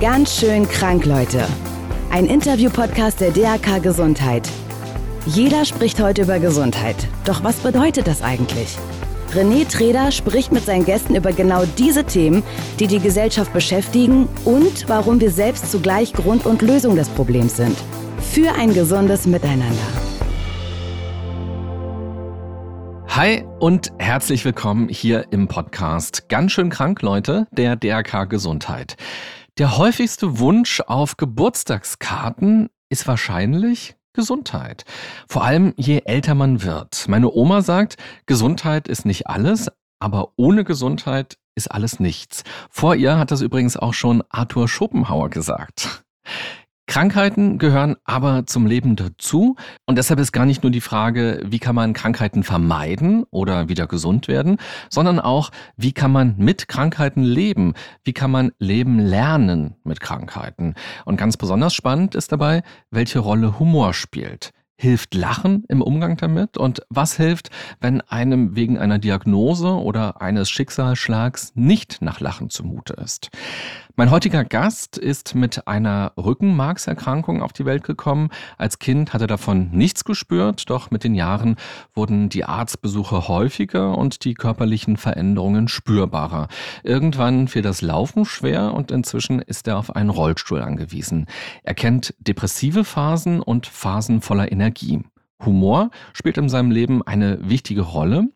Ganz 0.00 0.36
schön 0.38 0.68
krank, 0.68 1.04
Leute. 1.04 1.44
Ein 2.10 2.26
Interview-Podcast 2.26 3.20
der 3.20 3.30
DAK 3.30 3.82
Gesundheit. 3.82 4.48
Jeder 5.26 5.64
spricht 5.64 6.00
heute 6.00 6.22
über 6.22 6.38
Gesundheit. 6.38 6.96
Doch 7.24 7.42
was 7.42 7.56
bedeutet 7.56 8.06
das 8.06 8.22
eigentlich? 8.22 8.76
René 9.34 9.68
Treder 9.68 10.12
spricht 10.12 10.52
mit 10.52 10.64
seinen 10.64 10.84
Gästen 10.84 11.14
über 11.16 11.32
genau 11.32 11.64
diese 11.76 12.04
Themen, 12.04 12.42
die 12.78 12.86
die 12.86 13.00
Gesellschaft 13.00 13.52
beschäftigen 13.52 14.28
und 14.44 14.88
warum 14.88 15.20
wir 15.20 15.30
selbst 15.30 15.70
zugleich 15.70 16.12
Grund 16.12 16.46
und 16.46 16.62
Lösung 16.62 16.94
des 16.94 17.08
Problems 17.08 17.56
sind. 17.56 17.76
Für 18.32 18.54
ein 18.54 18.72
gesundes 18.72 19.26
Miteinander. 19.26 20.05
Hi 23.16 23.46
und 23.60 23.92
herzlich 23.98 24.44
willkommen 24.44 24.90
hier 24.90 25.32
im 25.32 25.48
Podcast. 25.48 26.28
Ganz 26.28 26.52
schön 26.52 26.68
krank, 26.68 27.00
Leute, 27.00 27.46
der 27.50 27.74
DRK 27.74 28.28
Gesundheit. 28.28 28.98
Der 29.56 29.78
häufigste 29.78 30.38
Wunsch 30.38 30.82
auf 30.86 31.16
Geburtstagskarten 31.16 32.68
ist 32.90 33.08
wahrscheinlich 33.08 33.96
Gesundheit. 34.12 34.84
Vor 35.30 35.42
allem 35.44 35.72
je 35.78 36.02
älter 36.04 36.34
man 36.34 36.62
wird. 36.62 37.08
Meine 37.08 37.32
Oma 37.32 37.62
sagt, 37.62 37.96
Gesundheit 38.26 38.86
ist 38.86 39.06
nicht 39.06 39.28
alles, 39.28 39.70
aber 39.98 40.34
ohne 40.36 40.64
Gesundheit 40.64 41.38
ist 41.54 41.70
alles 41.70 41.98
nichts. 41.98 42.44
Vor 42.68 42.96
ihr 42.96 43.16
hat 43.16 43.30
das 43.30 43.40
übrigens 43.40 43.78
auch 43.78 43.94
schon 43.94 44.24
Arthur 44.28 44.68
Schopenhauer 44.68 45.30
gesagt. 45.30 46.04
Krankheiten 46.86 47.58
gehören 47.58 47.96
aber 48.04 48.46
zum 48.46 48.64
Leben 48.64 48.94
dazu 48.94 49.56
und 49.86 49.98
deshalb 49.98 50.20
ist 50.20 50.32
gar 50.32 50.46
nicht 50.46 50.62
nur 50.62 50.70
die 50.70 50.80
Frage, 50.80 51.42
wie 51.44 51.58
kann 51.58 51.74
man 51.74 51.92
Krankheiten 51.92 52.44
vermeiden 52.44 53.24
oder 53.30 53.68
wieder 53.68 53.86
gesund 53.88 54.28
werden, 54.28 54.58
sondern 54.88 55.18
auch, 55.18 55.50
wie 55.76 55.92
kann 55.92 56.12
man 56.12 56.36
mit 56.38 56.68
Krankheiten 56.68 57.24
leben, 57.24 57.74
wie 58.04 58.12
kann 58.12 58.30
man 58.30 58.52
leben 58.58 59.00
lernen 59.00 59.74
mit 59.82 60.00
Krankheiten. 60.00 60.74
Und 61.04 61.16
ganz 61.16 61.36
besonders 61.36 61.74
spannend 61.74 62.14
ist 62.14 62.30
dabei, 62.30 62.62
welche 62.90 63.18
Rolle 63.18 63.58
Humor 63.58 63.92
spielt. 63.92 64.52
Hilft 64.78 65.14
Lachen 65.14 65.64
im 65.68 65.80
Umgang 65.80 66.18
damit? 66.18 66.58
Und 66.58 66.82
was 66.90 67.16
hilft, 67.16 67.48
wenn 67.80 68.02
einem 68.02 68.56
wegen 68.56 68.78
einer 68.78 68.98
Diagnose 68.98 69.68
oder 69.68 70.20
eines 70.20 70.50
Schicksalsschlags 70.50 71.52
nicht 71.54 72.02
nach 72.02 72.20
Lachen 72.20 72.50
zumute 72.50 72.92
ist? 72.92 73.30
Mein 73.98 74.10
heutiger 74.10 74.44
Gast 74.44 74.98
ist 74.98 75.34
mit 75.34 75.66
einer 75.66 76.12
Rückenmarkserkrankung 76.18 77.40
auf 77.40 77.54
die 77.54 77.64
Welt 77.64 77.82
gekommen. 77.82 78.28
Als 78.58 78.78
Kind 78.78 79.14
hat 79.14 79.22
er 79.22 79.26
davon 79.26 79.70
nichts 79.70 80.04
gespürt, 80.04 80.68
doch 80.68 80.90
mit 80.90 81.02
den 81.02 81.14
Jahren 81.14 81.56
wurden 81.94 82.28
die 82.28 82.44
Arztbesuche 82.44 83.26
häufiger 83.26 83.96
und 83.96 84.26
die 84.26 84.34
körperlichen 84.34 84.98
Veränderungen 84.98 85.66
spürbarer. 85.66 86.48
Irgendwann 86.82 87.48
fiel 87.48 87.62
das 87.62 87.80
Laufen 87.80 88.26
schwer 88.26 88.74
und 88.74 88.90
inzwischen 88.90 89.40
ist 89.40 89.66
er 89.66 89.78
auf 89.78 89.96
einen 89.96 90.10
Rollstuhl 90.10 90.60
angewiesen. 90.60 91.24
Er 91.62 91.72
kennt 91.72 92.12
depressive 92.18 92.84
Phasen 92.84 93.40
und 93.40 93.66
Phasen 93.66 94.20
voller 94.20 94.52
Energie. 94.52 95.04
Humor 95.42 95.90
spielt 96.12 96.36
in 96.36 96.50
seinem 96.50 96.70
Leben 96.70 97.02
eine 97.02 97.38
wichtige 97.48 97.80
Rolle, 97.80 98.28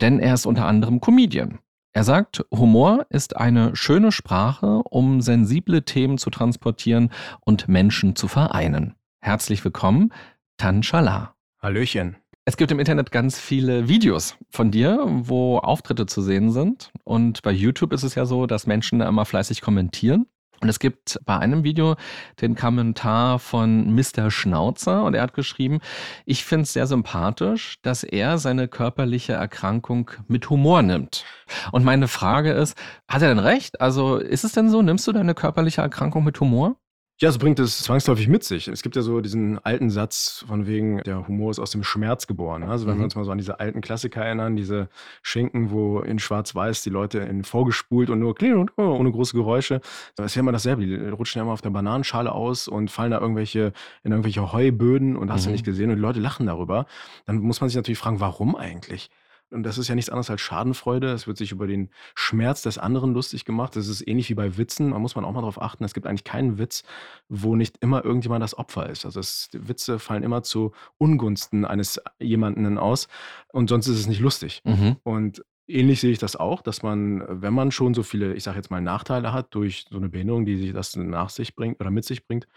denn 0.00 0.20
er 0.20 0.34
ist 0.34 0.46
unter 0.46 0.66
anderem 0.66 1.00
Comedian. 1.00 1.58
Er 1.98 2.04
sagt, 2.04 2.44
Humor 2.54 3.06
ist 3.10 3.36
eine 3.36 3.74
schöne 3.74 4.12
Sprache, 4.12 4.82
um 4.88 5.20
sensible 5.20 5.82
Themen 5.82 6.16
zu 6.16 6.30
transportieren 6.30 7.10
und 7.40 7.66
Menschen 7.66 8.14
zu 8.14 8.28
vereinen. 8.28 8.94
Herzlich 9.20 9.64
willkommen, 9.64 10.12
Tan 10.58 10.84
Shala. 10.84 11.34
Hallöchen. 11.60 12.16
Es 12.44 12.56
gibt 12.56 12.70
im 12.70 12.78
Internet 12.78 13.10
ganz 13.10 13.40
viele 13.40 13.88
Videos 13.88 14.36
von 14.48 14.70
dir, 14.70 15.06
wo 15.08 15.58
Auftritte 15.58 16.06
zu 16.06 16.22
sehen 16.22 16.52
sind. 16.52 16.92
Und 17.02 17.42
bei 17.42 17.50
YouTube 17.50 17.92
ist 17.92 18.04
es 18.04 18.14
ja 18.14 18.26
so, 18.26 18.46
dass 18.46 18.68
Menschen 18.68 19.00
da 19.00 19.08
immer 19.08 19.24
fleißig 19.24 19.60
kommentieren. 19.60 20.26
Und 20.60 20.68
es 20.68 20.78
gibt 20.78 21.18
bei 21.24 21.38
einem 21.38 21.62
Video 21.62 21.94
den 22.40 22.56
Kommentar 22.56 23.38
von 23.38 23.94
Mr. 23.94 24.30
Schnauzer 24.30 25.04
und 25.04 25.14
er 25.14 25.22
hat 25.22 25.34
geschrieben, 25.34 25.78
ich 26.26 26.44
finde 26.44 26.64
es 26.64 26.72
sehr 26.72 26.86
sympathisch, 26.86 27.76
dass 27.82 28.02
er 28.02 28.38
seine 28.38 28.66
körperliche 28.66 29.34
Erkrankung 29.34 30.10
mit 30.26 30.50
Humor 30.50 30.82
nimmt. 30.82 31.24
Und 31.70 31.84
meine 31.84 32.08
Frage 32.08 32.52
ist, 32.52 32.76
hat 33.08 33.22
er 33.22 33.28
denn 33.28 33.38
recht? 33.38 33.80
Also 33.80 34.16
ist 34.16 34.44
es 34.44 34.52
denn 34.52 34.68
so, 34.70 34.82
nimmst 34.82 35.06
du 35.06 35.12
deine 35.12 35.34
körperliche 35.34 35.82
Erkrankung 35.82 36.24
mit 36.24 36.40
Humor? 36.40 36.76
Ja, 37.20 37.28
es 37.28 37.38
bringt 37.38 37.58
es 37.58 37.82
zwangsläufig 37.82 38.28
mit 38.28 38.44
sich. 38.44 38.68
Es 38.68 38.82
gibt 38.82 38.94
ja 38.94 39.02
so 39.02 39.20
diesen 39.20 39.58
alten 39.64 39.90
Satz 39.90 40.44
von 40.46 40.68
wegen, 40.68 41.02
der 41.02 41.26
Humor 41.26 41.50
ist 41.50 41.58
aus 41.58 41.72
dem 41.72 41.82
Schmerz 41.82 42.28
geboren. 42.28 42.62
Also 42.62 42.86
wenn 42.86 42.94
mhm. 42.94 43.00
wir 43.00 43.04
uns 43.06 43.16
mal 43.16 43.24
so 43.24 43.32
an 43.32 43.38
diese 43.38 43.58
alten 43.58 43.80
Klassiker 43.80 44.24
erinnern, 44.24 44.54
diese 44.54 44.88
Schinken, 45.22 45.72
wo 45.72 45.98
in 45.98 46.20
Schwarz-Weiß 46.20 46.82
die 46.82 46.90
Leute 46.90 47.18
in 47.18 47.42
vorgespult 47.42 48.08
und 48.10 48.20
nur 48.20 48.40
und 48.40 48.70
oh, 48.76 48.82
ohne 48.82 49.10
große 49.10 49.34
Geräusche. 49.36 49.80
Das 50.14 50.26
ist 50.26 50.36
ja 50.36 50.40
immer 50.40 50.52
dasselbe. 50.52 50.86
Die 50.86 50.94
rutschen 50.94 51.40
ja 51.40 51.42
immer 51.42 51.54
auf 51.54 51.60
der 51.60 51.70
Bananenschale 51.70 52.30
aus 52.30 52.68
und 52.68 52.88
fallen 52.88 53.10
da 53.10 53.18
irgendwelche 53.18 53.72
in 54.04 54.12
irgendwelche 54.12 54.52
Heuböden 54.52 55.16
und 55.16 55.32
hast 55.32 55.42
mhm. 55.42 55.46
du 55.46 55.52
nicht 55.52 55.64
gesehen 55.64 55.90
und 55.90 55.96
die 55.96 56.02
Leute 56.02 56.20
lachen 56.20 56.46
darüber. 56.46 56.86
Dann 57.26 57.38
muss 57.38 57.60
man 57.60 57.68
sich 57.68 57.76
natürlich 57.76 57.98
fragen, 57.98 58.20
warum 58.20 58.54
eigentlich? 58.54 59.10
Und 59.50 59.62
das 59.62 59.78
ist 59.78 59.88
ja 59.88 59.94
nichts 59.94 60.10
anderes 60.10 60.30
als 60.30 60.40
Schadenfreude. 60.40 61.12
Es 61.12 61.26
wird 61.26 61.38
sich 61.38 61.52
über 61.52 61.66
den 61.66 61.90
Schmerz 62.14 62.62
des 62.62 62.78
anderen 62.78 63.14
lustig 63.14 63.44
gemacht. 63.44 63.76
Das 63.76 63.88
ist 63.88 64.06
ähnlich 64.06 64.28
wie 64.28 64.34
bei 64.34 64.56
Witzen. 64.56 64.90
Da 64.90 64.98
muss 64.98 65.16
man 65.16 65.24
auch 65.24 65.32
mal 65.32 65.40
drauf 65.40 65.60
achten. 65.60 65.84
Es 65.84 65.94
gibt 65.94 66.06
eigentlich 66.06 66.24
keinen 66.24 66.58
Witz, 66.58 66.82
wo 67.28 67.56
nicht 67.56 67.76
immer 67.80 68.04
irgendjemand 68.04 68.42
das 68.42 68.56
Opfer 68.58 68.88
ist. 68.88 69.04
Also 69.04 69.20
es, 69.20 69.48
Witze 69.52 69.98
fallen 69.98 70.22
immer 70.22 70.42
zu 70.42 70.72
Ungunsten 70.98 71.64
eines 71.64 72.00
jemanden 72.18 72.78
aus. 72.78 73.08
Und 73.52 73.68
sonst 73.70 73.86
ist 73.88 73.98
es 73.98 74.06
nicht 74.06 74.20
lustig. 74.20 74.60
Mhm. 74.64 74.96
Und 75.02 75.42
ähnlich 75.68 76.00
sehe 76.00 76.10
ich 76.10 76.18
das 76.18 76.36
auch, 76.36 76.62
dass 76.62 76.82
man, 76.82 77.24
wenn 77.42 77.54
man 77.54 77.70
schon 77.70 77.94
so 77.94 78.02
viele, 78.02 78.34
ich 78.34 78.42
sage 78.42 78.56
jetzt 78.56 78.70
mal, 78.70 78.80
Nachteile 78.80 79.32
hat 79.32 79.54
durch 79.54 79.86
so 79.88 79.96
eine 79.96 80.08
Behinderung, 80.08 80.44
die 80.44 80.56
sich 80.56 80.72
das 80.72 80.96
nach 80.96 81.30
sich 81.30 81.54
bringt 81.54 81.80
oder 81.80 81.90
mit 81.90 82.04
sich 82.04 82.26
bringt, 82.26 82.48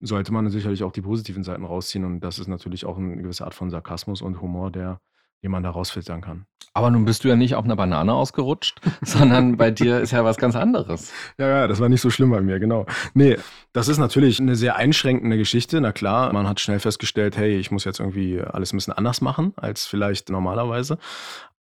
sollte 0.00 0.32
man 0.32 0.48
sicherlich 0.50 0.82
auch 0.82 0.92
die 0.92 1.02
positiven 1.02 1.44
Seiten 1.44 1.64
rausziehen. 1.64 2.04
Und 2.04 2.20
das 2.20 2.38
ist 2.38 2.48
natürlich 2.48 2.86
auch 2.86 2.98
eine 2.98 3.16
gewisse 3.16 3.44
Art 3.44 3.54
von 3.54 3.70
Sarkasmus 3.70 4.22
und 4.22 4.40
Humor, 4.40 4.70
der 4.70 5.00
wie 5.44 5.48
man 5.48 5.62
da 5.62 5.70
rausfiltern 5.70 6.22
kann. 6.22 6.46
Aber 6.72 6.90
nun 6.90 7.04
bist 7.04 7.22
du 7.22 7.28
ja 7.28 7.36
nicht 7.36 7.54
auf 7.54 7.64
einer 7.64 7.76
Banane 7.76 8.12
ausgerutscht, 8.14 8.80
sondern 9.02 9.56
bei 9.56 9.70
dir 9.70 10.00
ist 10.00 10.10
ja 10.10 10.24
was 10.24 10.38
ganz 10.38 10.56
anderes. 10.56 11.12
Ja, 11.38 11.46
ja, 11.46 11.68
das 11.68 11.78
war 11.80 11.88
nicht 11.88 12.00
so 12.00 12.10
schlimm 12.10 12.30
bei 12.30 12.40
mir, 12.40 12.58
genau. 12.58 12.86
Nee, 13.12 13.36
das 13.72 13.86
ist 13.86 13.98
natürlich 13.98 14.40
eine 14.40 14.56
sehr 14.56 14.76
einschränkende 14.76 15.36
Geschichte. 15.36 15.80
Na 15.80 15.92
klar, 15.92 16.32
man 16.32 16.48
hat 16.48 16.58
schnell 16.58 16.80
festgestellt, 16.80 17.36
hey, 17.36 17.56
ich 17.58 17.70
muss 17.70 17.84
jetzt 17.84 18.00
irgendwie 18.00 18.40
alles 18.40 18.72
ein 18.72 18.78
bisschen 18.78 18.94
anders 18.94 19.20
machen 19.20 19.52
als 19.56 19.86
vielleicht 19.86 20.30
normalerweise. 20.30 20.98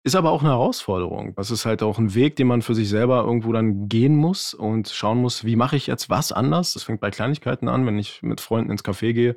Ist 0.04 0.16
aber 0.16 0.32
auch 0.32 0.42
eine 0.42 0.52
Herausforderung. 0.52 1.36
Das 1.36 1.52
ist 1.52 1.66
halt 1.66 1.84
auch 1.84 1.98
ein 1.98 2.16
Weg, 2.16 2.36
den 2.36 2.48
man 2.48 2.62
für 2.62 2.74
sich 2.74 2.90
selber 2.90 3.24
irgendwo 3.24 3.52
dann 3.52 3.90
gehen 3.90 4.16
muss 4.16 4.54
und 4.54 4.90
schauen 4.90 5.20
muss, 5.20 5.44
wie 5.44 5.56
mache 5.56 5.76
ich 5.76 5.88
jetzt 5.88 6.10
was 6.10 6.32
anders. 6.32 6.74
Das 6.74 6.84
fängt 6.84 7.02
bei 7.02 7.12
Kleinigkeiten 7.12 7.68
an, 7.68 7.86
wenn 7.86 8.00
ich 8.00 8.24
mit 8.24 8.42
Freunden 8.42 8.72
ins 8.72 8.86
Café 8.86 9.14
gehe 9.14 9.36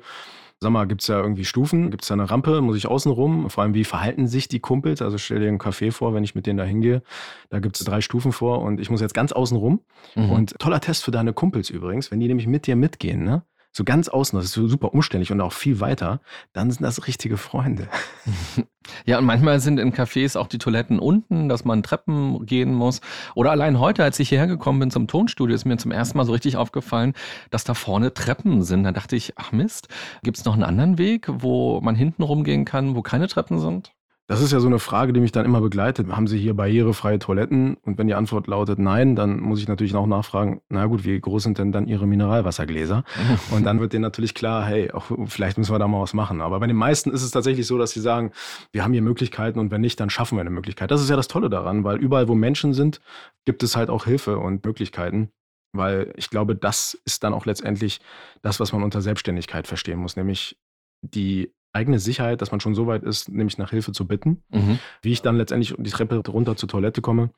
Sag 0.65 0.71
mal, 0.71 0.87
gibt 0.87 1.03
es 1.03 1.07
ja 1.09 1.21
irgendwie 1.21 1.45
Stufen? 1.45 1.91
Gibt 1.91 2.01
es 2.01 2.07
da 2.07 2.15
eine 2.15 2.27
Rampe? 2.27 2.59
Muss 2.59 2.75
ich 2.75 2.87
außen 2.87 3.11
rum? 3.11 3.51
Vor 3.51 3.63
allem, 3.63 3.75
wie 3.75 3.83
verhalten 3.83 4.25
sich 4.25 4.47
die 4.47 4.59
Kumpels? 4.59 4.99
Also 4.99 5.19
stell 5.19 5.39
dir 5.39 5.47
einen 5.47 5.59
Café 5.59 5.91
vor, 5.91 6.15
wenn 6.15 6.23
ich 6.23 6.33
mit 6.33 6.47
denen 6.47 6.57
da 6.57 6.63
hingehe. 6.63 7.03
Da 7.51 7.59
gibt 7.59 7.77
es 7.77 7.85
drei 7.85 8.01
Stufen 8.01 8.31
vor 8.31 8.63
und 8.63 8.79
ich 8.79 8.89
muss 8.89 8.99
jetzt 8.99 9.13
ganz 9.13 9.31
außen 9.31 9.55
rum. 9.57 9.81
Mhm. 10.15 10.31
Und 10.31 10.57
toller 10.57 10.79
Test 10.79 11.03
für 11.03 11.11
deine 11.11 11.33
Kumpels 11.33 11.69
übrigens, 11.69 12.09
wenn 12.09 12.19
die 12.19 12.27
nämlich 12.27 12.47
mit 12.47 12.65
dir 12.65 12.75
mitgehen, 12.75 13.23
ne? 13.23 13.43
So 13.75 13.83
ganz 13.83 14.07
außen, 14.07 14.39
das 14.39 14.45
ist 14.45 14.53
super 14.53 14.93
umständlich 14.93 15.33
und 15.33 15.41
auch 15.41 15.51
viel 15.51 15.81
weiter, 15.81 16.21
dann 16.53 16.71
sind 16.71 16.83
das 16.83 17.07
richtige 17.07 17.37
Freunde. 17.37 17.87
Ja, 19.07 19.17
und 19.17 19.25
manchmal 19.25 19.59
sind 19.59 19.79
in 19.79 19.93
Cafés 19.93 20.37
auch 20.37 20.45
die 20.45 20.59
Toiletten 20.59 20.99
unten, 20.99 21.49
dass 21.49 21.65
man 21.65 21.81
Treppen 21.81 22.45
gehen 22.45 22.71
muss. 22.71 23.01
Oder 23.33 23.49
allein 23.49 23.79
heute, 23.79 24.03
als 24.03 24.19
ich 24.19 24.29
hierher 24.29 24.45
gekommen 24.45 24.77
bin 24.79 24.91
zum 24.91 25.07
Tonstudio, 25.07 25.55
ist 25.55 25.65
mir 25.65 25.77
zum 25.77 25.91
ersten 25.91 26.19
Mal 26.19 26.25
so 26.25 26.33
richtig 26.33 26.55
aufgefallen, 26.55 27.13
dass 27.49 27.63
da 27.63 27.73
vorne 27.73 28.13
Treppen 28.13 28.61
sind. 28.61 28.83
Da 28.83 28.91
dachte 28.91 29.15
ich, 29.15 29.33
ach 29.37 29.51
Mist, 29.51 29.87
gibt 30.21 30.37
es 30.37 30.45
noch 30.45 30.53
einen 30.53 30.63
anderen 30.63 30.99
Weg, 30.99 31.27
wo 31.31 31.81
man 31.81 31.95
hinten 31.95 32.21
rumgehen 32.21 32.63
kann, 32.63 32.95
wo 32.95 33.01
keine 33.01 33.27
Treppen 33.27 33.57
sind? 33.57 33.91
Das 34.27 34.41
ist 34.41 34.51
ja 34.51 34.59
so 34.59 34.65
eine 34.65 34.79
Frage, 34.79 35.13
die 35.13 35.19
mich 35.19 35.31
dann 35.31 35.45
immer 35.45 35.61
begleitet. 35.61 36.07
Haben 36.07 36.25
Sie 36.25 36.39
hier 36.39 36.55
barrierefreie 36.55 37.19
Toiletten? 37.19 37.75
Und 37.83 37.99
wenn 37.99 38.07
die 38.07 38.15
Antwort 38.15 38.47
lautet 38.47 38.79
nein, 38.79 39.15
dann 39.15 39.39
muss 39.39 39.59
ich 39.59 39.67
natürlich 39.67 39.93
auch 39.93 40.07
nachfragen, 40.07 40.61
na 40.67 40.87
gut, 40.87 41.05
wie 41.05 41.19
groß 41.19 41.43
sind 41.43 41.59
denn 41.59 41.71
dann 41.71 41.87
Ihre 41.87 42.07
Mineralwassergläser? 42.07 43.03
Und 43.51 43.65
dann 43.65 43.79
wird 43.79 43.93
denen 43.93 44.01
natürlich 44.01 44.33
klar, 44.33 44.65
hey, 44.65 44.91
auch, 44.91 45.11
vielleicht 45.27 45.59
müssen 45.59 45.71
wir 45.71 45.77
da 45.77 45.87
mal 45.87 46.01
was 46.01 46.15
machen. 46.15 46.41
Aber 46.41 46.59
bei 46.59 46.65
den 46.65 46.75
meisten 46.75 47.11
ist 47.11 47.21
es 47.21 47.29
tatsächlich 47.29 47.67
so, 47.67 47.77
dass 47.77 47.91
sie 47.91 48.01
sagen, 48.01 48.31
wir 48.71 48.83
haben 48.83 48.93
hier 48.93 49.03
Möglichkeiten 49.03 49.59
und 49.59 49.69
wenn 49.69 49.81
nicht, 49.81 49.99
dann 49.99 50.09
schaffen 50.09 50.37
wir 50.37 50.41
eine 50.41 50.49
Möglichkeit. 50.49 50.89
Das 50.89 51.01
ist 51.01 51.09
ja 51.09 51.15
das 51.15 51.27
Tolle 51.27 51.49
daran, 51.49 51.83
weil 51.83 51.97
überall, 51.97 52.27
wo 52.27 52.33
Menschen 52.33 52.73
sind, 52.73 53.01
gibt 53.45 53.61
es 53.61 53.75
halt 53.75 53.91
auch 53.91 54.05
Hilfe 54.05 54.39
und 54.39 54.65
Möglichkeiten. 54.65 55.29
Weil 55.71 56.13
ich 56.15 56.31
glaube, 56.31 56.55
das 56.55 56.99
ist 57.05 57.23
dann 57.23 57.33
auch 57.33 57.45
letztendlich 57.45 57.99
das, 58.41 58.59
was 58.59 58.73
man 58.73 58.81
unter 58.81 59.01
Selbstständigkeit 59.01 59.67
verstehen 59.67 59.99
muss, 59.99 60.15
nämlich 60.15 60.57
die 61.01 61.53
eigene 61.75 61.99
Sicherheit, 61.99 62.41
dass 62.41 62.51
man 62.51 62.59
schon 62.59 62.73
so 62.73 62.87
weit 62.87 63.03
ist, 63.03 63.29
nämlich 63.29 63.57
nach 63.57 63.69
Hilfe 63.69 63.91
zu 63.91 64.07
bitten. 64.07 64.41
Mhm. 64.49 64.79
Wie 65.01 65.11
ich 65.11 65.21
dann 65.21 65.37
letztendlich 65.37 65.75
die 65.77 65.89
Treppe 65.89 66.21
runter 66.27 66.55
zur 66.55 66.69
Toilette 66.69 67.01
komme, 67.01 67.29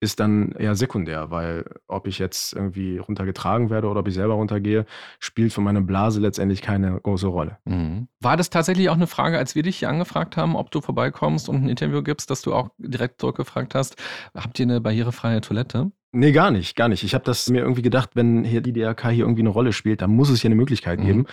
ist 0.00 0.20
dann 0.20 0.52
eher 0.52 0.74
sekundär, 0.74 1.30
weil 1.30 1.64
ob 1.88 2.06
ich 2.06 2.18
jetzt 2.18 2.52
irgendwie 2.52 2.98
runtergetragen 2.98 3.70
werde 3.70 3.88
oder 3.88 4.00
ob 4.00 4.08
ich 4.08 4.14
selber 4.14 4.34
runtergehe, 4.34 4.84
spielt 5.18 5.54
für 5.54 5.62
meine 5.62 5.80
Blase 5.80 6.20
letztendlich 6.20 6.60
keine 6.62 7.00
große 7.00 7.26
Rolle. 7.26 7.58
Mhm. 7.64 8.08
War 8.20 8.36
das 8.36 8.50
tatsächlich 8.50 8.90
auch 8.90 8.94
eine 8.94 9.06
Frage, 9.06 9.38
als 9.38 9.54
wir 9.54 9.62
dich 9.62 9.78
hier 9.78 9.88
angefragt 9.88 10.36
haben, 10.36 10.54
ob 10.54 10.70
du 10.70 10.82
vorbeikommst 10.82 11.48
und 11.48 11.64
ein 11.64 11.68
Interview 11.68 12.02
gibst, 12.02 12.30
dass 12.30 12.42
du 12.42 12.54
auch 12.54 12.68
direkt 12.78 13.20
zurückgefragt 13.20 13.74
hast, 13.74 13.96
habt 14.34 14.58
ihr 14.58 14.64
eine 14.64 14.80
barrierefreie 14.80 15.40
Toilette? 15.40 15.90
Nee, 16.12 16.32
gar 16.32 16.50
nicht, 16.50 16.76
gar 16.76 16.88
nicht. 16.88 17.02
Ich 17.02 17.14
habe 17.14 17.24
das 17.24 17.48
mir 17.50 17.60
irgendwie 17.60 17.82
gedacht, 17.82 18.10
wenn 18.14 18.44
hier 18.44 18.60
die 18.60 18.72
DRK 18.72 19.10
hier 19.10 19.24
irgendwie 19.24 19.42
eine 19.42 19.50
Rolle 19.50 19.72
spielt, 19.72 20.02
dann 20.02 20.10
muss 20.10 20.30
es 20.30 20.40
hier 20.40 20.48
eine 20.48 20.54
Möglichkeit 20.54 21.00
mhm. 21.00 21.26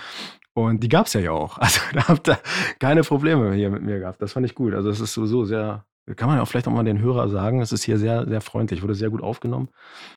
Und 0.54 0.84
die 0.84 0.90
gab 0.90 1.08
es 1.08 1.14
ja, 1.14 1.22
ja 1.22 1.32
auch. 1.32 1.58
Also 1.62 1.82
da 1.94 2.08
habt 2.08 2.28
ihr 2.28 2.38
keine 2.80 3.02
Probleme 3.02 3.54
hier 3.54 3.70
mit 3.70 3.84
mir 3.84 4.00
gehabt. 4.00 4.22
Das 4.22 4.34
fand 4.34 4.46
ich 4.46 4.56
gut. 4.56 4.74
Also 4.74 4.90
es 4.90 5.00
ist 5.00 5.14
sowieso 5.14 5.46
sehr, 5.46 5.86
kann 6.16 6.28
man 6.28 6.38
ja 6.38 6.44
auch 6.44 6.48
vielleicht 6.48 6.68
auch 6.68 6.72
mal 6.72 6.84
den 6.84 7.00
Hörer 7.00 7.30
sagen, 7.30 7.62
es 7.62 7.72
ist 7.72 7.84
hier 7.84 7.98
sehr, 7.98 8.28
sehr 8.28 8.42
freundlich, 8.42 8.82
wurde 8.82 8.96
sehr 8.96 9.10
gut 9.10 9.24
aufgenommen. 9.24 9.70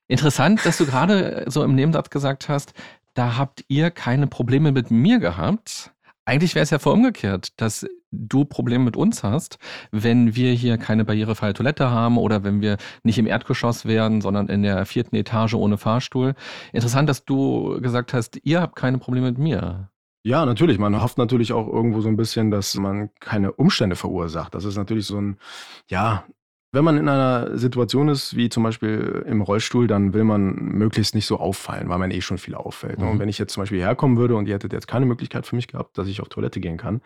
Interessant, 0.09 0.65
dass 0.67 0.79
du 0.79 0.87
gerade 0.87 1.45
so 1.49 1.63
im 1.63 1.75
Nebensatz 1.75 2.11
gesagt 2.11 2.49
hast, 2.49 2.75
da 3.15 3.39
habt 3.39 3.65
ihr 3.69 3.91
keine 3.91 4.27
Probleme 4.27 4.73
mit 4.73 4.91
mir 4.91 5.19
gehabt. 5.19 5.93
Eigentlich 6.27 6.55
wäre 6.55 6.65
es 6.65 6.71
ja 6.71 6.81
vor 6.81 6.93
umgekehrt, 6.93 7.61
dass 7.61 7.87
du 8.11 8.45
Probleme 8.45 8.85
mit 8.85 8.97
uns 8.97 9.23
hast, 9.23 9.59
wenn 9.93 10.35
wir 10.35 10.53
hier 10.53 10.77
keine 10.77 11.05
barrierefreie 11.05 11.55
Toilette 11.55 11.91
haben 11.91 12.19
oder 12.19 12.45
wenn 12.45 12.61
wir 12.61 12.79
nicht 13.05 13.19
im 13.19 13.27
Erdgeschoss 13.27 13.87
wären, 13.87 14.21
sondern 14.21 14.49
in 14.49 14.63
der 14.63 14.87
vierten 14.87 15.15
Etage 15.17 15.55
ohne 15.55 15.79
Fahrstuhl. 15.79 16.35
Interessant, 16.73 17.09
dass 17.09 17.25
du 17.25 17.81
gesagt 17.81 18.13
hast, 18.13 18.39
ihr 18.43 18.61
habt 18.61 18.77
keine 18.77 18.99
Probleme 18.99 19.29
mit 19.29 19.39
mir. 19.39 19.89
Ja, 20.27 20.45
natürlich. 20.45 20.81
Man 20.81 21.01
hofft 21.01 21.19
natürlich 21.19 21.53
auch 21.53 21.69
irgendwo 21.69 22.01
so 22.01 22.09
ein 22.09 22.17
bisschen, 22.17 22.51
dass 22.51 22.75
man 22.75 23.11
keine 23.21 23.53
Umstände 23.53 23.95
verursacht. 23.95 24.57
Das 24.57 24.65
ist 24.65 24.77
natürlich 24.77 25.07
so 25.07 25.21
ein, 25.21 25.37
ja, 25.89 26.25
wenn 26.73 26.83
man 26.83 26.97
in 26.99 27.09
einer 27.09 27.57
Situation 27.57 28.09
ist, 28.09 28.35
wie 28.35 28.49
zum 28.49 28.65
Beispiel 28.65 29.25
im 29.29 29.41
Rollstuhl, 29.41 29.87
dann 29.87 30.15
will 30.15 30.25
man 30.25 30.57
möglichst 30.57 31.15
nicht 31.15 31.27
so 31.27 31.39
auffallen, 31.39 31.89
weil 31.89 31.99
man 31.99 32.11
eh 32.11 32.23
schon 32.23 32.39
viel 32.39 32.57
auffällt. 32.57 32.99
Mhm. 32.99 33.07
Und 33.09 33.19
wenn 33.21 33.29
ich 33.29 33.39
jetzt 33.39 33.53
zum 33.53 33.63
Beispiel 33.63 33.79
herkommen 33.79 34.17
würde 34.17 34.35
und 34.35 34.49
ihr 34.49 34.55
hättet 34.55 34.73
jetzt 34.73 34.89
keine 34.89 35.07
Möglichkeit 35.07 35.47
für 35.47 35.55
mich 35.55 35.69
gehabt, 35.69 35.97
dass 35.97 36.09
ich 36.09 36.21
auf 36.21 36.29
Toilette 36.29 36.59
gehen 36.59 36.77
kann, 36.77 37.03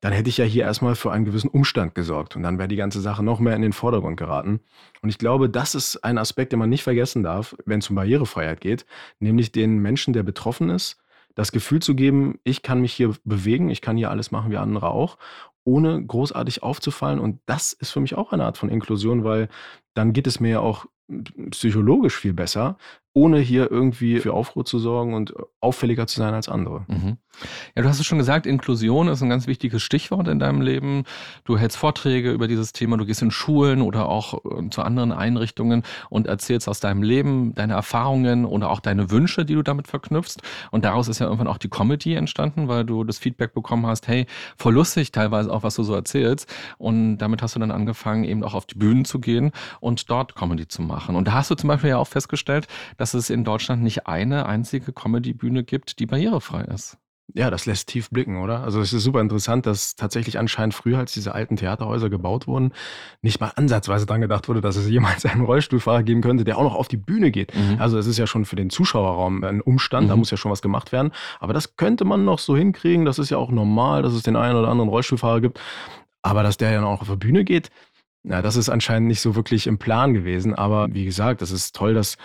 dann 0.00 0.14
hätte 0.14 0.30
ich 0.30 0.38
ja 0.38 0.46
hier 0.46 0.64
erstmal 0.64 0.94
für 0.94 1.12
einen 1.12 1.26
gewissen 1.26 1.48
Umstand 1.48 1.94
gesorgt 1.94 2.36
und 2.36 2.42
dann 2.42 2.56
wäre 2.56 2.68
die 2.68 2.76
ganze 2.76 3.02
Sache 3.02 3.22
noch 3.22 3.38
mehr 3.38 3.54
in 3.54 3.62
den 3.62 3.74
Vordergrund 3.74 4.16
geraten. 4.16 4.60
Und 5.02 5.10
ich 5.10 5.18
glaube, 5.18 5.50
das 5.50 5.74
ist 5.74 6.02
ein 6.04 6.16
Aspekt, 6.16 6.52
den 6.52 6.58
man 6.58 6.70
nicht 6.70 6.84
vergessen 6.84 7.22
darf, 7.22 7.54
wenn 7.66 7.80
es 7.80 7.90
um 7.90 7.96
Barrierefreiheit 7.96 8.62
geht, 8.62 8.86
nämlich 9.20 9.52
den 9.52 9.76
Menschen, 9.76 10.14
der 10.14 10.22
betroffen 10.22 10.70
ist, 10.70 10.96
das 11.36 11.52
Gefühl 11.52 11.80
zu 11.80 11.94
geben, 11.94 12.40
ich 12.42 12.62
kann 12.62 12.80
mich 12.80 12.92
hier 12.92 13.14
bewegen, 13.24 13.70
ich 13.70 13.80
kann 13.80 13.96
hier 13.96 14.10
alles 14.10 14.32
machen 14.32 14.50
wie 14.50 14.56
andere 14.56 14.90
auch, 14.90 15.18
ohne 15.64 16.04
großartig 16.04 16.62
aufzufallen. 16.64 17.20
Und 17.20 17.40
das 17.46 17.72
ist 17.72 17.90
für 17.90 18.00
mich 18.00 18.16
auch 18.16 18.32
eine 18.32 18.44
Art 18.44 18.58
von 18.58 18.70
Inklusion, 18.70 19.22
weil 19.22 19.48
dann 19.94 20.12
geht 20.12 20.26
es 20.26 20.40
mir 20.40 20.50
ja 20.50 20.60
auch 20.60 20.86
psychologisch 21.50 22.16
viel 22.16 22.32
besser, 22.32 22.78
ohne 23.16 23.38
hier 23.38 23.70
irgendwie 23.70 24.20
für 24.20 24.34
Aufruhr 24.34 24.66
zu 24.66 24.78
sorgen 24.78 25.14
und 25.14 25.32
auffälliger 25.62 26.06
zu 26.06 26.18
sein 26.18 26.34
als 26.34 26.50
andere. 26.50 26.84
Mhm. 26.86 27.16
Ja, 27.74 27.82
du 27.82 27.88
hast 27.88 27.98
es 27.98 28.06
schon 28.06 28.18
gesagt, 28.18 28.46
Inklusion 28.46 29.08
ist 29.08 29.22
ein 29.22 29.30
ganz 29.30 29.46
wichtiges 29.46 29.82
Stichwort 29.82 30.28
in 30.28 30.38
deinem 30.38 30.60
Leben. 30.60 31.04
Du 31.44 31.58
hältst 31.58 31.76
Vorträge 31.78 32.30
über 32.30 32.46
dieses 32.46 32.72
Thema, 32.72 32.96
du 32.96 33.06
gehst 33.06 33.22
in 33.22 33.30
Schulen 33.30 33.82
oder 33.82 34.08
auch 34.08 34.34
äh, 34.44 34.68
zu 34.70 34.82
anderen 34.82 35.12
Einrichtungen 35.12 35.82
und 36.10 36.26
erzählst 36.26 36.68
aus 36.68 36.80
deinem 36.80 37.02
Leben 37.02 37.54
deine 37.54 37.72
Erfahrungen 37.72 38.44
oder 38.44 38.70
auch 38.70 38.80
deine 38.80 39.10
Wünsche, 39.10 39.46
die 39.46 39.54
du 39.54 39.62
damit 39.62 39.88
verknüpfst. 39.88 40.36
Und 40.70 40.84
daraus 40.84 41.08
ist 41.08 41.18
ja 41.18 41.26
irgendwann 41.26 41.48
auch 41.48 41.58
die 41.58 41.68
Comedy 41.68 42.14
entstanden, 42.14 42.68
weil 42.68 42.84
du 42.84 43.02
das 43.02 43.18
Feedback 43.18 43.54
bekommen 43.54 43.86
hast, 43.86 44.08
hey, 44.08 44.26
voll 44.56 44.74
lustig 44.74 45.10
teilweise 45.12 45.50
auch, 45.50 45.62
was 45.62 45.74
du 45.74 45.82
so 45.82 45.94
erzählst. 45.94 46.52
Und 46.76 47.18
damit 47.18 47.40
hast 47.40 47.54
du 47.54 47.60
dann 47.60 47.70
angefangen, 47.70 48.24
eben 48.24 48.44
auch 48.44 48.54
auf 48.54 48.66
die 48.66 48.76
Bühnen 48.76 49.06
zu 49.06 49.20
gehen 49.20 49.52
und 49.80 50.10
dort 50.10 50.34
Comedy 50.34 50.68
zu 50.68 50.82
machen. 50.82 51.16
Und 51.16 51.28
da 51.28 51.32
hast 51.32 51.50
du 51.50 51.54
zum 51.54 51.68
Beispiel 51.68 51.90
ja 51.90 51.98
auch 51.98 52.08
festgestellt, 52.08 52.66
dass 52.96 53.05
dass 53.06 53.14
es 53.14 53.30
in 53.30 53.44
Deutschland 53.44 53.84
nicht 53.84 54.08
eine 54.08 54.46
einzige 54.46 54.92
Comedy-Bühne 54.92 55.62
gibt, 55.62 56.00
die 56.00 56.06
barrierefrei 56.06 56.62
ist. 56.62 56.98
Ja, 57.34 57.50
das 57.50 57.64
lässt 57.64 57.88
tief 57.88 58.10
blicken, 58.10 58.42
oder? 58.42 58.64
Also 58.64 58.80
es 58.80 58.92
ist 58.92 59.04
super 59.04 59.20
interessant, 59.20 59.64
dass 59.64 59.94
tatsächlich 59.94 60.40
anscheinend 60.40 60.74
früher, 60.74 60.98
als 60.98 61.12
diese 61.12 61.32
alten 61.32 61.54
Theaterhäuser 61.54 62.10
gebaut 62.10 62.48
wurden, 62.48 62.72
nicht 63.22 63.40
mal 63.40 63.52
ansatzweise 63.54 64.06
dran 64.06 64.22
gedacht 64.22 64.48
wurde, 64.48 64.60
dass 64.60 64.74
es 64.74 64.88
jemals 64.88 65.24
einen 65.26 65.42
Rollstuhlfahrer 65.42 66.02
geben 66.02 66.20
könnte, 66.20 66.42
der 66.42 66.58
auch 66.58 66.64
noch 66.64 66.74
auf 66.74 66.88
die 66.88 66.96
Bühne 66.96 67.30
geht. 67.30 67.54
Mhm. 67.54 67.76
Also 67.80 67.96
es 67.96 68.08
ist 68.08 68.18
ja 68.18 68.26
schon 68.26 68.44
für 68.44 68.56
den 68.56 68.70
Zuschauerraum 68.70 69.44
ein 69.44 69.60
Umstand, 69.60 70.06
mhm. 70.06 70.10
da 70.10 70.16
muss 70.16 70.32
ja 70.32 70.36
schon 70.36 70.50
was 70.50 70.62
gemacht 70.62 70.90
werden. 70.90 71.12
Aber 71.38 71.52
das 71.52 71.76
könnte 71.76 72.04
man 72.04 72.24
noch 72.24 72.40
so 72.40 72.56
hinkriegen. 72.56 73.04
Das 73.04 73.20
ist 73.20 73.30
ja 73.30 73.38
auch 73.38 73.52
normal, 73.52 74.02
dass 74.02 74.14
es 74.14 74.24
den 74.24 74.34
einen 74.34 74.56
oder 74.56 74.66
anderen 74.66 74.90
Rollstuhlfahrer 74.90 75.40
gibt. 75.40 75.60
Aber 76.22 76.42
dass 76.42 76.56
der 76.56 76.72
ja 76.72 76.80
noch 76.80 77.02
auf 77.02 77.08
die 77.08 77.14
Bühne 77.14 77.44
geht, 77.44 77.70
na, 78.28 78.42
das 78.42 78.56
ist 78.56 78.68
anscheinend 78.68 79.06
nicht 79.06 79.20
so 79.20 79.36
wirklich 79.36 79.68
im 79.68 79.78
Plan 79.78 80.12
gewesen. 80.12 80.52
Aber 80.54 80.88
wie 80.92 81.04
gesagt, 81.04 81.42
das 81.42 81.52
ist 81.52 81.76
toll, 81.76 81.94
dass 81.94 82.16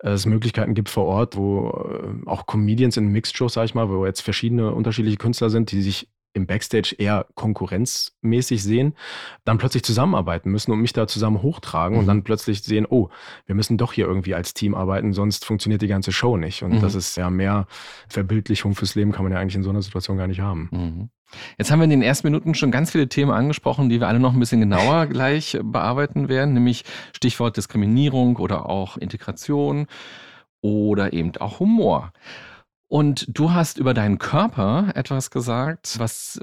es 0.00 0.26
Möglichkeiten 0.26 0.74
gibt 0.74 0.90
vor 0.90 1.06
Ort, 1.06 1.34
wo 1.34 1.70
äh, 1.70 2.28
auch 2.28 2.46
Comedians 2.46 2.98
in 2.98 3.08
Mixed-Shows, 3.08 3.54
sag 3.54 3.64
ich 3.64 3.74
mal, 3.74 3.88
wo 3.88 4.04
jetzt 4.04 4.20
verschiedene 4.20 4.72
unterschiedliche 4.72 5.16
Künstler 5.16 5.48
sind, 5.48 5.72
die 5.72 5.80
sich 5.80 6.08
im 6.36 6.46
Backstage 6.46 6.94
eher 6.98 7.26
konkurrenzmäßig 7.34 8.62
sehen, 8.62 8.94
dann 9.44 9.58
plötzlich 9.58 9.82
zusammenarbeiten 9.82 10.50
müssen 10.50 10.70
und 10.70 10.80
mich 10.80 10.92
da 10.92 11.08
zusammen 11.08 11.42
hochtragen 11.42 11.96
mhm. 11.96 12.00
und 12.00 12.06
dann 12.06 12.22
plötzlich 12.22 12.62
sehen, 12.62 12.86
oh, 12.88 13.08
wir 13.46 13.54
müssen 13.54 13.78
doch 13.78 13.92
hier 13.92 14.06
irgendwie 14.06 14.34
als 14.34 14.54
Team 14.54 14.74
arbeiten, 14.74 15.12
sonst 15.12 15.44
funktioniert 15.44 15.82
die 15.82 15.88
ganze 15.88 16.12
Show 16.12 16.36
nicht. 16.36 16.62
Und 16.62 16.74
mhm. 16.74 16.80
das 16.80 16.94
ist 16.94 17.16
ja 17.16 17.30
mehr 17.30 17.66
Verbildlichung 18.08 18.74
fürs 18.74 18.94
Leben 18.94 19.12
kann 19.12 19.24
man 19.24 19.32
ja 19.32 19.38
eigentlich 19.38 19.56
in 19.56 19.62
so 19.62 19.70
einer 19.70 19.82
Situation 19.82 20.18
gar 20.18 20.26
nicht 20.26 20.40
haben. 20.40 20.68
Mhm. 20.70 21.08
Jetzt 21.58 21.70
haben 21.70 21.80
wir 21.80 21.84
in 21.84 21.90
den 21.90 22.02
ersten 22.02 22.26
Minuten 22.28 22.54
schon 22.54 22.70
ganz 22.70 22.92
viele 22.92 23.08
Themen 23.08 23.32
angesprochen, 23.32 23.88
die 23.88 23.98
wir 23.98 24.06
alle 24.06 24.20
noch 24.20 24.32
ein 24.32 24.40
bisschen 24.40 24.60
genauer 24.60 25.06
gleich 25.10 25.58
bearbeiten 25.62 26.28
werden, 26.28 26.54
nämlich 26.54 26.84
Stichwort 27.14 27.56
Diskriminierung 27.56 28.36
oder 28.36 28.68
auch 28.68 28.96
Integration 28.96 29.86
oder 30.60 31.12
eben 31.12 31.34
auch 31.38 31.60
Humor. 31.60 32.12
Und 32.88 33.26
du 33.28 33.52
hast 33.52 33.78
über 33.78 33.94
deinen 33.94 34.18
Körper 34.18 34.92
etwas 34.94 35.30
gesagt, 35.30 35.98
was 35.98 36.40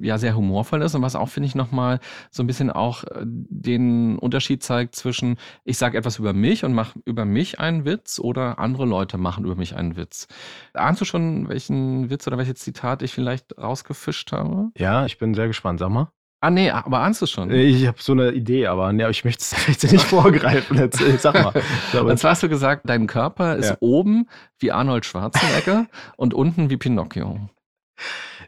ja 0.00 0.18
sehr 0.18 0.36
humorvoll 0.36 0.82
ist 0.82 0.94
und 0.94 1.02
was 1.02 1.14
auch, 1.14 1.28
finde 1.28 1.46
ich, 1.46 1.54
nochmal 1.54 2.00
so 2.30 2.42
ein 2.42 2.48
bisschen 2.48 2.70
auch 2.70 3.04
äh, 3.04 3.22
den 3.24 4.18
Unterschied 4.18 4.62
zeigt 4.62 4.96
zwischen, 4.96 5.36
ich 5.64 5.78
sage 5.78 5.96
etwas 5.96 6.18
über 6.18 6.32
mich 6.32 6.64
und 6.64 6.72
mache 6.72 6.98
über 7.04 7.24
mich 7.24 7.60
einen 7.60 7.84
Witz 7.84 8.18
oder 8.18 8.58
andere 8.58 8.86
Leute 8.86 9.18
machen 9.18 9.44
über 9.44 9.54
mich 9.54 9.76
einen 9.76 9.96
Witz. 9.96 10.26
Ahnst 10.72 11.00
du 11.00 11.04
schon, 11.04 11.48
welchen 11.48 12.10
Witz 12.10 12.26
oder 12.26 12.38
welches 12.38 12.56
Zitat 12.56 13.02
ich 13.02 13.12
vielleicht 13.12 13.56
rausgefischt 13.56 14.32
habe? 14.32 14.70
Ja, 14.76 15.06
ich 15.06 15.18
bin 15.18 15.34
sehr 15.34 15.46
gespannt. 15.46 15.78
Sag 15.78 15.90
mal. 15.90 16.13
Ah, 16.44 16.50
nee, 16.50 16.70
aber 16.70 16.98
ahnst 16.98 17.22
du 17.22 17.26
schon? 17.26 17.50
Ich 17.50 17.86
habe 17.86 17.96
so 18.02 18.12
eine 18.12 18.32
Idee, 18.32 18.66
aber 18.66 18.92
nee, 18.92 19.08
ich 19.08 19.24
möchte 19.24 19.42
es 19.42 19.82
nicht 19.92 20.04
vorgreifen. 20.04 20.76
Jetzt, 20.76 21.00
sag 21.22 21.32
mal. 21.42 21.54
Und 21.98 22.18
zwar 22.18 22.32
hast 22.32 22.42
du 22.42 22.50
gesagt, 22.50 22.82
dein 22.84 23.06
Körper 23.06 23.56
ist 23.56 23.70
ja. 23.70 23.76
oben 23.80 24.28
wie 24.58 24.70
Arnold 24.70 25.06
Schwarzenegger 25.06 25.86
und 26.18 26.34
unten 26.34 26.68
wie 26.68 26.76
Pinocchio. 26.76 27.48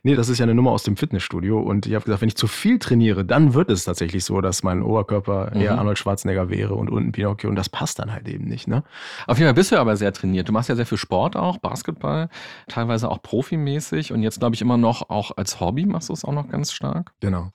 Nee, 0.06 0.14
das 0.14 0.28
ist 0.28 0.38
ja 0.38 0.44
eine 0.44 0.54
Nummer 0.54 0.70
aus 0.70 0.84
dem 0.84 0.96
Fitnessstudio. 0.96 1.58
Und 1.58 1.84
ich 1.86 1.94
habe 1.94 2.04
gesagt, 2.04 2.20
wenn 2.20 2.28
ich 2.28 2.36
zu 2.36 2.46
viel 2.46 2.78
trainiere, 2.78 3.24
dann 3.24 3.54
wird 3.54 3.70
es 3.70 3.82
tatsächlich 3.82 4.24
so, 4.24 4.40
dass 4.40 4.62
mein 4.62 4.80
Oberkörper 4.80 5.50
mhm. 5.52 5.60
eher 5.60 5.78
Arnold 5.78 5.98
Schwarzenegger 5.98 6.48
wäre 6.48 6.74
und 6.76 6.90
unten 6.90 7.10
Pinocchio. 7.10 7.50
Und 7.50 7.56
das 7.56 7.68
passt 7.68 7.98
dann 7.98 8.12
halt 8.12 8.28
eben 8.28 8.44
nicht. 8.44 8.68
Ne? 8.68 8.84
Auf 9.26 9.38
jeden 9.38 9.48
Fall 9.48 9.54
bist 9.54 9.72
du 9.72 9.80
aber 9.80 9.96
sehr 9.96 10.12
trainiert. 10.12 10.48
Du 10.48 10.52
machst 10.52 10.68
ja 10.68 10.76
sehr 10.76 10.86
viel 10.86 10.96
Sport 10.96 11.34
auch, 11.34 11.58
Basketball, 11.58 12.28
teilweise 12.68 13.10
auch 13.10 13.20
profimäßig. 13.20 14.12
Und 14.12 14.22
jetzt 14.22 14.38
glaube 14.38 14.54
ich 14.54 14.62
immer 14.62 14.76
noch 14.76 15.10
auch 15.10 15.36
als 15.36 15.58
Hobby 15.58 15.86
machst 15.86 16.08
du 16.08 16.12
es 16.12 16.24
auch 16.24 16.32
noch 16.32 16.48
ganz 16.50 16.70
stark. 16.70 17.10
Genau. 17.18 17.50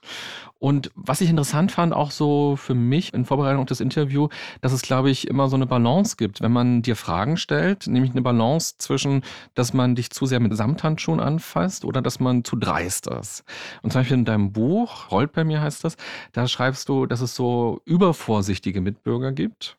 Und 0.61 0.91
was 0.93 1.21
ich 1.21 1.29
interessant 1.31 1.71
fand, 1.71 1.91
auch 1.91 2.11
so 2.11 2.55
für 2.55 2.75
mich 2.75 3.15
in 3.15 3.25
Vorbereitung 3.25 3.61
auf 3.61 3.67
das 3.67 3.79
Interview, 3.79 4.29
dass 4.61 4.73
es, 4.73 4.83
glaube 4.83 5.09
ich, 5.09 5.27
immer 5.27 5.49
so 5.49 5.55
eine 5.55 5.65
Balance 5.65 6.17
gibt, 6.17 6.39
wenn 6.41 6.51
man 6.51 6.83
dir 6.83 6.95
Fragen 6.95 7.35
stellt, 7.37 7.87
nämlich 7.87 8.11
eine 8.11 8.21
Balance 8.21 8.75
zwischen, 8.77 9.23
dass 9.55 9.73
man 9.73 9.95
dich 9.95 10.11
zu 10.11 10.27
sehr 10.27 10.39
mit 10.39 10.55
Samthandschuhen 10.55 11.19
anfasst 11.19 11.83
oder 11.83 12.03
dass 12.03 12.19
man 12.19 12.40
zu 12.43 12.55
dreist 12.55 13.07
ist. 13.07 13.43
Und 13.81 13.91
zum 13.91 14.01
Beispiel 14.01 14.17
in 14.17 14.25
deinem 14.25 14.51
Buch, 14.51 15.11
Rollt 15.11 15.31
bei 15.33 15.43
mir 15.43 15.61
heißt 15.61 15.83
das, 15.83 15.95
da 16.33 16.47
schreibst 16.47 16.89
du, 16.89 17.05
dass 17.05 17.21
es 17.21 17.35
so 17.35 17.81
übervorsichtige 17.85 18.81
Mitbürger 18.81 19.31
gibt. 19.31 19.77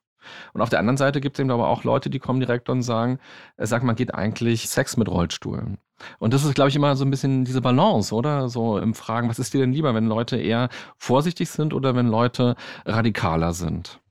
Und 0.53 0.61
auf 0.61 0.69
der 0.69 0.79
anderen 0.79 0.97
Seite 0.97 1.21
gibt 1.21 1.37
es 1.37 1.41
eben 1.41 1.51
aber 1.51 1.69
auch 1.69 1.85
Leute, 1.85 2.11
die 2.11 2.19
kommen 2.19 2.41
direkt 2.41 2.69
und 2.69 2.83
sagen, 2.83 3.19
äh, 3.57 3.67
sag 3.67 3.83
mal, 3.83 3.95
geht 3.95 4.15
eigentlich 4.15 4.69
Sex 4.69 4.97
mit 4.97 5.09
Rollstuhlen? 5.09 5.79
Und 6.19 6.35
das 6.35 6.45
ist, 6.45 6.55
glaube 6.55 6.69
ich, 6.69 6.77
immer 6.77 6.97
so 6.97 7.05
ein 7.05 7.11
bisschen 7.11 7.45
diese 7.45 7.61
Balance, 7.61 8.15
oder? 8.15 8.49
So 8.49 8.79
im 8.79 8.95
Fragen, 8.95 9.29
was 9.29 9.39
ist 9.39 9.55
dir 9.55 9.61
denn 9.61 9.73
lieber, 9.73 9.95
wenn 9.95 10.07
Leute 10.07 10.37
eher 10.37 10.69
vorsichtig 10.97 11.51
sind 11.51 11.75
oder 11.75 11.95
wenn 11.95 12.09
Leute 12.09 12.57
radikaler 12.85 13.53
sind? 13.53 14.02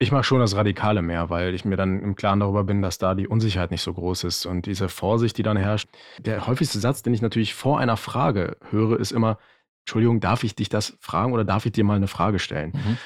Ich 0.00 0.12
mache 0.12 0.22
schon 0.22 0.38
das 0.38 0.54
Radikale 0.54 1.02
mehr, 1.02 1.28
weil 1.28 1.54
ich 1.54 1.64
mir 1.64 1.76
dann 1.76 2.00
im 2.00 2.14
Klaren 2.14 2.38
darüber 2.38 2.62
bin, 2.62 2.82
dass 2.82 2.98
da 2.98 3.14
die 3.14 3.26
Unsicherheit 3.26 3.72
nicht 3.72 3.82
so 3.82 3.92
groß 3.92 4.24
ist 4.24 4.46
und 4.46 4.66
diese 4.66 4.88
Vorsicht, 4.88 5.36
die 5.38 5.42
dann 5.42 5.56
herrscht. 5.56 5.88
Der 6.20 6.46
häufigste 6.46 6.78
Satz, 6.78 7.02
den 7.02 7.14
ich 7.14 7.22
natürlich 7.22 7.54
vor 7.54 7.80
einer 7.80 7.96
Frage 7.96 8.56
höre, 8.70 9.00
ist 9.00 9.10
immer, 9.10 9.38
Entschuldigung, 9.84 10.20
darf 10.20 10.44
ich 10.44 10.54
dich 10.54 10.68
das 10.68 10.96
fragen 11.00 11.32
oder 11.32 11.44
darf 11.44 11.66
ich 11.66 11.72
dir 11.72 11.82
mal 11.82 11.96
eine 11.96 12.06
Frage 12.06 12.38
stellen? 12.38 12.72
Mhm. 12.74 12.98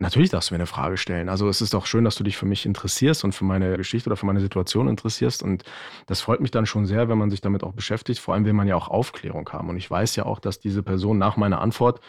Natürlich 0.00 0.30
darfst 0.30 0.50
du 0.50 0.54
mir 0.54 0.58
eine 0.58 0.66
Frage 0.66 0.96
stellen. 0.96 1.28
Also 1.28 1.46
es 1.48 1.60
ist 1.60 1.74
doch 1.74 1.84
schön, 1.84 2.04
dass 2.04 2.16
du 2.16 2.24
dich 2.24 2.38
für 2.38 2.46
mich 2.46 2.64
interessierst 2.64 3.22
und 3.22 3.32
für 3.32 3.44
meine 3.44 3.76
Geschichte 3.76 4.08
oder 4.08 4.16
für 4.16 4.24
meine 4.24 4.40
Situation 4.40 4.88
interessierst. 4.88 5.42
Und 5.42 5.62
das 6.06 6.22
freut 6.22 6.40
mich 6.40 6.50
dann 6.50 6.64
schon 6.64 6.86
sehr, 6.86 7.10
wenn 7.10 7.18
man 7.18 7.28
sich 7.28 7.42
damit 7.42 7.62
auch 7.62 7.74
beschäftigt. 7.74 8.18
Vor 8.18 8.32
allem 8.32 8.46
will 8.46 8.54
man 8.54 8.66
ja 8.66 8.76
auch 8.76 8.88
Aufklärung 8.88 9.46
haben. 9.52 9.68
Und 9.68 9.76
ich 9.76 9.90
weiß 9.90 10.16
ja 10.16 10.24
auch, 10.24 10.40
dass 10.40 10.58
diese 10.58 10.82
Person 10.82 11.18
nach 11.18 11.36
meiner 11.36 11.60
Antwort 11.60 12.00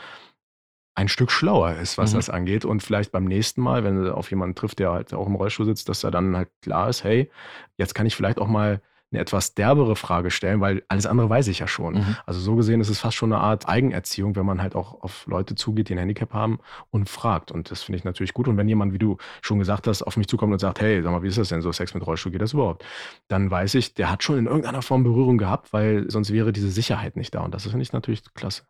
ein 0.93 1.07
Stück 1.07 1.31
schlauer 1.31 1.75
ist, 1.75 1.97
was 1.97 2.11
mhm. 2.11 2.17
das 2.17 2.29
angeht. 2.29 2.65
Und 2.65 2.83
vielleicht 2.83 3.11
beim 3.11 3.25
nächsten 3.25 3.61
Mal, 3.61 3.83
wenn 3.83 4.05
er 4.05 4.17
auf 4.17 4.29
jemanden 4.29 4.55
trifft, 4.55 4.79
der 4.79 4.91
halt 4.91 5.13
auch 5.13 5.27
im 5.27 5.35
Rollstuhl 5.35 5.65
sitzt, 5.65 5.89
dass 5.89 6.03
er 6.03 6.11
dann 6.11 6.35
halt 6.35 6.49
klar 6.61 6.89
ist, 6.89 7.03
hey, 7.03 7.29
jetzt 7.77 7.95
kann 7.95 8.05
ich 8.05 8.15
vielleicht 8.15 8.39
auch 8.39 8.47
mal 8.47 8.81
eine 9.11 9.21
etwas 9.21 9.53
derbere 9.55 9.95
Frage 9.95 10.31
stellen, 10.31 10.61
weil 10.61 10.83
alles 10.87 11.05
andere 11.05 11.29
weiß 11.29 11.47
ich 11.49 11.59
ja 11.59 11.67
schon. 11.67 11.95
Mhm. 11.95 12.15
Also 12.25 12.39
so 12.39 12.55
gesehen 12.55 12.79
ist 12.79 12.89
es 12.89 12.99
fast 12.99 13.17
schon 13.17 13.33
eine 13.33 13.41
Art 13.41 13.67
Eigenerziehung, 13.67 14.35
wenn 14.35 14.45
man 14.45 14.61
halt 14.61 14.73
auch 14.73 15.01
auf 15.01 15.27
Leute 15.27 15.55
zugeht, 15.55 15.89
die 15.89 15.95
ein 15.95 15.97
Handicap 15.97 16.33
haben 16.33 16.59
und 16.91 17.09
fragt. 17.09 17.51
Und 17.51 17.71
das 17.71 17.83
finde 17.83 17.97
ich 17.97 18.05
natürlich 18.05 18.33
gut. 18.33 18.47
Und 18.47 18.55
wenn 18.57 18.69
jemand, 18.69 18.93
wie 18.93 18.99
du 18.99 19.17
schon 19.41 19.59
gesagt 19.59 19.87
hast, 19.87 20.03
auf 20.03 20.15
mich 20.15 20.27
zukommt 20.27 20.53
und 20.53 20.59
sagt, 20.59 20.79
hey, 20.79 21.01
sag 21.03 21.11
mal, 21.11 21.23
wie 21.23 21.27
ist 21.27 21.37
das 21.37 21.49
denn 21.49 21.61
so, 21.61 21.71
Sex 21.71 21.93
mit 21.93 22.05
Rollstuhl, 22.05 22.31
geht 22.31 22.41
das 22.41 22.53
überhaupt? 22.53 22.85
Dann 23.27 23.51
weiß 23.51 23.75
ich, 23.75 23.93
der 23.93 24.09
hat 24.09 24.23
schon 24.23 24.37
in 24.37 24.45
irgendeiner 24.45 24.81
Form 24.81 25.03
Berührung 25.03 25.37
gehabt, 25.37 25.73
weil 25.73 26.09
sonst 26.09 26.31
wäre 26.31 26.53
diese 26.53 26.71
Sicherheit 26.71 27.17
nicht 27.17 27.35
da. 27.35 27.41
Und 27.41 27.53
das 27.53 27.63
finde 27.63 27.81
ich 27.81 27.91
natürlich 27.91 28.23
klasse. 28.33 28.63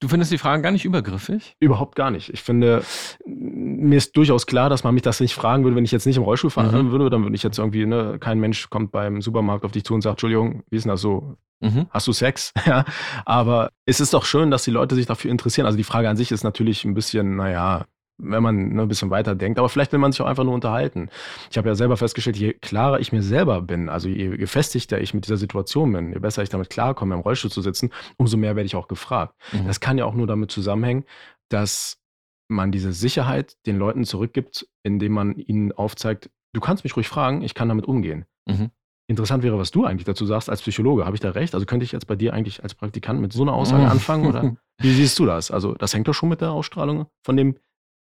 Du 0.00 0.08
findest 0.08 0.32
die 0.32 0.38
Fragen 0.38 0.62
gar 0.62 0.72
nicht 0.72 0.86
übergriffig? 0.86 1.56
Überhaupt 1.60 1.94
gar 1.94 2.10
nicht. 2.10 2.30
Ich 2.30 2.40
finde, 2.40 2.82
mir 3.26 3.98
ist 3.98 4.16
durchaus 4.16 4.46
klar, 4.46 4.70
dass 4.70 4.82
man 4.82 4.94
mich 4.94 5.02
das 5.02 5.20
nicht 5.20 5.34
fragen 5.34 5.62
würde, 5.62 5.76
wenn 5.76 5.84
ich 5.84 5.92
jetzt 5.92 6.06
nicht 6.06 6.16
im 6.16 6.22
Rollstuhl 6.22 6.50
fahren 6.50 6.86
mhm. 6.86 6.90
würde. 6.90 7.10
Dann 7.10 7.22
würde 7.22 7.36
ich 7.36 7.42
jetzt 7.42 7.58
irgendwie, 7.58 7.84
ne, 7.84 8.16
kein 8.18 8.40
Mensch 8.40 8.70
kommt 8.70 8.92
beim 8.92 9.20
Supermarkt 9.20 9.64
auf 9.64 9.72
dich 9.72 9.84
zu 9.84 9.92
und 9.92 10.00
sagt, 10.00 10.14
Entschuldigung, 10.14 10.62
wie 10.70 10.76
ist 10.76 10.84
denn 10.84 10.90
das 10.90 11.02
so? 11.02 11.36
Mhm. 11.60 11.86
Hast 11.90 12.06
du 12.06 12.12
Sex? 12.12 12.54
ja. 12.66 12.86
Aber 13.26 13.70
es 13.84 14.00
ist 14.00 14.14
doch 14.14 14.24
schön, 14.24 14.50
dass 14.50 14.64
die 14.64 14.70
Leute 14.70 14.94
sich 14.94 15.04
dafür 15.04 15.30
interessieren. 15.30 15.66
Also 15.66 15.76
die 15.76 15.84
Frage 15.84 16.08
an 16.08 16.16
sich 16.16 16.32
ist 16.32 16.44
natürlich 16.44 16.86
ein 16.86 16.94
bisschen, 16.94 17.36
naja, 17.36 17.84
wenn 18.22 18.42
man 18.42 18.70
ne, 18.70 18.82
ein 18.82 18.88
bisschen 18.88 19.10
weiter 19.10 19.34
denkt. 19.34 19.58
Aber 19.58 19.68
vielleicht 19.68 19.92
will 19.92 19.98
man 19.98 20.12
sich 20.12 20.20
auch 20.20 20.26
einfach 20.26 20.44
nur 20.44 20.54
unterhalten. 20.54 21.08
Ich 21.50 21.58
habe 21.58 21.68
ja 21.68 21.74
selber 21.74 21.96
festgestellt, 21.96 22.36
je 22.36 22.52
klarer 22.54 23.00
ich 23.00 23.12
mir 23.12 23.22
selber 23.22 23.62
bin, 23.62 23.88
also 23.88 24.08
je 24.08 24.36
gefestigter 24.36 25.00
ich 25.00 25.14
mit 25.14 25.26
dieser 25.26 25.36
Situation 25.36 25.92
bin, 25.92 26.12
je 26.12 26.18
besser 26.18 26.42
ich 26.42 26.48
damit 26.48 26.70
klarkomme, 26.70 27.14
im 27.14 27.20
Rollstuhl 27.20 27.50
zu 27.50 27.62
sitzen, 27.62 27.90
umso 28.16 28.36
mehr 28.36 28.56
werde 28.56 28.66
ich 28.66 28.76
auch 28.76 28.88
gefragt. 28.88 29.34
Mhm. 29.52 29.66
Das 29.66 29.80
kann 29.80 29.98
ja 29.98 30.04
auch 30.04 30.14
nur 30.14 30.26
damit 30.26 30.50
zusammenhängen, 30.50 31.04
dass 31.48 31.98
man 32.48 32.72
diese 32.72 32.92
Sicherheit 32.92 33.56
den 33.66 33.78
Leuten 33.78 34.04
zurückgibt, 34.04 34.68
indem 34.82 35.12
man 35.12 35.36
ihnen 35.36 35.72
aufzeigt, 35.72 36.30
du 36.52 36.60
kannst 36.60 36.84
mich 36.84 36.96
ruhig 36.96 37.08
fragen, 37.08 37.42
ich 37.42 37.54
kann 37.54 37.68
damit 37.68 37.86
umgehen. 37.86 38.26
Mhm. 38.46 38.70
Interessant 39.10 39.42
wäre, 39.42 39.58
was 39.58 39.72
du 39.72 39.84
eigentlich 39.84 40.04
dazu 40.04 40.24
sagst 40.24 40.48
als 40.48 40.62
Psychologe. 40.62 41.04
Habe 41.04 41.16
ich 41.16 41.20
da 41.20 41.30
recht? 41.30 41.54
Also 41.54 41.66
könnte 41.66 41.82
ich 41.82 41.90
jetzt 41.90 42.06
bei 42.06 42.14
dir 42.14 42.32
eigentlich 42.32 42.62
als 42.62 42.74
Praktikant 42.74 43.20
mit 43.20 43.32
so 43.32 43.42
einer 43.42 43.54
Aussage 43.54 43.86
anfangen? 43.90 44.26
Oder 44.26 44.56
wie 44.78 44.92
siehst 44.92 45.18
du 45.18 45.26
das? 45.26 45.50
Also 45.50 45.74
das 45.74 45.94
hängt 45.94 46.06
doch 46.06 46.14
schon 46.14 46.28
mit 46.28 46.40
der 46.40 46.52
Ausstrahlung 46.52 47.06
von 47.24 47.36
dem 47.36 47.56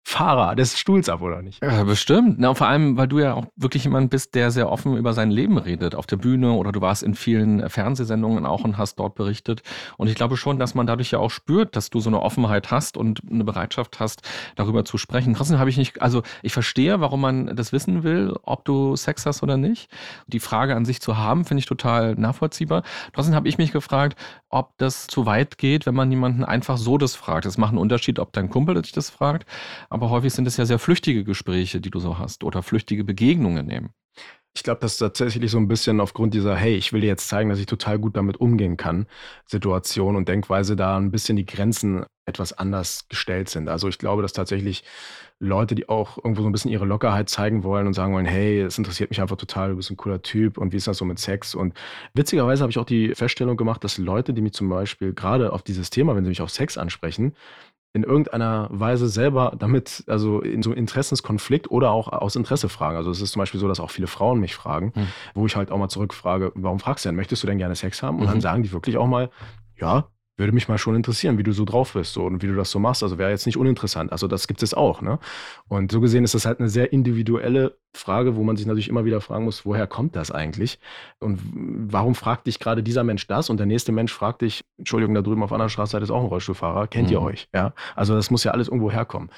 Fahrer 0.04 0.56
des 0.56 0.78
Stuhls 0.78 1.08
ab, 1.10 1.20
oder 1.20 1.42
nicht? 1.42 1.62
Ja, 1.62 1.84
bestimmt. 1.84 2.36
Na, 2.38 2.54
vor 2.54 2.66
allem, 2.66 2.96
weil 2.96 3.08
du 3.08 3.18
ja 3.18 3.34
auch 3.34 3.46
wirklich 3.56 3.84
jemand 3.84 4.08
bist, 4.10 4.34
der 4.34 4.50
sehr 4.50 4.70
offen 4.70 4.96
über 4.96 5.12
sein 5.12 5.30
Leben 5.30 5.58
redet 5.58 5.94
auf 5.94 6.06
der 6.06 6.16
Bühne 6.16 6.52
oder 6.52 6.72
du 6.72 6.80
warst 6.80 7.02
in 7.02 7.14
vielen 7.14 7.68
Fernsehsendungen 7.68 8.46
auch 8.46 8.64
und 8.64 8.78
hast 8.78 8.96
dort 8.98 9.16
berichtet. 9.16 9.62
Und 9.98 10.08
ich 10.08 10.14
glaube 10.14 10.38
schon, 10.38 10.58
dass 10.58 10.74
man 10.74 10.86
dadurch 10.86 11.10
ja 11.10 11.18
auch 11.18 11.30
spürt, 11.30 11.76
dass 11.76 11.90
du 11.90 12.00
so 12.00 12.08
eine 12.08 12.22
Offenheit 12.22 12.70
hast 12.70 12.96
und 12.96 13.20
eine 13.30 13.44
Bereitschaft 13.44 14.00
hast, 14.00 14.22
darüber 14.56 14.84
zu 14.84 14.96
sprechen. 14.96 15.34
Trotzdem 15.34 15.58
habe 15.58 15.68
ich 15.68 15.76
nicht, 15.76 16.00
also 16.00 16.22
ich 16.42 16.54
verstehe, 16.54 17.00
warum 17.00 17.20
man 17.20 17.54
das 17.54 17.72
wissen 17.72 18.02
will, 18.02 18.34
ob 18.42 18.64
du 18.64 18.96
Sex 18.96 19.26
hast 19.26 19.42
oder 19.42 19.58
nicht. 19.58 19.90
Die 20.26 20.40
Frage 20.40 20.74
an 20.74 20.86
sich 20.86 21.02
zu 21.02 21.18
haben, 21.18 21.44
finde 21.44 21.60
ich 21.60 21.66
total 21.66 22.14
nachvollziehbar. 22.14 22.82
Trotzdem 23.12 23.34
habe 23.34 23.48
ich 23.48 23.58
mich 23.58 23.72
gefragt, 23.72 24.18
ob 24.48 24.76
das 24.78 25.06
zu 25.06 25.26
weit 25.26 25.58
geht, 25.58 25.84
wenn 25.84 25.94
man 25.94 26.10
jemanden 26.10 26.44
einfach 26.44 26.78
so 26.78 26.96
das 26.96 27.14
fragt. 27.14 27.44
Es 27.44 27.58
macht 27.58 27.70
einen 27.70 27.78
Unterschied, 27.78 28.18
ob 28.18 28.32
dein 28.32 28.48
Kumpel 28.48 28.80
dich 28.80 28.92
das 28.92 29.10
fragt 29.10 29.44
aber 29.97 29.97
häufig 30.00 30.32
sind 30.32 30.46
es 30.46 30.56
ja 30.56 30.66
sehr 30.66 30.78
flüchtige 30.78 31.24
Gespräche, 31.24 31.80
die 31.80 31.90
du 31.90 31.98
so 31.98 32.18
hast 32.18 32.44
oder 32.44 32.62
flüchtige 32.62 33.04
Begegnungen 33.04 33.70
eben. 33.70 33.90
Ich 34.54 34.64
glaube, 34.64 34.80
das 34.80 34.92
ist 34.92 34.98
tatsächlich 34.98 35.50
so 35.50 35.58
ein 35.58 35.68
bisschen 35.68 36.00
aufgrund 36.00 36.34
dieser, 36.34 36.56
hey, 36.56 36.74
ich 36.74 36.92
will 36.92 37.00
dir 37.00 37.06
jetzt 37.06 37.28
zeigen, 37.28 37.48
dass 37.48 37.60
ich 37.60 37.66
total 37.66 37.98
gut 37.98 38.16
damit 38.16 38.38
umgehen 38.40 38.76
kann, 38.76 39.06
Situation 39.46 40.16
und 40.16 40.28
Denkweise 40.28 40.74
da 40.74 40.96
ein 40.96 41.12
bisschen 41.12 41.36
die 41.36 41.46
Grenzen 41.46 42.04
etwas 42.26 42.52
anders 42.52 43.06
gestellt 43.08 43.48
sind. 43.48 43.68
Also 43.68 43.88
ich 43.88 43.98
glaube, 43.98 44.22
dass 44.22 44.32
tatsächlich 44.32 44.84
Leute, 45.40 45.76
die 45.76 45.88
auch 45.88 46.18
irgendwo 46.18 46.42
so 46.42 46.48
ein 46.48 46.52
bisschen 46.52 46.72
ihre 46.72 46.84
Lockerheit 46.84 47.28
zeigen 47.28 47.62
wollen 47.62 47.86
und 47.86 47.94
sagen 47.94 48.12
wollen, 48.12 48.26
hey, 48.26 48.60
es 48.60 48.76
interessiert 48.76 49.10
mich 49.10 49.20
einfach 49.20 49.36
total, 49.36 49.70
du 49.70 49.76
bist 49.76 49.90
ein 49.90 49.96
cooler 49.96 50.20
Typ 50.20 50.58
und 50.58 50.72
wie 50.72 50.76
ist 50.76 50.88
das 50.88 50.98
so 50.98 51.04
mit 51.04 51.20
Sex? 51.20 51.54
Und 51.54 51.74
witzigerweise 52.14 52.62
habe 52.62 52.70
ich 52.70 52.78
auch 52.78 52.84
die 52.84 53.14
Feststellung 53.14 53.56
gemacht, 53.56 53.84
dass 53.84 53.98
Leute, 53.98 54.34
die 54.34 54.42
mich 54.42 54.52
zum 54.54 54.68
Beispiel 54.68 55.12
gerade 55.12 55.52
auf 55.52 55.62
dieses 55.62 55.90
Thema, 55.90 56.16
wenn 56.16 56.24
sie 56.24 56.30
mich 56.30 56.42
auf 56.42 56.50
Sex 56.50 56.76
ansprechen, 56.76 57.34
in 57.94 58.02
irgendeiner 58.04 58.68
Weise 58.70 59.08
selber 59.08 59.54
damit, 59.58 60.04
also 60.06 60.40
in 60.40 60.62
so 60.62 60.72
Interessenskonflikt 60.72 61.70
oder 61.70 61.90
auch 61.90 62.08
aus 62.08 62.36
Interesse 62.36 62.68
fragen. 62.68 62.96
Also 62.96 63.10
es 63.10 63.20
ist 63.20 63.32
zum 63.32 63.40
Beispiel 63.40 63.60
so, 63.60 63.68
dass 63.68 63.80
auch 63.80 63.90
viele 63.90 64.06
Frauen 64.06 64.40
mich 64.40 64.54
fragen, 64.54 64.92
mhm. 64.94 65.06
wo 65.34 65.46
ich 65.46 65.56
halt 65.56 65.70
auch 65.70 65.78
mal 65.78 65.88
zurückfrage, 65.88 66.52
warum 66.54 66.80
fragst 66.80 67.04
du 67.04 67.08
denn, 67.08 67.16
möchtest 67.16 67.42
du 67.42 67.46
denn 67.46 67.58
gerne 67.58 67.74
Sex 67.74 68.02
haben? 68.02 68.18
Und 68.18 68.26
mhm. 68.26 68.30
dann 68.30 68.40
sagen 68.40 68.62
die 68.62 68.72
wirklich 68.72 68.98
auch 68.98 69.06
mal, 69.06 69.30
ja, 69.80 70.08
würde 70.38 70.52
mich 70.52 70.68
mal 70.68 70.78
schon 70.78 70.94
interessieren, 70.94 71.36
wie 71.36 71.42
du 71.42 71.52
so 71.52 71.64
drauf 71.64 71.92
bist 71.92 72.12
so, 72.12 72.24
und 72.24 72.42
wie 72.42 72.46
du 72.46 72.54
das 72.54 72.70
so 72.70 72.78
machst. 72.78 73.02
Also 73.02 73.18
wäre 73.18 73.30
jetzt 73.30 73.46
nicht 73.46 73.56
uninteressant. 73.56 74.12
Also 74.12 74.28
das 74.28 74.46
gibt 74.46 74.62
es 74.62 74.72
auch. 74.72 75.02
Ne? 75.02 75.18
Und 75.68 75.92
so 75.92 76.00
gesehen 76.00 76.24
ist 76.24 76.34
das 76.34 76.46
halt 76.46 76.60
eine 76.60 76.68
sehr 76.68 76.92
individuelle 76.92 77.76
Frage, 77.94 78.36
wo 78.36 78.44
man 78.44 78.56
sich 78.56 78.66
natürlich 78.66 78.88
immer 78.88 79.04
wieder 79.04 79.20
fragen 79.20 79.44
muss, 79.44 79.66
woher 79.66 79.86
kommt 79.86 80.14
das 80.14 80.30
eigentlich? 80.30 80.78
Und 81.18 81.40
warum 81.52 82.14
fragt 82.14 82.46
dich 82.46 82.58
gerade 82.58 82.82
dieser 82.82 83.02
Mensch 83.02 83.26
das? 83.26 83.50
Und 83.50 83.58
der 83.58 83.66
nächste 83.66 83.92
Mensch 83.92 84.12
fragt 84.12 84.42
dich, 84.42 84.64
Entschuldigung, 84.78 85.14
da 85.14 85.22
drüben 85.22 85.42
auf 85.42 85.52
einer 85.52 85.68
Straßenseite 85.68 86.04
ist 86.04 86.10
auch 86.10 86.22
ein 86.22 86.28
Rollstuhlfahrer, 86.28 86.86
kennt 86.86 87.08
mhm. 87.08 87.12
ihr 87.12 87.22
euch? 87.22 87.48
Ja, 87.54 87.72
also 87.96 88.14
das 88.14 88.30
muss 88.30 88.44
ja 88.44 88.52
alles 88.52 88.68
irgendwo 88.68 88.90
herkommen. 88.90 89.30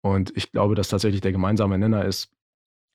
Und 0.00 0.36
ich 0.36 0.50
glaube, 0.52 0.74
dass 0.74 0.88
tatsächlich 0.88 1.20
der 1.20 1.32
gemeinsame 1.32 1.78
Nenner 1.78 2.04
ist, 2.04 2.30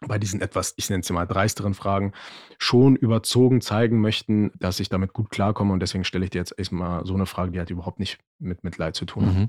bei 0.08 0.20
diesen 0.20 0.42
etwas, 0.42 0.74
ich 0.78 0.90
nenne 0.90 1.02
es 1.02 1.10
mal 1.10 1.26
dreisteren 1.26 1.74
Fragen, 1.74 2.14
schon 2.58 2.96
überzogen 2.96 3.62
zeigen 3.62 4.00
möchten, 4.00 4.52
dass 4.60 4.80
ich 4.80 4.90
damit 4.90 5.14
gut 5.14 5.30
klarkomme. 5.30 5.74
Und 5.74 5.80
deswegen 5.80 6.04
stelle 6.04 6.26
ich 6.26 6.32
dir 6.32 6.40
jetzt 6.40 6.58
erstmal 6.58 7.06
so 7.06 7.14
eine 7.14 7.26
Frage, 7.26 7.52
die 7.52 7.60
hat 7.60 7.70
überhaupt 7.70 8.00
nicht 8.00 8.20
mit 8.40 8.64
Mitleid 8.64 8.96
zu 8.96 9.06
tun. 9.06 9.26
Mhm. 9.26 9.48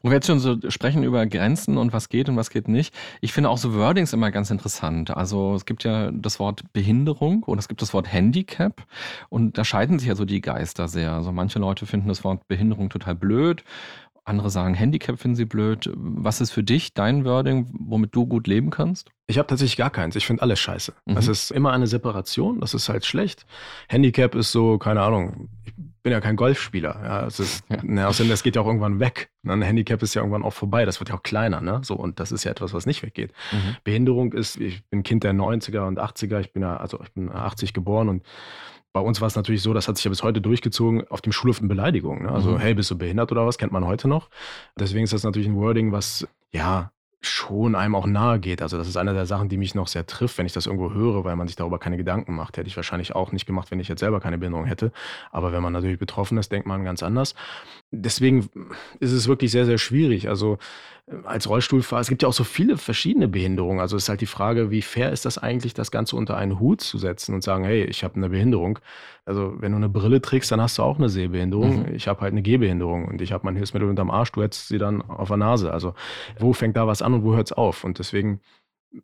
Wo 0.00 0.10
wir 0.10 0.14
jetzt 0.14 0.26
schon 0.26 0.40
so 0.40 0.56
sprechen 0.68 1.02
über 1.02 1.24
Grenzen 1.26 1.78
und 1.78 1.92
was 1.92 2.08
geht 2.08 2.28
und 2.28 2.36
was 2.36 2.50
geht 2.50 2.68
nicht. 2.68 2.94
Ich 3.20 3.32
finde 3.32 3.50
auch 3.50 3.58
so 3.58 3.74
Wordings 3.74 4.12
immer 4.12 4.30
ganz 4.30 4.50
interessant. 4.50 5.10
Also 5.10 5.54
es 5.54 5.64
gibt 5.64 5.84
ja 5.84 6.10
das 6.10 6.38
Wort 6.38 6.72
Behinderung 6.72 7.42
und 7.44 7.58
es 7.58 7.68
gibt 7.68 7.82
das 7.82 7.94
Wort 7.94 8.12
Handicap. 8.12 8.84
Und 9.28 9.58
da 9.58 9.64
scheiden 9.64 9.98
sich 9.98 10.08
ja 10.08 10.16
so 10.16 10.24
die 10.24 10.40
Geister 10.40 10.88
sehr. 10.88 11.12
Also 11.12 11.32
manche 11.32 11.58
Leute 11.58 11.86
finden 11.86 12.08
das 12.08 12.24
Wort 12.24 12.48
Behinderung 12.48 12.90
total 12.90 13.14
blöd. 13.14 13.64
Andere 14.24 14.50
sagen, 14.50 14.74
Handicap 14.74 15.18
finden 15.18 15.34
sie 15.34 15.46
blöd. 15.46 15.90
Was 15.94 16.40
ist 16.40 16.52
für 16.52 16.62
dich 16.62 16.94
dein 16.94 17.24
Wording, 17.24 17.68
womit 17.72 18.14
du 18.14 18.26
gut 18.26 18.46
leben 18.46 18.70
kannst? 18.70 19.10
Ich 19.26 19.38
habe 19.38 19.48
tatsächlich 19.48 19.76
gar 19.76 19.90
keins. 19.90 20.14
Ich 20.14 20.26
finde 20.26 20.42
alles 20.42 20.60
scheiße. 20.60 20.92
Mhm. 21.06 21.14
Das 21.14 21.26
ist 21.26 21.50
immer 21.50 21.72
eine 21.72 21.88
Separation. 21.88 22.60
Das 22.60 22.72
ist 22.72 22.88
halt 22.88 23.04
schlecht. 23.04 23.46
Handicap 23.88 24.34
ist 24.36 24.52
so, 24.52 24.78
keine 24.78 25.02
Ahnung, 25.02 25.48
ich 25.64 25.74
bin 26.02 26.12
ja 26.12 26.20
kein 26.20 26.36
Golfspieler. 26.36 27.00
Ja, 27.02 27.26
es 27.26 27.40
ist, 27.40 27.64
ja. 27.68 27.82
Ne, 27.82 28.06
außerdem, 28.06 28.30
das 28.30 28.44
geht 28.44 28.54
ja 28.54 28.62
auch 28.62 28.66
irgendwann 28.66 29.00
weg. 29.00 29.30
Ne, 29.42 29.54
ein 29.54 29.62
Handicap 29.62 30.02
ist 30.02 30.14
ja 30.14 30.22
irgendwann 30.22 30.44
auch 30.44 30.52
vorbei. 30.52 30.84
Das 30.84 31.00
wird 31.00 31.08
ja 31.08 31.16
auch 31.16 31.22
kleiner. 31.22 31.60
Ne? 31.60 31.80
So, 31.82 31.94
und 31.94 32.20
das 32.20 32.30
ist 32.30 32.44
ja 32.44 32.52
etwas, 32.52 32.72
was 32.74 32.86
nicht 32.86 33.02
weggeht. 33.02 33.32
Mhm. 33.50 33.76
Behinderung 33.82 34.32
ist, 34.32 34.56
ich 34.56 34.84
bin 34.88 35.02
Kind 35.02 35.24
der 35.24 35.32
90er 35.32 35.86
und 35.86 35.98
80er. 35.98 36.40
Ich 36.40 36.52
bin 36.52 36.62
ja, 36.62 36.76
also 36.76 37.00
ich 37.02 37.12
bin 37.12 37.30
80 37.30 37.72
geboren 37.72 38.08
und 38.08 38.22
bei 38.92 39.00
uns 39.00 39.20
war 39.20 39.28
es 39.28 39.36
natürlich 39.36 39.62
so, 39.62 39.72
das 39.72 39.88
hat 39.88 39.96
sich 39.96 40.04
ja 40.04 40.10
bis 40.10 40.22
heute 40.22 40.40
durchgezogen, 40.40 41.06
auf 41.08 41.20
dem 41.20 41.32
Schulhof 41.32 41.58
eine 41.58 41.68
Beleidigung. 41.68 42.22
Ne? 42.22 42.30
Also, 42.30 42.52
mhm. 42.52 42.58
hey, 42.58 42.74
bist 42.74 42.90
du 42.90 42.98
behindert 42.98 43.32
oder 43.32 43.46
was? 43.46 43.58
Kennt 43.58 43.72
man 43.72 43.86
heute 43.86 44.08
noch. 44.08 44.28
Deswegen 44.78 45.04
ist 45.04 45.12
das 45.12 45.24
natürlich 45.24 45.48
ein 45.48 45.56
Wording, 45.56 45.92
was, 45.92 46.26
ja, 46.52 46.92
schon 47.24 47.76
einem 47.76 47.94
auch 47.94 48.06
nahe 48.06 48.40
geht. 48.40 48.62
Also 48.62 48.76
das 48.76 48.88
ist 48.88 48.96
eine 48.96 49.14
der 49.14 49.26
Sachen, 49.26 49.48
die 49.48 49.56
mich 49.56 49.74
noch 49.74 49.86
sehr 49.86 50.06
trifft, 50.06 50.38
wenn 50.38 50.46
ich 50.46 50.52
das 50.52 50.66
irgendwo 50.66 50.92
höre, 50.92 51.24
weil 51.24 51.36
man 51.36 51.46
sich 51.46 51.56
darüber 51.56 51.78
keine 51.78 51.96
Gedanken 51.96 52.34
macht. 52.34 52.56
Hätte 52.56 52.66
ich 52.66 52.76
wahrscheinlich 52.76 53.14
auch 53.14 53.30
nicht 53.30 53.46
gemacht, 53.46 53.70
wenn 53.70 53.78
ich 53.78 53.88
jetzt 53.88 54.00
selber 54.00 54.18
keine 54.20 54.38
Behinderung 54.38 54.66
hätte. 54.66 54.92
Aber 55.30 55.52
wenn 55.52 55.62
man 55.62 55.72
natürlich 55.72 55.98
betroffen 55.98 56.36
ist, 56.38 56.50
denkt 56.50 56.66
man 56.66 56.84
ganz 56.84 57.02
anders. 57.02 57.36
Deswegen 57.92 58.50
ist 58.98 59.12
es 59.12 59.28
wirklich 59.28 59.52
sehr, 59.52 59.66
sehr 59.66 59.78
schwierig. 59.78 60.28
Also 60.28 60.58
als 61.24 61.48
Rollstuhlfahrer, 61.48 62.00
es 62.00 62.08
gibt 62.08 62.22
ja 62.22 62.28
auch 62.28 62.32
so 62.32 62.44
viele 62.44 62.76
verschiedene 62.76 63.28
Behinderungen. 63.28 63.80
Also 63.80 63.96
es 63.96 64.04
ist 64.04 64.08
halt 64.08 64.20
die 64.20 64.26
Frage, 64.26 64.70
wie 64.70 64.82
fair 64.82 65.12
ist 65.12 65.24
das 65.24 65.38
eigentlich, 65.38 65.74
das 65.74 65.90
Ganze 65.90 66.16
unter 66.16 66.36
einen 66.36 66.58
Hut 66.58 66.80
zu 66.80 66.98
setzen 66.98 67.34
und 67.34 67.42
sagen, 67.42 67.64
hey, 67.64 67.84
ich 67.84 68.04
habe 68.04 68.16
eine 68.16 68.28
Behinderung. 68.30 68.78
Also 69.24 69.54
wenn 69.58 69.72
du 69.72 69.76
eine 69.76 69.88
Brille 69.88 70.20
trägst, 70.20 70.50
dann 70.50 70.60
hast 70.60 70.78
du 70.78 70.82
auch 70.82 70.98
eine 70.98 71.08
Sehbehinderung. 71.08 71.80
Mhm. 71.80 71.94
Ich 71.94 72.08
habe 72.08 72.20
halt 72.20 72.32
eine 72.32 72.42
Gehbehinderung 72.42 73.06
und 73.06 73.20
ich 73.20 73.32
habe 73.32 73.44
mein 73.44 73.56
Hilfsmittel 73.56 73.88
unterm 73.88 74.10
Arsch, 74.10 74.32
du 74.32 74.42
hättest 74.42 74.68
sie 74.68 74.78
dann 74.78 75.02
auf 75.02 75.28
der 75.28 75.36
Nase. 75.36 75.72
Also 75.72 75.94
wo 76.38 76.52
fängt 76.52 76.76
da 76.76 76.86
was 76.86 77.02
an 77.02 77.14
und 77.14 77.24
wo 77.24 77.34
hört 77.34 77.48
es 77.48 77.52
auf? 77.52 77.84
Und 77.84 77.98
deswegen 77.98 78.40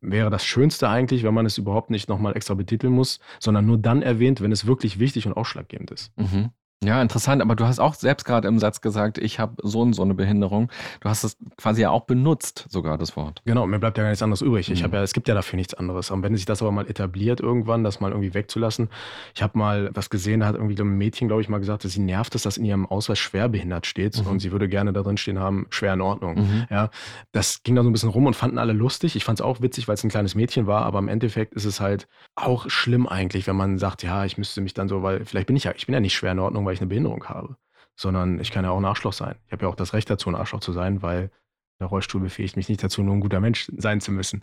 wäre 0.00 0.30
das 0.30 0.44
Schönste 0.44 0.88
eigentlich, 0.88 1.22
wenn 1.22 1.34
man 1.34 1.46
es 1.46 1.58
überhaupt 1.58 1.90
nicht 1.90 2.08
nochmal 2.08 2.36
extra 2.36 2.54
betiteln 2.54 2.92
muss, 2.92 3.20
sondern 3.40 3.66
nur 3.66 3.78
dann 3.78 4.02
erwähnt, 4.02 4.40
wenn 4.40 4.52
es 4.52 4.66
wirklich 4.66 4.98
wichtig 4.98 5.26
und 5.26 5.32
ausschlaggebend 5.34 5.90
ist. 5.90 6.12
Mhm. 6.18 6.50
Ja, 6.84 7.02
interessant, 7.02 7.42
aber 7.42 7.56
du 7.56 7.66
hast 7.66 7.80
auch 7.80 7.94
selbst 7.94 8.24
gerade 8.24 8.46
im 8.46 8.60
Satz 8.60 8.80
gesagt, 8.80 9.18
ich 9.18 9.40
habe 9.40 9.54
so 9.64 9.80
und 9.80 9.94
so 9.94 10.02
eine 10.02 10.14
Behinderung. 10.14 10.70
Du 11.00 11.08
hast 11.08 11.24
es 11.24 11.36
quasi 11.56 11.82
ja 11.82 11.90
auch 11.90 12.02
benutzt, 12.02 12.66
sogar 12.68 12.96
das 12.96 13.16
Wort. 13.16 13.42
Genau, 13.44 13.66
mir 13.66 13.80
bleibt 13.80 13.98
ja 13.98 14.04
gar 14.04 14.10
nichts 14.10 14.22
anderes 14.22 14.42
übrig. 14.42 14.70
Ich 14.70 14.80
mhm. 14.80 14.84
habe 14.84 14.96
ja, 14.98 15.02
es 15.02 15.12
gibt 15.12 15.26
ja 15.26 15.34
dafür 15.34 15.56
nichts 15.56 15.74
anderes. 15.74 16.12
Und 16.12 16.22
wenn 16.22 16.36
sich 16.36 16.44
das 16.44 16.62
aber 16.62 16.70
mal 16.70 16.88
etabliert 16.88 17.40
irgendwann, 17.40 17.82
das 17.82 17.98
mal 17.98 18.12
irgendwie 18.12 18.32
wegzulassen. 18.32 18.90
Ich 19.34 19.42
habe 19.42 19.58
mal 19.58 19.90
was 19.92 20.08
gesehen, 20.08 20.38
da 20.40 20.46
hat 20.46 20.54
irgendwie 20.54 20.80
ein 20.80 20.96
Mädchen, 20.96 21.26
glaube 21.26 21.42
ich, 21.42 21.48
mal 21.48 21.58
gesagt, 21.58 21.84
dass 21.84 21.92
sie 21.92 22.00
nervt 22.00 22.36
ist, 22.36 22.46
dass 22.46 22.56
in 22.56 22.64
ihrem 22.64 22.86
Ausweis 22.86 23.18
schwerbehindert 23.18 23.84
steht 23.84 24.16
mhm. 24.16 24.30
und 24.30 24.38
sie 24.38 24.52
würde 24.52 24.68
gerne 24.68 24.92
da 24.92 25.02
drin 25.02 25.16
stehen 25.16 25.40
haben, 25.40 25.66
schwer 25.70 25.94
in 25.94 26.00
Ordnung. 26.00 26.36
Mhm. 26.36 26.66
Ja, 26.70 26.90
das 27.32 27.64
ging 27.64 27.74
da 27.74 27.82
so 27.82 27.90
ein 27.90 27.92
bisschen 27.92 28.10
rum 28.10 28.26
und 28.26 28.36
fanden 28.36 28.56
alle 28.56 28.72
lustig. 28.72 29.16
Ich 29.16 29.24
fand 29.24 29.40
es 29.40 29.44
auch 29.44 29.60
witzig, 29.60 29.88
weil 29.88 29.94
es 29.94 30.04
ein 30.04 30.10
kleines 30.10 30.36
Mädchen 30.36 30.68
war, 30.68 30.84
aber 30.84 31.00
im 31.00 31.08
Endeffekt 31.08 31.54
ist 31.54 31.64
es 31.64 31.80
halt 31.80 32.06
auch 32.36 32.70
schlimm 32.70 33.08
eigentlich, 33.08 33.48
wenn 33.48 33.56
man 33.56 33.78
sagt, 33.78 34.04
ja, 34.04 34.24
ich 34.24 34.38
müsste 34.38 34.60
mich 34.60 34.74
dann 34.74 34.88
so, 34.88 35.02
weil 35.02 35.24
vielleicht 35.24 35.48
bin 35.48 35.56
ich 35.56 35.64
ja, 35.64 35.72
ich 35.76 35.86
bin 35.86 35.94
ja 35.94 36.00
nicht 36.00 36.14
schwer 36.14 36.30
in 36.30 36.38
Ordnung, 36.38 36.67
weil 36.68 36.74
ich 36.74 36.80
eine 36.80 36.88
Behinderung 36.88 37.24
habe, 37.24 37.56
sondern 37.96 38.38
ich 38.40 38.52
kann 38.52 38.64
ja 38.64 38.70
auch 38.70 38.78
ein 38.78 38.84
Arschloch 38.84 39.14
sein. 39.14 39.36
Ich 39.46 39.52
habe 39.52 39.64
ja 39.64 39.68
auch 39.70 39.74
das 39.74 39.94
Recht 39.94 40.10
dazu, 40.10 40.28
ein 40.28 40.36
Arschloch 40.36 40.60
zu 40.60 40.72
sein, 40.72 41.02
weil 41.02 41.30
Der 41.80 41.86
Rollstuhl 41.86 42.20
befähigt 42.20 42.56
mich 42.56 42.68
nicht 42.68 42.82
dazu, 42.82 43.02
nur 43.02 43.14
ein 43.14 43.20
guter 43.20 43.40
Mensch 43.40 43.70
sein 43.76 44.00
zu 44.00 44.10
müssen. 44.10 44.42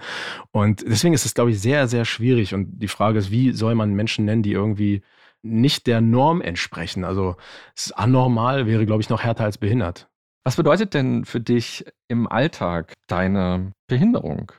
Und 0.51 0.83
deswegen 0.87 1.13
ist 1.13 1.25
es, 1.25 1.33
glaube 1.33 1.51
ich, 1.51 1.59
sehr, 1.59 1.87
sehr 1.87 2.05
schwierig. 2.05 2.53
Und 2.53 2.79
die 2.79 2.87
Frage 2.87 3.19
ist, 3.19 3.29
wie 3.29 3.51
soll 3.51 3.75
man 3.75 3.93
Menschen 3.93 4.25
nennen, 4.25 4.41
die 4.41 4.53
irgendwie 4.53 5.03
nicht 5.41 5.85
der 5.87 5.99
Norm 5.99 6.41
entsprechen? 6.41 7.03
Also 7.03 7.35
es 7.75 7.87
ist 7.87 7.91
anormal, 7.91 8.67
wäre, 8.67 8.85
glaube 8.85 9.01
ich, 9.01 9.09
noch 9.09 9.21
härter 9.21 9.43
als 9.43 9.57
behindert. 9.57 10.09
Was 10.45 10.55
bedeutet 10.55 10.93
denn 10.93 11.25
für 11.25 11.41
dich 11.41 11.85
im 12.07 12.27
Alltag 12.27 12.93
deine 13.07 13.73
Behinderung? 13.87 14.53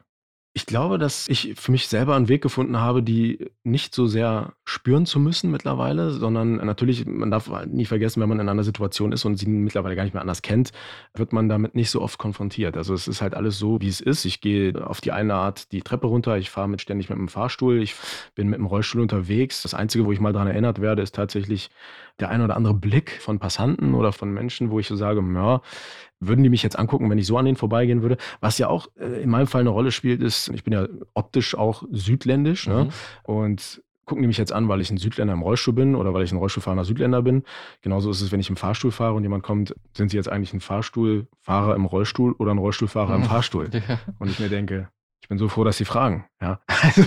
Ich 0.56 0.64
glaube, 0.64 0.96
dass 0.96 1.28
ich 1.28 1.52
für 1.54 1.70
mich 1.70 1.86
selber 1.86 2.16
einen 2.16 2.30
Weg 2.30 2.40
gefunden 2.40 2.78
habe, 2.78 3.02
die 3.02 3.50
nicht 3.62 3.94
so 3.94 4.06
sehr 4.06 4.54
spüren 4.64 5.04
zu 5.04 5.20
müssen 5.20 5.50
mittlerweile, 5.50 6.12
sondern 6.12 6.56
natürlich, 6.56 7.04
man 7.04 7.30
darf 7.30 7.50
halt 7.50 7.74
nie 7.74 7.84
vergessen, 7.84 8.22
wenn 8.22 8.28
man 8.30 8.40
in 8.40 8.48
einer 8.48 8.64
Situation 8.64 9.12
ist 9.12 9.26
und 9.26 9.36
sie 9.36 9.46
mittlerweile 9.48 9.94
gar 9.94 10.04
nicht 10.04 10.14
mehr 10.14 10.22
anders 10.22 10.40
kennt, 10.40 10.72
wird 11.12 11.34
man 11.34 11.50
damit 11.50 11.74
nicht 11.74 11.90
so 11.90 12.00
oft 12.00 12.16
konfrontiert. 12.16 12.78
Also 12.78 12.94
es 12.94 13.06
ist 13.06 13.20
halt 13.20 13.34
alles 13.34 13.58
so, 13.58 13.82
wie 13.82 13.88
es 13.88 14.00
ist. 14.00 14.24
Ich 14.24 14.40
gehe 14.40 14.86
auf 14.86 15.02
die 15.02 15.12
eine 15.12 15.34
Art 15.34 15.72
die 15.72 15.82
Treppe 15.82 16.06
runter, 16.06 16.38
ich 16.38 16.48
fahre 16.48 16.70
mit 16.70 16.80
ständig 16.80 17.10
mit 17.10 17.18
dem 17.18 17.28
Fahrstuhl, 17.28 17.82
ich 17.82 17.94
bin 18.34 18.48
mit 18.48 18.58
dem 18.58 18.64
Rollstuhl 18.64 19.02
unterwegs. 19.02 19.60
Das 19.60 19.74
Einzige, 19.74 20.06
wo 20.06 20.12
ich 20.12 20.20
mal 20.20 20.32
daran 20.32 20.48
erinnert 20.48 20.80
werde, 20.80 21.02
ist 21.02 21.14
tatsächlich 21.14 21.68
der 22.20 22.30
ein 22.30 22.42
oder 22.42 22.56
andere 22.56 22.74
Blick 22.74 23.18
von 23.20 23.38
Passanten 23.38 23.94
oder 23.94 24.12
von 24.12 24.32
Menschen, 24.32 24.70
wo 24.70 24.78
ich 24.78 24.86
so 24.86 24.96
sage, 24.96 25.22
ja, 25.34 25.60
würden 26.20 26.42
die 26.42 26.50
mich 26.50 26.62
jetzt 26.62 26.78
angucken, 26.78 27.10
wenn 27.10 27.18
ich 27.18 27.26
so 27.26 27.36
an 27.36 27.44
denen 27.44 27.56
vorbeigehen 27.56 28.02
würde? 28.02 28.16
Was 28.40 28.58
ja 28.58 28.68
auch 28.68 28.88
äh, 28.98 29.22
in 29.22 29.30
meinem 29.30 29.46
Fall 29.46 29.60
eine 29.60 29.70
Rolle 29.70 29.92
spielt, 29.92 30.22
ist, 30.22 30.48
ich 30.48 30.64
bin 30.64 30.72
ja 30.72 30.86
optisch 31.14 31.54
auch 31.54 31.84
südländisch 31.90 32.66
ne? 32.66 32.74
mhm. 32.74 32.88
ne? 32.88 32.92
und 33.24 33.82
gucken 34.06 34.22
die 34.22 34.28
mich 34.28 34.38
jetzt 34.38 34.52
an, 34.52 34.68
weil 34.68 34.80
ich 34.80 34.90
ein 34.90 34.98
Südländer 34.98 35.34
im 35.34 35.42
Rollstuhl 35.42 35.74
bin 35.74 35.96
oder 35.96 36.14
weil 36.14 36.22
ich 36.22 36.32
ein 36.32 36.38
Rollstuhlfahrender 36.38 36.84
Südländer 36.84 37.22
bin. 37.22 37.42
Genauso 37.82 38.08
ist 38.10 38.20
es, 38.20 38.30
wenn 38.32 38.40
ich 38.40 38.48
im 38.48 38.56
Fahrstuhl 38.56 38.92
fahre 38.92 39.14
und 39.14 39.24
jemand 39.24 39.42
kommt, 39.42 39.74
sind 39.94 40.10
sie 40.10 40.16
jetzt 40.16 40.30
eigentlich 40.30 40.54
ein 40.54 40.60
Fahrstuhlfahrer 40.60 41.74
im 41.74 41.84
Rollstuhl 41.84 42.32
oder 42.38 42.52
ein 42.52 42.58
Rollstuhlfahrer 42.58 43.14
im 43.14 43.24
Fahrstuhl? 43.24 43.68
Ja. 43.88 43.98
Und 44.18 44.30
ich 44.30 44.38
mir 44.38 44.48
denke, 44.48 44.88
ich 45.26 45.28
bin 45.28 45.38
so 45.38 45.48
froh, 45.48 45.64
dass 45.64 45.76
Sie 45.76 45.84
fragen. 45.84 46.24
Ja. 46.40 46.60
Also, 46.68 47.02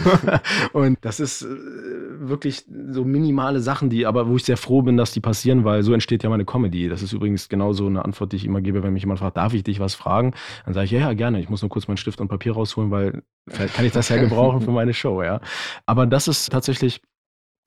und 0.73 0.97
das 1.01 1.21
ist 1.21 1.43
äh, 1.43 1.47
wirklich 1.47 2.65
so 2.67 3.05
minimale 3.05 3.61
Sachen, 3.61 3.89
die 3.89 4.05
aber, 4.05 4.27
wo 4.27 4.35
ich 4.35 4.43
sehr 4.43 4.57
froh 4.57 4.81
bin, 4.81 4.97
dass 4.97 5.13
die 5.13 5.21
passieren, 5.21 5.63
weil 5.63 5.83
so 5.83 5.93
entsteht 5.93 6.23
ja 6.23 6.29
meine 6.29 6.43
Comedy. 6.43 6.89
Das 6.89 7.01
ist 7.01 7.13
übrigens 7.13 7.47
genauso 7.47 7.85
eine 7.85 8.03
Antwort, 8.03 8.33
die 8.33 8.35
ich 8.35 8.43
immer 8.43 8.59
gebe, 8.59 8.83
wenn 8.83 8.91
mich 8.91 9.03
jemand 9.03 9.19
fragt, 9.19 9.37
darf 9.37 9.53
ich 9.53 9.63
dich 9.63 9.79
was 9.79 9.95
fragen? 9.95 10.33
Dann 10.65 10.73
sage 10.73 10.83
ich, 10.83 10.91
ja, 10.91 10.99
ja, 10.99 11.13
gerne. 11.13 11.39
Ich 11.39 11.47
muss 11.47 11.61
nur 11.61 11.69
kurz 11.69 11.87
meinen 11.87 11.95
Stift 11.95 12.19
und 12.19 12.27
Papier 12.27 12.51
rausholen, 12.51 12.91
weil 12.91 13.23
vielleicht 13.47 13.75
kann 13.75 13.85
ich 13.85 13.93
das 13.93 14.09
ja 14.09 14.17
gebrauchen 14.21 14.59
für 14.59 14.71
meine 14.71 14.93
Show, 14.93 15.23
ja. 15.23 15.39
Aber 15.85 16.05
das 16.05 16.27
ist 16.27 16.51
tatsächlich 16.51 17.01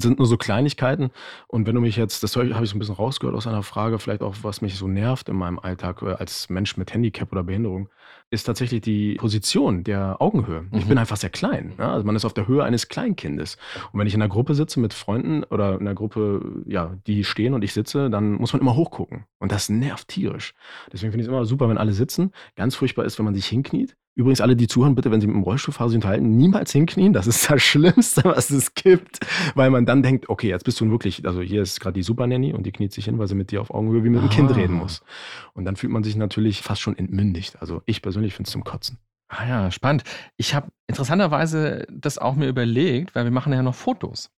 sind 0.03 0.19
nur 0.19 0.27
so 0.27 0.37
Kleinigkeiten. 0.37 1.11
Und 1.47 1.67
wenn 1.67 1.75
du 1.75 1.81
mich 1.81 1.97
jetzt, 1.97 2.23
das 2.23 2.37
habe 2.37 2.47
ich 2.47 2.71
so 2.71 2.77
ein 2.77 2.79
bisschen 2.79 2.95
rausgehört 2.95 3.37
aus 3.37 3.47
einer 3.47 3.63
Frage, 3.63 3.99
vielleicht 3.99 4.23
auch, 4.23 4.35
was 4.43 4.61
mich 4.61 4.77
so 4.77 4.89
nervt 4.89 5.29
in 5.29 5.37
meinem 5.37 5.59
Alltag 5.59 6.03
äh, 6.03 6.13
als 6.13 6.51
Mensch 6.51 6.77
mit 6.77 6.93
Handicap 6.93 7.33
oder 7.33 7.45
Behinderung, 7.45 7.89
ist 8.31 8.45
tatsächlich 8.45 8.81
die 8.81 9.15
Position 9.17 9.85
der 9.85 10.21
Augenhöhe. 10.21 10.67
Ich 10.73 10.85
bin 10.85 10.93
mhm. 10.93 10.99
einfach 10.99 11.17
sehr 11.17 11.31
klein. 11.31 11.75
Ja? 11.79 11.93
Also 11.93 12.07
man 12.07 12.17
ist 12.17 12.25
auf 12.25 12.33
der 12.35 12.49
Höhe 12.49 12.65
eines 12.65 12.89
Kleinkindes. 12.89 13.57
Und 13.93 14.01
wenn 14.01 14.07
ich 14.07 14.15
in 14.15 14.23
einer 14.23 14.31
Gruppe 14.31 14.55
sitze 14.55 14.81
mit 14.81 14.95
Freunden 14.95 15.45
oder 15.45 15.75
in 15.75 15.81
einer 15.81 15.95
Gruppe, 15.95 16.63
ja, 16.67 16.97
die 17.07 17.25
stehen 17.25 17.55
und 17.55 17.63
ich 17.63 17.73
sitze, 17.73 18.11
dann 18.11 18.33
muss 18.33 18.53
man 18.53 18.61
immer 18.61 18.75
hochgucken. 18.75 19.27
Und 19.39 19.53
das 19.53 19.69
nervt 19.69 20.09
tierisch. 20.09 20.55
Deswegen 20.93 21.13
finde 21.13 21.23
ich 21.23 21.29
es 21.29 21.33
immer 21.33 21.45
super, 21.45 21.69
wenn 21.69 21.79
alle 21.79 21.93
sitzen. 21.93 22.33
Ganz 22.57 22.75
furchtbar 22.75 23.05
ist, 23.05 23.19
wenn 23.19 23.27
man 23.27 23.35
sich 23.35 23.47
hinkniet. 23.47 23.97
Übrigens, 24.15 24.43
alle, 24.43 24.57
die 24.57 24.67
zuhören, 24.67 24.95
bitte, 24.95 25.11
wenn 25.11 25.21
Sie 25.21 25.27
mit 25.27 25.37
dem 25.37 25.43
Rollstuhlfahrer 25.43 25.89
sich 25.89 25.97
unterhalten, 25.97 26.37
niemals 26.37 26.73
hinknien. 26.73 27.13
Das 27.13 27.27
ist 27.27 27.51
das 27.51 27.63
Schlimmste, 27.63 28.25
was 28.25 28.51
es 28.51 28.75
gibt. 28.75 29.21
Weil 29.55 29.71
man 29.71 29.87
dann 29.87 30.03
denkt, 30.03 30.29
okay, 30.29 30.49
jetzt 30.49 30.65
bist 30.65 30.81
du 30.81 30.91
wirklich, 30.91 31.27
also 31.27 31.41
hier 31.41 31.63
ist 31.63 31.81
gerade 31.81 31.95
die 31.95 32.03
Super 32.03 32.27
Nanny 32.27 32.53
und 32.53 32.65
die 32.65 32.73
kniet 32.73 32.93
sich 32.93 33.07
hin, 33.07 33.19
weil 33.19 33.29
sie 33.29 33.35
mit 33.35 33.51
dir 33.51 33.61
auf 33.61 33.71
Augenhöhe 33.71 34.05
wie 34.05 34.11
mit 34.11 34.21
einem 34.21 34.29
ah. 34.29 34.35
Kind 34.35 34.55
reden 34.55 34.75
muss. 34.75 35.03
Und 35.55 35.65
dann 35.65 35.77
fühlt 35.77 35.93
man 35.93 36.05
sich 36.05 36.17
natürlich 36.17 36.61
fast 36.61 36.83
schon 36.83 36.99
entmündigt. 36.99 37.57
Also 37.61 37.83
ich 37.87 38.03
persönlich 38.03 38.35
finde 38.35 38.49
es 38.49 38.53
zum 38.53 38.65
Kotzen. 38.65 38.99
Ah 39.29 39.49
ja, 39.49 39.71
spannend. 39.71 40.05
Ich 40.37 40.55
habe 40.55 40.69
interessanterweise 40.89 41.87
das 41.91 42.19
auch 42.19 42.35
mir 42.35 42.49
überlegt, 42.49 43.15
weil 43.15 43.25
wir 43.25 43.31
machen 43.31 43.53
ja 43.55 43.63
noch 43.63 43.75
Fotos 43.75 44.31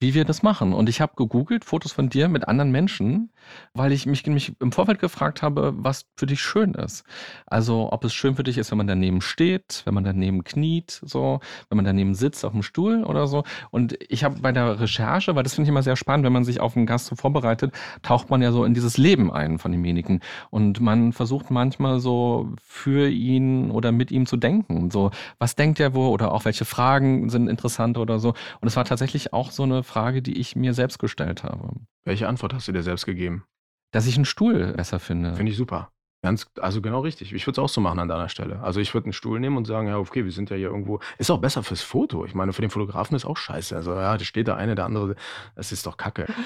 wie 0.00 0.14
wir 0.14 0.24
das 0.24 0.42
machen. 0.42 0.72
Und 0.72 0.88
ich 0.88 1.00
habe 1.00 1.14
gegoogelt, 1.16 1.64
Fotos 1.64 1.92
von 1.92 2.08
dir 2.08 2.28
mit 2.28 2.46
anderen 2.46 2.70
Menschen, 2.70 3.30
weil 3.74 3.90
ich 3.92 4.06
mich, 4.06 4.24
mich 4.26 4.52
im 4.60 4.70
Vorfeld 4.70 5.00
gefragt 5.00 5.42
habe, 5.42 5.74
was 5.76 6.06
für 6.16 6.26
dich 6.26 6.40
schön 6.40 6.74
ist. 6.74 7.04
Also 7.46 7.92
ob 7.92 8.04
es 8.04 8.14
schön 8.14 8.36
für 8.36 8.44
dich 8.44 8.58
ist, 8.58 8.70
wenn 8.70 8.78
man 8.78 8.86
daneben 8.86 9.20
steht, 9.20 9.82
wenn 9.86 9.94
man 9.94 10.04
daneben 10.04 10.44
kniet, 10.44 11.00
so, 11.04 11.40
wenn 11.68 11.76
man 11.76 11.84
daneben 11.84 12.14
sitzt 12.14 12.44
auf 12.44 12.52
dem 12.52 12.62
Stuhl 12.62 13.02
oder 13.04 13.26
so. 13.26 13.42
Und 13.70 13.98
ich 14.08 14.22
habe 14.22 14.40
bei 14.40 14.52
der 14.52 14.80
Recherche, 14.80 15.34
weil 15.34 15.42
das 15.42 15.54
finde 15.54 15.66
ich 15.66 15.70
immer 15.70 15.82
sehr 15.82 15.96
spannend, 15.96 16.24
wenn 16.24 16.32
man 16.32 16.44
sich 16.44 16.60
auf 16.60 16.76
einen 16.76 16.86
Gast 16.86 17.06
so 17.06 17.16
vorbereitet, 17.16 17.72
taucht 18.02 18.30
man 18.30 18.40
ja 18.40 18.52
so 18.52 18.64
in 18.64 18.74
dieses 18.74 18.98
Leben 18.98 19.32
ein 19.32 19.58
von 19.58 19.72
demjenigen. 19.72 20.20
Und 20.50 20.80
man 20.80 21.12
versucht 21.12 21.50
manchmal 21.50 21.98
so 21.98 22.52
für 22.62 23.08
ihn 23.08 23.72
oder 23.72 23.90
mit 23.90 24.12
ihm 24.12 24.26
zu 24.26 24.36
denken. 24.36 24.92
So, 24.92 25.10
was 25.40 25.56
denkt 25.56 25.80
er 25.80 25.94
wo 25.94 26.08
oder 26.08 26.32
auch 26.32 26.44
welche 26.44 26.64
Fragen 26.64 27.30
sind 27.30 27.48
interessant 27.48 27.98
oder 27.98 28.20
so. 28.20 28.34
Und 28.60 28.68
es 28.68 28.76
war 28.76 28.84
tatsächlich 28.84 29.32
auch 29.32 29.47
so 29.50 29.62
eine 29.62 29.82
Frage, 29.82 30.22
die 30.22 30.38
ich 30.38 30.56
mir 30.56 30.74
selbst 30.74 30.98
gestellt 30.98 31.44
habe. 31.44 31.72
Welche 32.04 32.28
Antwort 32.28 32.54
hast 32.54 32.68
du 32.68 32.72
dir 32.72 32.82
selbst 32.82 33.06
gegeben? 33.06 33.44
Dass 33.92 34.06
ich 34.06 34.16
einen 34.16 34.24
Stuhl 34.24 34.72
besser 34.74 34.98
finde. 34.98 35.34
Finde 35.34 35.52
ich 35.52 35.58
super. 35.58 35.90
Ganz, 36.20 36.46
also 36.60 36.82
genau 36.82 37.00
richtig. 37.00 37.32
Ich 37.32 37.46
würde 37.46 37.60
es 37.60 37.64
auch 37.64 37.68
so 37.68 37.80
machen 37.80 38.00
an 38.00 38.08
deiner 38.08 38.28
Stelle. 38.28 38.60
Also 38.60 38.80
ich 38.80 38.92
würde 38.92 39.06
einen 39.06 39.12
Stuhl 39.12 39.38
nehmen 39.38 39.56
und 39.56 39.66
sagen, 39.68 39.86
ja, 39.86 39.98
okay, 39.98 40.24
wir 40.24 40.32
sind 40.32 40.50
ja 40.50 40.56
hier 40.56 40.66
irgendwo. 40.66 40.98
Ist 41.16 41.30
auch 41.30 41.38
besser 41.38 41.62
fürs 41.62 41.82
Foto. 41.82 42.24
Ich 42.24 42.34
meine, 42.34 42.52
für 42.52 42.60
den 42.60 42.70
Fotografen 42.70 43.14
ist 43.14 43.24
auch 43.24 43.36
scheiße. 43.36 43.76
Also 43.76 43.92
ja, 43.92 44.18
da 44.18 44.24
steht 44.24 44.48
der 44.48 44.56
eine, 44.56 44.74
der 44.74 44.86
andere. 44.86 45.14
Das 45.54 45.70
ist 45.70 45.86
doch 45.86 45.96
Kacke. 45.96 46.26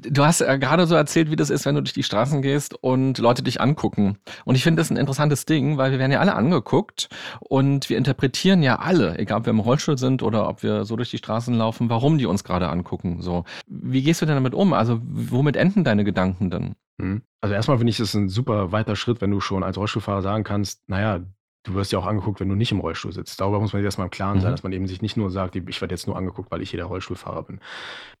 Du 0.00 0.24
hast 0.24 0.42
äh, 0.42 0.58
gerade 0.60 0.86
so 0.86 0.94
erzählt, 0.94 1.28
wie 1.28 1.34
das 1.34 1.50
ist, 1.50 1.66
wenn 1.66 1.74
du 1.74 1.82
durch 1.82 1.92
die 1.92 2.04
Straßen 2.04 2.40
gehst 2.40 2.72
und 2.80 3.18
Leute 3.18 3.42
dich 3.42 3.60
angucken. 3.60 4.18
Und 4.44 4.54
ich 4.54 4.62
finde 4.62 4.80
das 4.80 4.90
ein 4.90 4.96
interessantes 4.96 5.44
Ding, 5.44 5.76
weil 5.76 5.90
wir 5.90 5.98
werden 5.98 6.12
ja 6.12 6.20
alle 6.20 6.36
angeguckt 6.36 7.08
und 7.40 7.90
wir 7.90 7.98
interpretieren 7.98 8.62
ja 8.62 8.76
alle, 8.76 9.18
egal 9.18 9.38
ob 9.38 9.46
wir 9.46 9.50
im 9.50 9.58
Rollstuhl 9.58 9.98
sind 9.98 10.22
oder 10.22 10.48
ob 10.48 10.62
wir 10.62 10.84
so 10.84 10.94
durch 10.94 11.10
die 11.10 11.18
Straßen 11.18 11.52
laufen, 11.52 11.90
warum 11.90 12.18
die 12.18 12.26
uns 12.26 12.44
gerade 12.44 12.68
angucken. 12.68 13.22
So, 13.22 13.44
wie 13.66 14.02
gehst 14.02 14.22
du 14.22 14.26
denn 14.26 14.36
damit 14.36 14.54
um? 14.54 14.72
Also 14.72 15.00
womit 15.02 15.56
enden 15.56 15.82
deine 15.82 16.04
Gedanken 16.04 16.50
denn? 16.50 16.76
Mhm. 16.98 17.22
Also 17.40 17.54
erstmal 17.54 17.78
finde 17.78 17.90
ich 17.90 18.00
es 18.00 18.14
ein 18.14 18.28
super 18.28 18.72
weiter 18.72 18.96
Schritt, 18.96 19.20
wenn 19.20 19.30
du 19.30 19.40
schon 19.40 19.62
als 19.62 19.76
Rollstuhlfahrer 19.78 20.22
sagen 20.22 20.44
kannst, 20.44 20.88
naja, 20.88 21.24
Du 21.68 21.74
wirst 21.74 21.92
ja 21.92 21.98
auch 21.98 22.06
angeguckt, 22.06 22.40
wenn 22.40 22.48
du 22.48 22.54
nicht 22.54 22.72
im 22.72 22.80
Rollstuhl 22.80 23.12
sitzt. 23.12 23.38
Darüber 23.42 23.60
muss 23.60 23.74
man 23.74 23.82
sich 23.82 23.84
erstmal 23.84 24.06
im 24.06 24.10
Klaren 24.10 24.40
sein, 24.40 24.50
mhm. 24.50 24.54
dass 24.54 24.62
man 24.62 24.72
eben 24.72 24.86
sich 24.86 25.02
nicht 25.02 25.18
nur 25.18 25.30
sagt, 25.30 25.54
ich 25.54 25.80
werde 25.82 25.94
jetzt 25.94 26.06
nur 26.06 26.16
angeguckt, 26.16 26.50
weil 26.50 26.62
ich 26.62 26.70
hier 26.70 26.78
der 26.78 26.86
Rollstuhlfahrer 26.86 27.42
bin. 27.42 27.60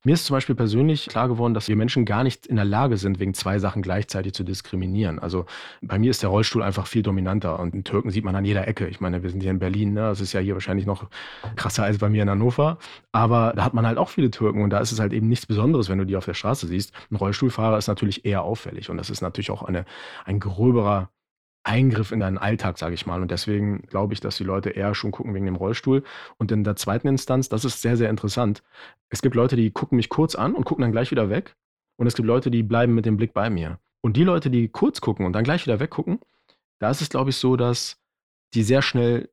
Mir 0.04 0.12
ist 0.12 0.26
zum 0.26 0.34
Beispiel 0.34 0.54
persönlich 0.54 1.06
klar 1.06 1.28
geworden, 1.28 1.54
dass 1.54 1.66
wir 1.66 1.74
Menschen 1.74 2.04
gar 2.04 2.24
nicht 2.24 2.46
in 2.46 2.56
der 2.56 2.66
Lage 2.66 2.98
sind, 2.98 3.20
wegen 3.20 3.32
zwei 3.32 3.58
Sachen 3.58 3.80
gleichzeitig 3.80 4.34
zu 4.34 4.44
diskriminieren. 4.44 5.18
Also 5.18 5.46
bei 5.80 5.98
mir 5.98 6.10
ist 6.10 6.22
der 6.22 6.28
Rollstuhl 6.28 6.62
einfach 6.62 6.86
viel 6.86 7.02
dominanter 7.02 7.58
und 7.58 7.74
in 7.74 7.84
Türken 7.84 8.10
sieht 8.10 8.24
man 8.24 8.36
an 8.36 8.44
jeder 8.44 8.68
Ecke. 8.68 8.86
Ich 8.86 9.00
meine, 9.00 9.22
wir 9.22 9.30
sind 9.30 9.40
hier 9.40 9.50
in 9.50 9.58
Berlin, 9.58 9.94
ne? 9.94 10.02
das 10.02 10.20
ist 10.20 10.34
ja 10.34 10.40
hier 10.40 10.52
wahrscheinlich 10.52 10.84
noch 10.84 11.08
krasser 11.56 11.84
als 11.84 11.96
bei 11.96 12.10
mir 12.10 12.24
in 12.24 12.30
Hannover. 12.30 12.76
Aber 13.12 13.54
da 13.56 13.64
hat 13.64 13.72
man 13.72 13.86
halt 13.86 13.96
auch 13.96 14.10
viele 14.10 14.30
Türken 14.30 14.60
und 14.60 14.70
da 14.70 14.78
ist 14.78 14.92
es 14.92 15.00
halt 15.00 15.14
eben 15.14 15.28
nichts 15.28 15.46
Besonderes, 15.46 15.88
wenn 15.88 15.98
du 15.98 16.04
die 16.04 16.16
auf 16.16 16.26
der 16.26 16.34
Straße 16.34 16.66
siehst. 16.66 16.92
Ein 17.10 17.16
Rollstuhlfahrer 17.16 17.78
ist 17.78 17.88
natürlich 17.88 18.26
eher 18.26 18.42
auffällig 18.42 18.90
und 18.90 18.98
das 18.98 19.08
ist 19.08 19.22
natürlich 19.22 19.50
auch 19.50 19.62
eine, 19.62 19.86
ein 20.26 20.38
gröberer 20.38 21.08
Eingriff 21.64 22.12
in 22.12 22.20
deinen 22.20 22.38
Alltag, 22.38 22.78
sage 22.78 22.94
ich 22.94 23.06
mal. 23.06 23.20
Und 23.20 23.30
deswegen 23.30 23.82
glaube 23.82 24.14
ich, 24.14 24.20
dass 24.20 24.36
die 24.36 24.44
Leute 24.44 24.70
eher 24.70 24.94
schon 24.94 25.10
gucken 25.10 25.34
wegen 25.34 25.46
dem 25.46 25.56
Rollstuhl. 25.56 26.02
Und 26.38 26.50
in 26.52 26.64
der 26.64 26.76
zweiten 26.76 27.08
Instanz, 27.08 27.48
das 27.48 27.64
ist 27.64 27.82
sehr, 27.82 27.96
sehr 27.96 28.10
interessant. 28.10 28.62
Es 29.10 29.22
gibt 29.22 29.34
Leute, 29.34 29.56
die 29.56 29.70
gucken 29.70 29.96
mich 29.96 30.08
kurz 30.08 30.34
an 30.34 30.54
und 30.54 30.64
gucken 30.64 30.82
dann 30.82 30.92
gleich 30.92 31.10
wieder 31.10 31.30
weg. 31.30 31.56
Und 31.96 32.06
es 32.06 32.14
gibt 32.14 32.26
Leute, 32.26 32.50
die 32.50 32.62
bleiben 32.62 32.94
mit 32.94 33.06
dem 33.06 33.16
Blick 33.16 33.34
bei 33.34 33.50
mir. 33.50 33.78
Und 34.00 34.16
die 34.16 34.24
Leute, 34.24 34.50
die 34.50 34.68
kurz 34.68 35.00
gucken 35.00 35.26
und 35.26 35.32
dann 35.32 35.44
gleich 35.44 35.66
wieder 35.66 35.80
weggucken, 35.80 36.20
da 36.78 36.90
ist 36.90 37.02
es, 37.02 37.10
glaube 37.10 37.30
ich, 37.30 37.36
so, 37.36 37.56
dass 37.56 37.98
die 38.54 38.62
sehr 38.62 38.82
schnell 38.82 39.28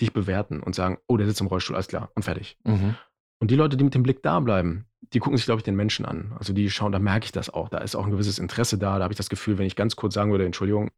dich 0.00 0.12
bewerten 0.12 0.60
und 0.60 0.74
sagen, 0.74 0.98
oh, 1.06 1.16
der 1.16 1.26
sitzt 1.26 1.42
im 1.42 1.46
Rollstuhl, 1.46 1.76
alles 1.76 1.88
klar, 1.88 2.10
und 2.14 2.22
fertig. 2.22 2.56
Mhm. 2.64 2.96
Und 3.38 3.50
die 3.50 3.56
Leute, 3.56 3.76
die 3.76 3.84
mit 3.84 3.94
dem 3.94 4.02
Blick 4.02 4.22
da 4.22 4.40
bleiben, 4.40 4.86
die 5.12 5.18
gucken 5.18 5.36
sich, 5.36 5.46
glaube 5.46 5.60
ich, 5.60 5.64
den 5.64 5.76
Menschen 5.76 6.04
an. 6.04 6.32
Also 6.38 6.52
die 6.52 6.70
schauen, 6.70 6.92
da 6.92 6.98
merke 6.98 7.24
ich 7.24 7.32
das 7.32 7.50
auch. 7.50 7.68
Da 7.68 7.78
ist 7.78 7.96
auch 7.96 8.04
ein 8.04 8.10
gewisses 8.10 8.38
Interesse 8.38 8.78
da. 8.78 8.98
Da 8.98 9.04
habe 9.04 9.12
ich 9.12 9.18
das 9.18 9.30
Gefühl, 9.30 9.58
wenn 9.58 9.66
ich 9.66 9.76
ganz 9.76 9.96
kurz 9.96 10.14
sagen 10.14 10.30
würde, 10.30 10.44
Entschuldigung, 10.44 10.90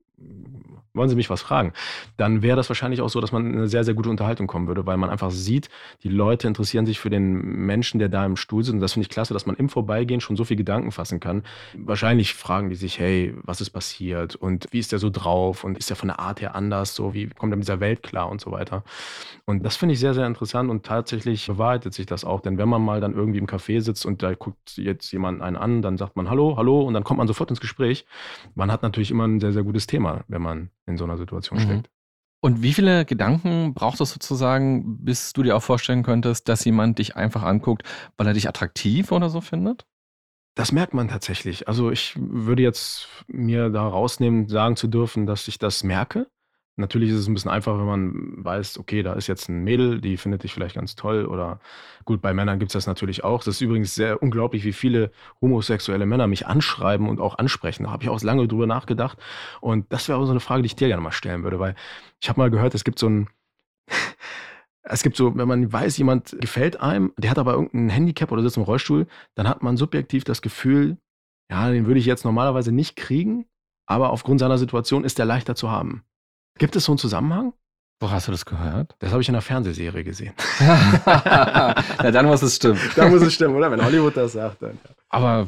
wollen 0.94 1.08
Sie 1.08 1.16
mich 1.16 1.30
was 1.30 1.42
fragen? 1.42 1.72
Dann 2.16 2.42
wäre 2.42 2.56
das 2.56 2.68
wahrscheinlich 2.68 3.00
auch 3.00 3.08
so, 3.08 3.20
dass 3.20 3.32
man 3.32 3.46
in 3.46 3.56
eine 3.56 3.68
sehr, 3.68 3.84
sehr 3.84 3.94
gute 3.94 4.10
Unterhaltung 4.10 4.46
kommen 4.46 4.68
würde, 4.68 4.84
weil 4.86 4.96
man 4.98 5.10
einfach 5.10 5.30
sieht, 5.30 5.68
die 6.02 6.08
Leute 6.08 6.46
interessieren 6.46 6.84
sich 6.84 7.00
für 7.00 7.10
den 7.10 7.32
Menschen, 7.32 7.98
der 7.98 8.08
da 8.08 8.24
im 8.26 8.36
Stuhl 8.36 8.62
sitzt. 8.62 8.74
Und 8.74 8.80
das 8.80 8.92
finde 8.92 9.04
ich 9.04 9.08
klasse, 9.08 9.32
dass 9.32 9.46
man 9.46 9.56
im 9.56 9.68
Vorbeigehen 9.68 10.20
schon 10.20 10.36
so 10.36 10.44
viel 10.44 10.56
Gedanken 10.56 10.92
fassen 10.92 11.18
kann. 11.18 11.44
Wahrscheinlich 11.74 12.34
fragen 12.34 12.68
die 12.68 12.74
sich, 12.74 12.98
hey, 12.98 13.34
was 13.42 13.60
ist 13.60 13.70
passiert? 13.70 14.36
Und 14.36 14.66
wie 14.70 14.78
ist 14.78 14.92
der 14.92 14.98
so 14.98 15.08
drauf? 15.08 15.64
Und 15.64 15.78
ist 15.78 15.88
er 15.90 15.96
von 15.96 16.08
der 16.08 16.20
Art 16.20 16.40
her 16.40 16.54
anders? 16.54 16.94
So, 16.94 17.14
wie 17.14 17.28
kommt 17.28 17.52
er 17.52 17.56
mit 17.56 17.64
dieser 17.64 17.80
Welt 17.80 18.02
klar 18.02 18.28
und 18.28 18.40
so 18.40 18.50
weiter? 18.50 18.84
Und 19.46 19.64
das 19.64 19.76
finde 19.76 19.94
ich 19.94 20.00
sehr, 20.00 20.14
sehr 20.14 20.26
interessant 20.26 20.70
und 20.70 20.84
tatsächlich 20.84 21.46
bewahrheitet 21.46 21.94
sich 21.94 22.06
das 22.06 22.24
auch. 22.24 22.40
Denn 22.40 22.58
wenn 22.58 22.68
man 22.68 22.82
mal 22.82 23.00
dann 23.00 23.14
irgendwie 23.14 23.38
im 23.38 23.46
Café 23.46 23.80
sitzt 23.80 24.04
und 24.04 24.22
da 24.22 24.34
guckt 24.34 24.76
jetzt 24.76 25.10
jemand 25.12 25.42
einen 25.42 25.56
an, 25.56 25.82
dann 25.82 25.96
sagt 25.96 26.16
man 26.16 26.28
Hallo, 26.28 26.56
Hallo 26.56 26.82
und 26.82 26.94
dann 26.94 27.02
kommt 27.02 27.18
man 27.18 27.26
sofort 27.26 27.50
ins 27.50 27.60
Gespräch. 27.60 28.04
Man 28.54 28.70
hat 28.70 28.82
natürlich 28.82 29.10
immer 29.10 29.26
ein 29.26 29.40
sehr, 29.40 29.52
sehr 29.52 29.62
gutes 29.62 29.86
Thema, 29.86 30.11
wenn 30.28 30.42
man 30.42 30.70
in 30.86 30.96
so 30.96 31.04
einer 31.04 31.16
Situation 31.16 31.58
mhm. 31.58 31.62
steckt. 31.62 31.90
Und 32.44 32.62
wie 32.62 32.72
viele 32.72 33.04
Gedanken 33.04 33.72
braucht 33.72 34.00
es 34.00 34.10
sozusagen, 34.10 35.04
bis 35.04 35.32
du 35.32 35.44
dir 35.44 35.56
auch 35.56 35.62
vorstellen 35.62 36.02
könntest, 36.02 36.48
dass 36.48 36.64
jemand 36.64 36.98
dich 36.98 37.14
einfach 37.14 37.44
anguckt, 37.44 37.84
weil 38.16 38.26
er 38.26 38.32
dich 38.32 38.48
attraktiv 38.48 39.12
oder 39.12 39.30
so 39.30 39.40
findet? 39.40 39.86
Das 40.56 40.72
merkt 40.72 40.92
man 40.92 41.08
tatsächlich. 41.08 41.68
Also 41.68 41.90
ich 41.90 42.14
würde 42.18 42.62
jetzt 42.62 43.08
mir 43.28 43.70
da 43.70 43.86
rausnehmen, 43.86 44.48
sagen 44.48 44.76
zu 44.76 44.88
dürfen, 44.88 45.24
dass 45.24 45.46
ich 45.48 45.58
das 45.58 45.84
merke. 45.84 46.26
Natürlich 46.76 47.10
ist 47.10 47.16
es 47.16 47.28
ein 47.28 47.34
bisschen 47.34 47.50
einfacher, 47.50 47.78
wenn 47.78 47.86
man 47.86 48.44
weiß, 48.44 48.78
okay, 48.78 49.02
da 49.02 49.12
ist 49.12 49.26
jetzt 49.26 49.48
ein 49.50 49.62
Mädel, 49.62 50.00
die 50.00 50.16
findet 50.16 50.42
dich 50.42 50.54
vielleicht 50.54 50.76
ganz 50.76 50.96
toll 50.96 51.26
oder 51.26 51.60
gut, 52.06 52.22
bei 52.22 52.32
Männern 52.32 52.58
gibt 52.58 52.70
es 52.70 52.72
das 52.72 52.86
natürlich 52.86 53.24
auch. 53.24 53.44
Das 53.44 53.56
ist 53.56 53.60
übrigens 53.60 53.94
sehr 53.94 54.22
unglaublich, 54.22 54.64
wie 54.64 54.72
viele 54.72 55.10
homosexuelle 55.42 56.06
Männer 56.06 56.26
mich 56.26 56.46
anschreiben 56.46 57.10
und 57.10 57.20
auch 57.20 57.36
ansprechen. 57.36 57.84
Da 57.84 57.90
habe 57.90 58.04
ich 58.04 58.08
auch 58.08 58.22
lange 58.22 58.48
drüber 58.48 58.66
nachgedacht. 58.66 59.18
Und 59.60 59.92
das 59.92 60.08
wäre 60.08 60.18
auch 60.18 60.24
so 60.24 60.30
eine 60.30 60.40
Frage, 60.40 60.62
die 60.62 60.66
ich 60.66 60.76
dir 60.76 60.88
gerne 60.88 61.02
mal 61.02 61.12
stellen 61.12 61.42
würde, 61.42 61.60
weil 61.60 61.74
ich 62.20 62.30
habe 62.30 62.40
mal 62.40 62.50
gehört, 62.50 62.74
es 62.74 62.84
gibt 62.84 62.98
so 62.98 63.08
ein 63.08 63.28
es 64.82 65.02
gibt 65.02 65.16
so, 65.16 65.36
wenn 65.36 65.48
man 65.48 65.72
weiß, 65.72 65.98
jemand 65.98 66.36
gefällt 66.40 66.80
einem, 66.80 67.12
der 67.18 67.30
hat 67.30 67.38
aber 67.38 67.52
irgendein 67.52 67.90
Handicap 67.90 68.32
oder 68.32 68.42
sitzt 68.42 68.56
im 68.56 68.62
Rollstuhl, 68.62 69.06
dann 69.34 69.48
hat 69.48 69.62
man 69.62 69.76
subjektiv 69.76 70.24
das 70.24 70.42
Gefühl, 70.42 70.96
ja, 71.50 71.70
den 71.70 71.86
würde 71.86 72.00
ich 72.00 72.06
jetzt 72.06 72.24
normalerweise 72.24 72.72
nicht 72.72 72.96
kriegen, 72.96 73.46
aber 73.86 74.10
aufgrund 74.10 74.40
seiner 74.40 74.58
Situation 74.58 75.04
ist 75.04 75.18
der 75.18 75.26
leichter 75.26 75.54
zu 75.54 75.70
haben. 75.70 76.04
Gibt 76.58 76.76
es 76.76 76.84
so 76.84 76.92
einen 76.92 76.98
Zusammenhang? 76.98 77.52
Wo 78.00 78.10
hast 78.10 78.26
du 78.26 78.32
das 78.32 78.44
gehört? 78.44 78.96
Das 78.98 79.12
habe 79.12 79.22
ich 79.22 79.28
in 79.28 79.34
einer 79.36 79.42
Fernsehserie 79.42 80.02
gesehen. 80.02 80.34
ja, 80.60 81.74
dann 82.10 82.26
muss 82.26 82.42
es 82.42 82.56
stimmen. 82.56 82.80
Dann 82.96 83.12
muss 83.12 83.22
es 83.22 83.32
stimmen, 83.32 83.54
oder? 83.54 83.70
Wenn 83.70 83.84
Hollywood 83.84 84.16
das 84.16 84.32
sagt, 84.32 84.60
dann. 84.60 84.76
Aber 85.08 85.46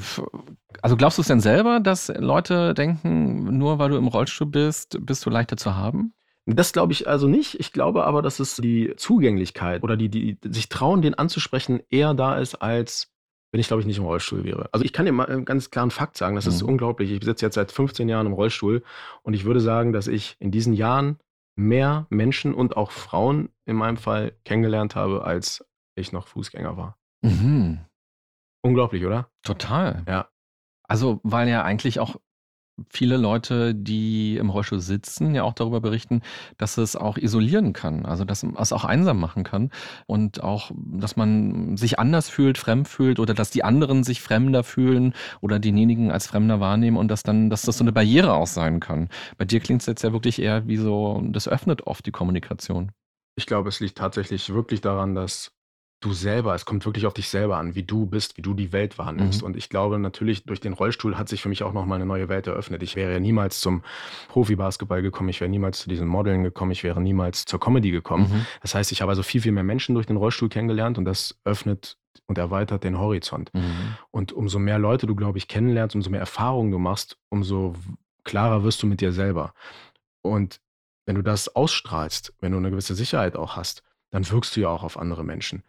also 0.80 0.96
glaubst 0.96 1.18
du 1.18 1.22
es 1.22 1.28
denn 1.28 1.40
selber, 1.40 1.80
dass 1.80 2.12
Leute 2.16 2.74
denken, 2.74 3.58
nur 3.58 3.80
weil 3.80 3.90
du 3.90 3.96
im 3.96 4.06
Rollstuhl 4.06 4.46
bist, 4.46 4.98
bist 5.04 5.26
du 5.26 5.30
leichter 5.30 5.56
zu 5.56 5.74
haben? 5.74 6.14
Das 6.46 6.72
glaube 6.72 6.92
ich 6.92 7.08
also 7.08 7.26
nicht. 7.26 7.58
Ich 7.58 7.72
glaube 7.72 8.04
aber, 8.04 8.22
dass 8.22 8.38
es 8.38 8.56
die 8.56 8.92
Zugänglichkeit 8.96 9.82
oder 9.82 9.96
die, 9.96 10.08
die 10.10 10.38
sich 10.44 10.68
trauen, 10.68 11.02
den 11.02 11.14
anzusprechen, 11.14 11.80
eher 11.88 12.14
da 12.14 12.36
ist, 12.38 12.56
als 12.56 13.13
wenn 13.54 13.60
ich, 13.60 13.68
glaube 13.68 13.82
ich, 13.82 13.86
nicht 13.86 13.98
im 13.98 14.04
Rollstuhl 14.04 14.42
wäre. 14.42 14.68
Also 14.72 14.84
ich 14.84 14.92
kann 14.92 15.06
dir 15.06 15.12
mal 15.12 15.26
einen 15.26 15.44
ganz 15.44 15.70
klaren 15.70 15.92
Fakt 15.92 16.16
sagen, 16.16 16.34
das 16.34 16.48
ist 16.48 16.64
mhm. 16.64 16.70
unglaublich. 16.70 17.12
Ich 17.12 17.22
sitze 17.22 17.46
jetzt 17.46 17.54
seit 17.54 17.70
15 17.70 18.08
Jahren 18.08 18.26
im 18.26 18.32
Rollstuhl 18.32 18.82
und 19.22 19.32
ich 19.32 19.44
würde 19.44 19.60
sagen, 19.60 19.92
dass 19.92 20.08
ich 20.08 20.34
in 20.40 20.50
diesen 20.50 20.72
Jahren 20.72 21.20
mehr 21.54 22.08
Menschen 22.10 22.52
und 22.52 22.76
auch 22.76 22.90
Frauen 22.90 23.50
in 23.64 23.76
meinem 23.76 23.96
Fall 23.96 24.32
kennengelernt 24.44 24.96
habe, 24.96 25.22
als 25.22 25.64
ich 25.94 26.10
noch 26.10 26.26
Fußgänger 26.26 26.76
war. 26.76 26.98
Mhm. 27.22 27.78
Unglaublich, 28.62 29.04
oder? 29.04 29.30
Total. 29.44 30.02
Ja. 30.08 30.28
Also, 30.82 31.20
weil 31.22 31.48
ja 31.48 31.62
eigentlich 31.62 32.00
auch 32.00 32.16
viele 32.90 33.16
Leute, 33.16 33.74
die 33.74 34.36
im 34.36 34.50
Rollstuhl 34.50 34.80
sitzen, 34.80 35.34
ja 35.34 35.42
auch 35.42 35.52
darüber 35.52 35.80
berichten, 35.80 36.22
dass 36.58 36.78
es 36.78 36.96
auch 36.96 37.16
isolieren 37.16 37.72
kann, 37.72 38.04
also 38.04 38.24
dass 38.24 38.42
es 38.42 38.72
auch 38.72 38.84
einsam 38.84 39.20
machen 39.20 39.44
kann 39.44 39.70
und 40.06 40.42
auch, 40.42 40.70
dass 40.74 41.16
man 41.16 41.76
sich 41.76 41.98
anders 41.98 42.28
fühlt, 42.28 42.58
fremd 42.58 42.88
fühlt 42.88 43.20
oder 43.20 43.34
dass 43.34 43.50
die 43.50 43.64
anderen 43.64 44.04
sich 44.04 44.20
fremder 44.20 44.64
fühlen 44.64 45.14
oder 45.40 45.58
denjenigen 45.58 46.10
als 46.10 46.26
fremder 46.26 46.60
wahrnehmen 46.60 46.96
und 46.96 47.08
dass 47.08 47.22
dann, 47.22 47.50
dass 47.50 47.62
das 47.62 47.78
so 47.78 47.84
eine 47.84 47.92
Barriere 47.92 48.34
auch 48.34 48.46
sein 48.46 48.80
kann. 48.80 49.08
Bei 49.38 49.44
dir 49.44 49.60
klingt 49.60 49.82
es 49.82 49.86
jetzt 49.86 50.02
ja 50.02 50.12
wirklich 50.12 50.40
eher 50.40 50.66
wie 50.66 50.76
so, 50.76 51.22
das 51.26 51.48
öffnet 51.48 51.86
oft 51.86 52.04
die 52.06 52.12
Kommunikation. 52.12 52.92
Ich 53.36 53.46
glaube, 53.46 53.68
es 53.68 53.80
liegt 53.80 53.98
tatsächlich 53.98 54.52
wirklich 54.52 54.80
daran, 54.80 55.14
dass 55.14 55.53
du 56.04 56.12
selber, 56.12 56.54
es 56.54 56.64
kommt 56.64 56.84
wirklich 56.84 57.06
auf 57.06 57.14
dich 57.14 57.28
selber 57.28 57.56
an, 57.56 57.74
wie 57.74 57.82
du 57.82 58.06
bist, 58.06 58.36
wie 58.36 58.42
du 58.42 58.54
die 58.54 58.72
Welt 58.72 58.98
wahrnimmst. 58.98 59.40
Mhm. 59.40 59.46
Und 59.46 59.56
ich 59.56 59.68
glaube 59.68 59.98
natürlich, 59.98 60.44
durch 60.44 60.60
den 60.60 60.72
Rollstuhl 60.72 61.16
hat 61.16 61.28
sich 61.28 61.42
für 61.42 61.48
mich 61.48 61.62
auch 61.62 61.72
nochmal 61.72 61.96
eine 61.96 62.06
neue 62.06 62.28
Welt 62.28 62.46
eröffnet. 62.46 62.82
Ich 62.82 62.96
wäre 62.96 63.12
ja 63.12 63.20
niemals 63.20 63.60
zum 63.60 63.82
Profibasketball 64.28 65.02
gekommen, 65.02 65.30
ich 65.30 65.40
wäre 65.40 65.50
niemals 65.50 65.80
zu 65.80 65.88
diesen 65.88 66.06
Modeln 66.06 66.42
gekommen, 66.42 66.72
ich 66.72 66.84
wäre 66.84 67.00
niemals 67.00 67.44
zur 67.44 67.58
Comedy 67.58 67.90
gekommen. 67.90 68.30
Mhm. 68.30 68.46
Das 68.60 68.74
heißt, 68.74 68.92
ich 68.92 69.02
habe 69.02 69.10
also 69.10 69.22
viel, 69.22 69.40
viel 69.40 69.52
mehr 69.52 69.64
Menschen 69.64 69.94
durch 69.94 70.06
den 70.06 70.16
Rollstuhl 70.16 70.48
kennengelernt 70.48 70.98
und 70.98 71.04
das 71.04 71.36
öffnet 71.44 71.96
und 72.26 72.38
erweitert 72.38 72.84
den 72.84 72.98
Horizont. 72.98 73.52
Mhm. 73.54 73.96
Und 74.10 74.32
umso 74.32 74.58
mehr 74.58 74.78
Leute 74.78 75.06
du, 75.06 75.14
glaube 75.14 75.38
ich, 75.38 75.48
kennenlernst, 75.48 75.96
umso 75.96 76.10
mehr 76.10 76.20
Erfahrungen 76.20 76.70
du 76.70 76.78
machst, 76.78 77.18
umso 77.30 77.74
klarer 78.24 78.64
wirst 78.64 78.82
du 78.82 78.86
mit 78.86 79.00
dir 79.00 79.12
selber. 79.12 79.54
Und 80.22 80.60
wenn 81.06 81.16
du 81.16 81.22
das 81.22 81.54
ausstrahlst, 81.54 82.34
wenn 82.40 82.52
du 82.52 82.58
eine 82.58 82.70
gewisse 82.70 82.94
Sicherheit 82.94 83.36
auch 83.36 83.56
hast, 83.56 83.82
dann 84.14 84.30
wirkst 84.30 84.54
du 84.54 84.60
ja 84.60 84.68
auch 84.68 84.84
auf 84.84 84.96
andere 84.96 85.24
Menschen. 85.24 85.64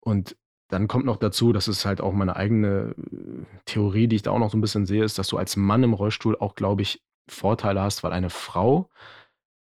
Und 0.00 0.34
dann 0.68 0.88
kommt 0.88 1.04
noch 1.04 1.18
dazu, 1.18 1.52
das 1.52 1.68
ist 1.68 1.84
halt 1.84 2.00
auch 2.00 2.14
meine 2.14 2.36
eigene 2.36 2.94
äh, 2.96 3.44
Theorie, 3.66 4.08
die 4.08 4.16
ich 4.16 4.22
da 4.22 4.30
auch 4.30 4.38
noch 4.38 4.50
so 4.50 4.56
ein 4.56 4.62
bisschen 4.62 4.86
sehe, 4.86 5.04
ist, 5.04 5.18
dass 5.18 5.28
du 5.28 5.36
als 5.36 5.56
Mann 5.56 5.82
im 5.82 5.92
Rollstuhl 5.92 6.38
auch, 6.38 6.54
glaube 6.54 6.80
ich, 6.80 7.02
Vorteile 7.28 7.82
hast, 7.82 8.02
weil 8.02 8.14
eine 8.14 8.30
Frau, 8.30 8.88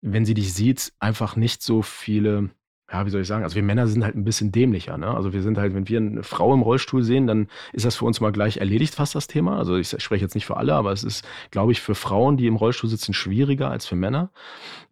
wenn 0.01 0.25
sie 0.25 0.35
dich 0.35 0.53
sieht, 0.53 0.93
einfach 0.99 1.35
nicht 1.37 1.63
so 1.63 1.81
viele 1.81 2.51
ja, 2.91 3.05
wie 3.05 3.09
soll 3.09 3.21
ich 3.21 3.27
sagen, 3.27 3.43
also 3.43 3.55
wir 3.55 3.63
Männer 3.63 3.87
sind 3.87 4.03
halt 4.03 4.15
ein 4.15 4.23
bisschen 4.23 4.51
dämlicher. 4.51 4.97
Ne? 4.97 5.07
Also 5.07 5.31
wir 5.31 5.41
sind 5.41 5.57
halt, 5.57 5.75
wenn 5.75 5.87
wir 5.87 5.97
eine 5.97 6.23
Frau 6.23 6.53
im 6.53 6.61
Rollstuhl 6.61 7.03
sehen, 7.03 7.27
dann 7.27 7.47
ist 7.71 7.85
das 7.85 7.95
für 7.95 8.05
uns 8.05 8.19
mal 8.19 8.31
gleich 8.31 8.57
erledigt 8.57 8.95
fast 8.95 9.15
das 9.15 9.27
Thema. 9.27 9.57
Also 9.57 9.75
ich 9.75 9.89
spreche 9.99 10.23
jetzt 10.23 10.35
nicht 10.35 10.45
für 10.45 10.57
alle, 10.57 10.73
aber 10.73 10.91
es 10.91 11.03
ist, 11.03 11.23
glaube 11.51 11.71
ich, 11.71 11.81
für 11.81 11.95
Frauen, 11.95 12.37
die 12.37 12.47
im 12.47 12.55
Rollstuhl 12.55 12.89
sitzen, 12.89 13.13
schwieriger 13.13 13.69
als 13.69 13.85
für 13.85 13.95
Männer. 13.95 14.31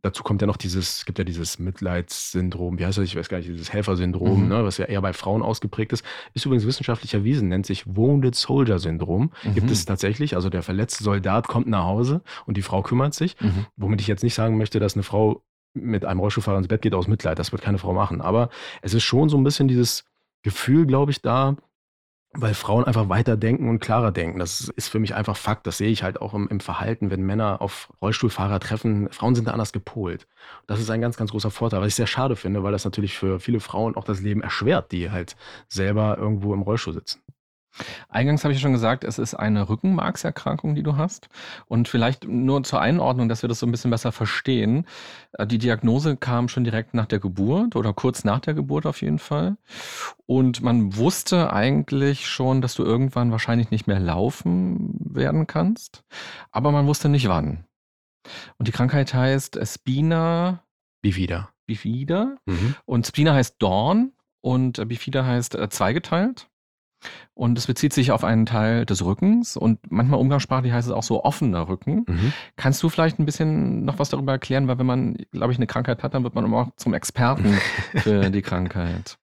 Dazu 0.03 0.23
kommt 0.23 0.41
ja 0.41 0.47
noch 0.47 0.57
dieses, 0.57 0.97
es 0.97 1.05
gibt 1.05 1.17
ja 1.17 1.23
dieses 1.23 1.57
Mitleidssyndrom, 1.57 2.77
wie 2.77 2.85
heißt 2.85 2.99
das, 2.99 3.05
ich 3.05 3.15
weiß 3.15 3.29
gar 3.29 3.37
nicht, 3.37 3.49
dieses 3.49 3.73
Helfersyndrom, 3.73 4.43
mhm. 4.43 4.47
ne, 4.47 4.63
was 4.63 4.77
ja 4.77 4.85
eher 4.85 5.01
bei 5.01 5.13
Frauen 5.13 5.41
ausgeprägt 5.41 5.91
ist. 5.91 6.05
Ist 6.35 6.45
übrigens 6.45 6.67
wissenschaftlich 6.67 7.15
erwiesen, 7.15 7.47
nennt 7.47 7.65
sich 7.65 7.87
Wounded 7.87 8.35
Soldier 8.35 8.77
Syndrom. 8.77 9.31
Mhm. 9.43 9.55
Gibt 9.55 9.71
es 9.71 9.85
tatsächlich, 9.85 10.35
also 10.35 10.49
der 10.49 10.61
verletzte 10.61 11.03
Soldat 11.03 11.47
kommt 11.47 11.67
nach 11.67 11.85
Hause 11.85 12.21
und 12.45 12.57
die 12.57 12.61
Frau 12.61 12.83
kümmert 12.83 13.15
sich. 13.15 13.35
Mhm. 13.41 13.65
Womit 13.75 14.01
ich 14.01 14.07
jetzt 14.07 14.23
nicht 14.23 14.35
sagen 14.35 14.57
möchte, 14.57 14.79
dass 14.79 14.93
eine 14.93 15.03
Frau 15.03 15.41
mit 15.81 16.05
einem 16.05 16.19
Rollstuhlfahrer 16.19 16.57
ins 16.57 16.67
Bett 16.67 16.81
geht 16.81 16.93
aus 16.93 17.07
Mitleid. 17.07 17.39
Das 17.39 17.51
wird 17.51 17.61
keine 17.61 17.77
Frau 17.77 17.93
machen. 17.93 18.21
Aber 18.21 18.49
es 18.81 18.93
ist 18.93 19.03
schon 19.03 19.29
so 19.29 19.37
ein 19.37 19.43
bisschen 19.43 19.67
dieses 19.67 20.05
Gefühl, 20.43 20.85
glaube 20.85 21.11
ich, 21.11 21.21
da, 21.21 21.55
weil 22.33 22.53
Frauen 22.53 22.83
einfach 22.83 23.09
weiter 23.09 23.37
denken 23.37 23.69
und 23.69 23.79
klarer 23.79 24.11
denken. 24.11 24.39
Das 24.39 24.71
ist 24.75 24.89
für 24.89 24.99
mich 24.99 25.15
einfach 25.15 25.35
Fakt. 25.35 25.65
Das 25.65 25.77
sehe 25.77 25.89
ich 25.89 26.03
halt 26.03 26.21
auch 26.21 26.33
im, 26.33 26.47
im, 26.49 26.59
Verhalten, 26.59 27.09
wenn 27.09 27.21
Männer 27.21 27.61
auf 27.61 27.91
Rollstuhlfahrer 28.01 28.59
treffen. 28.59 29.09
Frauen 29.11 29.35
sind 29.35 29.47
da 29.47 29.51
anders 29.51 29.73
gepolt. 29.73 30.27
Das 30.67 30.79
ist 30.79 30.89
ein 30.89 31.01
ganz, 31.01 31.17
ganz 31.17 31.31
großer 31.31 31.51
Vorteil, 31.51 31.81
was 31.81 31.87
ich 31.87 31.95
sehr 31.95 32.07
schade 32.07 32.35
finde, 32.35 32.63
weil 32.63 32.71
das 32.71 32.85
natürlich 32.85 33.17
für 33.17 33.39
viele 33.39 33.59
Frauen 33.59 33.95
auch 33.95 34.03
das 34.03 34.21
Leben 34.21 34.41
erschwert, 34.41 34.91
die 34.91 35.09
halt 35.09 35.35
selber 35.67 36.17
irgendwo 36.17 36.53
im 36.53 36.61
Rollstuhl 36.61 36.93
sitzen. 36.93 37.21
Eingangs 38.09 38.43
habe 38.43 38.53
ich 38.53 38.59
schon 38.59 38.71
gesagt, 38.71 39.03
es 39.03 39.19
ist 39.19 39.33
eine 39.33 39.69
Rückenmarkserkrankung, 39.69 40.75
die 40.75 40.83
du 40.83 40.97
hast. 40.97 41.29
Und 41.67 41.87
vielleicht 41.87 42.27
nur 42.27 42.63
zur 42.63 42.81
Einordnung, 42.81 43.29
dass 43.29 43.41
wir 43.41 43.49
das 43.49 43.59
so 43.59 43.65
ein 43.65 43.71
bisschen 43.71 43.91
besser 43.91 44.11
verstehen. 44.11 44.85
Äh, 45.33 45.47
die 45.47 45.57
Diagnose 45.57 46.17
kam 46.17 46.47
schon 46.47 46.63
direkt 46.63 46.93
nach 46.93 47.05
der 47.05 47.19
Geburt 47.19 47.75
oder 47.75 47.93
kurz 47.93 48.23
nach 48.23 48.39
der 48.39 48.53
Geburt 48.53 48.85
auf 48.85 49.01
jeden 49.01 49.19
Fall. 49.19 49.57
Und 50.25 50.61
man 50.61 50.95
wusste 50.97 51.53
eigentlich 51.53 52.27
schon, 52.27 52.61
dass 52.61 52.73
du 52.75 52.83
irgendwann 52.83 53.31
wahrscheinlich 53.31 53.71
nicht 53.71 53.87
mehr 53.87 53.99
laufen 53.99 54.95
werden 54.99 55.47
kannst. 55.47 56.03
Aber 56.51 56.71
man 56.71 56.87
wusste 56.87 57.09
nicht 57.09 57.27
wann. 57.27 57.65
Und 58.57 58.67
die 58.67 58.73
Krankheit 58.73 59.13
heißt 59.13 59.59
Spina 59.65 60.63
bifida. 61.01 61.49
Bifida. 61.65 62.37
Mhm. 62.45 62.75
Und 62.85 63.07
Spina 63.07 63.33
heißt 63.33 63.55
Dorn 63.59 64.13
und 64.41 64.87
Bifida 64.87 65.25
heißt 65.25 65.55
äh, 65.55 65.69
zweigeteilt. 65.69 66.49
Und 67.33 67.57
es 67.57 67.67
bezieht 67.67 67.93
sich 67.93 68.11
auf 68.11 68.23
einen 68.23 68.45
Teil 68.45 68.85
des 68.85 69.05
Rückens 69.05 69.57
und 69.57 69.79
manchmal 69.91 70.19
umgangssprachlich 70.19 70.71
heißt 70.71 70.87
es 70.87 70.93
auch 70.93 71.03
so 71.03 71.23
offener 71.23 71.67
Rücken. 71.67 72.05
Mhm. 72.07 72.33
Kannst 72.55 72.81
du 72.81 72.89
vielleicht 72.89 73.19
ein 73.19 73.25
bisschen 73.25 73.85
noch 73.85 73.99
was 73.99 74.09
darüber 74.09 74.31
erklären? 74.31 74.67
Weil 74.67 74.79
wenn 74.79 74.85
man, 74.85 75.17
glaube 75.31 75.51
ich, 75.51 75.59
eine 75.59 75.67
Krankheit 75.67 76.01
hat, 76.01 76.13
dann 76.13 76.23
wird 76.23 76.33
man 76.33 76.45
immer 76.45 76.57
auch 76.57 76.69
zum 76.77 76.93
Experten 76.93 77.57
für 77.97 78.29
die 78.31 78.41
Krankheit. 78.41 79.17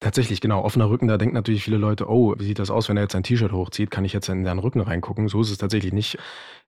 Tatsächlich, 0.00 0.40
genau. 0.40 0.64
Offener 0.64 0.88
Rücken, 0.88 1.08
da 1.08 1.18
denken 1.18 1.34
natürlich 1.34 1.62
viele 1.62 1.76
Leute, 1.76 2.08
oh, 2.08 2.34
wie 2.38 2.44
sieht 2.44 2.58
das 2.58 2.70
aus, 2.70 2.88
wenn 2.88 2.96
er 2.96 3.02
jetzt 3.02 3.14
ein 3.14 3.22
T-Shirt 3.22 3.52
hochzieht? 3.52 3.90
Kann 3.90 4.06
ich 4.06 4.14
jetzt 4.14 4.30
in 4.30 4.46
seinen 4.46 4.58
Rücken 4.58 4.80
reingucken? 4.80 5.28
So 5.28 5.42
ist 5.42 5.50
es 5.50 5.58
tatsächlich 5.58 5.92
nicht. 5.92 6.16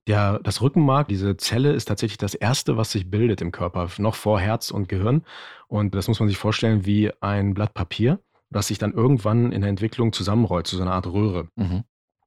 Der, 0.07 0.38
das 0.40 0.61
Rückenmark, 0.61 1.09
diese 1.09 1.38
Zelle, 1.38 1.72
ist 1.72 1.87
tatsächlich 1.87 2.18
das 2.18 2.35
erste, 2.35 2.77
was 2.77 2.92
sich 2.92 3.11
bildet 3.11 3.40
im 3.40 3.51
Körper, 3.51 3.88
noch 3.96 4.16
vor 4.16 4.38
Herz 4.38 4.70
und 4.70 4.90
Gehirn. 4.90 5.22
Und 5.66 5.94
das 5.94 6.09
muss 6.09 6.20
man 6.20 6.29
sich 6.29 6.37
vorstellen 6.37 6.85
wie 6.85 7.11
ein 7.22 7.55
Blatt 7.55 7.72
Papier 7.72 8.18
das 8.52 8.68
sich 8.68 8.78
dann 8.78 8.92
irgendwann 8.92 9.52
in 9.52 9.60
der 9.60 9.70
Entwicklung 9.70 10.12
zusammenrollt 10.12 10.66
zu 10.66 10.76
so 10.76 10.82
einer 10.82 10.92
Art 10.92 11.06
Röhre. 11.06 11.48
Mhm. 11.56 11.84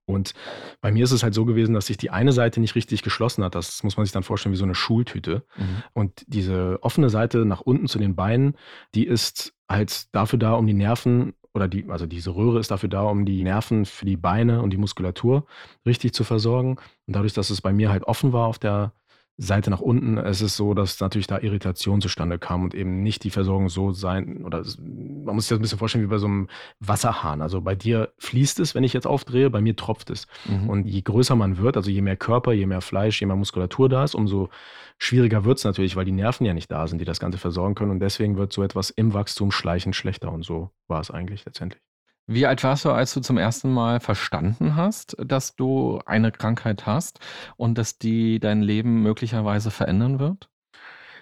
Und 0.07 0.33
bei 0.81 0.91
mir 0.91 1.03
ist 1.03 1.11
es 1.11 1.23
halt 1.23 1.33
so 1.33 1.45
gewesen, 1.45 1.73
dass 1.73 1.88
sich 1.88 1.97
die 1.97 2.11
eine 2.11 2.31
Seite 2.31 2.59
nicht 2.59 2.75
richtig 2.75 3.01
geschlossen 3.01 3.43
hat. 3.43 3.55
Das 3.55 3.83
muss 3.83 3.97
man 3.97 4.05
sich 4.05 4.13
dann 4.13 4.23
vorstellen 4.23 4.53
wie 4.53 4.57
so 4.57 4.63
eine 4.63 4.75
Schultüte. 4.75 5.45
Mhm. 5.57 5.83
Und 5.93 6.23
diese 6.27 6.77
offene 6.81 7.09
Seite 7.09 7.45
nach 7.45 7.61
unten 7.61 7.88
zu 7.88 7.97
den 7.97 8.15
Beinen, 8.15 8.55
die 8.93 9.05
ist 9.05 9.53
halt 9.67 10.13
dafür 10.13 10.38
da, 10.38 10.53
um 10.53 10.67
die 10.67 10.73
Nerven 10.73 11.33
oder 11.55 11.67
die, 11.67 11.89
also 11.89 12.05
diese 12.05 12.35
Röhre 12.35 12.59
ist 12.59 12.69
dafür 12.69 12.89
da, 12.89 13.03
um 13.03 13.25
die 13.25 13.43
Nerven 13.43 13.85
für 13.85 14.05
die 14.05 14.17
Beine 14.17 14.61
und 14.61 14.71
die 14.71 14.77
Muskulatur 14.77 15.47
richtig 15.85 16.13
zu 16.13 16.23
versorgen. 16.23 16.77
Und 17.07 17.15
dadurch, 17.15 17.33
dass 17.33 17.49
es 17.49 17.61
bei 17.61 17.73
mir 17.73 17.89
halt 17.89 18.03
offen 18.03 18.31
war 18.33 18.47
auf 18.47 18.59
der 18.59 18.93
Seite 19.38 19.69
nach 19.69 19.82
unten. 19.82 20.17
Es 20.17 20.41
ist 20.41 20.56
so, 20.56 20.74
dass 20.74 21.00
natürlich 21.02 21.28
da 21.28 21.39
Irritation 21.39 22.00
zustande 22.00 22.39
kam 22.39 22.63
und 22.63 22.74
eben 22.74 23.04
nicht 23.04 23.24
die 23.24 23.30
Versorgung 23.30 23.67
so 23.67 23.91
sein, 23.91 24.45
oder 24.45 24.63
man 24.78 25.36
muss 25.36 25.45
sich 25.45 25.50
das 25.50 25.60
ein 25.60 25.62
bisschen 25.62 25.78
vorstellen 25.78 26.06
wie 26.06 26.10
bei 26.10 26.17
so 26.17 26.28
einem 26.28 26.48
Wasserhahn. 26.80 27.41
Also 27.41 27.60
bei 27.62 27.76
dir 27.76 28.13
fließt 28.19 28.60
es, 28.62 28.76
wenn 28.76 28.86
ich 28.86 28.93
jetzt 28.93 29.08
aufdrehe, 29.08 29.50
bei 29.50 29.60
mir 29.60 29.76
tropft 29.76 30.10
es. 30.10 30.28
Mhm. 30.45 30.69
Und 30.69 30.86
je 30.86 31.02
größer 31.02 31.36
man 31.36 31.58
wird, 31.58 31.76
also 31.76 31.91
je 31.91 32.02
mehr 32.02 32.15
Körper, 32.15 32.54
je 32.54 32.65
mehr 32.65 32.82
Fleisch, 32.82 33.19
je 33.19 33.28
mehr 33.28 33.36
Muskulatur 33.36 33.89
da 33.89 34.06
ist, 34.06 34.15
umso 34.15 34.50
schwieriger 34.98 35.43
wird 35.43 35.58
es 35.58 35.65
natürlich, 35.65 35.98
weil 35.98 36.06
die 36.06 36.13
Nerven 36.13 36.45
ja 36.45 36.54
nicht 36.54 36.71
da 36.71 36.88
sind, 36.88 37.00
die 37.00 37.06
das 37.06 37.19
Ganze 37.19 37.38
versorgen 37.38 37.76
können. 37.76 37.91
Und 37.91 38.00
deswegen 38.00 38.38
wird 38.38 38.54
so 38.54 38.63
etwas 38.63 38.89
im 38.89 39.13
Wachstum 39.13 39.52
schleichend 39.52 39.95
schlechter. 39.95 40.32
Und 40.32 40.45
so 40.45 40.71
war 40.88 41.02
es 41.02 41.12
eigentlich 41.12 41.43
letztendlich. 41.45 41.82
Wie 42.27 42.45
alt 42.47 42.63
warst 42.63 42.85
du, 42.85 42.91
als 42.91 43.13
du 43.13 43.21
zum 43.21 43.38
ersten 43.38 43.71
Mal 43.71 43.99
verstanden 43.99 44.75
hast, 44.75 45.15
dass 45.19 45.55
du 45.55 45.99
eine 46.05 46.31
Krankheit 46.31 46.85
hast 46.85 47.19
und 47.55 47.77
dass 47.77 47.97
die 47.99 48.39
dein 48.39 48.61
Leben 48.61 49.01
möglicherweise 49.03 49.69
verändern 49.71 50.19
wird? 50.19 50.49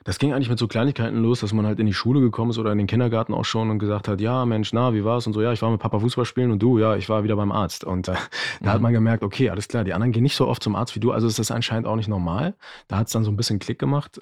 Das 0.06 0.20
ging 0.20 0.34
eigentlich 0.34 0.50
mit 0.50 0.60
so 0.60 0.68
Kleinigkeiten 0.68 1.22
los, 1.22 1.40
dass 1.40 1.54
man 1.54 1.66
halt 1.66 1.80
in 1.80 1.86
die 1.86 1.94
Schule 1.94 2.20
gekommen 2.20 2.52
ist 2.52 2.58
oder 2.58 2.72
in 2.74 2.78
den 2.78 2.88
Kindergarten 2.88 3.34
auch 3.34 3.46
schon 3.46 3.70
und 3.70 3.80
gesagt 3.80 4.08
hat, 4.10 4.20
ja, 4.20 4.46
Mensch, 4.46 4.74
na, 4.74 4.94
wie 4.94 5.06
war's? 5.06 5.26
Und 5.28 5.34
so, 5.34 5.42
ja, 5.42 5.54
ich 5.54 5.62
war 5.62 5.72
mit 5.72 5.80
Papa 5.80 6.00
Fußball 6.00 6.26
spielen 6.26 6.52
und 6.52 6.60
du, 6.62 6.78
ja, 6.78 6.96
ich 6.98 7.08
war 7.08 7.24
wieder 7.24 7.38
beim 7.38 7.52
Arzt. 7.54 7.86
Und 7.86 8.10
äh, 8.10 8.16
da 8.62 8.72
hat 8.72 8.78
Mhm. 8.80 8.84
man 8.84 8.94
gemerkt, 8.94 9.24
okay, 9.24 9.50
alles 9.50 9.68
klar, 9.70 9.84
die 9.86 9.94
anderen 9.94 10.12
gehen 10.12 10.24
nicht 10.24 10.36
so 10.36 10.48
oft 10.48 10.62
zum 10.62 10.76
Arzt 10.76 10.96
wie 10.96 11.00
du, 11.00 11.12
also 11.12 11.28
ist 11.28 11.40
das 11.40 11.52
anscheinend 11.52 11.88
auch 11.88 11.96
nicht 11.96 12.10
normal. 12.10 12.56
Da 12.90 12.98
hat 12.98 13.08
es 13.08 13.14
dann 13.14 13.24
so 13.24 13.32
ein 13.32 13.38
bisschen 13.38 13.60
Klick 13.60 13.80
gemacht. 13.80 14.20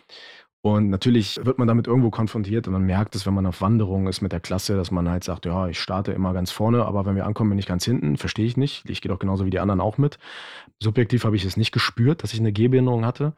Und 0.64 0.90
natürlich 0.92 1.40
wird 1.44 1.58
man 1.58 1.68
damit 1.68 1.88
irgendwo 1.88 2.12
konfrontiert 2.12 2.68
und 2.68 2.74
man 2.74 2.84
merkt 2.84 3.16
es, 3.16 3.26
wenn 3.26 3.34
man 3.34 3.48
auf 3.48 3.62
Wanderung 3.62 4.08
ist 4.08 4.22
mit 4.22 4.32
der 4.32 4.40
Klasse, 4.40 4.76
dass 4.76 4.92
man 4.92 5.10
halt 5.10 5.24
sagt, 5.24 5.46
ja, 5.48 5.68
ich 5.68 5.80
starte 5.80 6.12
immer 6.12 6.34
ganz 6.34 6.52
vorne, 6.52 6.86
aber 6.86 7.04
wenn 7.08 7.16
wir 7.16 7.26
ankommen, 7.26 7.50
bin 7.50 7.58
ich 7.60 7.66
ganz 7.66 7.84
hinten. 7.84 8.16
Verstehe 8.18 8.46
ich 8.46 8.58
nicht. 8.58 8.88
Ich 8.88 9.02
gehe 9.02 9.12
doch 9.12 9.18
genauso 9.18 9.44
wie 9.46 9.50
die 9.50 9.60
anderen 9.60 9.82
auch 9.82 9.98
mit. 9.98 10.20
Subjektiv 10.80 11.24
habe 11.26 11.36
ich 11.36 11.46
es 11.46 11.58
nicht 11.58 11.72
gespürt, 11.72 12.22
dass 12.22 12.34
ich 12.34 12.40
eine 12.40 12.52
Gehbehinderung 12.52 13.06
hatte. 13.06 13.34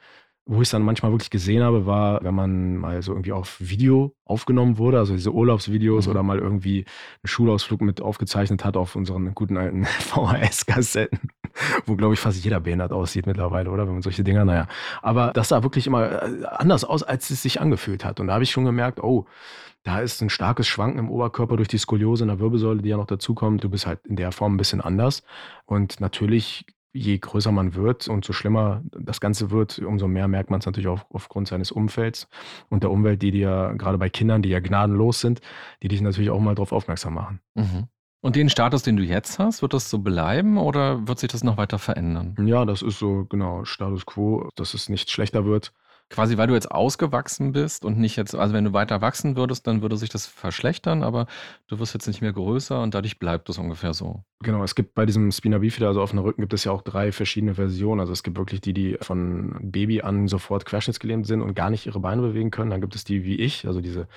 Wo 0.45 0.55
ich 0.57 0.63
es 0.67 0.71
dann 0.71 0.81
manchmal 0.83 1.13
wirklich 1.13 1.29
gesehen 1.29 1.63
habe, 1.63 1.85
war, 1.85 2.21
wenn 2.21 2.35
man 2.35 2.75
mal 2.75 3.01
so 3.01 3.13
irgendwie 3.13 3.31
auf 3.31 3.55
Video 3.61 4.13
aufgenommen 4.25 4.77
wurde, 4.77 4.97
also 4.99 5.13
diese 5.13 5.31
Urlaubsvideos 5.31 6.05
Mhm. 6.07 6.11
oder 6.11 6.23
mal 6.23 6.39
irgendwie 6.39 6.79
einen 6.79 7.27
Schulausflug 7.29 7.79
mit 7.79 8.01
aufgezeichnet 8.01 8.65
hat 8.65 8.75
auf 8.75 8.97
unseren 8.97 9.33
guten 9.33 9.55
alten 9.55 9.85
VHS-Kassetten, 10.01 11.29
wo, 11.85 11.95
glaube 11.95 12.13
ich, 12.13 12.19
fast 12.19 12.43
jeder 12.43 12.59
behindert 12.59 12.91
aussieht 12.91 13.25
mittlerweile, 13.25 13.69
oder? 13.69 13.85
Wenn 13.85 13.93
man 13.93 14.01
solche 14.01 14.23
Dinger, 14.23 14.45
naja. 14.45 14.67
Aber 15.01 15.31
das 15.33 15.49
sah 15.49 15.63
wirklich 15.63 15.87
immer 15.87 16.23
äh, 16.23 16.45
anders 16.45 16.83
aus, 16.83 17.03
als 17.03 17.29
es 17.29 17.41
sich 17.41 17.61
angefühlt 17.61 18.05
hat. 18.05 18.19
Und 18.19 18.27
da 18.27 18.33
habe 18.33 18.43
ich 18.43 18.51
schon 18.51 18.65
gemerkt, 18.65 19.01
oh, 19.03 19.25
da 19.83 19.99
ist 19.99 20.21
ein 20.21 20.29
starkes 20.29 20.67
Schwanken 20.67 20.99
im 20.99 21.09
Oberkörper 21.09 21.57
durch 21.57 21.67
die 21.67 21.77
Skoliose 21.77 22.23
in 22.23 22.29
der 22.29 22.39
Wirbelsäule, 22.39 22.81
die 22.81 22.89
ja 22.89 22.97
noch 22.97 23.05
dazukommt. 23.05 23.63
Du 23.63 23.69
bist 23.69 23.85
halt 23.85 24.05
in 24.07 24.15
der 24.15 24.31
Form 24.31 24.55
ein 24.55 24.57
bisschen 24.57 24.79
anders. 24.79 25.23
Und 25.65 25.99
natürlich, 25.99 26.65
je 26.93 27.17
größer 27.17 27.51
man 27.51 27.75
wird 27.75 28.07
und 28.07 28.23
so 28.23 28.31
schlimmer 28.31 28.81
das 28.97 29.19
Ganze 29.19 29.51
wird, 29.51 29.79
umso 29.79 30.07
mehr 30.07 30.27
merkt 30.29 30.51
man 30.51 30.59
es 30.59 30.65
natürlich 30.65 30.87
auch 30.87 31.01
aufgrund 31.09 31.49
seines 31.49 31.71
Umfelds 31.71 32.29
und 32.69 32.83
der 32.83 32.91
Umwelt, 32.91 33.21
die 33.21 33.31
dir 33.31 33.73
gerade 33.77 33.97
bei 33.97 34.09
Kindern, 34.09 34.41
die 34.41 34.49
ja 34.49 34.59
gnadenlos 34.59 35.19
sind, 35.19 35.41
die 35.81 35.89
dich 35.89 36.01
natürlich 36.01 36.29
auch 36.29 36.39
mal 36.39 36.55
darauf 36.55 36.71
aufmerksam 36.71 37.15
machen. 37.15 37.41
Mhm. 37.55 37.87
Und 38.23 38.37
den 38.37 38.47
Status, 38.47 38.83
den 38.83 38.95
du 38.95 39.03
jetzt 39.03 39.37
hast, 39.37 39.61
wird 39.61 39.73
das 39.73 39.89
so 39.89 39.99
bleiben 39.99 40.57
oder 40.57 41.05
wird 41.09 41.19
sich 41.19 41.29
das 41.29 41.43
noch 41.43 41.57
weiter 41.57 41.77
verändern? 41.77 42.37
Ja, 42.45 42.63
das 42.63 42.81
ist 42.81 42.97
so 42.97 43.25
genau 43.25 43.65
Status 43.65 44.05
quo, 44.05 44.47
dass 44.55 44.73
es 44.73 44.87
nicht 44.87 45.11
schlechter 45.11 45.43
wird. 45.43 45.73
Quasi, 46.09 46.37
weil 46.37 46.47
du 46.47 46.53
jetzt 46.53 46.71
ausgewachsen 46.71 47.51
bist 47.51 47.83
und 47.83 47.99
nicht 47.99 48.15
jetzt, 48.15 48.33
also 48.33 48.53
wenn 48.53 48.63
du 48.63 48.71
weiter 48.71 49.01
wachsen 49.01 49.35
würdest, 49.35 49.67
dann 49.67 49.81
würde 49.81 49.97
sich 49.97 50.07
das 50.07 50.25
verschlechtern, 50.25 51.03
aber 51.03 51.27
du 51.67 51.79
wirst 51.79 51.93
jetzt 51.95 52.07
nicht 52.07 52.21
mehr 52.21 52.31
größer 52.31 52.81
und 52.81 52.93
dadurch 52.93 53.19
bleibt 53.19 53.49
es 53.49 53.57
ungefähr 53.57 53.93
so. 53.93 54.23
Genau, 54.41 54.63
es 54.63 54.75
gibt 54.75 54.93
bei 54.93 55.05
diesem 55.05 55.29
Spina 55.33 55.57
Bifida, 55.57 55.87
also 55.87 56.01
auf 56.01 56.11
dem 56.11 56.19
Rücken, 56.19 56.41
gibt 56.41 56.53
es 56.53 56.63
ja 56.63 56.71
auch 56.71 56.81
drei 56.81 57.11
verschiedene 57.11 57.55
Versionen. 57.55 57.99
Also 57.99 58.13
es 58.13 58.23
gibt 58.23 58.37
wirklich 58.37 58.61
die, 58.61 58.73
die 58.73 58.97
von 59.01 59.57
Baby 59.63 60.01
an 60.01 60.29
sofort 60.29 60.65
querschnittsgelähmt 60.65 61.27
sind 61.27 61.41
und 61.41 61.55
gar 61.55 61.69
nicht 61.69 61.87
ihre 61.87 61.99
Beine 61.99 62.21
bewegen 62.21 62.51
können. 62.51 62.69
Dann 62.69 62.79
gibt 62.79 62.95
es 62.95 63.03
die 63.03 63.25
wie 63.25 63.35
ich, 63.35 63.67
also 63.67 63.81
diese, 63.81 64.07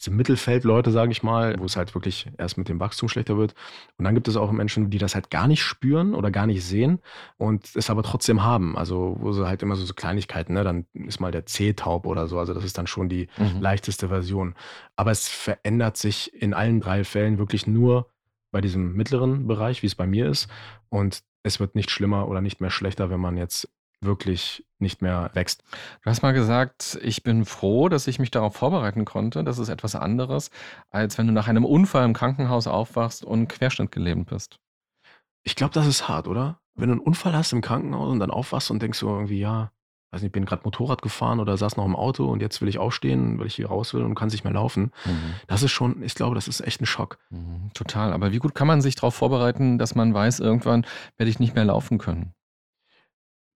diese 0.00 0.10
Mittelfeldleute, 0.10 0.90
sage 0.90 1.12
ich 1.12 1.22
mal, 1.22 1.58
wo 1.58 1.66
es 1.66 1.76
halt 1.76 1.94
wirklich 1.94 2.26
erst 2.38 2.56
mit 2.56 2.68
dem 2.68 2.80
Wachstum 2.80 3.08
schlechter 3.08 3.36
wird. 3.36 3.54
Und 3.98 4.04
dann 4.06 4.14
gibt 4.14 4.28
es 4.28 4.36
auch 4.36 4.50
Menschen, 4.50 4.88
die 4.90 4.98
das 4.98 5.14
halt 5.14 5.30
gar 5.30 5.46
nicht 5.46 5.62
spüren 5.62 6.14
oder 6.14 6.30
gar 6.30 6.46
nicht 6.46 6.64
sehen 6.64 7.00
und 7.36 7.68
es 7.76 7.90
aber 7.90 8.02
trotzdem 8.02 8.42
haben. 8.42 8.76
Also 8.78 9.16
wo 9.20 9.32
sie 9.32 9.46
halt 9.46 9.62
immer 9.62 9.76
so, 9.76 9.84
so 9.84 9.92
Kleinigkeiten, 9.94 10.54
ne? 10.54 10.64
dann 10.64 10.86
ist 10.94 11.20
mal 11.20 11.30
der 11.32 11.44
Zeh 11.46 11.74
taub 11.74 12.06
oder 12.06 12.26
so. 12.28 12.38
Also 12.38 12.54
das 12.54 12.64
ist 12.64 12.78
dann 12.78 12.86
schon 12.86 13.08
die 13.08 13.28
Mhm. 13.38 13.60
leichteste 13.60 14.08
Version. 14.08 14.54
Aber 14.96 15.10
es 15.10 15.28
verändert 15.28 15.96
sich 15.96 16.32
in 16.34 16.54
allen 16.54 16.80
drei 16.80 17.04
Fällen 17.04 17.38
wirklich 17.38 17.66
nur 17.66 18.08
bei 18.50 18.60
diesem 18.60 18.94
mittleren 18.94 19.46
Bereich, 19.46 19.82
wie 19.82 19.86
es 19.86 19.94
bei 19.94 20.06
mir 20.06 20.28
ist. 20.28 20.48
Und 20.88 21.22
es 21.42 21.60
wird 21.60 21.74
nicht 21.74 21.90
schlimmer 21.90 22.28
oder 22.28 22.40
nicht 22.40 22.60
mehr 22.60 22.70
schlechter, 22.70 23.10
wenn 23.10 23.20
man 23.20 23.36
jetzt 23.36 23.68
wirklich 24.00 24.66
nicht 24.78 25.02
mehr 25.02 25.30
wächst. 25.34 25.62
Du 26.02 26.10
hast 26.10 26.22
mal 26.22 26.32
gesagt, 26.32 26.98
ich 27.02 27.22
bin 27.22 27.44
froh, 27.44 27.88
dass 27.88 28.06
ich 28.06 28.18
mich 28.18 28.30
darauf 28.30 28.56
vorbereiten 28.56 29.04
konnte. 29.04 29.44
Das 29.44 29.58
ist 29.58 29.68
etwas 29.68 29.94
anderes, 29.94 30.50
als 30.90 31.18
wenn 31.18 31.26
du 31.26 31.32
nach 31.32 31.48
einem 31.48 31.64
Unfall 31.64 32.04
im 32.04 32.14
Krankenhaus 32.14 32.66
aufwachst 32.66 33.24
und 33.24 33.48
querschnittgelähmt 33.48 34.28
bist. 34.28 34.58
Ich 35.42 35.54
glaube, 35.54 35.74
das 35.74 35.86
ist 35.86 36.08
hart, 36.08 36.28
oder? 36.28 36.60
Wenn 36.74 36.88
du 36.88 36.94
einen 36.94 37.02
Unfall 37.02 37.34
hast 37.34 37.52
im 37.52 37.60
Krankenhaus 37.60 38.10
und 38.10 38.20
dann 38.20 38.30
aufwachst 38.30 38.70
und 38.70 38.80
denkst 38.80 38.98
so 38.98 39.08
irgendwie, 39.08 39.38
ja, 39.38 39.70
weiß 40.12 40.22
nicht, 40.22 40.32
bin 40.32 40.44
gerade 40.44 40.62
Motorrad 40.64 41.02
gefahren 41.02 41.40
oder 41.40 41.56
saß 41.56 41.76
noch 41.76 41.84
im 41.84 41.94
Auto 41.94 42.26
und 42.26 42.40
jetzt 42.40 42.60
will 42.60 42.68
ich 42.68 42.78
aufstehen, 42.78 43.38
weil 43.38 43.46
ich 43.46 43.54
hier 43.54 43.68
raus 43.68 43.94
will 43.94 44.02
und 44.02 44.14
kann 44.14 44.28
nicht 44.28 44.44
mehr 44.44 44.52
laufen. 44.52 44.92
Mhm. 45.04 45.34
Das 45.46 45.62
ist 45.62 45.70
schon, 45.70 46.02
ich 46.02 46.14
glaube, 46.14 46.34
das 46.34 46.48
ist 46.48 46.60
echt 46.60 46.80
ein 46.80 46.86
Schock. 46.86 47.18
Mhm, 47.30 47.70
Total. 47.74 48.12
Aber 48.12 48.32
wie 48.32 48.38
gut 48.38 48.54
kann 48.54 48.66
man 48.66 48.80
sich 48.80 48.96
darauf 48.96 49.14
vorbereiten, 49.14 49.78
dass 49.78 49.94
man 49.94 50.12
weiß, 50.12 50.40
irgendwann 50.40 50.86
werde 51.16 51.30
ich 51.30 51.38
nicht 51.38 51.54
mehr 51.54 51.64
laufen 51.64 51.98
können? 51.98 52.34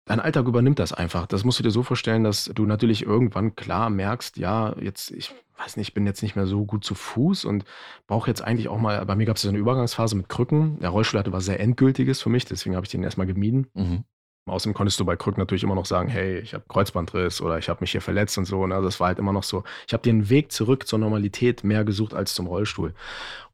Dein 0.05 0.19
Alltag 0.19 0.47
übernimmt 0.47 0.79
das 0.79 0.91
einfach. 0.91 1.27
Das 1.27 1.45
musst 1.45 1.59
du 1.59 1.63
dir 1.63 1.71
so 1.71 1.81
vorstellen, 1.81 2.23
dass 2.25 2.45
du 2.53 2.65
natürlich 2.65 3.03
irgendwann 3.03 3.55
klar 3.55 3.89
merkst, 3.89 4.37
ja, 4.37 4.75
jetzt, 4.79 5.11
ich 5.11 5.33
weiß 5.57 5.77
nicht, 5.77 5.89
ich 5.89 5.93
bin 5.93 6.05
jetzt 6.05 6.21
nicht 6.21 6.35
mehr 6.35 6.45
so 6.45 6.65
gut 6.65 6.83
zu 6.83 6.93
Fuß 6.93 7.45
und 7.45 7.63
brauche 8.05 8.29
jetzt 8.29 8.41
eigentlich 8.41 8.67
auch 8.67 8.79
mal, 8.79 9.05
bei 9.05 9.15
mir 9.15 9.25
gab 9.25 9.37
es 9.37 9.43
so 9.43 9.49
eine 9.49 9.57
Übergangsphase 9.57 10.17
mit 10.17 10.27
Krücken. 10.27 10.79
Der 10.79 10.89
Rollstuhl 10.89 11.19
hatte 11.19 11.31
was 11.31 11.45
sehr 11.45 11.59
Endgültiges 11.59 12.21
für 12.21 12.29
mich, 12.29 12.43
deswegen 12.43 12.75
habe 12.75 12.85
ich 12.85 12.91
den 12.91 13.03
erstmal 13.03 13.27
gemieden. 13.27 13.67
Mhm. 13.73 14.03
Außerdem 14.45 14.73
konntest 14.73 14.99
du 14.99 15.05
bei 15.05 15.15
Krücken 15.15 15.39
natürlich 15.39 15.63
immer 15.63 15.75
noch 15.75 15.85
sagen, 15.85 16.09
hey, 16.09 16.39
ich 16.39 16.53
habe 16.53 16.65
Kreuzbandriss 16.67 17.39
oder 17.39 17.57
ich 17.57 17.69
habe 17.69 17.79
mich 17.79 17.91
hier 17.91 18.01
verletzt 18.01 18.37
und 18.37 18.43
so. 18.43 18.61
Und 18.61 18.73
also 18.73 18.85
das 18.85 18.99
war 18.99 19.07
halt 19.07 19.19
immer 19.19 19.31
noch 19.31 19.43
so. 19.43 19.63
Ich 19.87 19.93
habe 19.93 20.03
den 20.03 20.29
Weg 20.29 20.51
zurück 20.51 20.85
zur 20.85 20.99
Normalität 20.99 21.63
mehr 21.63 21.85
gesucht 21.85 22.13
als 22.13 22.33
zum 22.33 22.47
Rollstuhl. 22.47 22.93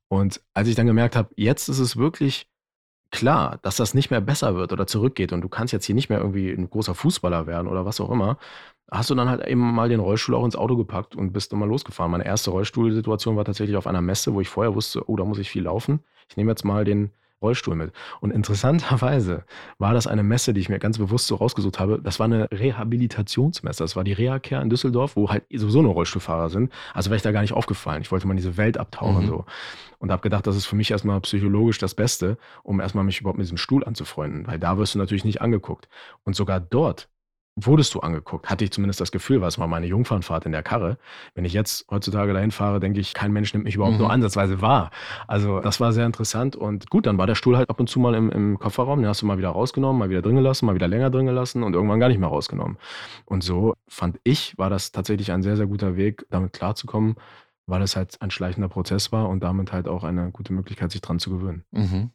Und 0.07 0.41
als 0.55 0.67
ich 0.67 0.73
dann 0.73 0.87
gemerkt 0.87 1.15
habe, 1.15 1.29
jetzt 1.35 1.69
ist 1.69 1.77
es 1.77 1.95
wirklich 1.95 2.47
klar, 3.11 3.59
dass 3.61 3.77
das 3.77 3.93
nicht 3.93 4.11
mehr 4.11 4.21
besser 4.21 4.55
wird 4.55 4.71
oder 4.71 4.87
zurückgeht 4.87 5.33
und 5.33 5.41
du 5.41 5.49
kannst 5.49 5.73
jetzt 5.73 5.85
hier 5.85 5.95
nicht 5.95 6.09
mehr 6.09 6.19
irgendwie 6.19 6.51
ein 6.51 6.69
großer 6.69 6.95
Fußballer 6.95 7.47
werden 7.47 7.67
oder 7.67 7.85
was 7.85 7.99
auch 7.99 8.11
immer, 8.11 8.37
hast 8.91 9.09
du 9.09 9.15
dann 9.15 9.29
halt 9.29 9.45
eben 9.47 9.59
mal 9.59 9.89
den 9.89 9.99
Rollstuhl 9.99 10.35
auch 10.35 10.45
ins 10.45 10.55
Auto 10.55 10.75
gepackt 10.75 11.15
und 11.15 11.33
bist 11.33 11.51
dann 11.51 11.59
mal 11.59 11.67
losgefahren. 11.67 12.11
Meine 12.11 12.25
erste 12.25 12.51
Rollstuhlsituation 12.51 13.35
war 13.35 13.45
tatsächlich 13.45 13.77
auf 13.77 13.87
einer 13.87 14.01
Messe, 14.01 14.33
wo 14.33 14.41
ich 14.41 14.49
vorher 14.49 14.75
wusste, 14.75 15.09
oh, 15.09 15.15
da 15.15 15.25
muss 15.25 15.39
ich 15.39 15.49
viel 15.49 15.63
laufen. 15.63 16.01
Ich 16.29 16.37
nehme 16.37 16.51
jetzt 16.51 16.65
mal 16.65 16.85
den 16.85 17.11
Rollstuhl 17.41 17.75
mit. 17.75 17.91
Und 18.19 18.31
interessanterweise 18.31 19.43
war 19.77 19.93
das 19.93 20.07
eine 20.07 20.23
Messe, 20.23 20.53
die 20.53 20.61
ich 20.61 20.69
mir 20.69 20.79
ganz 20.79 20.97
bewusst 20.97 21.27
so 21.27 21.35
rausgesucht 21.35 21.79
habe. 21.79 21.99
Das 22.01 22.19
war 22.19 22.25
eine 22.25 22.49
Rehabilitationsmesse. 22.51 23.83
Das 23.83 23.95
war 23.95 24.03
die 24.03 24.13
Reha-Care 24.13 24.61
in 24.61 24.69
Düsseldorf, 24.69 25.15
wo 25.15 25.29
halt 25.29 25.43
sowieso 25.53 25.81
nur 25.81 25.93
Rollstuhlfahrer 25.93 26.49
sind. 26.49 26.71
Also 26.93 27.09
wäre 27.09 27.17
ich 27.17 27.21
da 27.23 27.31
gar 27.31 27.41
nicht 27.41 27.53
aufgefallen. 27.53 28.01
Ich 28.01 28.11
wollte 28.11 28.27
mal 28.27 28.33
in 28.33 28.37
diese 28.37 28.57
Welt 28.57 28.77
abtauchen 28.77 29.23
Mhm. 29.23 29.27
so. 29.27 29.45
Und 29.99 30.11
habe 30.11 30.21
gedacht, 30.21 30.47
das 30.47 30.55
ist 30.55 30.65
für 30.65 30.75
mich 30.75 30.91
erstmal 30.91 31.19
psychologisch 31.21 31.77
das 31.77 31.93
Beste, 31.93 32.37
um 32.63 32.79
erstmal 32.79 33.03
mich 33.03 33.19
überhaupt 33.19 33.37
mit 33.37 33.45
diesem 33.45 33.57
Stuhl 33.57 33.83
anzufreunden. 33.83 34.47
Weil 34.47 34.59
da 34.59 34.77
wirst 34.77 34.95
du 34.95 34.99
natürlich 34.99 35.25
nicht 35.25 35.41
angeguckt. 35.41 35.89
Und 36.23 36.35
sogar 36.35 36.59
dort 36.59 37.09
wurdest 37.65 37.93
du 37.93 37.99
angeguckt. 37.99 38.49
Hatte 38.49 38.63
ich 38.63 38.71
zumindest 38.71 39.01
das 39.01 39.11
Gefühl, 39.11 39.41
war 39.41 39.47
es 39.47 39.57
mal 39.57 39.67
meine 39.67 39.85
Jungfernfahrt 39.85 40.45
in 40.45 40.51
der 40.51 40.63
Karre. 40.63 40.97
Wenn 41.35 41.45
ich 41.45 41.53
jetzt 41.53 41.85
heutzutage 41.89 42.33
dahin 42.33 42.51
fahre, 42.51 42.79
denke 42.79 42.99
ich, 42.99 43.13
kein 43.13 43.31
Mensch 43.31 43.53
nimmt 43.53 43.65
mich 43.65 43.75
überhaupt 43.75 43.95
Mhm. 43.95 44.01
nur 44.01 44.11
ansatzweise 44.11 44.61
wahr. 44.61 44.91
Also 45.27 45.59
das 45.59 45.79
war 45.79 45.91
sehr 45.93 46.05
interessant 46.05 46.55
und 46.55 46.89
gut, 46.89 47.05
dann 47.05 47.17
war 47.17 47.27
der 47.27 47.35
Stuhl 47.35 47.57
halt 47.57 47.69
ab 47.69 47.79
und 47.79 47.87
zu 47.89 47.99
mal 47.99 48.13
im, 48.15 48.29
im 48.31 48.59
Kofferraum, 48.59 48.99
den 48.99 49.07
hast 49.07 49.21
du 49.21 49.25
mal 49.25 49.37
wieder 49.37 49.49
rausgenommen, 49.49 49.99
mal 49.99 50.09
wieder 50.09 50.21
drin 50.21 50.35
gelassen, 50.35 50.65
mal 50.65 50.75
wieder 50.75 50.87
länger 50.87 51.09
drin 51.09 51.25
gelassen 51.25 51.63
und 51.63 51.73
irgendwann 51.73 51.99
gar 51.99 52.09
nicht 52.09 52.19
mehr 52.19 52.29
rausgenommen. 52.29 52.77
Und 53.25 53.43
so 53.43 53.73
fand 53.87 54.19
ich, 54.23 54.57
war 54.57 54.69
das 54.69 54.91
tatsächlich 54.91 55.31
ein 55.31 55.41
sehr, 55.41 55.55
sehr 55.57 55.67
guter 55.67 55.95
Weg, 55.95 56.25
damit 56.29 56.53
klarzukommen, 56.53 57.15
weil 57.67 57.81
es 57.81 57.95
halt 57.95 58.21
ein 58.21 58.31
schleichender 58.31 58.69
Prozess 58.69 59.11
war 59.11 59.29
und 59.29 59.43
damit 59.43 59.71
halt 59.71 59.87
auch 59.87 60.03
eine 60.03 60.31
gute 60.31 60.53
Möglichkeit, 60.53 60.91
sich 60.91 61.01
dran 61.01 61.19
zu 61.19 61.29
gewöhnen. 61.29 61.63
Mhm. 61.71 62.11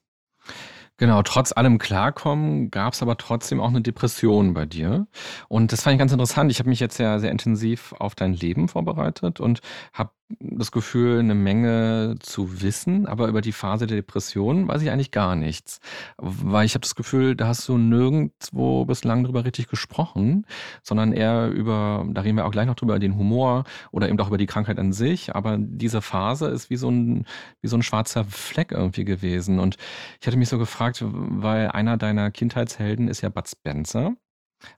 Genau, 0.96 1.22
trotz 1.22 1.50
allem 1.52 1.78
Klarkommen 1.78 2.70
gab 2.70 2.92
es 2.92 3.02
aber 3.02 3.16
trotzdem 3.16 3.60
auch 3.60 3.68
eine 3.68 3.82
Depression 3.82 4.54
bei 4.54 4.64
dir. 4.64 5.08
Und 5.48 5.72
das 5.72 5.82
fand 5.82 5.94
ich 5.94 5.98
ganz 5.98 6.12
interessant. 6.12 6.52
Ich 6.52 6.60
habe 6.60 6.68
mich 6.68 6.78
jetzt 6.78 6.98
ja 6.98 7.18
sehr 7.18 7.32
intensiv 7.32 7.92
auf 7.98 8.14
dein 8.14 8.32
Leben 8.32 8.68
vorbereitet 8.68 9.40
und 9.40 9.60
habe 9.92 10.12
das 10.40 10.72
Gefühl, 10.72 11.18
eine 11.18 11.34
Menge 11.34 12.16
zu 12.20 12.62
wissen, 12.62 13.06
aber 13.06 13.28
über 13.28 13.40
die 13.40 13.52
Phase 13.52 13.86
der 13.86 13.96
Depression 13.96 14.68
weiß 14.68 14.82
ich 14.82 14.90
eigentlich 14.90 15.10
gar 15.10 15.36
nichts. 15.36 15.80
Weil 16.16 16.66
ich 16.66 16.74
habe 16.74 16.82
das 16.82 16.94
Gefühl, 16.94 17.36
da 17.36 17.48
hast 17.48 17.68
du 17.68 17.78
nirgendwo 17.78 18.84
bislang 18.84 19.24
drüber 19.24 19.44
richtig 19.44 19.68
gesprochen, 19.68 20.46
sondern 20.82 21.12
eher 21.12 21.50
über, 21.50 22.06
da 22.10 22.22
reden 22.22 22.36
wir 22.36 22.46
auch 22.46 22.52
gleich 22.52 22.66
noch 22.66 22.74
drüber, 22.74 22.98
den 22.98 23.16
Humor 23.16 23.64
oder 23.90 24.08
eben 24.08 24.18
auch 24.20 24.28
über 24.28 24.38
die 24.38 24.46
Krankheit 24.46 24.78
an 24.78 24.92
sich. 24.92 25.34
Aber 25.34 25.56
diese 25.58 26.02
Phase 26.02 26.46
ist 26.48 26.70
wie 26.70 26.76
so 26.76 26.90
ein, 26.90 27.26
wie 27.60 27.68
so 27.68 27.76
ein 27.76 27.82
schwarzer 27.82 28.24
Fleck 28.24 28.72
irgendwie 28.72 29.04
gewesen. 29.04 29.58
Und 29.58 29.76
ich 30.20 30.26
hatte 30.26 30.36
mich 30.36 30.48
so 30.48 30.58
gefragt, 30.58 31.02
weil 31.04 31.68
einer 31.68 31.96
deiner 31.96 32.30
Kindheitshelden 32.30 33.08
ist 33.08 33.20
ja 33.20 33.28
Bud 33.28 33.48
Spencer. 33.48 34.14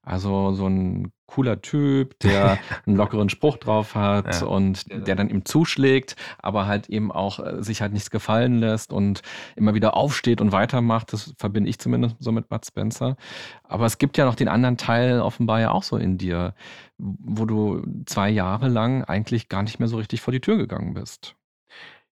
Also 0.02 0.52
so 0.52 0.66
ein 0.68 1.12
cooler 1.26 1.60
Typ, 1.60 2.18
der 2.20 2.58
einen 2.86 2.96
lockeren 2.96 3.28
Spruch 3.28 3.56
drauf 3.56 3.94
hat 3.94 4.40
Ja. 4.40 4.46
und 4.46 4.84
der 4.90 5.16
dann 5.16 5.28
ihm 5.28 5.44
zuschlägt, 5.44 6.14
aber 6.38 6.66
halt 6.66 6.88
eben 6.88 7.10
auch 7.10 7.40
äh, 7.40 7.62
sich 7.62 7.82
halt 7.82 7.92
nichts 7.92 8.10
gefallen 8.10 8.58
lässt 8.58 8.92
und 8.92 9.22
immer 9.56 9.74
wieder 9.74 9.96
aufsteht 9.96 10.40
und 10.40 10.52
weitermacht. 10.52 11.12
Das 11.12 11.34
verbinde 11.36 11.68
ich 11.68 11.78
zumindest 11.78 12.16
so 12.20 12.30
mit 12.32 12.48
Bud 12.48 12.64
Spencer. 12.64 13.16
Aber 13.64 13.86
es 13.86 13.98
gibt 13.98 14.18
ja 14.18 14.24
noch 14.24 14.36
den 14.36 14.48
anderen 14.48 14.76
Teil 14.76 15.20
offenbar 15.20 15.60
ja 15.60 15.70
auch 15.72 15.82
so 15.82 15.96
in 15.96 16.16
dir, 16.18 16.54
wo 16.98 17.44
du 17.44 17.82
zwei 18.06 18.30
Jahre 18.30 18.68
lang 18.68 19.04
eigentlich 19.04 19.48
gar 19.48 19.62
nicht 19.62 19.78
mehr 19.78 19.88
so 19.88 19.96
richtig 19.96 20.20
vor 20.20 20.32
die 20.32 20.40
Tür 20.40 20.56
gegangen 20.56 20.94
bist. 20.94 21.34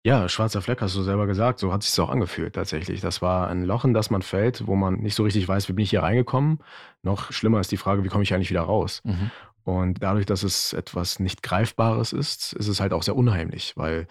Ja, 0.02 0.30
schwarzer 0.30 0.62
Fleck 0.62 0.80
hast 0.80 0.96
du 0.96 1.02
selber 1.02 1.26
gesagt, 1.26 1.58
so 1.58 1.72
hat 1.72 1.82
sich 1.82 1.98
auch 2.00 2.08
angefühlt 2.08 2.54
tatsächlich. 2.54 3.02
Das 3.02 3.20
war 3.20 3.48
ein 3.48 3.64
Loch, 3.64 3.84
in 3.84 3.92
das 3.92 4.08
man 4.08 4.22
fällt, 4.22 4.66
wo 4.66 4.74
man 4.74 4.94
nicht 4.94 5.14
so 5.14 5.24
richtig 5.24 5.46
weiß, 5.46 5.68
wie 5.68 5.74
bin 5.74 5.82
ich 5.82 5.90
hier 5.90 6.02
reingekommen. 6.02 6.60
Noch 7.02 7.32
schlimmer 7.32 7.60
ist 7.60 7.70
die 7.70 7.76
Frage, 7.76 8.02
wie 8.02 8.08
komme 8.08 8.22
ich 8.22 8.32
eigentlich 8.32 8.48
wieder 8.50 8.62
raus? 8.62 9.02
Mhm. 9.04 9.30
Und 9.62 10.02
dadurch, 10.02 10.24
dass 10.24 10.42
es 10.42 10.72
etwas 10.72 11.20
nicht 11.20 11.42
Greifbares 11.42 12.14
ist, 12.14 12.54
ist 12.54 12.68
es 12.68 12.80
halt 12.80 12.94
auch 12.94 13.02
sehr 13.02 13.14
unheimlich, 13.14 13.76
weil 13.76 14.06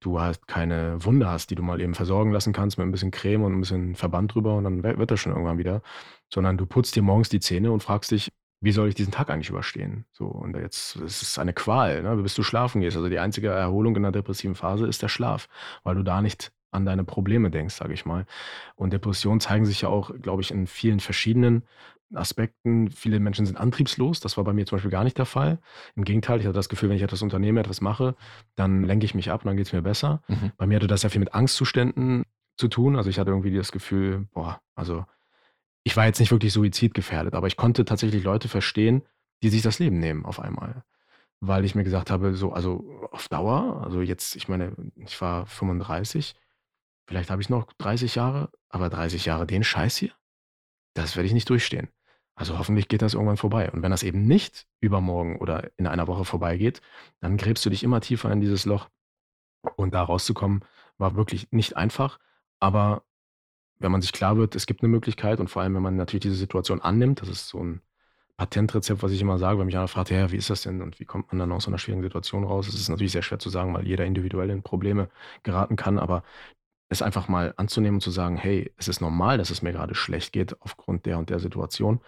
du 0.00 0.20
halt 0.20 0.46
keine 0.48 1.04
Wunde 1.04 1.28
hast, 1.28 1.50
die 1.50 1.54
du 1.54 1.62
mal 1.62 1.82
eben 1.82 1.94
versorgen 1.94 2.32
lassen 2.32 2.54
kannst 2.54 2.78
mit 2.78 2.86
ein 2.86 2.92
bisschen 2.92 3.10
Creme 3.10 3.44
und 3.44 3.52
ein 3.52 3.60
bisschen 3.60 3.94
Verband 3.94 4.34
drüber 4.34 4.56
und 4.56 4.64
dann 4.64 4.82
wird 4.82 5.10
das 5.10 5.20
schon 5.20 5.32
irgendwann 5.32 5.58
wieder. 5.58 5.82
Sondern 6.32 6.56
du 6.56 6.64
putzt 6.64 6.96
dir 6.96 7.02
morgens 7.02 7.28
die 7.28 7.40
Zähne 7.40 7.72
und 7.72 7.82
fragst 7.82 8.10
dich, 8.10 8.32
wie 8.60 8.72
soll 8.72 8.88
ich 8.88 8.94
diesen 8.94 9.12
Tag 9.12 9.30
eigentlich 9.30 9.50
überstehen? 9.50 10.06
So, 10.12 10.26
und 10.26 10.56
jetzt 10.56 10.96
es 10.96 11.22
ist 11.22 11.38
eine 11.38 11.52
Qual, 11.52 12.02
ne, 12.02 12.16
bis 12.16 12.34
du 12.34 12.42
schlafen 12.42 12.80
gehst. 12.80 12.96
Also 12.96 13.08
die 13.08 13.18
einzige 13.18 13.48
Erholung 13.48 13.96
in 13.96 14.02
der 14.02 14.12
depressiven 14.12 14.54
Phase 14.54 14.86
ist 14.86 15.02
der 15.02 15.08
Schlaf, 15.08 15.48
weil 15.82 15.94
du 15.94 16.02
da 16.02 16.22
nicht 16.22 16.52
an 16.70 16.84
deine 16.84 17.04
Probleme 17.04 17.50
denkst, 17.50 17.74
sage 17.74 17.94
ich 17.94 18.04
mal. 18.04 18.26
Und 18.74 18.92
Depressionen 18.92 19.40
zeigen 19.40 19.66
sich 19.66 19.82
ja 19.82 19.88
auch, 19.88 20.10
glaube 20.20 20.42
ich, 20.42 20.50
in 20.50 20.66
vielen 20.66 21.00
verschiedenen 21.00 21.62
Aspekten. 22.14 22.90
Viele 22.90 23.18
Menschen 23.18 23.46
sind 23.46 23.56
antriebslos. 23.56 24.20
Das 24.20 24.36
war 24.36 24.44
bei 24.44 24.52
mir 24.52 24.66
zum 24.66 24.76
Beispiel 24.76 24.90
gar 24.90 25.04
nicht 25.04 25.18
der 25.18 25.26
Fall. 25.26 25.58
Im 25.96 26.04
Gegenteil, 26.04 26.38
ich 26.38 26.46
hatte 26.46 26.54
das 26.54 26.68
Gefühl, 26.68 26.88
wenn 26.88 26.96
ich 26.96 27.02
etwas 27.02 27.22
unternehme, 27.22 27.60
etwas 27.60 27.80
mache, 27.80 28.14
dann 28.54 28.84
lenke 28.84 29.04
ich 29.06 29.14
mich 29.14 29.30
ab 29.30 29.42
und 29.42 29.48
dann 29.48 29.56
geht 29.56 29.66
es 29.66 29.72
mir 29.72 29.82
besser. 29.82 30.22
Mhm. 30.28 30.52
Bei 30.56 30.66
mir 30.66 30.76
hatte 30.76 30.86
das 30.86 31.00
sehr 31.00 31.10
viel 31.10 31.20
mit 31.20 31.34
Angstzuständen 31.34 32.24
zu 32.56 32.68
tun. 32.68 32.96
Also 32.96 33.10
ich 33.10 33.18
hatte 33.18 33.30
irgendwie 33.30 33.54
das 33.54 33.72
Gefühl, 33.72 34.28
boah, 34.32 34.60
also 34.74 35.04
ich 35.86 35.96
war 35.96 36.04
jetzt 36.04 36.18
nicht 36.18 36.32
wirklich 36.32 36.52
suizidgefährdet, 36.52 37.34
aber 37.34 37.46
ich 37.46 37.56
konnte 37.56 37.84
tatsächlich 37.84 38.24
Leute 38.24 38.48
verstehen, 38.48 39.04
die 39.44 39.50
sich 39.50 39.62
das 39.62 39.78
Leben 39.78 40.00
nehmen 40.00 40.24
auf 40.24 40.40
einmal. 40.40 40.82
Weil 41.38 41.64
ich 41.64 41.76
mir 41.76 41.84
gesagt 41.84 42.10
habe, 42.10 42.34
so, 42.34 42.52
also 42.52 43.08
auf 43.12 43.28
Dauer, 43.28 43.82
also 43.84 44.00
jetzt, 44.00 44.34
ich 44.34 44.48
meine, 44.48 44.74
ich 44.96 45.20
war 45.20 45.46
35, 45.46 46.34
vielleicht 47.06 47.30
habe 47.30 47.40
ich 47.40 47.50
noch 47.50 47.72
30 47.74 48.16
Jahre, 48.16 48.50
aber 48.68 48.90
30 48.90 49.26
Jahre 49.26 49.46
den 49.46 49.62
Scheiß 49.62 49.96
hier, 49.96 50.10
das 50.94 51.14
werde 51.14 51.28
ich 51.28 51.34
nicht 51.34 51.48
durchstehen. 51.48 51.88
Also 52.34 52.58
hoffentlich 52.58 52.88
geht 52.88 53.02
das 53.02 53.14
irgendwann 53.14 53.36
vorbei. 53.36 53.70
Und 53.70 53.82
wenn 53.82 53.92
das 53.92 54.02
eben 54.02 54.26
nicht 54.26 54.66
übermorgen 54.80 55.36
oder 55.38 55.70
in 55.76 55.86
einer 55.86 56.08
Woche 56.08 56.24
vorbeigeht, 56.24 56.80
dann 57.20 57.36
gräbst 57.36 57.64
du 57.64 57.70
dich 57.70 57.84
immer 57.84 58.00
tiefer 58.00 58.32
in 58.32 58.40
dieses 58.40 58.64
Loch. 58.64 58.88
Und 59.76 59.94
da 59.94 60.02
rauszukommen, 60.02 60.64
war 60.98 61.14
wirklich 61.14 61.46
nicht 61.52 61.76
einfach. 61.76 62.18
Aber 62.58 63.04
wenn 63.78 63.92
man 63.92 64.02
sich 64.02 64.12
klar 64.12 64.36
wird, 64.36 64.54
es 64.54 64.66
gibt 64.66 64.82
eine 64.82 64.88
Möglichkeit 64.88 65.40
und 65.40 65.48
vor 65.48 65.62
allem, 65.62 65.74
wenn 65.74 65.82
man 65.82 65.96
natürlich 65.96 66.22
diese 66.22 66.36
Situation 66.36 66.80
annimmt, 66.80 67.20
das 67.22 67.28
ist 67.28 67.48
so 67.48 67.62
ein 67.62 67.80
Patentrezept, 68.36 69.02
was 69.02 69.12
ich 69.12 69.20
immer 69.20 69.38
sage, 69.38 69.58
wenn 69.58 69.66
mich 69.66 69.76
einer 69.76 69.88
fragt, 69.88 70.10
ja, 70.10 70.30
wie 70.30 70.36
ist 70.36 70.50
das 70.50 70.62
denn 70.62 70.82
und 70.82 71.00
wie 71.00 71.04
kommt 71.04 71.32
man 71.32 71.38
dann 71.38 71.52
aus 71.52 71.64
so 71.64 71.70
einer 71.70 71.78
schwierigen 71.78 72.02
Situation 72.02 72.44
raus? 72.44 72.68
Es 72.68 72.74
ist 72.74 72.88
natürlich 72.88 73.12
sehr 73.12 73.22
schwer 73.22 73.38
zu 73.38 73.48
sagen, 73.50 73.72
weil 73.74 73.86
jeder 73.86 74.04
individuell 74.04 74.50
in 74.50 74.62
Probleme 74.62 75.08
geraten 75.42 75.76
kann, 75.76 75.98
aber 75.98 76.22
es 76.88 77.02
einfach 77.02 77.28
mal 77.28 77.54
anzunehmen 77.56 77.96
und 77.96 78.00
zu 78.02 78.10
sagen, 78.10 78.36
hey, 78.36 78.72
es 78.76 78.88
ist 78.88 79.00
normal, 79.00 79.38
dass 79.38 79.50
es 79.50 79.62
mir 79.62 79.72
gerade 79.72 79.94
schlecht 79.94 80.32
geht 80.32 80.60
aufgrund 80.62 81.06
der 81.06 81.18
und 81.18 81.30
der 81.30 81.40
Situation, 81.40 82.00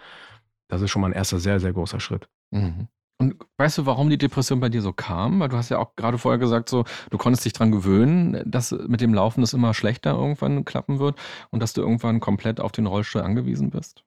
das 0.69 0.83
ist 0.83 0.91
schon 0.91 1.03
mal 1.03 1.09
ein 1.09 1.15
erster 1.15 1.41
sehr, 1.41 1.61
sehr 1.61 1.73
großer 1.73 2.01
Schritt. 2.01 2.29
Mhm. 2.51 2.89
Und 3.21 3.35
weißt 3.57 3.79
du, 3.79 3.87
warum 3.87 4.11
die 4.11 4.19
Depression 4.19 4.61
bei 4.61 4.69
dir 4.69 4.81
so 4.81 4.93
kam? 4.93 5.41
Weil 5.41 5.49
du 5.49 5.57
hast 5.57 5.71
ja 5.71 5.79
auch 5.79 5.97
gerade 5.97 6.19
vorher 6.19 6.39
gesagt, 6.39 6.69
so, 6.69 6.85
du 7.11 7.19
konntest 7.19 7.45
dich 7.45 7.53
dran 7.53 7.73
gewöhnen, 7.73 8.41
dass 8.47 8.71
mit 8.71 9.01
dem 9.01 9.13
Laufen 9.13 9.41
das 9.41 9.55
immer 9.55 9.75
schlechter 9.75 10.13
irgendwann 10.13 10.65
klappen 10.65 11.01
wird 11.01 11.19
und 11.51 11.61
dass 11.61 11.73
du 11.73 11.81
irgendwann 11.81 12.21
komplett 12.21 12.61
auf 12.61 12.71
den 12.71 12.87
Rollstuhl 12.87 13.23
angewiesen 13.23 13.71
bist. 13.71 14.05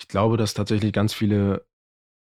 Ich 0.00 0.08
glaube, 0.08 0.36
dass 0.36 0.52
tatsächlich 0.52 0.92
ganz 0.92 1.14
viele 1.14 1.64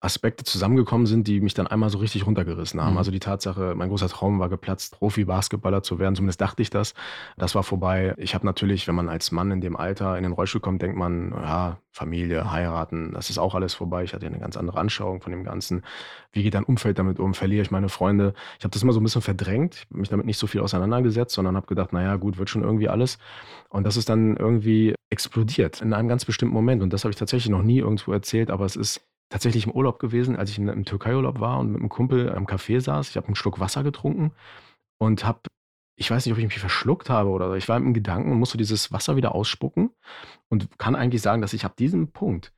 Aspekte 0.02 0.44
zusammengekommen 0.44 1.06
sind, 1.06 1.28
die 1.28 1.40
mich 1.42 1.54
dann 1.54 1.68
einmal 1.68 1.90
so 1.90 2.00
richtig 2.00 2.26
runtergerissen 2.26 2.82
haben. 2.82 2.94
Mhm. 2.94 2.98
Also 2.98 3.12
die 3.12 3.20
Tatsache, 3.20 3.76
mein 3.76 3.90
großer 3.90 4.10
Traum 4.10 4.40
war 4.40 4.50
geplatzt, 4.50 4.98
Profi-Basketballer 4.98 5.84
zu 5.84 6.00
werden, 6.00 6.16
zumindest 6.16 6.42
dachte 6.42 6.64
ich 6.64 6.72
das. 6.72 6.96
Das 7.38 7.54
war 7.54 7.62
vorbei. 7.62 8.16
Ich 8.18 8.34
habe 8.34 8.46
natürlich, 8.46 8.88
wenn 8.88 8.96
man 8.96 9.10
als 9.10 9.32
Mann 9.32 9.52
in 9.52 9.62
dem 9.62 9.78
Alter 9.78 10.18
in 10.18 10.24
den 10.24 10.32
Rollstuhl 10.32 10.60
kommt, 10.60 10.82
denkt 10.82 10.98
man, 10.98 11.32
ja, 11.32 11.78
Familie, 11.92 12.52
heiraten, 12.52 13.12
das 13.14 13.30
ist 13.30 13.38
auch 13.38 13.54
alles 13.54 13.76
vorbei. 13.76 14.04
Ich 14.04 14.14
hatte 14.14 14.26
eine 14.26 14.40
ganz 14.40 14.58
andere 14.58 14.80
Anschauung 14.80 15.22
von 15.22 15.32
dem 15.32 15.44
Ganzen. 15.44 15.84
Wie 16.32 16.42
geht 16.42 16.56
dein 16.56 16.64
Umfeld 16.64 16.98
damit 16.98 17.20
um? 17.20 17.34
Verliere 17.36 17.62
ich 17.62 17.70
meine 17.70 17.90
Freunde? 17.90 18.34
Ich 18.58 18.64
habe 18.64 18.72
das 18.72 18.82
immer 18.82 18.94
so 18.94 19.02
ein 19.02 19.04
bisschen 19.04 19.22
verdrängt, 19.22 19.86
mich 19.90 20.10
damit 20.10 20.26
nicht 20.26 20.38
so 20.38 20.48
viel 20.48 20.62
auseinandergesetzt, 20.62 21.36
sondern 21.36 21.56
habe 21.56 21.68
gedacht, 21.68 21.94
naja, 21.94 22.16
gut, 22.16 22.38
wird 22.40 22.50
schon 22.50 22.64
irgendwie 22.64 22.90
alles. 22.90 23.20
Und 23.70 23.84
das 23.84 23.98
ist 23.98 24.10
dann 24.10 24.38
irgendwie 24.38 24.96
explodiert 25.12 25.82
in 25.82 25.94
einem 25.94 26.08
ganz 26.08 26.26
bestimmten 26.26 26.56
Moment. 26.56 26.82
Und 26.82 26.92
das 26.92 27.04
habe 27.04 27.12
ich 27.12 27.18
tatsächlich 27.18 27.52
noch 27.52 27.62
nie 27.62 27.80
irgendwo 27.80 28.14
erzählt, 28.14 28.50
aber 28.50 28.66
es 28.66 28.78
ist 28.78 29.02
tatsächlich 29.32 29.66
im 29.66 29.72
Urlaub 29.72 29.98
gewesen, 29.98 30.36
als 30.36 30.52
ich 30.52 30.60
im 30.60 30.86
Türkei-Urlaub 30.86 31.40
war 31.40 31.60
und 31.60 31.72
mit 31.72 31.80
einem 31.80 31.90
Kumpel 31.90 32.36
am 32.36 32.46
Café 32.46 32.80
saß. 32.82 33.10
Ich 33.10 33.18
habe 33.18 33.28
einen 33.28 33.36
Schluck 33.36 33.60
Wasser 33.60 33.82
getrunken 33.82 34.34
und 35.00 35.26
habe, 35.26 35.40
ich 35.96 36.12
weiß 36.12 36.26
nicht, 36.26 36.34
ob 36.34 36.38
ich 36.38 36.46
mich 36.46 36.60
verschluckt 36.60 37.10
habe 37.10 37.30
oder 37.30 37.56
ich 37.56 37.68
war 37.70 37.78
im 37.78 37.94
Gedanken 37.94 38.32
und 38.32 38.40
musste 38.40 38.58
dieses 38.58 38.92
Wasser 38.92 39.16
wieder 39.16 39.34
ausspucken 39.34 39.92
und 40.50 40.78
kann 40.78 40.96
eigentlich 40.96 41.22
sagen, 41.22 41.42
dass 41.42 41.54
ich 41.54 41.64
ab 41.64 41.78
diesem 41.78 42.12
Punkt, 42.12 42.54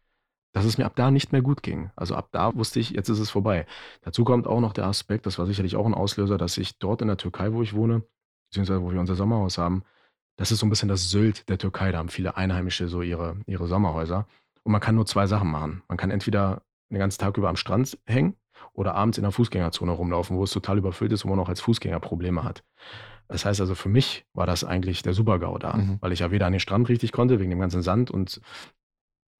dass 0.51 0.65
es 0.65 0.79
mir 0.79 0.85
ab 0.85 0.95
da 0.95 1.11
nicht 1.11 1.31
mehr 1.31 1.43
gut 1.43 1.61
ging. 1.61 1.91
Also 1.95 2.15
ab 2.15 2.29
da 2.31 2.55
wusste 2.55 2.79
ich, 2.79 2.89
jetzt 2.89 3.09
ist 3.09 3.19
es 3.19 3.29
vorbei. 3.29 3.67
Dazu 4.01 4.23
kommt 4.23 4.47
auch 4.47 4.59
noch 4.59 4.73
der 4.73 4.85
Aspekt, 4.85 5.27
das 5.27 5.37
war 5.37 5.45
sicherlich 5.45 5.75
auch 5.75 5.85
ein 5.85 5.93
Auslöser, 5.93 6.39
dass 6.39 6.57
ich 6.57 6.79
dort 6.79 7.03
in 7.03 7.07
der 7.07 7.17
Türkei, 7.17 7.53
wo 7.53 7.61
ich 7.61 7.75
wohne, 7.75 8.03
beziehungsweise 8.49 8.81
wo 8.81 8.91
wir 8.91 8.99
unser 8.99 9.15
Sommerhaus 9.15 9.59
haben, 9.59 9.83
das 10.37 10.51
ist 10.51 10.59
so 10.59 10.65
ein 10.65 10.71
bisschen 10.71 10.89
das 10.89 11.11
Sylt 11.11 11.47
der 11.49 11.59
Türkei. 11.59 11.91
Da 11.91 11.99
haben 11.99 12.09
viele 12.09 12.35
Einheimische 12.35 12.87
so 12.87 13.03
ihre, 13.03 13.37
ihre 13.45 13.67
Sommerhäuser. 13.67 14.27
Und 14.63 14.71
man 14.71 14.81
kann 14.81 14.95
nur 14.95 15.05
zwei 15.05 15.27
Sachen 15.27 15.51
machen. 15.51 15.83
Man 15.87 15.97
kann 15.97 16.11
entweder 16.11 16.63
den 16.89 16.99
ganzen 16.99 17.19
Tag 17.19 17.37
über 17.37 17.49
am 17.49 17.55
Strand 17.55 17.97
hängen 18.05 18.35
oder 18.73 18.95
abends 18.95 19.17
in 19.17 19.23
der 19.23 19.31
Fußgängerzone 19.31 19.91
rumlaufen, 19.91 20.37
wo 20.37 20.43
es 20.43 20.51
total 20.51 20.77
überfüllt 20.77 21.11
ist, 21.11 21.25
wo 21.25 21.29
man 21.29 21.39
auch 21.39 21.49
als 21.49 21.61
Fußgänger 21.61 21.99
Probleme 21.99 22.43
hat. 22.43 22.63
Das 23.27 23.45
heißt 23.45 23.61
also, 23.61 23.75
für 23.75 23.89
mich 23.89 24.25
war 24.33 24.45
das 24.45 24.63
eigentlich 24.63 25.01
der 25.01 25.13
Super-GAU 25.13 25.57
da, 25.57 25.73
mhm. 25.73 25.97
weil 26.01 26.11
ich 26.11 26.19
ja 26.19 26.31
weder 26.31 26.45
an 26.45 26.53
den 26.53 26.59
Strand 26.59 26.89
richtig 26.89 27.11
konnte, 27.11 27.39
wegen 27.39 27.49
dem 27.49 27.59
ganzen 27.59 27.81
Sand 27.81 28.11
und 28.11 28.41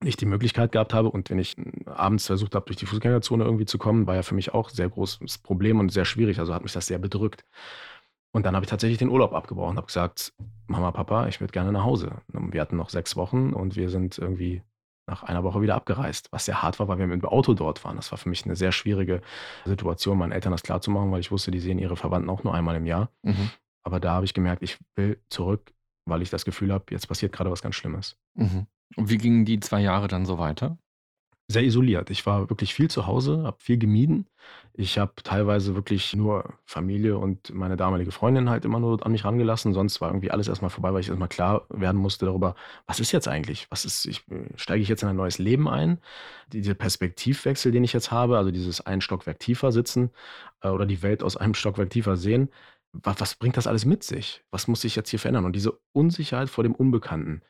nicht 0.03 0.19
die 0.19 0.25
Möglichkeit 0.25 0.71
gehabt 0.71 0.93
habe. 0.93 1.09
Und 1.09 1.29
wenn 1.29 1.39
ich 1.39 1.55
abends 1.85 2.25
versucht 2.25 2.55
habe, 2.55 2.65
durch 2.65 2.77
die 2.77 2.85
Fußgängerzone 2.85 3.43
irgendwie 3.43 3.65
zu 3.65 3.77
kommen, 3.77 4.07
war 4.07 4.15
ja 4.15 4.23
für 4.23 4.35
mich 4.35 4.53
auch 4.53 4.69
ein 4.69 4.75
sehr 4.75 4.89
großes 4.89 5.37
Problem 5.39 5.79
und 5.79 5.91
sehr 5.91 6.05
schwierig. 6.05 6.39
Also 6.39 6.53
hat 6.53 6.63
mich 6.63 6.73
das 6.73 6.87
sehr 6.87 6.99
bedrückt. 6.99 7.45
Und 8.31 8.45
dann 8.45 8.55
habe 8.55 8.65
ich 8.65 8.69
tatsächlich 8.69 8.97
den 8.97 9.09
Urlaub 9.09 9.33
abgebrochen 9.33 9.71
und 9.71 9.77
habe 9.77 9.87
gesagt, 9.87 10.33
Mama, 10.65 10.91
Papa, 10.91 11.27
ich 11.27 11.39
würde 11.39 11.51
gerne 11.51 11.71
nach 11.71 11.83
Hause. 11.83 12.13
Wir 12.27 12.61
hatten 12.61 12.77
noch 12.77 12.89
sechs 12.89 13.15
Wochen 13.15 13.53
und 13.53 13.75
wir 13.75 13.89
sind 13.89 14.17
irgendwie 14.17 14.63
nach 15.07 15.23
einer 15.23 15.43
Woche 15.43 15.61
wieder 15.61 15.75
abgereist, 15.75 16.29
was 16.31 16.45
sehr 16.45 16.61
hart 16.61 16.79
war, 16.79 16.87
weil 16.87 16.97
wir 16.97 17.07
mit 17.07 17.21
dem 17.21 17.29
Auto 17.29 17.53
dort 17.53 17.83
waren. 17.83 17.97
Das 17.97 18.11
war 18.11 18.17
für 18.17 18.29
mich 18.29 18.45
eine 18.45 18.55
sehr 18.55 18.71
schwierige 18.71 19.21
Situation, 19.65 20.17
meinen 20.17 20.31
Eltern 20.31 20.51
das 20.51 20.63
klarzumachen, 20.63 21.11
weil 21.11 21.19
ich 21.19 21.31
wusste, 21.31 21.51
die 21.51 21.59
sehen 21.59 21.79
ihre 21.79 21.97
Verwandten 21.97 22.29
auch 22.29 22.43
nur 22.43 22.53
einmal 22.53 22.75
im 22.75 22.85
Jahr. 22.85 23.09
Mhm. 23.23 23.49
Aber 23.85 23.99
da 23.99 24.13
habe 24.13 24.25
ich 24.25 24.33
gemerkt, 24.33 24.63
ich 24.63 24.77
will 24.95 25.21
zurück, 25.29 25.73
weil 26.05 26.21
ich 26.21 26.29
das 26.29 26.45
Gefühl 26.45 26.71
habe, 26.71 26.85
jetzt 26.91 27.07
passiert 27.07 27.33
gerade 27.33 27.51
was 27.51 27.61
ganz 27.61 27.75
Schlimmes. 27.75 28.17
Mhm. 28.35 28.67
Und 28.95 29.09
wie 29.09 29.17
gingen 29.17 29.45
die 29.45 29.59
zwei 29.59 29.81
Jahre 29.81 30.07
dann 30.07 30.25
so 30.25 30.37
weiter? 30.37 30.77
Sehr 31.47 31.63
isoliert. 31.63 32.09
Ich 32.09 32.25
war 32.25 32.49
wirklich 32.49 32.73
viel 32.73 32.89
zu 32.89 33.05
Hause, 33.05 33.43
habe 33.43 33.57
viel 33.59 33.77
gemieden. 33.77 34.27
Ich 34.73 34.97
habe 34.97 35.13
teilweise 35.23 35.75
wirklich 35.75 36.15
nur 36.15 36.55
Familie 36.65 37.17
und 37.17 37.53
meine 37.53 37.77
damalige 37.77 38.11
Freundin 38.11 38.49
halt 38.49 38.65
immer 38.65 38.79
nur 38.79 39.05
an 39.05 39.11
mich 39.11 39.23
rangelassen. 39.25 39.73
Sonst 39.73 40.01
war 40.01 40.09
irgendwie 40.09 40.31
alles 40.31 40.47
erstmal 40.47 40.71
vorbei, 40.71 40.93
weil 40.93 41.01
ich 41.01 41.09
erstmal 41.09 41.29
klar 41.29 41.65
werden 41.69 41.99
musste 42.01 42.25
darüber, 42.25 42.55
was 42.87 42.99
ist 42.99 43.11
jetzt 43.11 43.27
eigentlich? 43.27 43.67
Was 43.69 43.85
ist, 43.85 44.05
ich, 44.05 44.23
steige 44.55 44.81
ich 44.81 44.89
jetzt 44.89 45.03
in 45.03 45.09
ein 45.09 45.15
neues 45.15 45.37
Leben 45.37 45.67
ein? 45.67 45.99
Dieser 46.51 46.73
Perspektivwechsel, 46.73 47.71
den 47.71 47.83
ich 47.83 47.93
jetzt 47.93 48.11
habe, 48.11 48.37
also 48.37 48.51
dieses 48.51 48.81
ein 48.81 49.01
Stockwerk 49.01 49.39
tiefer 49.39 49.71
sitzen 49.71 50.11
äh, 50.61 50.69
oder 50.69 50.85
die 50.85 51.03
Welt 51.03 51.23
aus 51.23 51.37
einem 51.37 51.53
Stockwerk 51.53 51.89
tiefer 51.89 52.15
sehen, 52.17 52.49
was, 52.93 53.35
bringt 53.35 53.57
das 53.57 53.67
alles 53.67 53.85
mit 53.85 54.03
sich? 54.03 54.43
Was 54.51 54.67
muss 54.67 54.81
sich 54.81 54.95
jetzt 54.95 55.09
hier 55.09 55.19
verändern? 55.19 55.45
Und 55.45 55.55
diese 55.55 55.79
Unsicherheit 55.91 56.49
vor 56.49 56.63
dem 56.63 56.75
Unbekannten, 56.75 57.41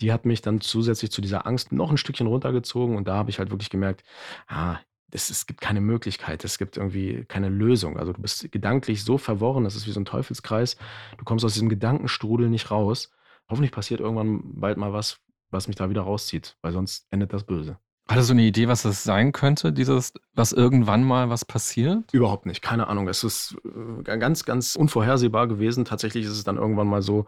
die 0.00 0.12
hat 0.12 0.24
mich 0.24 0.40
dann 0.40 0.60
zusätzlich 0.60 1.10
zu 1.10 1.20
dieser 1.20 1.46
Angst 1.46 1.72
noch 1.72 1.90
ein 1.90 1.96
Stückchen 1.96 2.28
runtergezogen. 2.28 2.96
Und 2.96 3.08
da 3.08 3.16
habe 3.16 3.30
ich 3.30 3.38
halt 3.38 3.50
wirklich 3.50 3.70
gemerkt, 3.70 4.04
ah, 4.46 4.78
es, 5.10 5.30
es 5.30 5.46
gibt 5.46 5.60
keine 5.60 5.80
Möglichkeit, 5.80 6.44
es 6.44 6.58
gibt 6.58 6.76
irgendwie 6.76 7.24
keine 7.26 7.48
Lösung. 7.48 7.98
Also 7.98 8.12
du 8.12 8.22
bist 8.22 8.50
gedanklich 8.52 9.04
so 9.04 9.18
verworren, 9.18 9.64
das 9.64 9.76
ist 9.76 9.86
wie 9.86 9.92
so 9.92 10.00
ein 10.00 10.04
Teufelskreis. 10.04 10.76
Du 11.18 11.24
kommst 11.24 11.44
aus 11.44 11.54
diesem 11.54 11.68
Gedankenstrudel 11.68 12.48
nicht 12.48 12.70
raus. 12.70 13.10
Hoffentlich 13.48 13.72
passiert 13.72 14.00
irgendwann 14.00 14.42
bald 14.60 14.78
mal 14.78 14.92
was, 14.92 15.20
was 15.50 15.68
mich 15.68 15.76
da 15.76 15.90
wieder 15.90 16.02
rauszieht, 16.02 16.56
weil 16.62 16.72
sonst 16.72 17.06
endet 17.10 17.32
das 17.32 17.44
böse. 17.44 17.78
Hattest 18.06 18.28
du 18.28 18.34
eine 18.34 18.42
Idee, 18.42 18.68
was 18.68 18.82
das 18.82 19.02
sein 19.02 19.32
könnte, 19.32 19.72
dieses, 19.72 20.12
was 20.34 20.52
irgendwann 20.52 21.04
mal 21.04 21.30
was 21.30 21.46
passiert? 21.46 22.12
Überhaupt 22.12 22.44
nicht, 22.44 22.60
keine 22.60 22.88
Ahnung. 22.88 23.08
Es 23.08 23.24
ist 23.24 23.56
äh, 23.64 24.02
ganz, 24.02 24.44
ganz 24.44 24.76
unvorhersehbar 24.76 25.48
gewesen. 25.48 25.86
Tatsächlich 25.86 26.26
ist 26.26 26.32
es 26.32 26.44
dann 26.44 26.58
irgendwann 26.58 26.86
mal 26.86 27.00
so, 27.00 27.24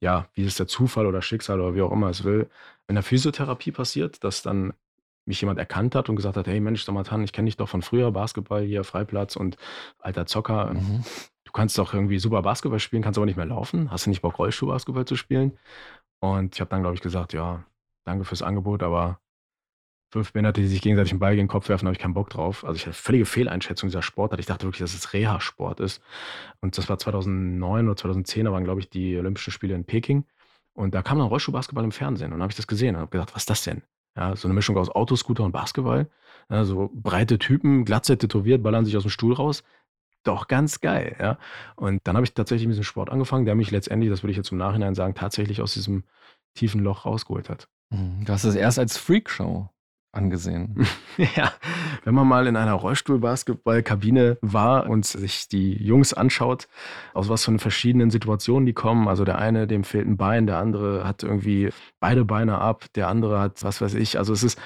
ja, 0.00 0.26
wie 0.32 0.44
es 0.46 0.56
der 0.56 0.66
Zufall 0.66 1.04
oder 1.04 1.20
Schicksal 1.20 1.60
oder 1.60 1.74
wie 1.74 1.82
auch 1.82 1.92
immer 1.92 2.08
es 2.08 2.24
will, 2.24 2.48
in 2.88 2.94
der 2.94 3.04
Physiotherapie 3.04 3.70
passiert, 3.70 4.24
dass 4.24 4.40
dann 4.42 4.72
mich 5.26 5.40
jemand 5.42 5.58
erkannt 5.58 5.94
hat 5.94 6.08
und 6.08 6.16
gesagt 6.16 6.36
hat, 6.36 6.46
hey 6.46 6.60
Mensch, 6.60 6.84
Samatan, 6.84 7.22
ich 7.22 7.32
kenne 7.32 7.46
dich 7.46 7.56
doch 7.56 7.68
von 7.68 7.82
früher, 7.82 8.10
Basketball 8.10 8.62
hier, 8.62 8.84
Freiplatz 8.84 9.36
und 9.36 9.58
alter 9.98 10.24
Zocker. 10.24 10.72
Mhm. 10.72 11.04
Du 11.44 11.52
kannst 11.52 11.76
doch 11.76 11.92
irgendwie 11.92 12.18
super 12.18 12.40
Basketball 12.40 12.80
spielen, 12.80 13.02
kannst 13.02 13.18
aber 13.18 13.26
nicht 13.26 13.36
mehr 13.36 13.46
laufen. 13.46 13.90
Hast 13.90 14.06
du 14.06 14.10
nicht 14.10 14.22
Bock, 14.22 14.38
Rollstuhlbasketball 14.38 15.04
zu 15.04 15.16
spielen? 15.16 15.58
Und 16.20 16.54
ich 16.54 16.60
habe 16.60 16.70
dann, 16.70 16.80
glaube 16.80 16.94
ich, 16.94 17.02
gesagt, 17.02 17.34
ja, 17.34 17.64
danke 18.04 18.24
fürs 18.24 18.42
Angebot, 18.42 18.82
aber 18.82 19.20
fünf 20.14 20.32
Behinderte, 20.32 20.60
die 20.60 20.68
sich 20.68 20.80
gegenseitig 20.80 21.10
den 21.10 21.18
Ball 21.18 21.34
gegen 21.34 21.48
den 21.48 21.50
Kopf 21.50 21.68
werfen, 21.68 21.86
habe 21.86 21.94
ich 21.94 21.98
keinen 21.98 22.14
Bock 22.14 22.30
drauf. 22.30 22.64
Also 22.64 22.76
ich 22.76 22.86
hatte 22.86 22.94
völlige 22.94 23.26
Fehleinschätzung 23.26 23.88
dieser 23.88 24.00
Sportart. 24.00 24.38
Ich 24.38 24.46
dachte 24.46 24.64
wirklich, 24.64 24.78
dass 24.78 24.94
es 24.94 25.12
Reha-Sport 25.12 25.80
ist. 25.80 26.00
Und 26.60 26.78
das 26.78 26.88
war 26.88 26.98
2009 26.98 27.86
oder 27.86 27.96
2010, 27.96 28.44
da 28.44 28.52
waren, 28.52 28.62
glaube 28.62 28.80
ich, 28.80 28.88
die 28.88 29.18
Olympischen 29.18 29.52
Spiele 29.52 29.74
in 29.74 29.84
Peking. 29.84 30.24
Und 30.72 30.94
da 30.94 31.02
kam 31.02 31.18
dann 31.18 31.26
Rollstuhlbasketball 31.26 31.82
im 31.82 31.90
Fernsehen. 31.90 32.32
Und 32.32 32.42
habe 32.42 32.52
ich 32.52 32.56
das 32.56 32.68
gesehen 32.68 32.94
und 32.94 33.00
habe 33.00 33.10
gedacht, 33.10 33.34
was 33.34 33.42
ist 33.42 33.50
das 33.50 33.64
denn? 33.64 33.82
Ja, 34.16 34.36
so 34.36 34.46
eine 34.46 34.54
Mischung 34.54 34.76
aus 34.76 34.88
Autoscooter 34.88 35.42
und 35.42 35.50
Basketball. 35.50 36.08
Ja, 36.48 36.64
so 36.64 36.92
breite 36.94 37.40
Typen, 37.40 37.84
glatze 37.84 38.16
tätowiert, 38.16 38.62
ballern 38.62 38.84
sich 38.84 38.96
aus 38.96 39.02
dem 39.02 39.10
Stuhl 39.10 39.32
raus. 39.32 39.64
Doch 40.22 40.46
ganz 40.46 40.80
geil, 40.80 41.16
ja. 41.18 41.38
Und 41.74 42.00
dann 42.04 42.14
habe 42.14 42.24
ich 42.24 42.34
tatsächlich 42.34 42.68
mit 42.68 42.74
diesem 42.74 42.84
Sport 42.84 43.10
angefangen, 43.10 43.46
der 43.46 43.56
mich 43.56 43.72
letztendlich, 43.72 44.10
das 44.10 44.22
würde 44.22 44.30
ich 44.30 44.36
jetzt 44.36 44.52
im 44.52 44.58
Nachhinein 44.58 44.94
sagen, 44.94 45.14
tatsächlich 45.14 45.60
aus 45.60 45.74
diesem 45.74 46.04
tiefen 46.54 46.80
Loch 46.80 47.04
rausgeholt 47.04 47.50
hat. 47.50 47.68
Mhm. 47.90 48.24
Du 48.24 48.32
hast 48.32 48.44
es 48.44 48.54
erst 48.54 48.78
als 48.78 48.96
Freakshow 48.96 49.73
angesehen. 50.14 50.86
ja, 51.36 51.52
wenn 52.04 52.14
man 52.14 52.26
mal 52.26 52.46
in 52.46 52.56
einer 52.56 52.74
Rollstuhlbasketballkabine 52.74 54.38
war 54.40 54.88
und 54.88 55.06
sich 55.06 55.48
die 55.48 55.74
Jungs 55.74 56.12
anschaut, 56.12 56.68
aus 57.12 57.28
was 57.28 57.44
von 57.44 57.58
verschiedenen 57.58 58.10
Situationen 58.10 58.66
die 58.66 58.72
kommen. 58.72 59.08
Also 59.08 59.24
der 59.24 59.38
eine, 59.38 59.66
dem 59.66 59.84
fehlt 59.84 60.06
ein 60.06 60.16
Bein, 60.16 60.46
der 60.46 60.58
andere 60.58 61.06
hat 61.06 61.22
irgendwie 61.22 61.70
beide 62.00 62.24
Beine 62.24 62.58
ab, 62.58 62.86
der 62.94 63.08
andere 63.08 63.40
hat 63.40 63.62
was 63.62 63.80
weiß 63.80 63.94
ich. 63.94 64.18
Also 64.18 64.32
es 64.32 64.42
ist, 64.42 64.58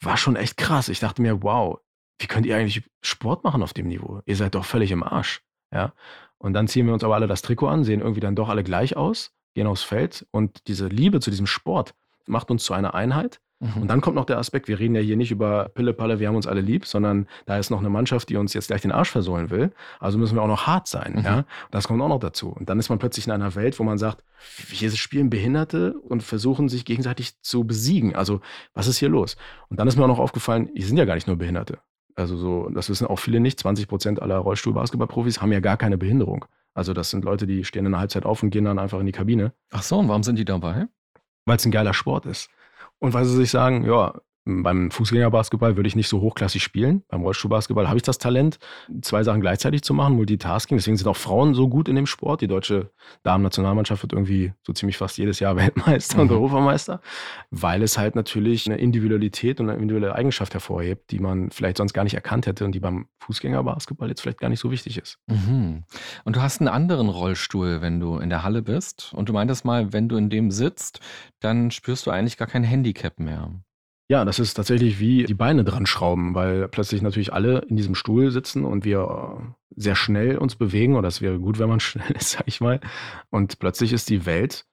war 0.00 0.16
schon 0.16 0.36
echt 0.36 0.56
krass. 0.56 0.88
Ich 0.88 1.00
dachte 1.00 1.22
mir, 1.22 1.42
wow, 1.42 1.78
wie 2.18 2.26
könnt 2.26 2.46
ihr 2.46 2.56
eigentlich 2.56 2.84
Sport 3.02 3.44
machen 3.44 3.62
auf 3.62 3.72
dem 3.72 3.88
Niveau? 3.88 4.20
Ihr 4.26 4.36
seid 4.36 4.54
doch 4.54 4.64
völlig 4.64 4.90
im 4.90 5.02
Arsch. 5.02 5.42
Ja. 5.72 5.92
Und 6.38 6.54
dann 6.54 6.68
ziehen 6.68 6.86
wir 6.86 6.94
uns 6.94 7.04
aber 7.04 7.14
alle 7.14 7.26
das 7.26 7.42
Trikot 7.42 7.68
an, 7.68 7.84
sehen 7.84 8.00
irgendwie 8.00 8.20
dann 8.20 8.36
doch 8.36 8.48
alle 8.48 8.64
gleich 8.64 8.96
aus, 8.96 9.32
gehen 9.54 9.66
aufs 9.66 9.82
Feld 9.82 10.26
und 10.30 10.66
diese 10.66 10.88
Liebe 10.88 11.20
zu 11.20 11.30
diesem 11.30 11.46
Sport 11.46 11.94
macht 12.26 12.50
uns 12.50 12.64
zu 12.64 12.74
einer 12.74 12.94
Einheit. 12.94 13.40
Mhm. 13.62 13.82
Und 13.82 13.88
dann 13.88 14.00
kommt 14.00 14.16
noch 14.16 14.24
der 14.24 14.38
Aspekt, 14.38 14.66
wir 14.66 14.80
reden 14.80 14.96
ja 14.96 15.00
hier 15.00 15.16
nicht 15.16 15.30
über 15.30 15.68
Pille-Palle, 15.68 16.18
wir 16.18 16.26
haben 16.26 16.34
uns 16.34 16.48
alle 16.48 16.60
lieb, 16.60 16.84
sondern 16.84 17.28
da 17.46 17.58
ist 17.58 17.70
noch 17.70 17.78
eine 17.78 17.90
Mannschaft, 17.90 18.28
die 18.28 18.36
uns 18.36 18.54
jetzt 18.54 18.66
gleich 18.66 18.82
den 18.82 18.90
Arsch 18.90 19.10
versohlen 19.10 19.50
will. 19.50 19.70
Also 20.00 20.18
müssen 20.18 20.34
wir 20.34 20.42
auch 20.42 20.48
noch 20.48 20.66
hart 20.66 20.88
sein. 20.88 21.14
Mhm. 21.18 21.24
Ja? 21.24 21.44
Das 21.70 21.86
kommt 21.86 22.02
auch 22.02 22.08
noch 22.08 22.18
dazu. 22.18 22.48
Und 22.48 22.68
dann 22.68 22.80
ist 22.80 22.88
man 22.88 22.98
plötzlich 22.98 23.26
in 23.26 23.32
einer 23.32 23.54
Welt, 23.54 23.78
wo 23.78 23.84
man 23.84 23.98
sagt, 23.98 24.24
hier 24.68 24.90
spielen 24.90 25.30
Behinderte 25.30 25.94
und 25.94 26.24
versuchen 26.24 26.68
sich 26.68 26.84
gegenseitig 26.84 27.40
zu 27.40 27.64
besiegen. 27.64 28.16
Also 28.16 28.40
was 28.74 28.88
ist 28.88 28.98
hier 28.98 29.08
los? 29.08 29.36
Und 29.68 29.78
dann 29.78 29.86
ist 29.86 29.96
mir 29.96 30.02
auch 30.02 30.08
noch 30.08 30.18
aufgefallen, 30.18 30.68
hier 30.74 30.86
sind 30.86 30.96
ja 30.96 31.04
gar 31.04 31.14
nicht 31.14 31.28
nur 31.28 31.36
Behinderte. 31.36 31.78
Also 32.16 32.36
so, 32.36 32.68
das 32.68 32.90
wissen 32.90 33.06
auch 33.06 33.20
viele 33.20 33.38
nicht. 33.38 33.60
20 33.60 33.86
Prozent 33.86 34.20
aller 34.20 34.38
Rollstuhl-Basketballprofis 34.38 35.40
haben 35.40 35.52
ja 35.52 35.60
gar 35.60 35.76
keine 35.76 35.96
Behinderung. 35.96 36.44
Also 36.74 36.94
das 36.94 37.10
sind 37.10 37.24
Leute, 37.24 37.46
die 37.46 37.64
stehen 37.64 37.86
in 37.86 37.92
der 37.92 38.00
Halbzeit 38.00 38.24
auf 38.24 38.42
und 38.42 38.50
gehen 38.50 38.64
dann 38.64 38.78
einfach 38.78 38.98
in 38.98 39.06
die 39.06 39.12
Kabine. 39.12 39.52
Ach 39.70 39.82
so, 39.82 39.98
und 39.98 40.08
warum 40.08 40.22
sind 40.22 40.38
die 40.38 40.44
dabei? 40.44 40.88
Weil 41.44 41.56
es 41.56 41.64
ein 41.64 41.70
geiler 41.70 41.94
Sport 41.94 42.26
ist. 42.26 42.50
Und 43.02 43.14
weil 43.14 43.24
sie 43.24 43.34
sich 43.34 43.50
sagen, 43.50 43.84
ja, 43.84 44.14
beim 44.44 44.90
Fußgängerbasketball 44.90 45.76
würde 45.76 45.86
ich 45.86 45.94
nicht 45.94 46.08
so 46.08 46.20
hochklassig 46.20 46.62
spielen. 46.62 47.04
Beim 47.08 47.22
Rollstuhlbasketball 47.22 47.86
habe 47.86 47.96
ich 47.98 48.02
das 48.02 48.18
Talent, 48.18 48.58
zwei 49.00 49.22
Sachen 49.22 49.40
gleichzeitig 49.40 49.82
zu 49.82 49.94
machen, 49.94 50.16
Multitasking. 50.16 50.76
Deswegen 50.76 50.96
sind 50.96 51.06
auch 51.06 51.16
Frauen 51.16 51.54
so 51.54 51.68
gut 51.68 51.88
in 51.88 51.94
dem 51.94 52.06
Sport. 52.06 52.40
Die 52.40 52.48
deutsche 52.48 52.90
Damen-Nationalmannschaft 53.22 54.02
wird 54.02 54.12
irgendwie 54.12 54.52
so 54.66 54.72
ziemlich 54.72 54.96
fast 54.96 55.16
jedes 55.16 55.38
Jahr 55.38 55.56
Weltmeister 55.62 56.16
mhm. 56.16 56.22
und 56.22 56.32
Europameister, 56.32 57.00
weil 57.50 57.82
es 57.82 57.98
halt 57.98 58.16
natürlich 58.16 58.66
eine 58.66 58.78
Individualität 58.78 59.60
und 59.60 59.70
eine 59.70 59.80
individuelle 59.80 60.14
Eigenschaft 60.14 60.54
hervorhebt, 60.54 61.12
die 61.12 61.20
man 61.20 61.50
vielleicht 61.50 61.76
sonst 61.76 61.92
gar 61.92 62.02
nicht 62.02 62.14
erkannt 62.14 62.46
hätte 62.46 62.64
und 62.64 62.72
die 62.72 62.80
beim 62.80 63.06
Fußgängerbasketball 63.20 64.08
jetzt 64.08 64.22
vielleicht 64.22 64.40
gar 64.40 64.48
nicht 64.48 64.60
so 64.60 64.72
wichtig 64.72 64.98
ist. 64.98 65.18
Mhm. 65.28 65.84
Und 66.24 66.36
du 66.36 66.42
hast 66.42 66.60
einen 66.60 66.68
anderen 66.68 67.08
Rollstuhl, 67.08 67.80
wenn 67.80 68.00
du 68.00 68.18
in 68.18 68.28
der 68.28 68.42
Halle 68.42 68.62
bist. 68.62 69.12
Und 69.14 69.28
du 69.28 69.32
meintest 69.32 69.64
mal, 69.64 69.92
wenn 69.92 70.08
du 70.08 70.16
in 70.16 70.30
dem 70.30 70.50
sitzt, 70.50 71.00
dann 71.38 71.70
spürst 71.70 72.06
du 72.06 72.10
eigentlich 72.10 72.36
gar 72.36 72.48
kein 72.48 72.64
Handicap 72.64 73.20
mehr. 73.20 73.50
Ja, 74.12 74.26
das 74.26 74.38
ist 74.38 74.52
tatsächlich 74.52 75.00
wie 75.00 75.24
die 75.24 75.32
Beine 75.32 75.64
dran 75.64 75.86
schrauben, 75.86 76.34
weil 76.34 76.68
plötzlich 76.68 77.00
natürlich 77.00 77.32
alle 77.32 77.60
in 77.60 77.76
diesem 77.76 77.94
Stuhl 77.94 78.30
sitzen 78.30 78.66
und 78.66 78.84
wir 78.84 79.38
äh, 79.40 79.42
sehr 79.74 79.96
schnell 79.96 80.36
uns 80.36 80.54
bewegen, 80.54 80.96
oder 80.96 81.08
es 81.08 81.22
wäre 81.22 81.38
gut, 81.38 81.58
wenn 81.58 81.70
man 81.70 81.80
schnell 81.80 82.10
ist, 82.10 82.32
sag 82.32 82.42
ich 82.44 82.60
mal. 82.60 82.78
Und 83.30 83.58
plötzlich 83.58 83.90
ist 83.90 84.10
die 84.10 84.26
Welt 84.26 84.66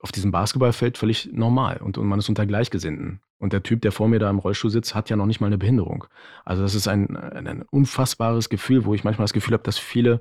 auf 0.00 0.12
diesem 0.12 0.30
Basketballfeld 0.30 0.98
völlig 0.98 1.30
normal 1.32 1.78
und, 1.78 1.96
und 1.96 2.06
man 2.06 2.18
ist 2.18 2.28
unter 2.28 2.44
Gleichgesinnten. 2.44 3.22
Und 3.38 3.54
der 3.54 3.62
Typ, 3.62 3.80
der 3.80 3.92
vor 3.92 4.08
mir 4.08 4.18
da 4.18 4.28
im 4.28 4.40
Rollstuhl 4.40 4.70
sitzt, 4.70 4.94
hat 4.94 5.08
ja 5.08 5.16
noch 5.16 5.24
nicht 5.24 5.40
mal 5.40 5.46
eine 5.46 5.56
Behinderung. 5.56 6.04
Also 6.44 6.60
das 6.60 6.74
ist 6.74 6.86
ein, 6.86 7.16
ein, 7.16 7.46
ein 7.46 7.62
unfassbares 7.62 8.50
Gefühl, 8.50 8.84
wo 8.84 8.92
ich 8.92 9.04
manchmal 9.04 9.24
das 9.24 9.32
Gefühl 9.32 9.54
habe, 9.54 9.64
dass 9.64 9.78
viele 9.78 10.20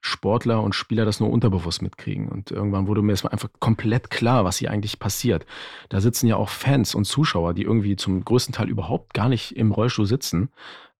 Sportler 0.00 0.62
und 0.62 0.74
Spieler 0.74 1.04
das 1.04 1.20
nur 1.20 1.30
unterbewusst 1.30 1.82
mitkriegen. 1.82 2.28
Und 2.28 2.50
irgendwann 2.50 2.86
wurde 2.86 3.02
mir 3.02 3.12
einfach 3.12 3.48
komplett 3.58 4.10
klar, 4.10 4.44
was 4.44 4.56
hier 4.56 4.70
eigentlich 4.70 4.98
passiert. 4.98 5.46
Da 5.88 6.00
sitzen 6.00 6.26
ja 6.26 6.36
auch 6.36 6.48
Fans 6.48 6.94
und 6.94 7.04
Zuschauer, 7.04 7.54
die 7.54 7.62
irgendwie 7.62 7.96
zum 7.96 8.24
größten 8.24 8.54
Teil 8.54 8.68
überhaupt 8.68 9.14
gar 9.14 9.28
nicht 9.28 9.56
im 9.56 9.72
Rollstuhl 9.72 10.06
sitzen 10.06 10.50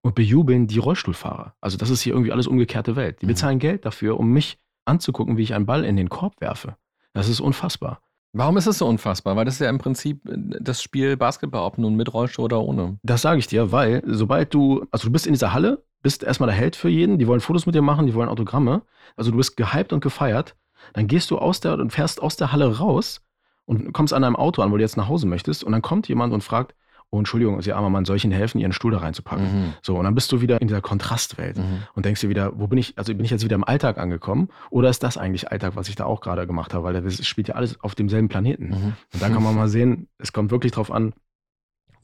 und 0.02 0.14
bejubeln 0.14 0.66
die 0.66 0.78
Rollstuhlfahrer. 0.78 1.54
Also 1.60 1.76
das 1.76 1.90
ist 1.90 2.02
hier 2.02 2.12
irgendwie 2.12 2.32
alles 2.32 2.46
umgekehrte 2.46 2.96
Welt. 2.96 3.20
Die 3.22 3.26
mhm. 3.26 3.30
bezahlen 3.30 3.58
Geld 3.58 3.84
dafür, 3.84 4.18
um 4.18 4.30
mich 4.30 4.58
anzugucken, 4.84 5.36
wie 5.36 5.42
ich 5.42 5.54
einen 5.54 5.66
Ball 5.66 5.84
in 5.84 5.96
den 5.96 6.08
Korb 6.08 6.40
werfe. 6.40 6.76
Das 7.12 7.28
ist 7.28 7.40
unfassbar. 7.40 8.00
Warum 8.32 8.56
ist 8.56 8.66
es 8.66 8.78
so 8.78 8.86
unfassbar? 8.86 9.34
Weil 9.34 9.44
das 9.44 9.54
ist 9.54 9.60
ja 9.60 9.68
im 9.68 9.78
Prinzip 9.78 10.24
äh, 10.28 10.36
das 10.60 10.82
Spiel 10.82 11.16
Basketball, 11.16 11.62
ob 11.62 11.78
nun 11.78 11.96
mit 11.96 12.12
Rollstuhl 12.12 12.44
oder 12.44 12.62
ohne. 12.62 12.98
Das 13.02 13.22
sage 13.22 13.38
ich 13.38 13.46
dir, 13.46 13.72
weil 13.72 14.02
sobald 14.06 14.54
du, 14.54 14.86
also 14.90 15.08
du 15.08 15.12
bist 15.12 15.26
in 15.26 15.32
dieser 15.32 15.52
Halle, 15.52 15.84
bist 16.02 16.22
erstmal 16.22 16.48
der 16.48 16.56
Held 16.56 16.76
für 16.76 16.88
jeden, 16.88 17.18
die 17.18 17.26
wollen 17.26 17.40
Fotos 17.40 17.66
mit 17.66 17.74
dir 17.74 17.82
machen, 17.82 18.06
die 18.06 18.14
wollen 18.14 18.28
Autogramme. 18.28 18.82
Also 19.16 19.30
du 19.30 19.36
bist 19.36 19.56
gehypt 19.56 19.92
und 19.92 20.00
gefeiert. 20.00 20.56
Dann 20.94 21.06
gehst 21.06 21.30
du 21.30 21.38
aus 21.38 21.60
der 21.60 21.74
und 21.78 21.92
fährst 21.92 22.22
aus 22.22 22.36
der 22.36 22.52
Halle 22.52 22.78
raus 22.78 23.20
und 23.66 23.92
kommst 23.92 24.12
an 24.12 24.24
einem 24.24 24.36
Auto 24.36 24.62
an, 24.62 24.72
wo 24.72 24.76
du 24.76 24.82
jetzt 24.82 24.96
nach 24.96 25.08
Hause 25.08 25.26
möchtest. 25.26 25.62
Und 25.62 25.72
dann 25.72 25.82
kommt 25.82 26.08
jemand 26.08 26.32
und 26.32 26.42
fragt, 26.42 26.74
oh 27.10 27.18
Entschuldigung, 27.18 27.60
Sie 27.60 27.72
armer 27.72 27.90
Mann, 27.90 28.04
soll 28.04 28.16
ich 28.16 28.24
Ihnen 28.24 28.32
helfen, 28.32 28.58
Ihren 28.60 28.72
Stuhl 28.72 28.92
da 28.92 28.98
reinzupacken? 28.98 29.44
Mhm. 29.44 29.74
So, 29.82 29.96
und 29.98 30.04
dann 30.04 30.14
bist 30.14 30.30
du 30.32 30.40
wieder 30.40 30.60
in 30.60 30.68
dieser 30.68 30.80
Kontrastwelt 30.80 31.58
mhm. 31.58 31.82
und 31.94 32.06
denkst 32.06 32.20
dir 32.20 32.28
wieder, 32.28 32.58
wo 32.58 32.66
bin 32.66 32.78
ich, 32.78 32.96
also 32.96 33.12
bin 33.14 33.24
ich 33.24 33.30
jetzt 33.30 33.44
wieder 33.44 33.56
im 33.56 33.64
Alltag 33.64 33.98
angekommen 33.98 34.48
oder 34.70 34.88
ist 34.88 35.02
das 35.02 35.18
eigentlich 35.18 35.50
Alltag, 35.50 35.74
was 35.74 35.88
ich 35.88 35.96
da 35.96 36.04
auch 36.04 36.20
gerade 36.20 36.46
gemacht 36.46 36.72
habe? 36.72 36.84
Weil 36.84 37.02
das 37.02 37.26
spielt 37.26 37.48
ja 37.48 37.56
alles 37.56 37.80
auf 37.80 37.94
demselben 37.94 38.28
Planeten. 38.28 38.68
Mhm. 38.68 38.92
Und 39.12 39.22
dann 39.22 39.32
kann 39.32 39.42
man 39.42 39.54
mal 39.56 39.68
sehen, 39.68 40.08
es 40.18 40.32
kommt 40.32 40.50
wirklich 40.50 40.72
drauf 40.72 40.90
an, 40.90 41.12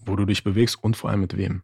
wo 0.04 0.16
du 0.16 0.24
dich 0.24 0.44
bewegst 0.44 0.82
und 0.82 0.96
vor 0.96 1.10
allem 1.10 1.20
mit 1.20 1.36
wem. 1.36 1.62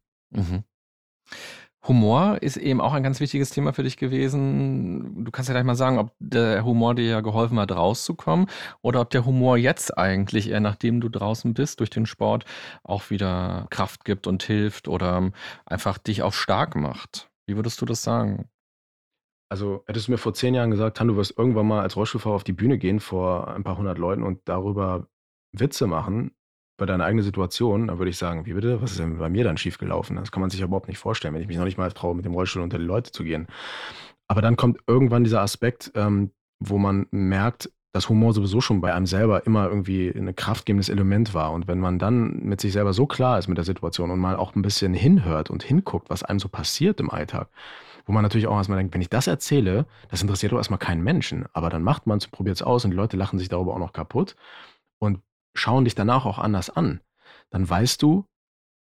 Humor 1.86 2.38
ist 2.40 2.56
eben 2.56 2.80
auch 2.80 2.92
ein 2.92 3.02
ganz 3.02 3.18
wichtiges 3.18 3.50
Thema 3.50 3.72
für 3.72 3.82
dich 3.82 3.96
gewesen. 3.96 5.24
Du 5.24 5.32
kannst 5.32 5.48
ja 5.48 5.54
gleich 5.54 5.64
mal 5.64 5.74
sagen, 5.74 5.98
ob 5.98 6.12
der 6.20 6.64
Humor 6.64 6.94
dir 6.94 7.06
ja 7.06 7.20
geholfen 7.20 7.58
hat, 7.58 7.72
rauszukommen 7.72 8.46
oder 8.82 9.00
ob 9.00 9.10
der 9.10 9.24
Humor 9.24 9.56
jetzt 9.56 9.98
eigentlich 9.98 10.50
eher 10.50 10.60
nachdem 10.60 11.00
du 11.00 11.08
draußen 11.08 11.54
bist 11.54 11.80
durch 11.80 11.90
den 11.90 12.06
Sport 12.06 12.44
auch 12.84 13.10
wieder 13.10 13.66
Kraft 13.70 14.04
gibt 14.04 14.28
und 14.28 14.44
hilft 14.44 14.86
oder 14.86 15.32
einfach 15.66 15.98
dich 15.98 16.22
auch 16.22 16.32
stark 16.32 16.76
macht. 16.76 17.30
Wie 17.46 17.56
würdest 17.56 17.80
du 17.80 17.84
das 17.84 18.04
sagen? 18.04 18.48
Also 19.50 19.82
hättest 19.86 20.06
du 20.06 20.12
mir 20.12 20.18
vor 20.18 20.34
zehn 20.34 20.54
Jahren 20.54 20.70
gesagt, 20.70 21.00
Han, 21.00 21.08
du 21.08 21.16
wirst 21.16 21.36
irgendwann 21.36 21.66
mal 21.66 21.82
als 21.82 21.96
Rollstuhlfahrer 21.96 22.36
auf 22.36 22.44
die 22.44 22.52
Bühne 22.52 22.78
gehen 22.78 23.00
vor 23.00 23.48
ein 23.48 23.64
paar 23.64 23.76
hundert 23.76 23.98
Leuten 23.98 24.22
und 24.22 24.40
darüber 24.44 25.08
Witze 25.52 25.86
machen, 25.86 26.30
über 26.82 26.86
deine 26.88 27.04
eigene 27.04 27.22
Situation, 27.22 27.86
dann 27.86 27.98
würde 27.98 28.10
ich 28.10 28.18
sagen, 28.18 28.44
wie 28.44 28.54
bitte, 28.54 28.82
was 28.82 28.90
ist 28.90 28.98
denn 28.98 29.16
bei 29.18 29.28
mir 29.28 29.44
dann 29.44 29.56
schiefgelaufen? 29.56 30.16
Das 30.16 30.32
kann 30.32 30.40
man 30.40 30.50
sich 30.50 30.60
überhaupt 30.60 30.88
nicht 30.88 30.98
vorstellen, 30.98 31.32
wenn 31.32 31.40
ich 31.40 31.46
mich 31.46 31.56
noch 31.56 31.64
nicht 31.64 31.78
mal 31.78 31.92
traue, 31.92 32.16
mit 32.16 32.24
dem 32.24 32.34
Rollstuhl 32.34 32.60
unter 32.60 32.78
die 32.78 32.84
Leute 32.84 33.12
zu 33.12 33.22
gehen. 33.22 33.46
Aber 34.26 34.42
dann 34.42 34.56
kommt 34.56 34.80
irgendwann 34.88 35.22
dieser 35.22 35.42
Aspekt, 35.42 35.92
ähm, 35.94 36.32
wo 36.58 36.78
man 36.78 37.06
merkt, 37.12 37.70
dass 37.92 38.08
Humor 38.08 38.32
sowieso 38.32 38.60
schon 38.60 38.80
bei 38.80 38.92
einem 38.92 39.06
selber 39.06 39.46
immer 39.46 39.68
irgendwie 39.68 40.08
ein 40.08 40.34
kraftgebendes 40.34 40.88
Element 40.88 41.34
war. 41.34 41.52
Und 41.52 41.68
wenn 41.68 41.78
man 41.78 42.00
dann 42.00 42.40
mit 42.40 42.60
sich 42.60 42.72
selber 42.72 42.94
so 42.94 43.06
klar 43.06 43.38
ist 43.38 43.46
mit 43.46 43.58
der 43.58 43.64
Situation 43.64 44.10
und 44.10 44.18
mal 44.18 44.34
auch 44.34 44.56
ein 44.56 44.62
bisschen 44.62 44.92
hinhört 44.92 45.50
und 45.50 45.62
hinguckt, 45.62 46.10
was 46.10 46.24
einem 46.24 46.40
so 46.40 46.48
passiert 46.48 46.98
im 46.98 47.10
Alltag, 47.10 47.48
wo 48.06 48.12
man 48.12 48.24
natürlich 48.24 48.48
auch 48.48 48.56
erstmal 48.56 48.78
denkt, 48.78 48.92
wenn 48.92 49.02
ich 49.02 49.10
das 49.10 49.28
erzähle, 49.28 49.86
das 50.10 50.20
interessiert 50.20 50.50
doch 50.50 50.56
erstmal 50.56 50.80
keinen 50.80 51.04
Menschen. 51.04 51.46
Aber 51.52 51.70
dann 51.70 51.84
macht 51.84 52.08
man 52.08 52.18
es, 52.18 52.26
probiert 52.26 52.56
es 52.56 52.62
aus 52.62 52.84
und 52.84 52.90
die 52.90 52.96
Leute 52.96 53.16
lachen 53.16 53.38
sich 53.38 53.48
darüber 53.48 53.74
auch 53.74 53.78
noch 53.78 53.92
kaputt. 53.92 54.34
Und 54.98 55.20
schauen 55.54 55.84
dich 55.84 55.94
danach 55.94 56.26
auch 56.26 56.38
anders 56.38 56.70
an, 56.70 57.00
dann 57.50 57.68
weißt 57.68 58.02
du, 58.02 58.26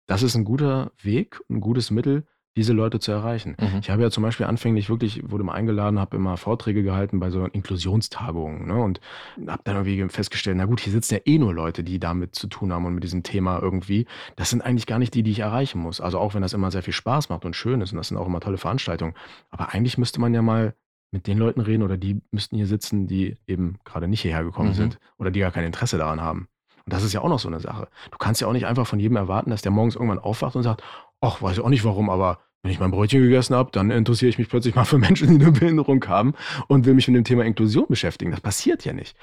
das 0.06 0.22
ist 0.22 0.34
ein 0.34 0.44
guter 0.44 0.92
Weg, 1.02 1.40
ein 1.50 1.60
gutes 1.60 1.90
Mittel, 1.90 2.26
diese 2.56 2.72
Leute 2.72 2.98
zu 2.98 3.12
erreichen. 3.12 3.54
Mhm. 3.60 3.80
Ich 3.80 3.90
habe 3.90 4.02
ja 4.02 4.10
zum 4.10 4.22
Beispiel 4.22 4.46
anfänglich 4.46 4.88
wirklich, 4.88 5.30
wurde 5.30 5.44
mal 5.44 5.52
eingeladen, 5.52 6.00
habe 6.00 6.16
immer 6.16 6.38
Vorträge 6.38 6.82
gehalten 6.82 7.20
bei 7.20 7.30
so 7.30 7.44
Inklusionstagungen 7.44 8.66
ne, 8.66 8.82
und 8.82 9.00
habe 9.46 9.60
dann 9.64 9.76
irgendwie 9.76 10.08
festgestellt, 10.08 10.56
na 10.56 10.64
gut, 10.64 10.80
hier 10.80 10.92
sitzen 10.92 11.14
ja 11.14 11.20
eh 11.26 11.38
nur 11.38 11.52
Leute, 11.52 11.84
die 11.84 12.00
damit 12.00 12.34
zu 12.34 12.46
tun 12.46 12.72
haben 12.72 12.86
und 12.86 12.94
mit 12.94 13.04
diesem 13.04 13.22
Thema 13.22 13.60
irgendwie. 13.60 14.06
Das 14.36 14.48
sind 14.48 14.62
eigentlich 14.62 14.86
gar 14.86 14.98
nicht 14.98 15.12
die, 15.12 15.22
die 15.22 15.32
ich 15.32 15.40
erreichen 15.40 15.80
muss. 15.80 16.00
Also 16.00 16.18
auch 16.18 16.34
wenn 16.34 16.42
das 16.42 16.54
immer 16.54 16.70
sehr 16.70 16.82
viel 16.82 16.94
Spaß 16.94 17.28
macht 17.28 17.44
und 17.44 17.54
schön 17.54 17.82
ist 17.82 17.92
und 17.92 17.98
das 17.98 18.08
sind 18.08 18.16
auch 18.16 18.26
immer 18.26 18.40
tolle 18.40 18.58
Veranstaltungen. 18.58 19.14
Aber 19.50 19.74
eigentlich 19.74 19.98
müsste 19.98 20.20
man 20.20 20.32
ja 20.32 20.40
mal 20.40 20.74
mit 21.10 21.26
den 21.26 21.38
Leuten 21.38 21.60
reden 21.60 21.82
oder 21.82 21.96
die 21.96 22.20
müssten 22.30 22.56
hier 22.56 22.66
sitzen, 22.66 23.06
die 23.06 23.36
eben 23.46 23.78
gerade 23.84 24.08
nicht 24.08 24.22
hierher 24.22 24.44
gekommen 24.44 24.70
mhm. 24.70 24.74
sind 24.74 24.98
oder 25.18 25.30
die 25.30 25.40
gar 25.40 25.52
kein 25.52 25.64
Interesse 25.64 25.98
daran 25.98 26.20
haben. 26.20 26.48
Und 26.84 26.92
das 26.92 27.02
ist 27.02 27.12
ja 27.12 27.20
auch 27.20 27.28
noch 27.28 27.38
so 27.38 27.48
eine 27.48 27.60
Sache. 27.60 27.88
Du 28.10 28.18
kannst 28.18 28.40
ja 28.40 28.46
auch 28.46 28.52
nicht 28.52 28.66
einfach 28.66 28.86
von 28.86 29.00
jedem 29.00 29.16
erwarten, 29.16 29.50
dass 29.50 29.62
der 29.62 29.72
morgens 29.72 29.96
irgendwann 29.96 30.18
aufwacht 30.18 30.56
und 30.56 30.62
sagt, 30.62 30.82
ach, 31.20 31.42
weiß 31.42 31.58
ich 31.58 31.64
auch 31.64 31.68
nicht 31.68 31.84
warum, 31.84 32.10
aber 32.10 32.38
wenn 32.62 32.72
ich 32.72 32.80
mein 32.80 32.90
Brötchen 32.90 33.22
gegessen 33.22 33.54
habe, 33.54 33.70
dann 33.72 33.90
interessiere 33.90 34.28
ich 34.28 34.38
mich 34.38 34.48
plötzlich 34.48 34.74
mal 34.74 34.84
für 34.84 34.98
Menschen, 34.98 35.38
die 35.38 35.44
eine 35.44 35.52
Behinderung 35.52 36.04
haben 36.06 36.34
und 36.68 36.84
will 36.84 36.94
mich 36.94 37.08
mit 37.08 37.16
dem 37.16 37.24
Thema 37.24 37.44
Inklusion 37.44 37.86
beschäftigen. 37.88 38.30
Das 38.30 38.40
passiert 38.40 38.84
ja 38.84 38.92
nicht. 38.92 39.16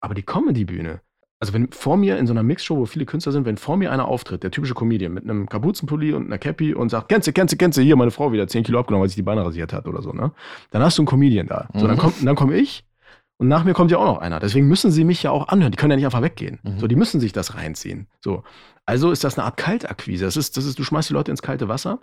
Aber 0.00 0.14
die 0.14 0.22
Comedy-Bühne, 0.22 1.00
also 1.40 1.54
wenn 1.54 1.72
vor 1.72 1.96
mir 1.96 2.18
in 2.18 2.26
so 2.26 2.34
einer 2.34 2.42
Mixshow, 2.42 2.76
wo 2.76 2.84
viele 2.84 3.06
Künstler 3.06 3.32
sind, 3.32 3.46
wenn 3.46 3.56
vor 3.56 3.78
mir 3.78 3.90
einer 3.90 4.06
auftritt, 4.06 4.42
der 4.42 4.50
typische 4.50 4.74
Comedian 4.74 5.14
mit 5.14 5.24
einem 5.24 5.48
Kapuzenpulli 5.48 6.12
und 6.12 6.26
einer 6.26 6.38
Cappy 6.38 6.74
und 6.74 6.90
sagt, 6.90 7.08
kennst 7.08 7.26
du, 7.26 7.32
kennst 7.32 7.54
du, 7.54 7.56
kennst 7.56 7.78
du, 7.78 7.82
hier, 7.82 7.96
meine 7.96 8.10
Frau 8.10 8.30
wieder 8.30 8.46
10 8.46 8.62
Kilo 8.62 8.78
abgenommen, 8.78 9.02
weil 9.02 9.08
sich 9.08 9.16
die 9.16 9.22
Beine 9.22 9.44
rasiert 9.44 9.72
hat 9.72 9.86
oder 9.86 10.02
so, 10.02 10.12
ne? 10.12 10.32
Dann 10.70 10.82
hast 10.82 10.98
du 10.98 11.02
einen 11.02 11.06
Comedian 11.06 11.46
da. 11.46 11.68
So, 11.72 11.86
dann, 11.86 11.96
mhm. 11.96 12.00
kommt, 12.00 12.26
dann 12.26 12.36
komme 12.36 12.56
ich 12.56 12.84
Und 13.38 13.48
nach 13.48 13.64
mir 13.64 13.72
kommt 13.72 13.90
ja 13.90 13.96
auch 13.96 14.04
noch 14.04 14.18
einer. 14.18 14.38
Deswegen 14.38 14.68
müssen 14.68 14.90
sie 14.90 15.02
mich 15.02 15.22
ja 15.22 15.30
auch 15.30 15.48
anhören. 15.48 15.72
Die 15.72 15.76
können 15.76 15.92
ja 15.92 15.96
nicht 15.96 16.04
einfach 16.04 16.20
weggehen. 16.20 16.58
Mhm. 16.62 16.78
So, 16.78 16.86
die 16.86 16.96
müssen 16.96 17.20
sich 17.20 17.32
das 17.32 17.54
reinziehen. 17.54 18.06
So. 18.20 18.44
Also 18.84 19.10
ist 19.10 19.24
das 19.24 19.38
eine 19.38 19.46
Art 19.46 19.56
Kaltakquise. 19.56 20.26
Das 20.26 20.36
ist, 20.36 20.58
das 20.58 20.66
ist, 20.66 20.78
du 20.78 20.84
schmeißt 20.84 21.08
die 21.08 21.14
Leute 21.14 21.30
ins 21.30 21.40
kalte 21.40 21.68
Wasser 21.68 22.00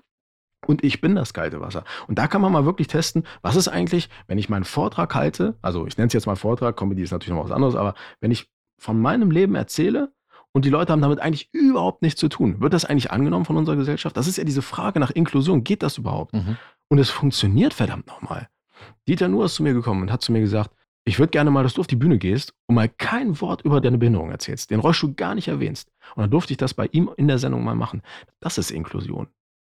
und 0.66 0.84
ich 0.84 1.00
bin 1.00 1.14
das 1.14 1.34
kalte 1.34 1.62
Wasser. 1.62 1.84
Und 2.08 2.18
da 2.18 2.28
kann 2.28 2.42
man 2.42 2.52
mal 2.52 2.66
wirklich 2.66 2.88
testen, 2.88 3.24
was 3.44 3.56
ist 3.56 3.68
eigentlich, 3.68 4.10
wenn 4.26 4.40
ich 4.40 4.50
meinen 4.50 4.64
Vortrag 4.64 5.14
halte, 5.14 5.56
also 5.62 5.86
ich 5.86 5.98
nenne 5.98 6.08
es 6.08 6.14
jetzt 6.14 6.26
mal 6.26 6.36
Vortrag, 6.36 6.76
Comedy 6.76 7.04
ist 7.04 7.12
natürlich 7.12 7.36
noch 7.38 7.46
was 7.46 7.52
anderes, 7.52 7.76
aber 7.76 7.94
wenn 8.20 8.32
ich 8.32 8.50
von 8.78 9.02
meinem 9.02 9.32
Leben 9.32 9.56
erzähle 9.56 10.12
und 10.52 10.66
die 10.66 10.70
Leute 10.70 10.92
haben 10.92 11.02
damit 11.02 11.20
eigentlich 11.20 11.50
überhaupt 11.54 12.02
nichts 12.02 12.20
zu 12.20 12.30
tun, 12.30 12.62
wird 12.62 12.74
das 12.74 12.86
eigentlich 12.86 13.12
angenommen 13.12 13.46
von 13.46 13.58
unserer 13.58 13.76
Gesellschaft? 13.76 14.18
Das 14.18 14.28
ist 14.28 14.38
ja 14.38 14.44
diese 14.44 14.62
Frage 14.62 15.00
nach 15.00 15.12
Inklusion. 15.12 15.64
Geht 15.64 15.84
das 15.84 15.98
überhaupt? 15.98 16.34
Mhm. 16.34 16.58
Und 16.90 17.00
es 17.00 17.10
funktioniert 17.10 17.74
verdammt 17.74 18.08
nochmal. 18.08 18.48
Dieter 19.08 19.28
Nuhr 19.28 19.46
ist 19.46 19.56
zu 19.56 19.64
mir 19.64 19.74
gekommen 19.74 20.04
und 20.04 20.12
hat 20.12 20.22
zu 20.22 20.32
mir 20.32 20.42
gesagt, 20.42 20.72
ich 21.06 21.20
würde 21.20 21.32
gerne 21.32 21.52
mal, 21.52 21.64
dass 21.64 21.76
du 21.76 21.82
auf 21.82 21.88
die 21.88 21.96
Bühne 21.96 22.18
gehst 22.18 22.54
und 22.68 22.76
mal 22.76 22.90
kein 22.90 23.40
Wort 23.40 23.62
über 23.62 23.80
deine 23.80 23.98
Behinderung 23.98 24.30
erzählst, 24.30 24.72
den 24.72 24.82
Rollstuhl 24.82 25.14
gar 25.14 25.36
nicht 25.36 25.48
erwähnst. 25.48 25.90
Und 26.16 26.22
dann 26.22 26.32
durfte 26.32 26.52
ich 26.52 26.58
das 26.58 26.74
bei 26.74 26.88
ihm 26.92 27.10
in 27.16 27.30
der 27.30 27.38
Sendung 27.38 27.64
mal 27.64 27.76
machen. 27.76 28.02
Das 28.42 28.58
ist 28.58 28.72
Inklusion. 28.72 29.28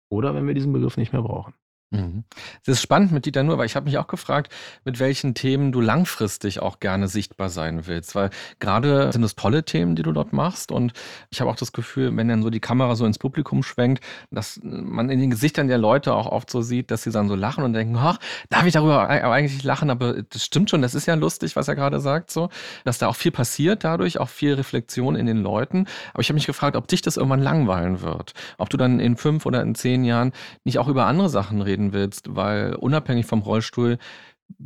Oder 0.10 0.36
wenn 0.36 0.48
wir 0.48 0.54
diesen 0.54 0.74
Begriff 0.74 0.98
nicht 0.98 1.14
mehr 1.14 1.22
brauchen. 1.22 1.54
Mhm. 1.92 2.24
Es 2.62 2.68
ist 2.68 2.82
spannend 2.84 3.12
mit 3.12 3.26
Dieter 3.26 3.42
Nur, 3.42 3.58
weil 3.58 3.66
ich 3.66 3.76
habe 3.76 3.86
mich 3.86 3.98
auch 3.98 4.06
gefragt, 4.06 4.54
mit 4.86 5.00
welchen 5.00 5.34
Themen 5.34 5.72
du 5.72 5.82
langfristig 5.82 6.60
auch 6.60 6.80
gerne 6.80 7.08
sichtbar 7.08 7.50
sein 7.50 7.88
willst. 7.88 8.14
Weil 8.14 8.30
gerade 8.60 9.12
sind 9.12 9.24
es 9.24 9.36
tolle 9.36 9.64
Themen, 9.64 9.96
die 9.96 10.04
du 10.04 10.12
dort 10.12 10.32
machst. 10.32 10.72
Und 10.72 10.94
ich 11.32 11.42
habe 11.42 11.50
auch 11.50 11.56
das 11.56 11.72
Gefühl, 11.72 12.16
wenn 12.16 12.28
dann 12.28 12.44
so 12.44 12.52
die 12.52 12.60
Kamera 12.60 12.96
so 12.96 13.06
ins 13.06 13.18
Publikum 13.18 13.64
schwenkt, 13.64 14.04
dass 14.30 14.60
man 14.62 15.10
in 15.10 15.20
den 15.20 15.32
Gesichtern 15.32 15.68
der 15.68 15.80
Leute 15.80 16.14
auch 16.14 16.28
oft 16.28 16.52
so 16.52 16.62
sieht, 16.62 16.92
dass 16.92 17.04
sie 17.04 17.12
dann 17.12 17.28
so 17.28 17.34
lachen 17.34 17.64
und 17.64 17.74
denken, 17.74 17.98
ach, 17.98 18.20
darf 18.50 18.68
ich 18.68 18.74
darüber 18.74 19.10
eigentlich 19.10 19.64
lachen? 19.64 19.90
Aber 19.90 20.22
das 20.22 20.46
stimmt 20.46 20.70
schon, 20.70 20.84
das 20.84 20.94
ist 20.94 21.08
ja 21.08 21.16
lustig, 21.16 21.56
was 21.56 21.68
er 21.68 21.76
gerade 21.76 22.00
sagt, 22.00 22.30
so, 22.30 22.50
dass 22.86 23.00
da 23.00 23.08
auch 23.08 23.16
viel 23.16 23.32
passiert 23.32 23.84
dadurch, 23.84 24.20
auch 24.20 24.30
viel 24.30 24.54
Reflexion 24.54 25.16
in 25.16 25.26
den 25.26 25.42
Leuten. 25.42 25.88
Aber 26.14 26.22
ich 26.22 26.30
habe 26.30 26.36
mich 26.36 26.46
gefragt, 26.46 26.76
ob 26.76 26.88
dich 26.88 27.02
das 27.02 27.18
irgendwann 27.18 27.42
langweilen 27.42 28.02
wird. 28.02 28.34
Ob 28.60 28.70
du 28.70 28.78
dann 28.78 29.00
in 29.00 29.18
fünf 29.18 29.48
oder 29.48 29.64
in 29.64 29.74
zehn 29.74 30.04
Jahren 30.04 30.34
nicht 30.64 30.78
auch 30.78 30.88
über 30.88 31.08
andere 31.08 31.30
Sachen 31.30 31.64
reden 31.64 31.79
reden 31.80 31.94
willst, 31.94 32.36
weil 32.36 32.76
unabhängig 32.76 33.26
vom 33.26 33.40
Rollstuhl 33.40 33.98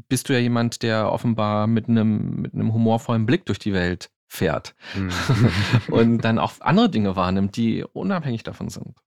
bist 0.07 0.30
du 0.30 0.34
ja 0.34 0.39
jemand, 0.39 0.82
der 0.82 1.11
offenbar 1.11 1.68
mit 1.68 1.88
einem, 1.88 2.41
mit 2.41 2.53
einem 2.53 2.74
humorvollen 2.74 3.26
Blick 3.26 3.45
durch 3.45 3.59
die 3.59 3.74
Welt 3.74 4.09
fährt 4.28 4.76
mhm. 4.95 5.11
und 5.93 6.20
dann 6.20 6.39
auch 6.39 6.53
andere 6.61 6.89
Dinge 6.89 7.16
wahrnimmt, 7.16 7.55
die 7.55 7.84
unabhängig 7.93 8.43
davon 8.43 8.70
sind. 8.70 8.97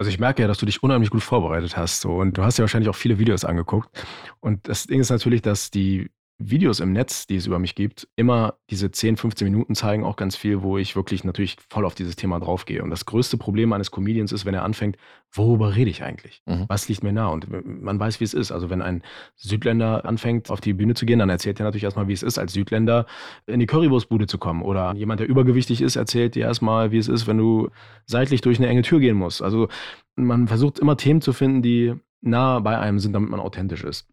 Also 0.00 0.10
ich 0.10 0.20
merke 0.20 0.42
ja, 0.42 0.48
dass 0.48 0.58
du 0.58 0.66
dich 0.66 0.82
unheimlich 0.82 1.10
gut 1.10 1.24
vorbereitet 1.24 1.76
hast 1.76 2.02
so, 2.02 2.14
und 2.16 2.38
du 2.38 2.44
hast 2.44 2.58
ja 2.58 2.62
wahrscheinlich 2.62 2.88
auch 2.88 2.94
viele 2.94 3.18
Videos 3.18 3.44
angeguckt. 3.44 3.90
Und 4.38 4.68
das 4.68 4.86
Ding 4.86 5.00
ist 5.00 5.10
natürlich, 5.10 5.42
dass 5.42 5.72
die 5.72 6.10
Videos 6.40 6.78
im 6.78 6.92
Netz, 6.92 7.26
die 7.26 7.34
es 7.34 7.46
über 7.46 7.58
mich 7.58 7.74
gibt, 7.74 8.06
immer 8.14 8.54
diese 8.70 8.92
10, 8.92 9.16
15 9.16 9.50
Minuten 9.50 9.74
zeigen 9.74 10.04
auch 10.04 10.14
ganz 10.14 10.36
viel, 10.36 10.62
wo 10.62 10.78
ich 10.78 10.94
wirklich 10.94 11.24
natürlich 11.24 11.56
voll 11.68 11.84
auf 11.84 11.96
dieses 11.96 12.14
Thema 12.14 12.38
draufgehe. 12.38 12.82
Und 12.84 12.90
das 12.90 13.06
größte 13.06 13.36
Problem 13.36 13.72
eines 13.72 13.90
Comedians 13.90 14.30
ist, 14.30 14.44
wenn 14.44 14.54
er 14.54 14.62
anfängt, 14.62 14.96
worüber 15.32 15.74
rede 15.74 15.90
ich 15.90 16.04
eigentlich? 16.04 16.42
Mhm. 16.46 16.66
Was 16.68 16.88
liegt 16.88 17.02
mir 17.02 17.12
nah? 17.12 17.26
Und 17.26 17.48
man 17.66 17.98
weiß, 17.98 18.20
wie 18.20 18.24
es 18.24 18.34
ist. 18.34 18.52
Also 18.52 18.70
wenn 18.70 18.82
ein 18.82 19.02
Südländer 19.34 20.04
anfängt, 20.04 20.48
auf 20.50 20.60
die 20.60 20.74
Bühne 20.74 20.94
zu 20.94 21.06
gehen, 21.06 21.18
dann 21.18 21.28
erzählt 21.28 21.58
er 21.58 21.64
natürlich 21.64 21.84
erstmal, 21.84 22.06
wie 22.06 22.12
es 22.12 22.22
ist, 22.22 22.38
als 22.38 22.52
Südländer 22.52 23.06
in 23.46 23.58
die 23.58 23.66
Currywurstbude 23.66 24.28
zu 24.28 24.38
kommen. 24.38 24.62
Oder 24.62 24.94
jemand, 24.94 25.18
der 25.18 25.28
übergewichtig 25.28 25.80
ist, 25.80 25.96
erzählt 25.96 26.36
dir 26.36 26.44
erstmal, 26.44 26.92
wie 26.92 26.98
es 26.98 27.08
ist, 27.08 27.26
wenn 27.26 27.38
du 27.38 27.70
seitlich 28.06 28.42
durch 28.42 28.58
eine 28.58 28.68
enge 28.68 28.82
Tür 28.82 29.00
gehen 29.00 29.16
musst. 29.16 29.42
Also 29.42 29.68
man 30.14 30.46
versucht 30.46 30.78
immer 30.78 30.96
Themen 30.96 31.20
zu 31.20 31.32
finden, 31.32 31.62
die 31.62 31.94
nah 32.20 32.60
bei 32.60 32.78
einem 32.78 33.00
sind, 33.00 33.12
damit 33.12 33.30
man 33.30 33.40
authentisch 33.40 33.82
ist. 33.82 34.06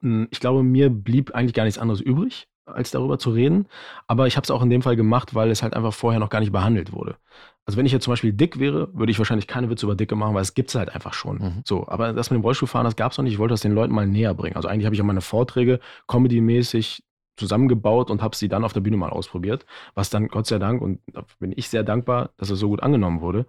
Hm, 0.00 0.28
ich 0.30 0.40
glaube, 0.40 0.62
mir 0.62 0.90
blieb 0.90 1.34
eigentlich 1.34 1.54
gar 1.54 1.64
nichts 1.64 1.78
anderes 1.78 2.00
übrig, 2.00 2.48
als 2.66 2.90
darüber 2.90 3.18
zu 3.18 3.30
reden. 3.30 3.66
Aber 4.06 4.26
ich 4.26 4.36
habe 4.36 4.44
es 4.44 4.50
auch 4.50 4.62
in 4.62 4.70
dem 4.70 4.82
Fall 4.82 4.96
gemacht, 4.96 5.34
weil 5.34 5.50
es 5.50 5.62
halt 5.62 5.74
einfach 5.74 5.92
vorher 5.92 6.20
noch 6.20 6.30
gar 6.30 6.40
nicht 6.40 6.52
behandelt 6.52 6.92
wurde. 6.92 7.16
Also 7.64 7.78
wenn 7.78 7.86
ich 7.86 7.92
jetzt 7.92 8.04
zum 8.04 8.12
Beispiel 8.12 8.32
dick 8.32 8.58
wäre, 8.58 8.92
würde 8.92 9.12
ich 9.12 9.18
wahrscheinlich 9.18 9.46
keine 9.46 9.70
Witze 9.70 9.86
über 9.86 9.94
Dicke 9.94 10.16
machen, 10.16 10.34
weil 10.34 10.42
es 10.42 10.54
gibt 10.54 10.70
es 10.70 10.74
halt 10.74 10.92
einfach 10.94 11.12
schon. 11.12 11.38
Mhm. 11.38 11.62
So, 11.64 11.86
aber 11.86 12.12
das 12.12 12.30
mit 12.30 12.40
dem 12.40 12.42
Rollstuhlfahren, 12.42 12.84
das 12.84 12.96
gab 12.96 13.12
es 13.12 13.18
noch 13.18 13.22
nicht. 13.22 13.34
Ich 13.34 13.38
wollte 13.38 13.52
das 13.52 13.60
den 13.60 13.72
Leuten 13.72 13.94
mal 13.94 14.06
näher 14.06 14.34
bringen. 14.34 14.56
Also 14.56 14.68
eigentlich 14.68 14.86
habe 14.86 14.94
ich 14.94 15.00
auch 15.00 15.06
meine 15.06 15.20
Vorträge 15.20 15.78
comedy-mäßig 16.08 17.04
zusammengebaut 17.36 18.10
und 18.10 18.20
habe 18.20 18.36
sie 18.36 18.48
dann 18.48 18.64
auf 18.64 18.72
der 18.72 18.80
Bühne 18.80 18.96
mal 18.96 19.10
ausprobiert. 19.10 19.64
Was 19.94 20.10
dann 20.10 20.28
Gott 20.28 20.46
sei 20.46 20.58
Dank, 20.58 20.82
und 20.82 21.00
da 21.06 21.24
bin 21.38 21.52
ich 21.54 21.68
sehr 21.68 21.84
dankbar, 21.84 22.30
dass 22.36 22.50
es 22.50 22.58
so 22.58 22.68
gut 22.68 22.82
angenommen 22.82 23.20
wurde. 23.20 23.46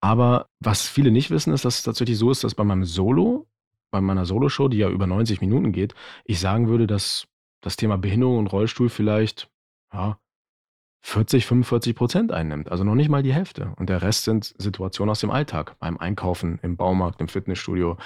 Aber 0.00 0.48
was 0.60 0.88
viele 0.88 1.10
nicht 1.10 1.30
wissen, 1.30 1.52
ist, 1.52 1.64
dass 1.64 1.78
es 1.78 1.82
tatsächlich 1.82 2.18
so 2.18 2.30
ist, 2.30 2.44
dass 2.44 2.54
bei 2.54 2.64
meinem 2.64 2.84
Solo 2.84 3.46
bei 3.90 4.00
meiner 4.00 4.24
Soloshow, 4.24 4.68
die 4.68 4.78
ja 4.78 4.88
über 4.88 5.06
90 5.06 5.40
Minuten 5.40 5.72
geht, 5.72 5.94
ich 6.24 6.40
sagen 6.40 6.68
würde, 6.68 6.86
dass 6.86 7.26
das 7.60 7.76
Thema 7.76 7.98
Behinderung 7.98 8.38
und 8.38 8.46
Rollstuhl 8.48 8.88
vielleicht 8.88 9.50
ja, 9.92 10.18
40, 11.02 11.46
45 11.46 11.94
Prozent 11.94 12.32
einnimmt. 12.32 12.70
Also 12.70 12.84
noch 12.84 12.94
nicht 12.94 13.08
mal 13.08 13.22
die 13.22 13.32
Hälfte. 13.32 13.72
Und 13.76 13.88
der 13.88 14.02
Rest 14.02 14.24
sind 14.24 14.54
Situationen 14.58 15.10
aus 15.10 15.20
dem 15.20 15.30
Alltag, 15.30 15.76
beim 15.78 15.98
Einkaufen, 15.98 16.58
im 16.62 16.76
Baumarkt, 16.76 17.20
im 17.20 17.28
Fitnessstudio. 17.28 17.96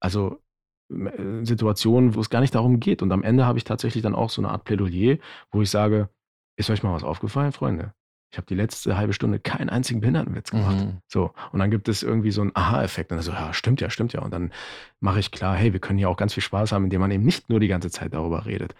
Also 0.00 0.42
äh, 0.90 1.44
Situationen, 1.44 2.14
wo 2.14 2.20
es 2.20 2.30
gar 2.30 2.40
nicht 2.40 2.54
darum 2.54 2.80
geht. 2.80 3.02
Und 3.02 3.12
am 3.12 3.22
Ende 3.22 3.46
habe 3.46 3.58
ich 3.58 3.64
tatsächlich 3.64 4.02
dann 4.02 4.14
auch 4.14 4.30
so 4.30 4.42
eine 4.42 4.50
Art 4.50 4.64
Plädoyer, 4.64 5.18
wo 5.50 5.62
ich 5.62 5.70
sage, 5.70 6.08
ist 6.56 6.70
euch 6.70 6.82
mal 6.82 6.94
was 6.94 7.04
aufgefallen, 7.04 7.52
Freunde? 7.52 7.94
Ich 8.32 8.38
habe 8.38 8.46
die 8.46 8.54
letzte 8.54 8.96
halbe 8.96 9.12
Stunde 9.12 9.38
keinen 9.38 9.68
einzigen 9.68 10.00
Behindertenwitz 10.00 10.52
gemacht. 10.52 10.86
Mhm. 10.86 10.98
So. 11.06 11.32
Und 11.52 11.58
dann 11.58 11.70
gibt 11.70 11.86
es 11.90 12.02
irgendwie 12.02 12.30
so 12.30 12.40
einen 12.40 12.52
Aha-Effekt. 12.54 13.10
Und 13.10 13.18
dann 13.18 13.24
so, 13.24 13.30
ja, 13.30 13.52
stimmt 13.52 13.82
ja, 13.82 13.90
stimmt 13.90 14.14
ja. 14.14 14.22
Und 14.22 14.32
dann 14.32 14.52
mache 15.00 15.20
ich 15.20 15.32
klar, 15.32 15.54
hey, 15.54 15.74
wir 15.74 15.80
können 15.80 15.98
hier 15.98 16.08
auch 16.08 16.16
ganz 16.16 16.32
viel 16.32 16.42
Spaß 16.42 16.72
haben, 16.72 16.84
indem 16.84 17.02
man 17.02 17.10
eben 17.10 17.24
nicht 17.24 17.50
nur 17.50 17.60
die 17.60 17.68
ganze 17.68 17.90
Zeit 17.90 18.14
darüber 18.14 18.46
redet. 18.46 18.74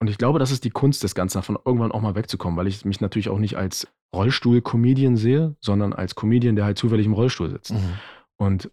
Und 0.00 0.10
ich 0.10 0.18
glaube, 0.18 0.40
das 0.40 0.50
ist 0.50 0.64
die 0.64 0.70
Kunst 0.70 1.04
des 1.04 1.14
Ganzen, 1.14 1.38
davon 1.38 1.56
irgendwann 1.64 1.92
auch 1.92 2.00
mal 2.00 2.16
wegzukommen, 2.16 2.58
weil 2.58 2.66
ich 2.66 2.84
mich 2.84 3.00
natürlich 3.00 3.28
auch 3.28 3.38
nicht 3.38 3.56
als 3.56 3.86
Rollstuhl-Comedian 4.12 5.16
sehe, 5.16 5.54
sondern 5.60 5.92
als 5.92 6.16
Comedian, 6.16 6.56
der 6.56 6.64
halt 6.64 6.76
zufällig 6.76 7.06
im 7.06 7.12
Rollstuhl 7.12 7.50
sitzt. 7.50 7.74
Mhm. 7.74 7.92
Und 8.38 8.72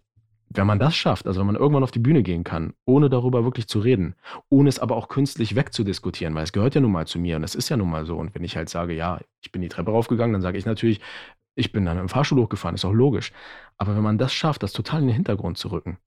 wenn 0.54 0.66
man 0.66 0.78
das 0.78 0.94
schafft, 0.94 1.26
also 1.26 1.40
wenn 1.40 1.46
man 1.46 1.56
irgendwann 1.56 1.82
auf 1.82 1.90
die 1.90 1.98
Bühne 1.98 2.22
gehen 2.22 2.44
kann, 2.44 2.74
ohne 2.84 3.10
darüber 3.10 3.44
wirklich 3.44 3.66
zu 3.66 3.80
reden, 3.80 4.14
ohne 4.48 4.68
es 4.68 4.78
aber 4.78 4.96
auch 4.96 5.08
künstlich 5.08 5.56
wegzudiskutieren, 5.56 6.34
weil 6.34 6.44
es 6.44 6.52
gehört 6.52 6.74
ja 6.74 6.80
nun 6.80 6.92
mal 6.92 7.06
zu 7.06 7.18
mir 7.18 7.36
und 7.36 7.42
es 7.44 7.54
ist 7.54 7.68
ja 7.68 7.76
nun 7.76 7.90
mal 7.90 8.06
so. 8.06 8.16
Und 8.16 8.34
wenn 8.34 8.44
ich 8.44 8.56
halt 8.56 8.68
sage, 8.68 8.94
ja, 8.94 9.20
ich 9.42 9.52
bin 9.52 9.62
die 9.62 9.68
Treppe 9.68 9.90
raufgegangen, 9.90 10.32
dann 10.32 10.42
sage 10.42 10.56
ich 10.56 10.64
natürlich, 10.64 11.00
ich 11.56 11.72
bin 11.72 11.84
dann 11.84 11.98
im 11.98 12.08
Fahrstuhl 12.08 12.40
hochgefahren, 12.40 12.74
ist 12.74 12.84
auch 12.84 12.92
logisch. 12.92 13.32
Aber 13.76 13.96
wenn 13.96 14.02
man 14.02 14.18
das 14.18 14.32
schafft, 14.32 14.62
das 14.62 14.72
total 14.72 15.00
in 15.00 15.08
den 15.08 15.14
Hintergrund 15.16 15.58
zu 15.58 15.68
rücken, 15.68 15.98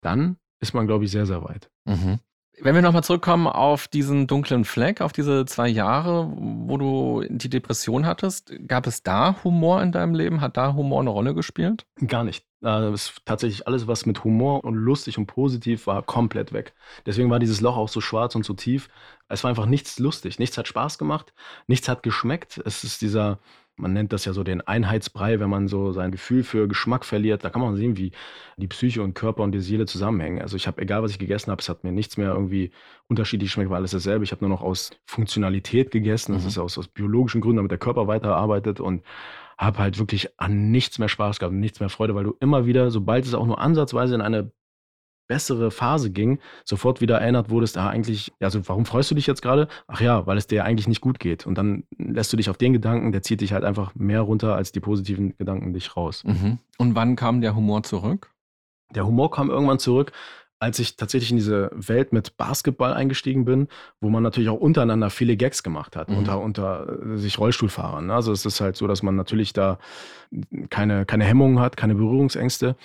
dann 0.00 0.36
ist 0.60 0.74
man, 0.74 0.86
glaube 0.86 1.04
ich, 1.04 1.10
sehr, 1.10 1.26
sehr 1.26 1.44
weit. 1.44 1.70
Mhm. 1.84 2.18
Wenn 2.60 2.74
wir 2.74 2.82
nochmal 2.82 3.02
zurückkommen 3.02 3.46
auf 3.46 3.88
diesen 3.88 4.26
dunklen 4.26 4.64
Fleck, 4.64 5.00
auf 5.00 5.12
diese 5.12 5.44
zwei 5.44 5.68
Jahre, 5.68 6.32
wo 6.36 6.76
du 6.76 7.24
die 7.28 7.50
Depression 7.50 8.06
hattest, 8.06 8.52
gab 8.68 8.86
es 8.86 9.02
da 9.02 9.42
Humor 9.42 9.82
in 9.82 9.90
deinem 9.90 10.14
Leben? 10.14 10.40
Hat 10.40 10.56
da 10.56 10.74
Humor 10.74 11.00
eine 11.00 11.10
Rolle 11.10 11.34
gespielt? 11.34 11.86
Gar 12.06 12.22
nicht. 12.24 12.46
Äh, 12.62 12.92
tatsächlich 13.24 13.66
alles, 13.66 13.86
was 13.88 14.06
mit 14.06 14.24
Humor 14.24 14.64
und 14.64 14.74
lustig 14.74 15.18
und 15.18 15.26
positiv 15.26 15.86
war, 15.86 16.02
komplett 16.02 16.52
weg. 16.52 16.74
Deswegen 17.04 17.28
war 17.28 17.38
dieses 17.38 17.60
Loch 17.60 17.76
auch 17.76 17.88
so 17.88 18.00
schwarz 18.00 18.34
und 18.36 18.44
so 18.44 18.54
tief. 18.54 18.88
Es 19.28 19.42
war 19.42 19.50
einfach 19.50 19.66
nichts 19.66 19.98
lustig. 19.98 20.38
Nichts 20.38 20.56
hat 20.56 20.68
Spaß 20.68 20.96
gemacht. 20.96 21.34
Nichts 21.66 21.88
hat 21.88 22.02
geschmeckt. 22.02 22.62
Es 22.64 22.84
ist 22.84 23.02
dieser, 23.02 23.40
man 23.76 23.92
nennt 23.92 24.12
das 24.12 24.24
ja 24.24 24.32
so 24.32 24.44
den 24.44 24.60
Einheitsbrei, 24.60 25.40
wenn 25.40 25.50
man 25.50 25.66
so 25.66 25.92
sein 25.92 26.12
Gefühl 26.12 26.44
für 26.44 26.68
Geschmack 26.68 27.04
verliert. 27.04 27.44
Da 27.44 27.50
kann 27.50 27.60
man 27.60 27.74
sehen, 27.76 27.96
wie 27.96 28.12
die 28.56 28.68
Psyche 28.68 29.02
und 29.02 29.14
Körper 29.14 29.42
und 29.42 29.52
die 29.52 29.60
Seele 29.60 29.86
zusammenhängen. 29.86 30.40
Also 30.40 30.56
ich 30.56 30.66
habe, 30.68 30.80
egal 30.80 31.02
was 31.02 31.10
ich 31.10 31.18
gegessen 31.18 31.50
habe, 31.50 31.60
es 31.60 31.68
hat 31.68 31.82
mir 31.82 31.90
nichts 31.90 32.16
mehr 32.16 32.32
irgendwie 32.32 32.70
unterschiedlich 33.08 33.48
geschmeckt, 33.50 33.70
war 33.70 33.78
alles 33.78 33.90
dasselbe. 33.90 34.24
Ich 34.24 34.30
habe 34.30 34.44
nur 34.44 34.50
noch 34.50 34.62
aus 34.62 34.90
Funktionalität 35.06 35.90
gegessen. 35.90 36.34
Das 36.34 36.42
mhm. 36.42 36.48
ist 36.48 36.58
aus, 36.58 36.78
aus 36.78 36.88
biologischen 36.88 37.40
Gründen, 37.40 37.56
damit 37.56 37.72
der 37.72 37.78
Körper 37.78 38.06
weiterarbeitet 38.06 38.78
und 38.78 39.02
habe 39.58 39.78
halt 39.78 39.98
wirklich 39.98 40.38
an 40.38 40.70
nichts 40.70 40.98
mehr 40.98 41.08
Spaß 41.08 41.38
gehabt 41.38 41.52
und 41.52 41.60
nichts 41.60 41.80
mehr 41.80 41.88
Freude, 41.88 42.14
weil 42.14 42.24
du 42.24 42.36
immer 42.40 42.66
wieder, 42.66 42.90
sobald 42.90 43.24
es 43.24 43.34
auch 43.34 43.46
nur 43.46 43.60
ansatzweise 43.60 44.14
in 44.14 44.20
eine 44.20 44.52
bessere 45.26 45.70
Phase 45.70 46.10
ging, 46.10 46.38
sofort 46.64 47.00
wieder 47.00 47.18
erinnert 47.18 47.50
wurdest, 47.50 47.78
ah, 47.78 47.88
eigentlich, 47.88 48.32
also 48.40 48.66
warum 48.68 48.84
freust 48.84 49.10
du 49.10 49.14
dich 49.14 49.26
jetzt 49.26 49.42
gerade? 49.42 49.68
Ach 49.86 50.00
ja, 50.00 50.26
weil 50.26 50.36
es 50.36 50.46
dir 50.46 50.64
eigentlich 50.64 50.88
nicht 50.88 51.00
gut 51.00 51.18
geht. 51.18 51.46
Und 51.46 51.56
dann 51.56 51.84
lässt 51.96 52.32
du 52.32 52.36
dich 52.36 52.50
auf 52.50 52.56
den 52.56 52.72
Gedanken, 52.72 53.12
der 53.12 53.22
zieht 53.22 53.40
dich 53.40 53.52
halt 53.52 53.64
einfach 53.64 53.94
mehr 53.94 54.20
runter 54.20 54.54
als 54.54 54.72
die 54.72 54.80
positiven 54.80 55.36
Gedanken 55.36 55.72
dich 55.72 55.96
raus. 55.96 56.22
Mhm. 56.24 56.58
Und 56.78 56.94
wann 56.94 57.16
kam 57.16 57.40
der 57.40 57.54
Humor 57.54 57.82
zurück? 57.82 58.30
Der 58.94 59.06
Humor 59.06 59.30
kam 59.30 59.50
irgendwann 59.50 59.78
zurück, 59.78 60.12
als 60.64 60.78
ich 60.78 60.96
tatsächlich 60.96 61.30
in 61.30 61.36
diese 61.36 61.70
Welt 61.74 62.12
mit 62.12 62.36
Basketball 62.36 62.94
eingestiegen 62.94 63.44
bin, 63.44 63.68
wo 64.00 64.08
man 64.08 64.22
natürlich 64.22 64.48
auch 64.48 64.58
untereinander 64.58 65.10
viele 65.10 65.36
Gags 65.36 65.62
gemacht 65.62 65.96
hat, 65.96 66.08
mhm. 66.08 66.18
unter, 66.18 66.40
unter 66.40 67.18
sich 67.18 67.38
Rollstuhlfahrern. 67.38 68.10
Also 68.10 68.32
es 68.32 68.46
ist 68.46 68.60
halt 68.60 68.76
so, 68.76 68.86
dass 68.86 69.02
man 69.02 69.16
natürlich 69.16 69.52
da 69.52 69.78
keine, 70.70 71.04
keine 71.04 71.24
Hemmungen 71.24 71.60
hat, 71.60 71.76
keine 71.76 71.94
Berührungsängste. 71.94 72.76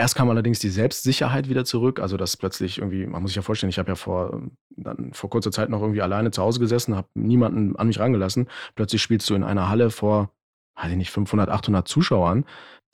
Erst 0.00 0.14
kam 0.14 0.30
allerdings 0.30 0.60
die 0.60 0.68
Selbstsicherheit 0.68 1.48
wieder 1.48 1.64
zurück, 1.64 1.98
also 1.98 2.16
dass 2.16 2.36
plötzlich 2.36 2.78
irgendwie, 2.78 3.04
man 3.04 3.20
muss 3.20 3.32
sich 3.32 3.36
ja 3.36 3.42
vorstellen, 3.42 3.70
ich 3.70 3.80
habe 3.80 3.88
ja 3.88 3.96
vor, 3.96 4.42
dann 4.76 5.12
vor 5.12 5.28
kurzer 5.28 5.50
Zeit 5.50 5.70
noch 5.70 5.80
irgendwie 5.80 6.02
alleine 6.02 6.30
zu 6.30 6.40
Hause 6.40 6.60
gesessen, 6.60 6.94
habe 6.94 7.08
niemanden 7.14 7.74
an 7.74 7.88
mich 7.88 7.98
rangelassen. 7.98 8.48
Plötzlich 8.76 9.02
spielst 9.02 9.28
du 9.28 9.34
in 9.34 9.42
einer 9.42 9.68
Halle 9.68 9.90
vor, 9.90 10.30
weiß 10.76 10.92
ich 10.92 10.96
nicht, 10.96 11.10
500, 11.10 11.48
800 11.48 11.88
Zuschauern. 11.88 12.44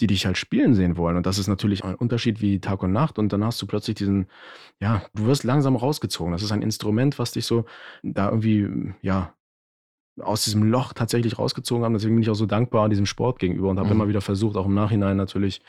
die 0.00 0.06
dich 0.06 0.26
halt 0.26 0.38
spielen 0.38 0.74
sehen 0.74 0.96
wollen. 0.96 1.16
Und 1.16 1.26
das 1.26 1.38
ist 1.38 1.46
natürlich 1.46 1.84
ein 1.84 1.94
Unterschied 1.94 2.40
wie 2.40 2.58
Tag 2.58 2.82
und 2.82 2.92
Nacht. 2.92 3.18
Und 3.18 3.32
dann 3.32 3.44
hast 3.44 3.60
du 3.62 3.66
plötzlich 3.66 3.96
diesen, 3.96 4.26
ja, 4.80 5.02
du 5.14 5.26
wirst 5.26 5.44
langsam 5.44 5.76
rausgezogen. 5.76 6.32
Das 6.32 6.42
ist 6.42 6.52
ein 6.52 6.62
Instrument, 6.62 7.18
was 7.18 7.32
dich 7.32 7.46
so 7.46 7.64
da 8.02 8.28
irgendwie, 8.30 8.92
ja, 9.02 9.34
aus 10.20 10.44
diesem 10.44 10.64
Loch 10.64 10.94
tatsächlich 10.94 11.38
rausgezogen 11.38 11.84
haben. 11.84 11.92
Deswegen 11.92 12.14
bin 12.14 12.22
ich 12.22 12.30
auch 12.30 12.34
so 12.34 12.46
dankbar 12.46 12.88
diesem 12.88 13.06
Sport 13.06 13.38
gegenüber 13.38 13.68
und 13.68 13.78
habe 13.78 13.88
mhm. 13.88 13.94
immer 13.94 14.08
wieder 14.08 14.20
versucht, 14.20 14.56
auch 14.56 14.66
im 14.66 14.74
Nachhinein 14.74 15.16
natürlich 15.16 15.60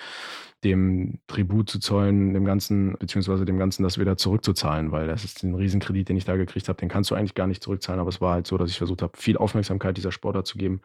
dem 0.64 1.20
Tribut 1.28 1.70
zu 1.70 1.80
zollen, 1.80 2.34
dem 2.34 2.46
Ganzen, 2.46 2.94
beziehungsweise 2.98 3.46
dem 3.46 3.60
Ganzen 3.60 3.84
das 3.84 4.00
wieder 4.00 4.18
zurückzuzahlen, 4.18 4.92
weil 4.92 5.08
das 5.08 5.24
ist 5.24 5.44
ein 5.44 5.54
Riesenkredit, 5.54 6.10
den 6.10 6.18
ich 6.18 6.26
da 6.26 6.36
gekriegt 6.36 6.68
habe, 6.70 6.80
den 6.80 6.90
kannst 6.90 7.12
du 7.12 7.16
eigentlich 7.16 7.36
gar 7.36 7.48
nicht 7.48 7.64
zurückzahlen, 7.64 8.00
aber 8.00 8.10
es 8.10 8.22
war 8.22 8.34
halt 8.34 8.48
so, 8.48 8.58
dass 8.58 8.72
ich 8.72 8.78
versucht 8.78 9.02
habe, 9.02 9.18
viel 9.18 9.38
Aufmerksamkeit 9.38 9.98
dieser 9.98 10.12
Sportart 10.12 10.48
zu 10.48 10.58
geben, 10.58 10.82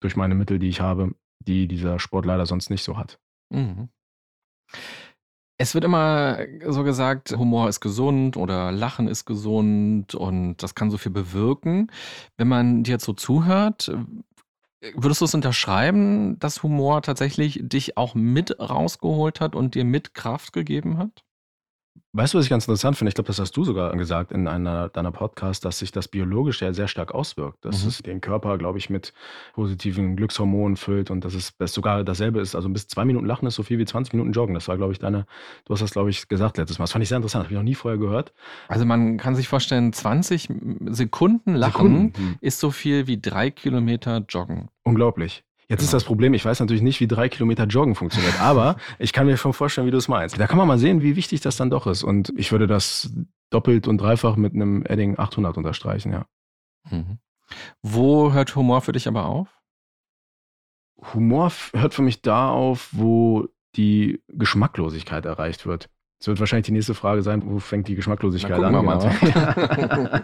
durch 0.00 0.16
meine 0.16 0.34
Mittel, 0.34 0.58
die 0.58 0.68
ich 0.68 0.80
habe, 0.80 1.14
die 1.40 1.66
dieser 1.68 1.98
Sport 1.98 2.26
leider 2.26 2.44
sonst 2.44 2.70
nicht 2.70 2.82
so 2.82 2.98
hat. 2.98 3.18
Mhm. 3.50 3.88
Es 5.56 5.74
wird 5.74 5.84
immer 5.84 6.38
so 6.66 6.82
gesagt, 6.82 7.30
Humor 7.30 7.68
ist 7.68 7.80
gesund 7.80 8.36
oder 8.36 8.72
Lachen 8.72 9.06
ist 9.06 9.24
gesund 9.24 10.14
und 10.14 10.56
das 10.56 10.74
kann 10.74 10.90
so 10.90 10.98
viel 10.98 11.12
bewirken. 11.12 11.92
Wenn 12.36 12.48
man 12.48 12.82
dir 12.82 12.92
jetzt 12.92 13.04
so 13.04 13.12
zuhört, 13.12 13.96
würdest 14.94 15.20
du 15.20 15.24
es 15.26 15.34
unterschreiben, 15.34 16.38
dass 16.38 16.62
Humor 16.62 17.02
tatsächlich 17.02 17.60
dich 17.62 17.96
auch 17.96 18.14
mit 18.14 18.58
rausgeholt 18.60 19.40
hat 19.40 19.54
und 19.56 19.74
dir 19.74 19.84
mit 19.84 20.14
Kraft 20.14 20.52
gegeben 20.52 20.98
hat? 20.98 21.24
Weißt 22.16 22.32
du, 22.32 22.38
was 22.38 22.44
ich 22.44 22.50
ganz 22.50 22.64
interessant 22.64 22.96
finde? 22.96 23.08
Ich 23.08 23.14
glaube, 23.16 23.26
das 23.26 23.40
hast 23.40 23.56
du 23.56 23.64
sogar 23.64 23.96
gesagt 23.96 24.30
in 24.30 24.46
einer 24.46 24.88
deiner 24.88 25.10
Podcasts, 25.10 25.60
dass 25.60 25.80
sich 25.80 25.90
das 25.90 26.06
biologisch 26.06 26.62
ja 26.62 26.72
sehr 26.72 26.86
stark 26.86 27.12
auswirkt. 27.12 27.64
Dass 27.64 27.82
Mhm. 27.82 27.88
es 27.88 27.98
den 28.02 28.20
Körper, 28.20 28.56
glaube 28.56 28.78
ich, 28.78 28.88
mit 28.88 29.12
positiven 29.54 30.14
Glückshormonen 30.14 30.76
füllt 30.76 31.10
und 31.10 31.24
dass 31.24 31.34
es 31.34 31.56
dass 31.56 31.72
sogar 31.72 32.04
dasselbe 32.04 32.40
ist. 32.40 32.54
Also 32.54 32.68
bis 32.68 32.86
zwei 32.86 33.04
Minuten 33.04 33.26
Lachen 33.26 33.48
ist 33.48 33.56
so 33.56 33.64
viel 33.64 33.78
wie 33.78 33.84
20 33.84 34.12
Minuten 34.14 34.32
Joggen. 34.32 34.54
Das 34.54 34.68
war, 34.68 34.76
glaube 34.76 34.92
ich, 34.92 35.00
deine, 35.00 35.26
du 35.64 35.72
hast 35.72 35.80
das, 35.80 35.90
glaube 35.92 36.10
ich, 36.10 36.28
gesagt 36.28 36.56
letztes 36.56 36.78
Mal. 36.78 36.84
Das 36.84 36.92
fand 36.92 37.02
ich 37.02 37.08
sehr 37.08 37.16
interessant. 37.16 37.44
Habe 37.44 37.54
ich 37.54 37.58
noch 37.58 37.64
nie 37.64 37.74
vorher 37.74 37.98
gehört. 37.98 38.32
Also 38.68 38.84
man 38.84 39.16
kann 39.16 39.34
sich 39.34 39.48
vorstellen, 39.48 39.92
20 39.92 40.48
Sekunden 40.90 41.54
Lachen 41.54 41.72
Sekunden. 41.72 42.12
Hm. 42.16 42.36
ist 42.40 42.60
so 42.60 42.70
viel 42.70 43.06
wie 43.08 43.20
drei 43.20 43.50
Kilometer 43.50 44.24
Joggen. 44.28 44.68
Unglaublich. 44.84 45.42
Jetzt 45.68 45.82
ist 45.82 45.94
das 45.94 46.04
Problem, 46.04 46.34
ich 46.34 46.44
weiß 46.44 46.60
natürlich 46.60 46.82
nicht, 46.82 47.00
wie 47.00 47.06
drei 47.06 47.28
Kilometer 47.28 47.64
Joggen 47.64 47.94
funktioniert, 47.94 48.40
aber 48.40 48.76
ich 48.98 49.12
kann 49.12 49.26
mir 49.26 49.36
schon 49.36 49.52
vorstellen, 49.52 49.86
wie 49.86 49.90
du 49.90 49.96
es 49.96 50.08
meinst. 50.08 50.38
Da 50.38 50.46
kann 50.46 50.58
man 50.58 50.68
mal 50.68 50.78
sehen, 50.78 51.02
wie 51.02 51.16
wichtig 51.16 51.40
das 51.40 51.56
dann 51.56 51.70
doch 51.70 51.86
ist. 51.86 52.02
Und 52.02 52.32
ich 52.36 52.52
würde 52.52 52.66
das 52.66 53.10
doppelt 53.50 53.88
und 53.88 53.98
dreifach 53.98 54.36
mit 54.36 54.54
einem 54.54 54.84
Edding 54.84 55.18
800 55.18 55.56
unterstreichen, 55.56 56.12
ja. 56.12 56.26
Mhm. 56.90 57.18
Wo 57.82 58.32
hört 58.32 58.54
Humor 58.56 58.80
für 58.80 58.92
dich 58.92 59.08
aber 59.08 59.26
auf? 59.26 59.48
Humor 61.12 61.52
hört 61.72 61.94
für 61.94 62.02
mich 62.02 62.22
da 62.22 62.50
auf, 62.50 62.88
wo 62.92 63.48
die 63.76 64.22
Geschmacklosigkeit 64.28 65.24
erreicht 65.26 65.66
wird. 65.66 65.90
Das 66.24 66.28
wird 66.28 66.40
wahrscheinlich 66.40 66.64
die 66.64 66.72
nächste 66.72 66.94
Frage 66.94 67.20
sein, 67.20 67.42
wo 67.44 67.58
fängt 67.58 67.86
die 67.86 67.96
Geschmacklosigkeit 67.96 68.58
Na, 68.58 68.68
an? 68.68 69.10
Genau. 69.20 70.20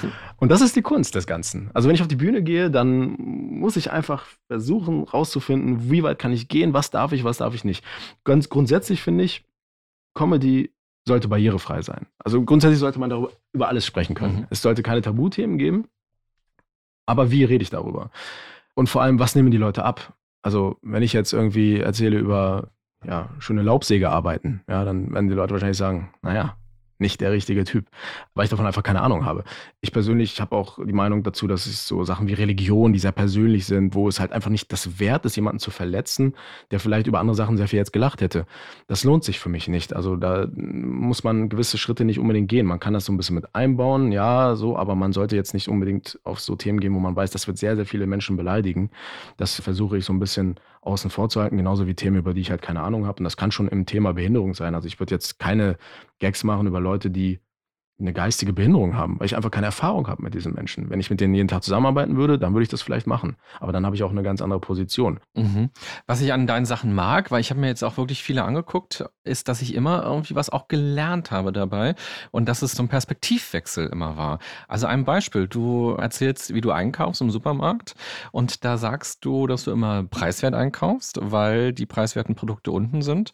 und 0.38 0.50
das 0.50 0.62
ist 0.62 0.76
die 0.76 0.80
Kunst 0.80 1.14
des 1.14 1.26
Ganzen. 1.26 1.70
Also 1.74 1.88
wenn 1.88 1.94
ich 1.94 2.00
auf 2.00 2.08
die 2.08 2.16
Bühne 2.16 2.42
gehe, 2.42 2.70
dann 2.70 3.16
muss 3.18 3.76
ich 3.76 3.90
einfach 3.90 4.24
versuchen 4.46 5.04
rauszufinden, 5.04 5.90
wie 5.90 6.02
weit 6.02 6.18
kann 6.18 6.32
ich 6.32 6.48
gehen, 6.48 6.72
was 6.72 6.90
darf 6.90 7.12
ich, 7.12 7.22
was 7.22 7.36
darf 7.36 7.52
ich 7.52 7.64
nicht. 7.64 7.84
Ganz 8.24 8.48
grundsätzlich 8.48 9.02
finde 9.02 9.24
ich, 9.24 9.44
Comedy 10.14 10.72
sollte 11.06 11.28
barrierefrei 11.28 11.82
sein. 11.82 12.06
Also 12.18 12.42
grundsätzlich 12.42 12.80
sollte 12.80 12.98
man 12.98 13.10
darüber 13.10 13.30
über 13.52 13.68
alles 13.68 13.84
sprechen 13.84 14.14
können. 14.14 14.36
Mhm. 14.36 14.46
Es 14.48 14.62
sollte 14.62 14.82
keine 14.82 15.02
Tabuthemen 15.02 15.58
geben. 15.58 15.84
Aber 17.04 17.30
wie 17.30 17.44
rede 17.44 17.62
ich 17.62 17.68
darüber? 17.68 18.10
Und 18.74 18.88
vor 18.88 19.02
allem, 19.02 19.18
was 19.18 19.34
nehmen 19.34 19.50
die 19.50 19.58
Leute 19.58 19.84
ab? 19.84 20.14
Also, 20.40 20.78
wenn 20.80 21.02
ich 21.02 21.12
jetzt 21.12 21.34
irgendwie 21.34 21.78
erzähle 21.78 22.16
über 22.16 22.70
ja, 23.04 23.30
schöne 23.38 23.62
Laubsäge 23.62 24.10
arbeiten, 24.10 24.62
ja, 24.68 24.84
dann 24.84 25.12
werden 25.12 25.28
die 25.28 25.34
Leute 25.34 25.52
wahrscheinlich 25.52 25.78
sagen, 25.78 26.12
naja, 26.22 26.56
nicht 26.98 27.20
der 27.20 27.32
richtige 27.32 27.64
Typ, 27.64 27.86
weil 28.34 28.44
ich 28.44 28.50
davon 28.50 28.66
einfach 28.66 28.82
keine 28.82 29.02
Ahnung 29.02 29.24
habe. 29.24 29.44
Ich 29.80 29.92
persönlich 29.92 30.40
habe 30.40 30.56
auch 30.56 30.78
die 30.84 30.92
Meinung 30.92 31.22
dazu, 31.22 31.46
dass 31.46 31.66
es 31.66 31.86
so 31.86 32.04
Sachen 32.04 32.28
wie 32.28 32.32
Religion, 32.32 32.92
die 32.92 32.98
sehr 32.98 33.12
persönlich 33.12 33.66
sind, 33.66 33.94
wo 33.94 34.08
es 34.08 34.20
halt 34.20 34.32
einfach 34.32 34.50
nicht 34.50 34.72
das 34.72 34.98
Wert 34.98 35.24
ist, 35.24 35.36
jemanden 35.36 35.58
zu 35.58 35.70
verletzen, 35.70 36.34
der 36.70 36.80
vielleicht 36.80 37.06
über 37.06 37.20
andere 37.20 37.36
Sachen 37.36 37.56
sehr 37.56 37.68
viel 37.68 37.78
jetzt 37.78 37.92
gelacht 37.92 38.20
hätte. 38.20 38.46
Das 38.86 39.04
lohnt 39.04 39.24
sich 39.24 39.38
für 39.38 39.48
mich 39.48 39.68
nicht. 39.68 39.94
Also 39.94 40.16
da 40.16 40.46
muss 40.54 41.24
man 41.24 41.48
gewisse 41.48 41.78
Schritte 41.78 42.04
nicht 42.04 42.18
unbedingt 42.18 42.48
gehen. 42.48 42.66
Man 42.66 42.80
kann 42.80 42.94
das 42.94 43.04
so 43.04 43.12
ein 43.12 43.16
bisschen 43.16 43.34
mit 43.34 43.54
einbauen, 43.54 44.12
ja, 44.12 44.56
so, 44.56 44.76
aber 44.76 44.94
man 44.94 45.12
sollte 45.12 45.36
jetzt 45.36 45.54
nicht 45.54 45.68
unbedingt 45.68 46.18
auf 46.24 46.40
so 46.40 46.56
Themen 46.56 46.80
gehen, 46.80 46.94
wo 46.94 46.98
man 46.98 47.16
weiß, 47.16 47.30
das 47.30 47.46
wird 47.46 47.58
sehr, 47.58 47.76
sehr 47.76 47.86
viele 47.86 48.06
Menschen 48.06 48.36
beleidigen. 48.36 48.90
Das 49.36 49.60
versuche 49.60 49.98
ich 49.98 50.04
so 50.04 50.12
ein 50.12 50.20
bisschen 50.20 50.56
außen 50.86 51.10
vor 51.10 51.28
zu 51.28 51.40
halten, 51.40 51.56
genauso 51.56 51.86
wie 51.86 51.94
Themen, 51.94 52.16
über 52.16 52.32
die 52.32 52.40
ich 52.40 52.50
halt 52.50 52.62
keine 52.62 52.80
Ahnung 52.80 53.06
habe. 53.06 53.18
Und 53.18 53.24
das 53.24 53.36
kann 53.36 53.50
schon 53.50 53.68
im 53.68 53.86
Thema 53.86 54.14
Behinderung 54.14 54.54
sein. 54.54 54.74
Also 54.74 54.86
ich 54.86 55.00
würde 55.00 55.14
jetzt 55.14 55.38
keine 55.38 55.76
Gags 56.18 56.44
machen 56.44 56.66
über 56.66 56.80
Leute, 56.80 57.10
die 57.10 57.40
eine 57.98 58.12
geistige 58.12 58.52
Behinderung 58.52 58.94
haben, 58.94 59.18
weil 59.18 59.26
ich 59.26 59.36
einfach 59.36 59.50
keine 59.50 59.66
Erfahrung 59.66 60.06
habe 60.06 60.22
mit 60.22 60.34
diesen 60.34 60.52
Menschen. 60.52 60.90
Wenn 60.90 61.00
ich 61.00 61.08
mit 61.08 61.20
denen 61.20 61.34
jeden 61.34 61.48
Tag 61.48 61.62
zusammenarbeiten 61.62 62.16
würde, 62.16 62.38
dann 62.38 62.52
würde 62.52 62.64
ich 62.64 62.68
das 62.68 62.82
vielleicht 62.82 63.06
machen. 63.06 63.36
Aber 63.58 63.72
dann 63.72 63.86
habe 63.86 63.96
ich 63.96 64.02
auch 64.02 64.10
eine 64.10 64.22
ganz 64.22 64.42
andere 64.42 64.60
Position. 64.60 65.18
Mhm. 65.34 65.70
Was 66.06 66.20
ich 66.20 66.32
an 66.32 66.46
deinen 66.46 66.66
Sachen 66.66 66.94
mag, 66.94 67.30
weil 67.30 67.40
ich 67.40 67.48
habe 67.48 67.60
mir 67.60 67.68
jetzt 67.68 67.82
auch 67.82 67.96
wirklich 67.96 68.22
viele 68.22 68.44
angeguckt, 68.44 69.06
ist, 69.24 69.48
dass 69.48 69.62
ich 69.62 69.74
immer 69.74 70.02
irgendwie 70.02 70.34
was 70.34 70.50
auch 70.50 70.68
gelernt 70.68 71.30
habe 71.30 71.52
dabei 71.52 71.94
und 72.32 72.50
dass 72.50 72.60
es 72.60 72.72
so 72.72 72.82
ein 72.82 72.88
Perspektivwechsel 72.88 73.86
immer 73.86 74.18
war. 74.18 74.40
Also 74.68 74.86
ein 74.86 75.04
Beispiel, 75.04 75.48
du 75.48 75.92
erzählst, 75.92 76.52
wie 76.52 76.60
du 76.60 76.72
einkaufst 76.72 77.22
im 77.22 77.30
Supermarkt 77.30 77.94
und 78.30 78.62
da 78.66 78.76
sagst 78.76 79.24
du, 79.24 79.46
dass 79.46 79.64
du 79.64 79.70
immer 79.70 80.04
preiswert 80.04 80.54
einkaufst, 80.54 81.18
weil 81.22 81.72
die 81.72 81.86
preiswerten 81.86 82.34
Produkte 82.34 82.72
unten 82.72 83.00
sind 83.00 83.32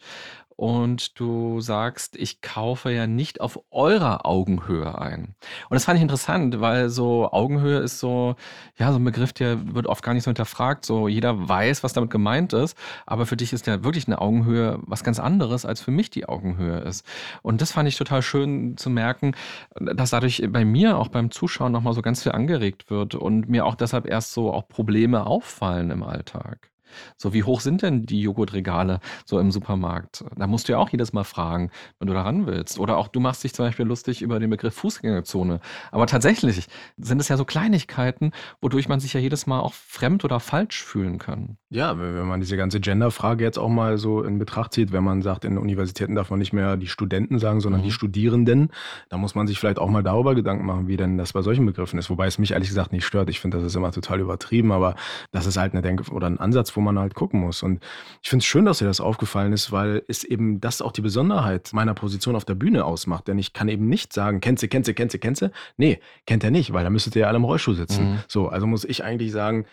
und 0.55 1.19
du 1.19 1.61
sagst, 1.61 2.15
ich 2.15 2.41
kaufe 2.41 2.91
ja 2.91 3.07
nicht 3.07 3.41
auf 3.41 3.59
eurer 3.71 4.25
Augenhöhe 4.25 4.97
ein. 4.99 5.35
Und 5.69 5.75
das 5.75 5.85
fand 5.85 5.97
ich 5.97 6.01
interessant, 6.01 6.59
weil 6.59 6.89
so 6.89 7.31
Augenhöhe 7.31 7.79
ist 7.79 7.99
so, 7.99 8.35
ja, 8.77 8.91
so 8.91 8.99
ein 8.99 9.03
Begriff, 9.03 9.33
der 9.33 9.75
wird 9.75 9.87
oft 9.87 10.03
gar 10.03 10.13
nicht 10.13 10.23
so 10.23 10.29
hinterfragt. 10.29 10.85
So 10.85 11.07
jeder 11.07 11.47
weiß, 11.47 11.83
was 11.83 11.93
damit 11.93 12.09
gemeint 12.09 12.53
ist, 12.53 12.77
aber 13.05 13.25
für 13.25 13.37
dich 13.37 13.53
ist 13.53 13.67
ja 13.67 13.83
wirklich 13.83 14.07
eine 14.07 14.21
Augenhöhe 14.21 14.79
was 14.83 15.03
ganz 15.03 15.19
anderes, 15.19 15.65
als 15.65 15.81
für 15.81 15.91
mich 15.91 16.09
die 16.09 16.27
Augenhöhe 16.27 16.79
ist. 16.79 17.05
Und 17.41 17.61
das 17.61 17.71
fand 17.71 17.87
ich 17.87 17.97
total 17.97 18.21
schön 18.21 18.77
zu 18.77 18.89
merken, 18.89 19.35
dass 19.79 20.11
dadurch 20.11 20.43
bei 20.49 20.65
mir 20.65 20.97
auch 20.97 21.07
beim 21.07 21.31
Zuschauen 21.31 21.71
nochmal 21.71 21.93
so 21.93 22.01
ganz 22.01 22.23
viel 22.23 22.31
angeregt 22.31 22.89
wird 22.89 23.15
und 23.15 23.49
mir 23.49 23.65
auch 23.65 23.75
deshalb 23.75 24.07
erst 24.07 24.33
so 24.33 24.53
auch 24.53 24.67
Probleme 24.67 25.25
auffallen 25.25 25.91
im 25.91 26.03
Alltag. 26.03 26.72
So, 27.17 27.33
wie 27.33 27.43
hoch 27.43 27.61
sind 27.61 27.81
denn 27.81 28.05
die 28.05 28.21
Joghurtregale 28.21 28.99
so 29.25 29.39
im 29.39 29.51
Supermarkt? 29.51 30.23
Da 30.35 30.47
musst 30.47 30.67
du 30.67 30.73
ja 30.73 30.79
auch 30.79 30.89
jedes 30.89 31.13
Mal 31.13 31.23
fragen, 31.23 31.71
wenn 31.99 32.07
du 32.07 32.13
da 32.13 32.23
ran 32.23 32.45
willst. 32.47 32.79
Oder 32.79 32.97
auch 32.97 33.07
du 33.07 33.19
machst 33.19 33.43
dich 33.43 33.53
zum 33.53 33.65
Beispiel 33.65 33.85
lustig 33.85 34.21
über 34.21 34.39
den 34.39 34.49
Begriff 34.49 34.75
Fußgängerzone. 34.75 35.59
Aber 35.91 36.07
tatsächlich 36.07 36.67
sind 36.97 37.19
es 37.19 37.27
ja 37.27 37.37
so 37.37 37.45
Kleinigkeiten, 37.45 38.31
wodurch 38.61 38.87
man 38.87 38.99
sich 38.99 39.13
ja 39.13 39.19
jedes 39.19 39.47
Mal 39.47 39.59
auch 39.59 39.73
fremd 39.73 40.25
oder 40.25 40.39
falsch 40.39 40.83
fühlen 40.83 41.17
kann. 41.17 41.57
Ja, 41.69 41.97
wenn 41.99 42.27
man 42.27 42.39
diese 42.39 42.57
ganze 42.57 42.79
Gender-Frage 42.79 43.43
jetzt 43.43 43.57
auch 43.57 43.69
mal 43.69 43.97
so 43.97 44.21
in 44.23 44.37
Betracht 44.37 44.73
zieht, 44.73 44.91
wenn 44.91 45.03
man 45.03 45.21
sagt, 45.21 45.45
in 45.45 45.57
Universitäten 45.57 46.15
darf 46.15 46.29
man 46.29 46.39
nicht 46.39 46.53
mehr 46.53 46.77
die 46.77 46.87
Studenten 46.87 47.39
sagen, 47.39 47.61
sondern 47.61 47.81
mhm. 47.81 47.85
die 47.85 47.91
Studierenden, 47.91 48.69
da 49.09 49.17
muss 49.17 49.35
man 49.35 49.47
sich 49.47 49.59
vielleicht 49.59 49.79
auch 49.79 49.89
mal 49.89 50.03
darüber 50.03 50.35
Gedanken 50.35 50.65
machen, 50.65 50.87
wie 50.87 50.97
denn 50.97 51.17
das 51.17 51.33
bei 51.33 51.41
solchen 51.41 51.65
Begriffen 51.65 51.97
ist. 51.97 52.09
Wobei 52.09 52.27
es 52.27 52.37
mich 52.37 52.51
ehrlich 52.51 52.69
gesagt 52.69 52.91
nicht 52.91 53.05
stört. 53.05 53.29
Ich 53.29 53.39
finde, 53.39 53.57
das 53.57 53.65
ist 53.65 53.75
immer 53.75 53.91
total 53.91 54.19
übertrieben, 54.19 54.71
aber 54.71 54.95
das 55.31 55.45
ist 55.45 55.57
halt 55.57 55.73
eine 55.73 55.81
Denke 55.81 56.11
oder 56.11 56.27
ein 56.27 56.39
Ansatz, 56.39 56.75
wo 56.75 56.81
man 56.83 56.99
halt 56.99 57.15
gucken 57.15 57.39
muss. 57.39 57.63
Und 57.63 57.83
ich 58.21 58.29
finde 58.29 58.43
es 58.43 58.45
schön, 58.45 58.65
dass 58.65 58.79
dir 58.79 58.85
das 58.85 59.01
aufgefallen 59.01 59.53
ist, 59.53 59.71
weil 59.71 60.03
es 60.07 60.23
eben 60.23 60.61
das 60.61 60.81
auch 60.81 60.91
die 60.91 61.01
Besonderheit 61.01 61.71
meiner 61.73 61.93
Position 61.93 62.35
auf 62.35 62.45
der 62.45 62.55
Bühne 62.55 62.85
ausmacht. 62.85 63.27
Denn 63.27 63.39
ich 63.39 63.53
kann 63.53 63.69
eben 63.69 63.87
nicht 63.87 64.13
sagen, 64.13 64.41
kennst 64.41 64.63
du, 64.63 64.67
kennst 64.67 64.87
du, 64.87 64.93
kennst 64.93 65.13
du, 65.13 65.19
kennst 65.19 65.41
du? 65.41 65.51
Nee, 65.77 65.99
kennt 66.25 66.43
er 66.43 66.51
nicht, 66.51 66.73
weil 66.73 66.83
da 66.83 66.89
müsstet 66.89 67.15
ihr 67.15 67.21
ja 67.21 67.27
alle 67.27 67.37
im 67.37 67.45
Rollstuhl 67.45 67.75
sitzen. 67.75 68.13
Mhm. 68.13 68.19
So, 68.27 68.47
also 68.49 68.67
muss 68.67 68.85
ich 68.85 69.03
eigentlich 69.03 69.31
sagen, 69.31 69.65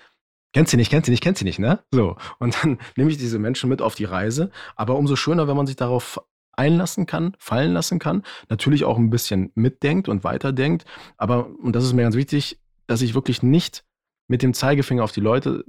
Kennst 0.53 0.73
du 0.73 0.77
nicht, 0.77 0.91
kennst 0.91 1.07
du 1.07 1.13
nicht, 1.13 1.23
kennst 1.23 1.41
du 1.41 1.45
nicht, 1.45 1.61
ne? 1.61 1.79
So. 1.93 2.17
Und 2.41 2.57
dann 2.61 2.79
nehme 2.97 3.11
ich 3.11 3.19
diese 3.19 3.39
Menschen 3.39 3.71
mit 3.71 3.81
auf 3.81 3.95
die 3.95 4.05
Reise. 4.05 4.51
Aber 4.75 4.97
umso 4.97 5.15
schöner, 5.15 5.47
wenn 5.47 5.57
man 5.57 5.69
sich 5.69 5.77
darauf 5.77 6.21
einlassen 6.53 7.07
kann, 7.07 7.37
fallen 7.39 7.73
lassen 7.73 7.99
kann. 7.99 8.23
Natürlich 8.49 8.85
auch 8.85 8.99
ein 8.99 9.11
bisschen 9.11 9.53
mitdenkt 9.55 10.09
und 10.09 10.25
weiterdenkt. 10.25 10.85
Aber, 11.17 11.47
und 11.47 11.75
das 11.75 11.85
ist 11.85 11.93
mir 11.93 12.03
ganz 12.03 12.17
wichtig, 12.17 12.61
dass 12.87 13.03
ich 13.03 13.15
wirklich 13.15 13.43
nicht 13.43 13.85
mit 14.29 14.43
dem 14.43 14.53
Zeigefinger 14.53 15.05
auf 15.05 15.13
die 15.13 15.21
Leute 15.21 15.65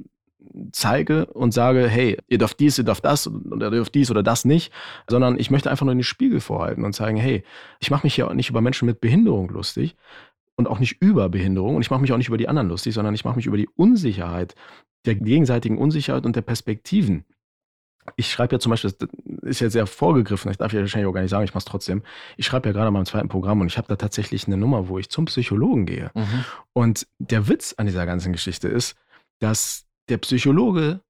zeige 0.71 1.25
und 1.27 1.53
sage, 1.53 1.87
hey, 1.87 2.17
ihr 2.27 2.37
dürft 2.37 2.59
dies, 2.59 2.77
ihr 2.77 2.83
dürft 2.83 3.05
das 3.05 3.27
oder 3.27 3.67
ihr 3.67 3.71
dürft 3.71 3.95
dies 3.95 4.11
oder 4.11 4.23
das 4.23 4.45
nicht, 4.45 4.71
sondern 5.09 5.39
ich 5.39 5.51
möchte 5.51 5.69
einfach 5.69 5.85
nur 5.85 5.95
den 5.95 6.03
Spiegel 6.03 6.39
vorhalten 6.39 6.83
und 6.83 6.95
sagen, 6.95 7.17
hey, 7.17 7.43
ich 7.79 7.91
mache 7.91 8.05
mich 8.05 8.17
ja 8.17 8.33
nicht 8.33 8.49
über 8.49 8.61
Menschen 8.61 8.85
mit 8.85 9.01
Behinderung 9.01 9.49
lustig 9.49 9.95
und 10.55 10.67
auch 10.67 10.79
nicht 10.79 11.01
über 11.01 11.29
Behinderung 11.29 11.75
und 11.75 11.81
ich 11.81 11.91
mache 11.91 12.01
mich 12.01 12.11
auch 12.11 12.17
nicht 12.17 12.27
über 12.27 12.37
die 12.37 12.47
anderen 12.47 12.69
lustig, 12.69 12.93
sondern 12.93 13.13
ich 13.13 13.25
mache 13.25 13.35
mich 13.35 13.45
über 13.45 13.57
die 13.57 13.69
Unsicherheit, 13.75 14.55
der 15.05 15.15
gegenseitigen 15.15 15.77
Unsicherheit 15.77 16.25
und 16.25 16.35
der 16.35 16.41
Perspektiven. 16.41 17.25
Ich 18.15 18.31
schreibe 18.31 18.55
ja 18.55 18.59
zum 18.59 18.71
Beispiel, 18.71 18.91
das 18.91 19.09
ist 19.43 19.59
ja 19.59 19.69
sehr 19.69 19.85
vorgegriffen, 19.85 20.49
ich 20.49 20.57
darf 20.57 20.73
ja 20.73 20.79
wahrscheinlich 20.79 21.07
auch 21.07 21.13
gar 21.13 21.21
nicht 21.21 21.29
sagen, 21.29 21.43
ich 21.43 21.51
mache 21.51 21.59
es 21.59 21.65
trotzdem. 21.65 22.01
Ich 22.35 22.47
schreibe 22.47 22.69
ja 22.69 22.73
gerade 22.73 22.89
mal 22.89 22.99
im 22.99 23.05
zweiten 23.05 23.29
Programm 23.29 23.61
und 23.61 23.67
ich 23.67 23.77
habe 23.77 23.87
da 23.87 23.95
tatsächlich 23.95 24.47
eine 24.47 24.57
Nummer, 24.57 24.87
wo 24.87 24.97
ich 24.97 25.09
zum 25.09 25.25
Psychologen 25.25 25.85
gehe. 25.85 26.09
Mhm. 26.15 26.45
Und 26.73 27.07
der 27.19 27.47
Witz 27.47 27.75
an 27.77 27.85
dieser 27.85 28.07
ganzen 28.07 28.31
Geschichte 28.33 28.67
ist, 28.67 28.95
dass 29.39 29.85
der 30.11 30.17
Psychologe 30.19 31.01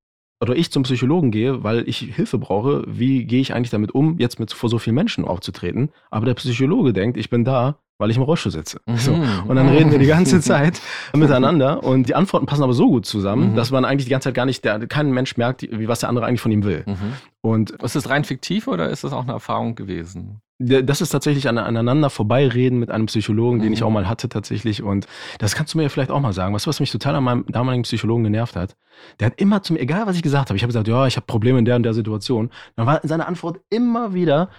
oder 0.41 0.55
ich 0.55 0.71
zum 0.71 0.83
Psychologen 0.83 1.31
gehe, 1.31 1.63
weil 1.63 1.87
ich 1.87 1.99
Hilfe 1.99 2.37
brauche, 2.37 2.83
wie 2.87 3.25
gehe 3.25 3.41
ich 3.41 3.53
eigentlich 3.53 3.69
damit 3.69 3.93
um, 3.93 4.17
jetzt 4.17 4.39
mit 4.39 4.51
vor 4.53 4.69
so 4.69 4.79
vielen 4.79 4.95
Menschen 4.95 5.25
aufzutreten? 5.25 5.89
Aber 6.09 6.25
der 6.25 6.33
Psychologe 6.35 6.93
denkt, 6.93 7.17
ich 7.17 7.29
bin 7.29 7.43
da, 7.43 7.79
weil 8.01 8.09
ich 8.09 8.17
im 8.17 8.23
Rollstuhl 8.23 8.51
sitze. 8.51 8.81
Mhm. 8.85 8.97
So. 8.97 9.13
Und 9.13 9.55
dann 9.55 9.69
reden 9.69 9.91
wir 9.91 9.99
die 9.99 10.07
ganze 10.07 10.41
Zeit 10.41 10.81
miteinander 11.15 11.83
und 11.83 12.09
die 12.09 12.15
Antworten 12.15 12.47
passen 12.47 12.63
aber 12.63 12.73
so 12.73 12.89
gut 12.89 13.05
zusammen, 13.05 13.51
mhm. 13.51 13.55
dass 13.55 13.71
man 13.71 13.85
eigentlich 13.85 14.05
die 14.05 14.11
ganze 14.11 14.29
Zeit 14.29 14.35
gar 14.35 14.45
nicht, 14.45 14.65
der, 14.65 14.85
kein 14.87 15.11
Mensch 15.11 15.37
merkt, 15.37 15.61
wie 15.61 15.87
was 15.87 16.01
der 16.01 16.09
andere 16.09 16.25
eigentlich 16.25 16.41
von 16.41 16.51
ihm 16.51 16.63
will. 16.63 16.83
Mhm. 16.85 17.13
Und 17.41 17.71
ist 17.71 17.95
das 17.95 18.09
rein 18.09 18.23
fiktiv 18.23 18.67
oder 18.67 18.89
ist 18.89 19.03
das 19.03 19.13
auch 19.13 19.23
eine 19.23 19.33
Erfahrung 19.33 19.75
gewesen? 19.75 20.41
Das 20.59 21.01
ist 21.01 21.09
tatsächlich 21.09 21.47
an, 21.47 21.57
aneinander 21.57 22.11
vorbeireden 22.11 22.77
mit 22.77 22.91
einem 22.91 23.07
Psychologen, 23.07 23.61
den 23.61 23.73
ich 23.73 23.81
mhm. 23.81 23.87
auch 23.87 23.91
mal 23.91 24.07
hatte 24.07 24.29
tatsächlich. 24.29 24.83
Und 24.83 25.07
das 25.39 25.55
kannst 25.55 25.73
du 25.73 25.79
mir 25.79 25.89
vielleicht 25.89 26.11
auch 26.11 26.19
mal 26.19 26.33
sagen. 26.33 26.53
Weißt 26.53 26.67
du, 26.67 26.69
was 26.69 26.79
mich 26.79 26.91
total 26.91 27.15
an 27.15 27.23
meinem 27.23 27.45
damaligen 27.47 27.81
Psychologen 27.81 28.23
genervt 28.23 28.55
hat? 28.55 28.75
Der 29.19 29.27
hat 29.27 29.39
immer 29.41 29.63
zu 29.63 29.73
mir, 29.73 29.79
egal 29.79 30.05
was 30.05 30.15
ich 30.15 30.21
gesagt 30.21 30.49
habe, 30.49 30.57
ich 30.57 30.63
habe 30.63 30.69
gesagt, 30.69 30.87
ja, 30.87 31.07
ich 31.07 31.15
habe 31.15 31.25
Probleme 31.25 31.57
in 31.57 31.65
der 31.65 31.77
und 31.77 31.83
der 31.83 31.95
Situation. 31.95 32.51
Dann 32.75 32.85
war 32.85 32.99
seine 33.03 33.27
Antwort 33.27 33.59
immer 33.71 34.13
wieder, 34.13 34.49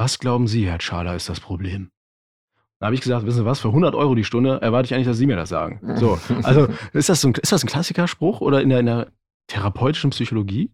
was 0.00 0.18
glauben 0.18 0.48
Sie, 0.48 0.66
Herr 0.66 0.80
Schaler, 0.80 1.14
ist 1.14 1.28
das 1.28 1.40
Problem? 1.40 1.90
Da 2.80 2.86
habe 2.86 2.94
ich 2.94 3.02
gesagt, 3.02 3.26
wissen 3.26 3.40
Sie 3.40 3.44
was, 3.44 3.60
für 3.60 3.68
100 3.68 3.94
Euro 3.94 4.14
die 4.14 4.24
Stunde 4.24 4.58
erwarte 4.62 4.86
ich 4.86 4.94
eigentlich, 4.94 5.06
dass 5.06 5.18
Sie 5.18 5.26
mir 5.26 5.36
das 5.36 5.50
sagen. 5.50 5.80
So, 5.96 6.18
also 6.42 6.66
ist 6.94 7.10
das, 7.10 7.20
so 7.20 7.28
ein, 7.28 7.34
ist 7.34 7.52
das 7.52 7.62
ein 7.62 7.66
Klassikerspruch 7.66 8.40
oder 8.40 8.62
in 8.62 8.70
der, 8.70 8.80
in 8.80 8.86
der 8.86 9.08
therapeutischen 9.48 10.10
Psychologie? 10.10 10.70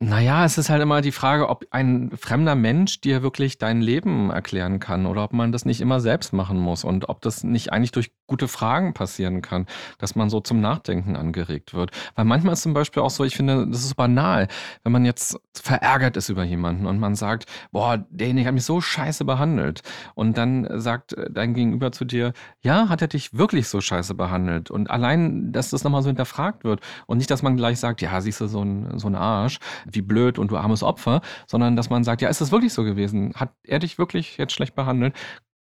Naja, 0.00 0.44
es 0.44 0.58
ist 0.58 0.70
halt 0.70 0.80
immer 0.80 1.00
die 1.00 1.10
Frage, 1.10 1.48
ob 1.48 1.66
ein 1.72 2.12
fremder 2.16 2.54
Mensch 2.54 3.00
dir 3.00 3.24
wirklich 3.24 3.58
dein 3.58 3.80
Leben 3.80 4.30
erklären 4.30 4.78
kann 4.78 5.06
oder 5.06 5.24
ob 5.24 5.32
man 5.32 5.50
das 5.50 5.64
nicht 5.64 5.80
immer 5.80 5.98
selbst 5.98 6.32
machen 6.32 6.56
muss 6.56 6.84
und 6.84 7.08
ob 7.08 7.20
das 7.20 7.42
nicht 7.42 7.72
eigentlich 7.72 7.90
durch 7.90 8.12
gute 8.28 8.46
Fragen 8.46 8.94
passieren 8.94 9.42
kann, 9.42 9.66
dass 9.98 10.14
man 10.14 10.30
so 10.30 10.38
zum 10.38 10.60
Nachdenken 10.60 11.16
angeregt 11.16 11.74
wird. 11.74 11.90
Weil 12.14 12.26
manchmal 12.26 12.52
ist 12.52 12.62
zum 12.62 12.74
Beispiel 12.74 13.02
auch 13.02 13.10
so, 13.10 13.24
ich 13.24 13.34
finde, 13.34 13.66
das 13.66 13.84
ist 13.84 13.96
banal, 13.96 14.46
wenn 14.84 14.92
man 14.92 15.04
jetzt 15.04 15.36
verärgert 15.52 16.16
ist 16.16 16.28
über 16.28 16.44
jemanden 16.44 16.86
und 16.86 17.00
man 17.00 17.16
sagt, 17.16 17.46
boah, 17.72 17.98
derjenige 18.08 18.46
hat 18.46 18.54
mich 18.54 18.64
so 18.64 18.80
scheiße 18.80 19.24
behandelt. 19.24 19.82
Und 20.14 20.38
dann 20.38 20.68
sagt 20.80 21.16
dein 21.28 21.54
Gegenüber 21.54 21.90
zu 21.90 22.04
dir, 22.04 22.34
ja, 22.60 22.88
hat 22.88 23.02
er 23.02 23.08
dich 23.08 23.36
wirklich 23.36 23.66
so 23.66 23.80
scheiße 23.80 24.14
behandelt? 24.14 24.70
Und 24.70 24.90
allein, 24.90 25.50
dass 25.50 25.70
das 25.70 25.82
nochmal 25.82 26.02
so 26.02 26.08
hinterfragt 26.08 26.62
wird 26.62 26.82
und 27.06 27.18
nicht, 27.18 27.32
dass 27.32 27.42
man 27.42 27.56
gleich 27.56 27.80
sagt, 27.80 28.00
ja, 28.00 28.20
siehst 28.20 28.40
du, 28.40 28.46
so 28.46 28.62
ein, 28.62 28.96
so 28.98 29.08
ein 29.08 29.16
Arsch 29.16 29.58
wie 29.92 30.02
blöd 30.02 30.38
und 30.38 30.50
du 30.50 30.56
armes 30.56 30.82
Opfer, 30.82 31.20
sondern 31.46 31.76
dass 31.76 31.90
man 31.90 32.04
sagt, 32.04 32.22
ja, 32.22 32.28
ist 32.28 32.40
das 32.40 32.52
wirklich 32.52 32.72
so 32.72 32.84
gewesen? 32.84 33.32
Hat 33.34 33.52
er 33.64 33.78
dich 33.78 33.98
wirklich 33.98 34.36
jetzt 34.38 34.52
schlecht 34.52 34.74
behandelt? 34.74 35.14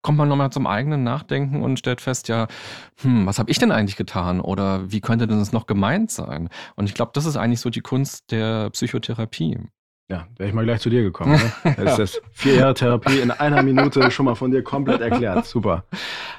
kommt 0.05 0.19
man 0.19 0.30
nochmal 0.30 0.51
zum 0.51 0.67
eigenen 0.67 1.03
Nachdenken 1.03 1.63
und 1.63 1.80
stellt 1.80 1.99
fest, 1.99 2.28
ja, 2.28 2.45
hm, 3.01 3.26
was 3.26 3.39
habe 3.39 3.49
ich 3.49 3.57
denn 3.57 3.71
eigentlich 3.71 3.95
getan 3.95 4.39
oder 4.39 4.91
wie 4.91 5.01
könnte 5.01 5.26
denn 5.26 5.39
das 5.39 5.51
noch 5.51 5.65
gemeint 5.65 6.11
sein? 6.11 6.49
Und 6.76 6.86
ich 6.86 6.93
glaube, 6.93 7.09
das 7.15 7.26
ist 7.26 7.38
eigentlich 7.38 7.59
so 7.59 7.71
die 7.71 7.82
Kunst 7.82 8.30
der 8.30 8.69
Psychotherapie. 8.69 9.57
Ja, 10.08 10.28
wäre 10.38 10.49
ich 10.49 10.53
mal 10.53 10.64
gleich 10.64 10.82
zu 10.82 10.91
dir 10.91 11.01
gekommen. 11.01 11.32
Ne? 11.32 11.76
Das 11.78 11.97
ist 11.97 12.16
das 12.16 12.22
vier 12.32 12.56
Jahre 12.56 12.76
Therapie 12.76 13.20
in 13.20 13.32
einer 13.32 13.64
Minute 13.64 14.12
schon 14.12 14.26
mal 14.26 14.36
von 14.36 14.51
dir 14.51 14.62
komplett 14.62 15.01
erklärt. 15.01 15.45
Super. 15.47 15.84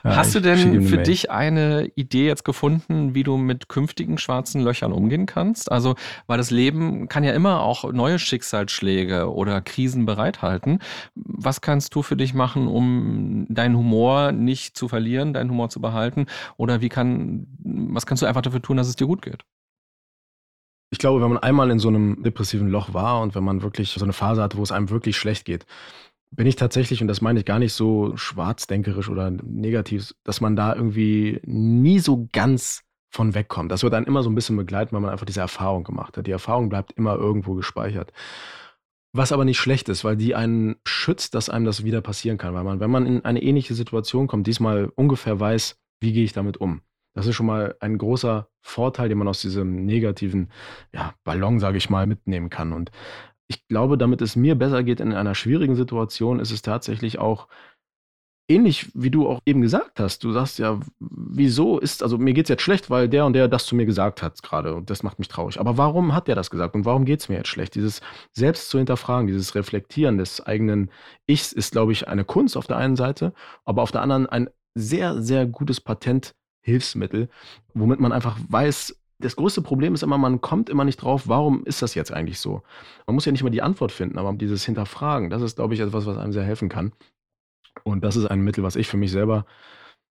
Ja, 0.05 0.15
Hast 0.15 0.37
du 0.37 0.41
denn 0.41 0.83
für 0.83 0.99
dich 0.99 1.33
eine 1.33 1.91
Idee 1.97 2.29
jetzt 2.29 2.45
gefunden, 2.45 3.15
wie 3.15 3.25
du 3.25 3.37
mit 3.37 3.69
künftigen 3.69 4.19
schwarzen 4.19 4.63
Löchern 4.63 4.93
umgehen 4.93 5.27
kannst? 5.27 5.73
Also, 5.73 5.97
weil 6.29 6.39
das 6.39 6.53
Leben 6.53 7.09
kann 7.09 7.25
ja 7.25 7.33
immer 7.33 7.61
auch 7.61 7.93
neue 7.93 8.21
Schicksalsschläge 8.21 9.33
oder 9.33 9.61
Krisen 9.61 10.07
bereithalten. 10.07 10.79
Was 11.17 11.61
kannst 11.61 11.93
du 11.97 12.03
für 12.03 12.17
dich 12.17 12.35
machen, 12.35 12.69
um 12.69 13.47
deinen 13.49 13.77
Humor 13.77 14.31
nicht 14.31 14.77
zu 14.77 14.87
verlieren, 14.87 15.33
deinen 15.33 15.51
Humor 15.51 15.71
zu 15.71 15.81
behalten? 15.81 16.27
Oder 16.57 16.83
wie 16.83 16.89
kann, 16.89 17.49
was 17.59 18.07
kannst 18.07 18.23
du 18.23 18.27
einfach 18.27 18.43
dafür 18.43 18.63
tun, 18.63 18.77
dass 18.77 18.87
es 18.87 18.95
dir 18.95 19.09
gut 19.09 19.23
geht? 19.23 19.45
Ich 20.91 20.99
glaube, 20.99 21.21
wenn 21.21 21.31
man 21.31 21.39
einmal 21.39 21.71
in 21.71 21.79
so 21.79 21.89
einem 21.89 22.23
depressiven 22.23 22.69
Loch 22.69 22.95
war 22.95 23.21
und 23.21 23.35
wenn 23.35 23.45
man 23.45 23.63
wirklich 23.63 23.91
so 23.91 24.05
eine 24.05 24.13
Phase 24.13 24.43
hatte, 24.43 24.57
wo 24.57 24.63
es 24.63 24.73
einem 24.73 24.91
wirklich 24.91 25.17
schlecht 25.17 25.45
geht, 25.45 25.67
bin 26.31 26.47
ich 26.47 26.57
tatsächlich, 26.57 27.01
und 27.01 27.09
das 27.09 27.21
meine 27.21 27.41
ich 27.41 27.45
gar 27.45 27.59
nicht 27.59 27.73
so 27.73 28.17
schwarzdenkerisch 28.17 29.09
oder 29.09 29.31
negativ, 29.31 30.15
dass 30.25 30.41
man 30.41 30.57
da 30.57 30.75
irgendwie 30.75 31.41
nie 31.45 31.99
so 31.99 32.29
ganz 32.33 32.83
von 33.11 33.35
wegkommt. 33.35 33.73
Das 33.73 33.83
wird 33.83 33.95
einen 33.95 34.07
immer 34.07 34.23
so 34.23 34.31
ein 34.31 34.35
bisschen 34.35 34.57
begleiten, 34.57 34.93
weil 34.93 35.01
man 35.01 35.11
einfach 35.11 35.27
diese 35.27 35.41
Erfahrung 35.41 35.85
gemacht 35.85 36.17
hat. 36.17 36.27
Die 36.27 36.33
Erfahrung 36.33 36.69
bleibt 36.69 36.93
immer 36.93 37.17
irgendwo 37.17 37.55
gespeichert. 37.55 38.13
Was 39.13 39.33
aber 39.33 39.47
nicht 39.47 39.59
schlecht 39.59 39.89
ist, 39.89 40.05
weil 40.05 40.17
die 40.17 40.35
einen 40.35 40.77
schützt, 40.85 41.35
dass 41.35 41.49
einem 41.49 41.65
das 41.65 41.85
wieder 41.85 42.03
passieren 42.03 42.37
kann. 42.37 42.53
Weil 42.53 42.65
man, 42.65 42.81
wenn 42.81 42.91
man 42.91 43.07
in 43.07 43.25
eine 43.25 43.43
ähnliche 43.43 43.75
Situation 43.75 44.27
kommt, 44.27 44.47
diesmal 44.47 44.93
ungefähr 44.95 45.41
weiß, 45.41 45.79
wie 46.01 46.13
gehe 46.13 46.25
ich 46.25 46.35
damit 46.35 46.59
um. 46.59 46.83
Das 47.17 47.27
ist 47.27 47.35
schon 47.35 47.47
mal 47.47 47.75
ein 47.81 47.97
großer 47.97 48.49
Vorteil, 48.61 49.09
den 49.09 49.17
man 49.17 49.27
aus 49.27 49.41
diesem 49.41 49.87
negativen 49.87 50.53
ja, 50.93 51.15
Ballon, 51.25 51.59
sage 51.59 51.79
ich 51.79 51.89
mal, 51.89 52.07
mitnehmen 52.07 52.51
kann. 52.51 52.75
Und 52.75 52.91
ich 53.49 53.67
glaube, 53.69 53.97
damit 53.97 54.21
es 54.21 54.37
mir 54.37 54.55
besser 54.55 54.83
geht 54.83 55.01
in 55.01 55.15
einer 55.15 55.35
schwierigen 55.35 55.77
Situation, 55.77 56.41
ist 56.41 56.51
es 56.51 56.61
tatsächlich 56.61 57.19
auch 57.19 57.49
ähnlich, 58.49 58.91
wie 58.93 59.11
du 59.11 59.27
auch 59.27 59.41
eben 59.47 59.63
gesagt 59.63 59.99
hast. 59.99 60.25
Du 60.25 60.33
sagst 60.33 60.59
ja, 60.59 60.79
wieso 61.01 61.79
ist, 61.79 62.03
also 62.03 62.19
mir 62.19 62.35
geht 62.35 62.45
es 62.45 62.51
jetzt 62.51 62.63
schlecht, 62.63 62.91
weil 62.91 63.09
der 63.09 63.25
und 63.25 63.33
der 63.33 63.49
das 63.49 63.65
zu 63.65 63.75
mir 63.75 63.87
gesagt 63.87 64.23
hat 64.23 64.43
gerade 64.43 64.75
und 64.75 64.91
das 64.91 65.03
macht 65.03 65.19
mich 65.19 65.29
traurig. 65.29 65.59
Aber 65.59 65.79
warum 65.79 66.15
hat 66.15 66.29
der 66.29 66.35
das 66.35 66.51
gesagt 66.51 66.75
und 66.75 66.85
warum 66.85 67.07
geht 67.07 67.21
es 67.21 67.31
mir 67.31 67.37
jetzt 67.37 67.49
schlecht? 67.49 67.75
Dieses 67.77 68.03
selbst 68.33 68.69
zu 68.69 68.77
hinterfragen, 68.77 69.27
dieses 69.27 69.55
Reflektieren 69.55 70.19
des 70.19 70.45
eigenen 70.45 70.91
Ichs 71.27 71.53
ist, 71.53 71.73
glaube 71.73 71.93
ich, 71.93 72.09
eine 72.09 72.27
Kunst 72.27 72.59
auf 72.59 72.67
der 72.67 72.77
einen 72.77 72.97
Seite, 72.97 73.33
aber 73.65 73.83
auf 73.83 73.91
der 73.91 74.03
anderen 74.03 74.27
ein 74.27 74.51
sehr, 74.75 75.23
sehr 75.23 75.47
gutes 75.47 75.81
Patent 75.81 76.35
Hilfsmittel, 76.67 77.29
womit 77.75 78.01
man 78.01 78.13
einfach 78.13 78.37
weiß, 78.49 79.01
das 79.19 79.37
größte 79.37 79.63
Problem 79.63 79.95
ist 79.95 80.03
immer, 80.03 80.19
man 80.19 80.41
kommt 80.41 80.69
immer 80.69 80.85
nicht 80.85 80.97
drauf, 80.97 81.29
warum 81.29 81.65
ist 81.65 81.81
das 81.81 81.95
jetzt 81.95 82.13
eigentlich 82.13 82.41
so? 82.41 82.63
Man 83.07 83.15
muss 83.15 83.25
ja 83.25 83.33
nicht 83.33 83.45
mal 83.45 83.51
die 83.51 83.63
Antwort 83.63 83.93
finden, 83.93 84.19
aber 84.19 84.33
dieses 84.33 84.65
Hinterfragen, 84.65 85.31
das 85.31 85.43
ist, 85.43 85.57
glaube 85.57 85.75
ich, 85.75 85.81
etwas, 85.81 86.07
was 86.07 86.19
einem 86.19 86.33
sehr 86.33 86.43
helfen 86.43 86.69
kann. 86.69 86.93
Und 87.85 88.03
das 88.03 88.17
ist 88.17 88.27
ein 88.27 88.41
Mittel, 88.41 88.65
was 88.65 88.75
ich 88.75 88.89
für 88.89 88.97
mich 88.97 89.13
selber 89.13 89.47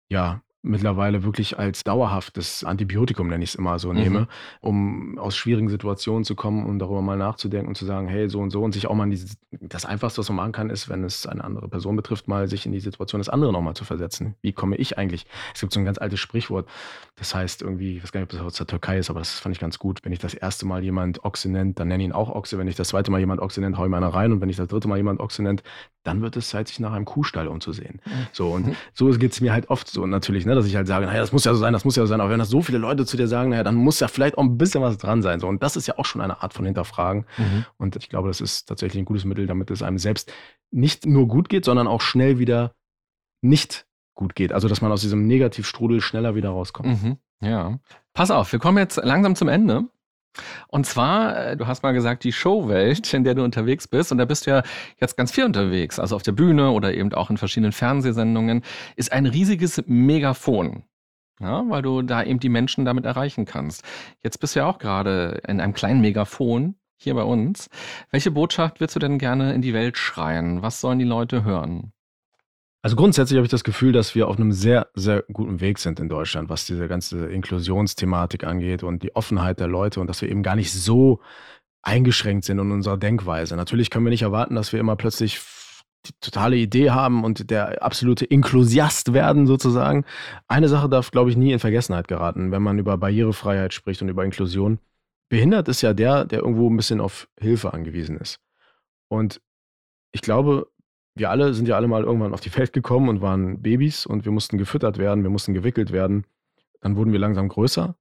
ja 0.08 0.42
mittlerweile 0.68 1.24
wirklich 1.24 1.58
als 1.58 1.82
dauerhaftes 1.84 2.62
Antibiotikum, 2.62 3.28
nenne 3.28 3.42
ich 3.42 3.50
es 3.50 3.56
immer 3.56 3.78
so, 3.78 3.92
nehme, 3.92 4.20
mhm. 4.20 4.26
um 4.60 5.18
aus 5.18 5.36
schwierigen 5.36 5.68
Situationen 5.68 6.24
zu 6.24 6.34
kommen 6.34 6.66
und 6.66 6.78
darüber 6.78 7.02
mal 7.02 7.16
nachzudenken 7.16 7.68
und 7.68 7.74
zu 7.76 7.84
sagen, 7.84 8.08
hey, 8.08 8.28
so 8.28 8.40
und 8.40 8.50
so 8.50 8.62
und 8.62 8.72
sich 8.72 8.86
auch 8.86 8.94
mal 8.94 9.04
in 9.04 9.10
diese, 9.10 9.36
das 9.50 9.84
Einfachste, 9.86 10.20
was 10.20 10.28
man 10.28 10.36
machen 10.36 10.52
kann, 10.52 10.70
ist, 10.70 10.88
wenn 10.88 11.04
es 11.04 11.26
eine 11.26 11.42
andere 11.42 11.68
Person 11.68 11.96
betrifft, 11.96 12.28
mal 12.28 12.48
sich 12.48 12.66
in 12.66 12.72
die 12.72 12.80
Situation 12.80 13.18
des 13.20 13.28
anderen 13.28 13.52
nochmal 13.52 13.74
zu 13.74 13.84
versetzen. 13.84 14.34
Wie 14.42 14.52
komme 14.52 14.76
ich 14.76 14.98
eigentlich? 14.98 15.26
Es 15.54 15.60
gibt 15.60 15.72
so 15.72 15.80
ein 15.80 15.84
ganz 15.84 15.98
altes 15.98 16.20
Sprichwort, 16.20 16.68
das 17.16 17.34
heißt 17.34 17.62
irgendwie, 17.62 17.96
ich 17.96 18.02
weiß 18.02 18.12
gar 18.12 18.20
nicht, 18.20 18.32
ob 18.32 18.38
das 18.38 18.46
aus 18.46 18.54
der 18.54 18.66
Türkei 18.66 18.98
ist, 18.98 19.10
aber 19.10 19.20
das 19.20 19.40
fand 19.40 19.54
ich 19.54 19.60
ganz 19.60 19.78
gut. 19.78 20.00
Wenn 20.04 20.12
ich 20.12 20.18
das 20.18 20.34
erste 20.34 20.66
Mal 20.66 20.84
jemand 20.84 21.24
Ochse 21.24 21.50
nennt, 21.50 21.80
dann 21.80 21.88
nenne 21.88 22.02
ich 22.02 22.08
ihn 22.08 22.12
auch 22.12 22.30
Ochse. 22.30 22.58
Wenn 22.58 22.68
ich 22.68 22.76
das 22.76 22.88
zweite 22.88 23.10
Mal 23.10 23.18
jemand 23.18 23.40
Ochse 23.40 23.60
nennt, 23.60 23.78
hau 23.78 23.84
ich 23.84 23.90
mir 23.90 23.96
einer 23.96 24.08
rein 24.08 24.32
und 24.32 24.40
wenn 24.40 24.48
ich 24.48 24.56
das 24.56 24.68
dritte 24.68 24.88
Mal 24.88 24.96
jemand 24.96 25.20
Ochse 25.20 25.42
nennt, 25.42 25.62
dann 26.08 26.22
wird 26.22 26.36
es 26.38 26.48
Zeit, 26.48 26.68
sich 26.68 26.80
nach 26.80 26.92
einem 26.92 27.04
Kuhstall 27.04 27.48
umzusehen. 27.48 28.00
Mhm. 28.04 28.10
So 28.32 28.48
und 28.48 28.74
so 28.94 29.10
geht 29.10 29.32
es 29.32 29.42
mir 29.42 29.52
halt 29.52 29.68
oft 29.68 29.88
so 29.88 30.06
natürlich, 30.06 30.46
ne, 30.46 30.54
dass 30.54 30.64
ich 30.64 30.74
halt 30.74 30.86
sage, 30.86 31.04
naja, 31.04 31.20
das 31.20 31.32
muss 31.32 31.44
ja 31.44 31.52
so 31.52 31.60
sein, 31.60 31.74
das 31.74 31.84
muss 31.84 31.96
ja 31.96 32.02
so 32.02 32.06
sein. 32.06 32.22
Aber 32.22 32.30
wenn 32.30 32.38
das 32.38 32.48
so 32.48 32.62
viele 32.62 32.78
Leute 32.78 33.04
zu 33.04 33.18
dir 33.18 33.28
sagen, 33.28 33.50
naja, 33.50 33.62
dann 33.62 33.74
muss 33.74 34.00
ja 34.00 34.08
vielleicht 34.08 34.38
auch 34.38 34.42
ein 34.42 34.56
bisschen 34.56 34.82
was 34.82 34.96
dran 34.96 35.20
sein. 35.20 35.38
So. 35.38 35.46
Und 35.46 35.62
das 35.62 35.76
ist 35.76 35.86
ja 35.86 35.98
auch 35.98 36.06
schon 36.06 36.22
eine 36.22 36.42
Art 36.42 36.54
von 36.54 36.64
Hinterfragen. 36.64 37.26
Mhm. 37.36 37.66
Und 37.76 37.96
ich 37.96 38.08
glaube, 38.08 38.28
das 38.28 38.40
ist 38.40 38.66
tatsächlich 38.66 39.02
ein 39.02 39.04
gutes 39.04 39.26
Mittel, 39.26 39.46
damit 39.46 39.70
es 39.70 39.82
einem 39.82 39.98
selbst 39.98 40.32
nicht 40.70 41.04
nur 41.04 41.28
gut 41.28 41.50
geht, 41.50 41.66
sondern 41.66 41.86
auch 41.86 42.00
schnell 42.00 42.38
wieder 42.38 42.74
nicht 43.42 43.86
gut 44.14 44.34
geht. 44.34 44.52
Also, 44.52 44.66
dass 44.66 44.80
man 44.80 44.90
aus 44.90 45.02
diesem 45.02 45.26
Negativstrudel 45.26 46.00
schneller 46.00 46.34
wieder 46.34 46.50
rauskommt. 46.50 47.02
Mhm. 47.02 47.18
Ja. 47.40 47.78
Pass 48.14 48.30
auf, 48.30 48.50
wir 48.50 48.58
kommen 48.58 48.78
jetzt 48.78 48.96
langsam 48.96 49.36
zum 49.36 49.48
Ende. 49.48 49.84
Und 50.68 50.86
zwar, 50.86 51.36
äh, 51.36 51.56
du 51.56 51.66
hast 51.66 51.82
mal 51.82 51.92
gesagt, 51.92 52.24
die 52.24 52.32
Showwelt, 52.32 53.12
in 53.12 53.24
der 53.24 53.34
du 53.34 53.42
unterwegs 53.44 53.88
bist, 53.88 54.12
und 54.12 54.18
da 54.18 54.24
bist 54.24 54.46
du 54.46 54.50
ja 54.50 54.62
jetzt 55.00 55.16
ganz 55.16 55.32
viel 55.32 55.44
unterwegs, 55.44 55.98
also 55.98 56.16
auf 56.16 56.22
der 56.22 56.32
Bühne 56.32 56.70
oder 56.70 56.94
eben 56.94 57.12
auch 57.14 57.30
in 57.30 57.36
verschiedenen 57.36 57.72
Fernsehsendungen, 57.72 58.62
ist 58.96 59.12
ein 59.12 59.26
riesiges 59.26 59.82
Megafon. 59.86 60.84
Ja, 61.40 61.64
weil 61.68 61.82
du 61.82 62.02
da 62.02 62.24
eben 62.24 62.40
die 62.40 62.48
Menschen 62.48 62.84
damit 62.84 63.04
erreichen 63.04 63.44
kannst. 63.44 63.84
Jetzt 64.24 64.38
bist 64.38 64.56
du 64.56 64.60
ja 64.60 64.66
auch 64.66 64.78
gerade 64.78 65.40
in 65.46 65.60
einem 65.60 65.72
kleinen 65.72 66.00
Megafon 66.00 66.74
hier 66.96 67.14
bei 67.14 67.22
uns. 67.22 67.70
Welche 68.10 68.32
Botschaft 68.32 68.80
würdest 68.80 68.96
du 68.96 69.00
denn 69.00 69.18
gerne 69.18 69.54
in 69.54 69.62
die 69.62 69.72
Welt 69.72 69.96
schreien? 69.96 70.62
Was 70.62 70.80
sollen 70.80 70.98
die 70.98 71.04
Leute 71.04 71.44
hören? 71.44 71.92
Also 72.82 72.94
grundsätzlich 72.94 73.36
habe 73.36 73.44
ich 73.44 73.50
das 73.50 73.64
Gefühl, 73.64 73.92
dass 73.92 74.14
wir 74.14 74.28
auf 74.28 74.36
einem 74.36 74.52
sehr, 74.52 74.88
sehr 74.94 75.24
guten 75.32 75.60
Weg 75.60 75.78
sind 75.78 75.98
in 75.98 76.08
Deutschland, 76.08 76.48
was 76.48 76.64
diese 76.64 76.86
ganze 76.86 77.26
Inklusionsthematik 77.26 78.44
angeht 78.44 78.84
und 78.84 79.02
die 79.02 79.16
Offenheit 79.16 79.58
der 79.58 79.66
Leute 79.66 80.00
und 80.00 80.06
dass 80.06 80.22
wir 80.22 80.28
eben 80.28 80.44
gar 80.44 80.54
nicht 80.54 80.72
so 80.72 81.20
eingeschränkt 81.82 82.44
sind 82.44 82.58
in 82.60 82.70
unserer 82.70 82.96
Denkweise. 82.96 83.56
Natürlich 83.56 83.90
können 83.90 84.06
wir 84.06 84.10
nicht 84.10 84.22
erwarten, 84.22 84.54
dass 84.54 84.72
wir 84.72 84.78
immer 84.78 84.94
plötzlich 84.94 85.40
die 86.06 86.12
totale 86.20 86.56
Idee 86.56 86.90
haben 86.90 87.24
und 87.24 87.50
der 87.50 87.82
absolute 87.82 88.24
Inklusiast 88.24 89.12
werden 89.12 89.46
sozusagen. 89.48 90.04
Eine 90.46 90.68
Sache 90.68 90.88
darf, 90.88 91.10
glaube 91.10 91.30
ich, 91.30 91.36
nie 91.36 91.52
in 91.52 91.58
Vergessenheit 91.58 92.06
geraten, 92.06 92.52
wenn 92.52 92.62
man 92.62 92.78
über 92.78 92.96
Barrierefreiheit 92.96 93.74
spricht 93.74 94.02
und 94.02 94.08
über 94.08 94.24
Inklusion. 94.24 94.78
Behindert 95.28 95.68
ist 95.68 95.82
ja 95.82 95.94
der, 95.94 96.24
der 96.24 96.40
irgendwo 96.40 96.70
ein 96.70 96.76
bisschen 96.76 97.00
auf 97.00 97.28
Hilfe 97.38 97.72
angewiesen 97.74 98.16
ist. 98.18 98.38
Und 99.08 99.40
ich 100.12 100.22
glaube, 100.22 100.68
wir 101.18 101.30
alle 101.30 101.52
sind 101.54 101.68
ja 101.68 101.76
alle 101.76 101.88
mal 101.88 102.04
irgendwann 102.04 102.32
auf 102.32 102.40
die 102.40 102.54
Welt 102.56 102.72
gekommen 102.72 103.08
und 103.08 103.20
waren 103.20 103.60
Babys 103.60 104.06
und 104.06 104.24
wir 104.24 104.32
mussten 104.32 104.58
gefüttert 104.58 104.98
werden, 104.98 105.22
wir 105.22 105.30
mussten 105.30 105.54
gewickelt 105.54 105.92
werden. 105.92 106.24
Dann 106.80 106.96
wurden 106.96 107.12
wir 107.12 107.18
langsam 107.18 107.48
größer 107.48 107.96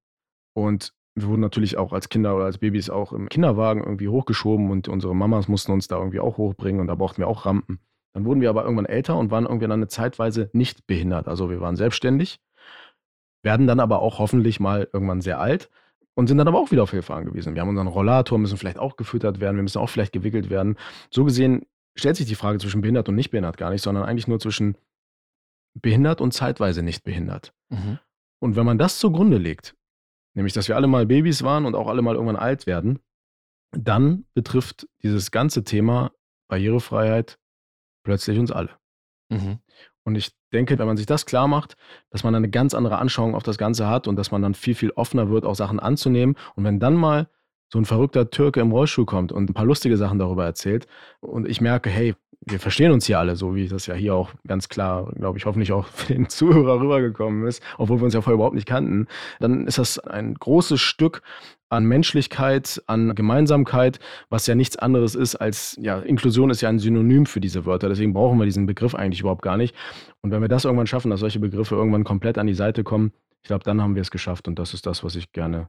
und 0.53 0.93
wir 1.15 1.27
wurden 1.27 1.41
natürlich 1.41 1.77
auch 1.77 1.93
als 1.93 2.09
Kinder 2.09 2.35
oder 2.35 2.45
als 2.45 2.59
Babys 2.59 2.89
auch 2.91 3.11
im 3.11 3.27
Kinderwagen 3.27 3.83
irgendwie 3.83 4.07
hochgeschoben 4.07 4.69
und 4.69 4.87
unsere 4.87 5.15
Mamas 5.15 5.47
mussten 5.47 5.71
uns 5.71 5.87
da 5.87 5.97
irgendwie 5.97 6.19
auch 6.19 6.37
hochbringen 6.37 6.79
und 6.79 6.87
da 6.87 6.95
brauchten 6.95 7.17
wir 7.17 7.27
auch 7.27 7.45
Rampen. 7.45 7.79
Dann 8.13 8.25
wurden 8.25 8.41
wir 8.41 8.49
aber 8.49 8.63
irgendwann 8.63 8.85
älter 8.85 9.17
und 9.17 9.31
waren 9.31 9.45
irgendwie 9.45 9.65
dann 9.65 9.79
eine 9.79 9.87
Zeitweise 9.87 10.49
nicht 10.53 10.85
behindert. 10.85 11.27
Also 11.27 11.49
wir 11.49 11.59
waren 11.59 11.75
selbstständig, 11.75 12.39
werden 13.41 13.65
dann 13.65 13.79
aber 13.79 14.01
auch 14.01 14.19
hoffentlich 14.19 14.59
mal 14.59 14.87
irgendwann 14.93 15.21
sehr 15.21 15.39
alt 15.39 15.69
und 16.13 16.27
sind 16.27 16.37
dann 16.37 16.47
aber 16.47 16.59
auch 16.59 16.71
wieder 16.71 16.83
auf 16.83 16.91
Hilfe 16.91 17.15
angewiesen. 17.15 17.55
Wir 17.55 17.61
haben 17.61 17.69
unseren 17.69 17.87
Rollator, 17.87 18.37
müssen 18.37 18.57
vielleicht 18.57 18.79
auch 18.79 18.95
gefüttert 18.95 19.39
werden, 19.39 19.55
wir 19.55 19.63
müssen 19.63 19.79
auch 19.79 19.89
vielleicht 19.89 20.13
gewickelt 20.13 20.51
werden. 20.51 20.77
So 21.09 21.25
gesehen 21.25 21.65
stellt 21.97 22.15
sich 22.15 22.27
die 22.27 22.35
Frage 22.35 22.59
zwischen 22.59 22.81
behindert 22.81 23.09
und 23.09 23.15
nicht 23.15 23.31
behindert 23.31 23.57
gar 23.57 23.71
nicht, 23.71 23.81
sondern 23.81 24.05
eigentlich 24.05 24.27
nur 24.27 24.39
zwischen 24.39 24.77
behindert 25.73 26.21
und 26.21 26.33
zeitweise 26.33 26.83
nicht 26.83 27.03
behindert. 27.03 27.53
Mhm. 27.69 27.99
Und 28.39 28.55
wenn 28.55 28.65
man 28.65 28.77
das 28.77 28.99
zugrunde 28.99 29.37
legt, 29.37 29.75
nämlich 30.35 30.53
dass 30.53 30.67
wir 30.67 30.75
alle 30.75 30.87
mal 30.87 31.05
Babys 31.05 31.43
waren 31.43 31.65
und 31.65 31.75
auch 31.75 31.87
alle 31.87 32.01
mal 32.01 32.15
irgendwann 32.15 32.35
alt 32.35 32.67
werden, 32.67 32.99
dann 33.71 34.25
betrifft 34.33 34.87
dieses 35.03 35.31
ganze 35.31 35.63
Thema 35.63 36.11
Barrierefreiheit 36.47 37.39
plötzlich 38.03 38.39
uns 38.39 38.51
alle. 38.51 38.71
Mhm. 39.29 39.59
Und 40.03 40.15
ich 40.15 40.31
denke, 40.53 40.79
wenn 40.79 40.87
man 40.87 40.95
sich 40.95 41.05
das 41.05 41.25
klar 41.25 41.47
macht, 41.47 41.75
dass 42.09 42.23
man 42.23 42.33
eine 42.33 42.49
ganz 42.49 42.73
andere 42.73 42.97
Anschauung 42.97 43.35
auf 43.35 43.43
das 43.43 43.57
Ganze 43.57 43.87
hat 43.87 44.07
und 44.07 44.15
dass 44.15 44.31
man 44.31 44.41
dann 44.41 44.53
viel, 44.53 44.75
viel 44.75 44.91
offener 44.91 45.29
wird, 45.29 45.43
auch 45.45 45.55
Sachen 45.55 45.79
anzunehmen. 45.79 46.37
Und 46.55 46.63
wenn 46.63 46.79
dann 46.79 46.95
mal 46.95 47.29
so 47.69 47.79
ein 47.79 47.85
verrückter 47.85 48.29
Türke 48.29 48.61
im 48.61 48.71
Rollstuhl 48.71 49.05
kommt 49.05 49.31
und 49.31 49.49
ein 49.49 49.53
paar 49.53 49.65
lustige 49.65 49.97
Sachen 49.97 50.19
darüber 50.19 50.45
erzählt. 50.45 50.87
Und 51.19 51.47
ich 51.47 51.61
merke, 51.61 51.89
hey, 51.89 52.15
wir 52.45 52.59
verstehen 52.59 52.91
uns 52.91 53.05
hier 53.05 53.19
alle, 53.19 53.35
so 53.35 53.55
wie 53.55 53.67
das 53.67 53.87
ja 53.87 53.95
hier 53.95 54.15
auch 54.15 54.31
ganz 54.47 54.69
klar, 54.69 55.11
glaube 55.15 55.37
ich, 55.37 55.45
hoffentlich 55.45 55.71
auch 55.73 55.85
für 55.93 56.13
den 56.13 56.29
Zuhörer 56.29 56.79
rübergekommen 56.79 57.45
ist, 57.45 57.61
obwohl 57.77 57.99
wir 57.99 58.05
uns 58.05 58.13
ja 58.13 58.21
vorher 58.21 58.35
überhaupt 58.35 58.55
nicht 58.55 58.67
kannten, 58.67 59.07
dann 59.39 59.67
ist 59.67 59.77
das 59.77 59.99
ein 59.99 60.33
großes 60.35 60.79
Stück 60.79 61.21
an 61.69 61.83
Menschlichkeit, 61.85 62.81
an 62.87 63.13
Gemeinsamkeit, 63.13 63.99
was 64.29 64.47
ja 64.47 64.55
nichts 64.55 64.77
anderes 64.77 65.15
ist 65.15 65.35
als, 65.35 65.75
ja, 65.81 65.99
Inklusion 65.99 66.49
ist 66.49 66.61
ja 66.61 66.69
ein 66.69 66.79
Synonym 66.79 67.25
für 67.25 67.41
diese 67.41 67.65
Wörter, 67.65 67.89
deswegen 67.89 68.13
brauchen 68.13 68.39
wir 68.39 68.45
diesen 68.45 68.65
Begriff 68.65 68.95
eigentlich 68.95 69.19
überhaupt 69.19 69.41
gar 69.41 69.57
nicht. 69.57 69.75
Und 70.21 70.31
wenn 70.31 70.41
wir 70.41 70.47
das 70.47 70.63
irgendwann 70.63 70.87
schaffen, 70.87 71.11
dass 71.11 71.19
solche 71.19 71.39
Begriffe 71.39 71.75
irgendwann 71.75 72.05
komplett 72.05 72.37
an 72.37 72.47
die 72.47 72.53
Seite 72.53 72.85
kommen, 72.85 73.11
ich 73.41 73.49
glaube, 73.49 73.65
dann 73.65 73.81
haben 73.81 73.95
wir 73.95 74.01
es 74.01 74.11
geschafft. 74.11 74.47
Und 74.47 74.59
das 74.59 74.73
ist 74.73 74.85
das, 74.85 75.03
was 75.03 75.15
ich 75.15 75.31
gerne 75.31 75.67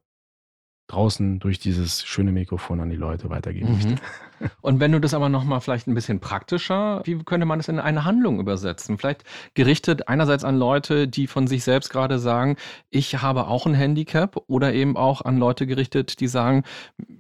draußen 0.89 1.39
durch 1.39 1.59
dieses 1.59 2.05
schöne 2.05 2.33
Mikrofon 2.33 2.81
an 2.81 2.91
die 2.91 2.97
Leute 2.97 3.31
weitergeben 3.31 3.73
möchte. 3.75 3.91
Mhm. 3.91 4.51
Und 4.61 4.81
wenn 4.81 4.93
du 4.93 5.01
das 5.01 5.15
aber 5.15 5.29
nochmal 5.29 5.61
vielleicht 5.61 5.87
ein 5.87 5.95
bisschen 5.95 6.21
praktischer, 6.21 7.03
wie 7.05 7.19
könnte 7.25 7.47
man 7.47 7.59
das 7.59 7.69
in 7.69 7.79
eine 7.79 8.05
Handlung 8.05 8.41
übersetzen? 8.41 8.97
Vielleicht 8.97 9.25
gerichtet 9.55 10.09
einerseits 10.09 10.45
an 10.45 10.57
Leute, 10.57 11.09
die 11.09 11.27
von 11.27 11.47
sich 11.47 11.65
selbst 11.65 11.91
gerade 11.91 12.19
sagen, 12.19 12.57
ich 12.89 13.21
habe 13.21 13.49
auch 13.49 13.67
ein 13.67 13.75
Handicap 13.75 14.37
oder 14.47 14.73
eben 14.73 14.97
auch 14.97 15.23
an 15.23 15.39
Leute 15.39 15.67
gerichtet, 15.67 16.21
die 16.21 16.29
sagen, 16.29 16.65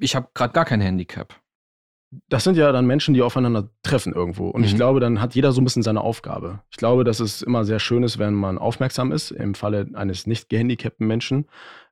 ich 0.00 0.16
habe 0.16 0.28
gerade 0.34 0.52
gar 0.52 0.64
kein 0.64 0.80
Handicap. 0.80 1.34
Das 2.28 2.44
sind 2.44 2.56
ja 2.56 2.72
dann 2.72 2.86
Menschen, 2.86 3.12
die 3.12 3.20
aufeinander 3.20 3.68
treffen 3.82 4.14
irgendwo. 4.14 4.48
Und 4.48 4.62
mhm. 4.62 4.66
ich 4.66 4.76
glaube, 4.76 4.98
dann 4.98 5.20
hat 5.20 5.34
jeder 5.34 5.52
so 5.52 5.60
ein 5.60 5.64
bisschen 5.64 5.82
seine 5.82 6.00
Aufgabe. 6.00 6.60
Ich 6.70 6.78
glaube, 6.78 7.04
dass 7.04 7.20
es 7.20 7.42
immer 7.42 7.64
sehr 7.64 7.80
schön 7.80 8.02
ist, 8.02 8.18
wenn 8.18 8.32
man 8.32 8.56
aufmerksam 8.56 9.12
ist, 9.12 9.30
im 9.30 9.54
Falle 9.54 9.88
eines 9.92 10.26
nicht 10.26 10.48
gehandicapten 10.48 11.06
Menschen, 11.06 11.46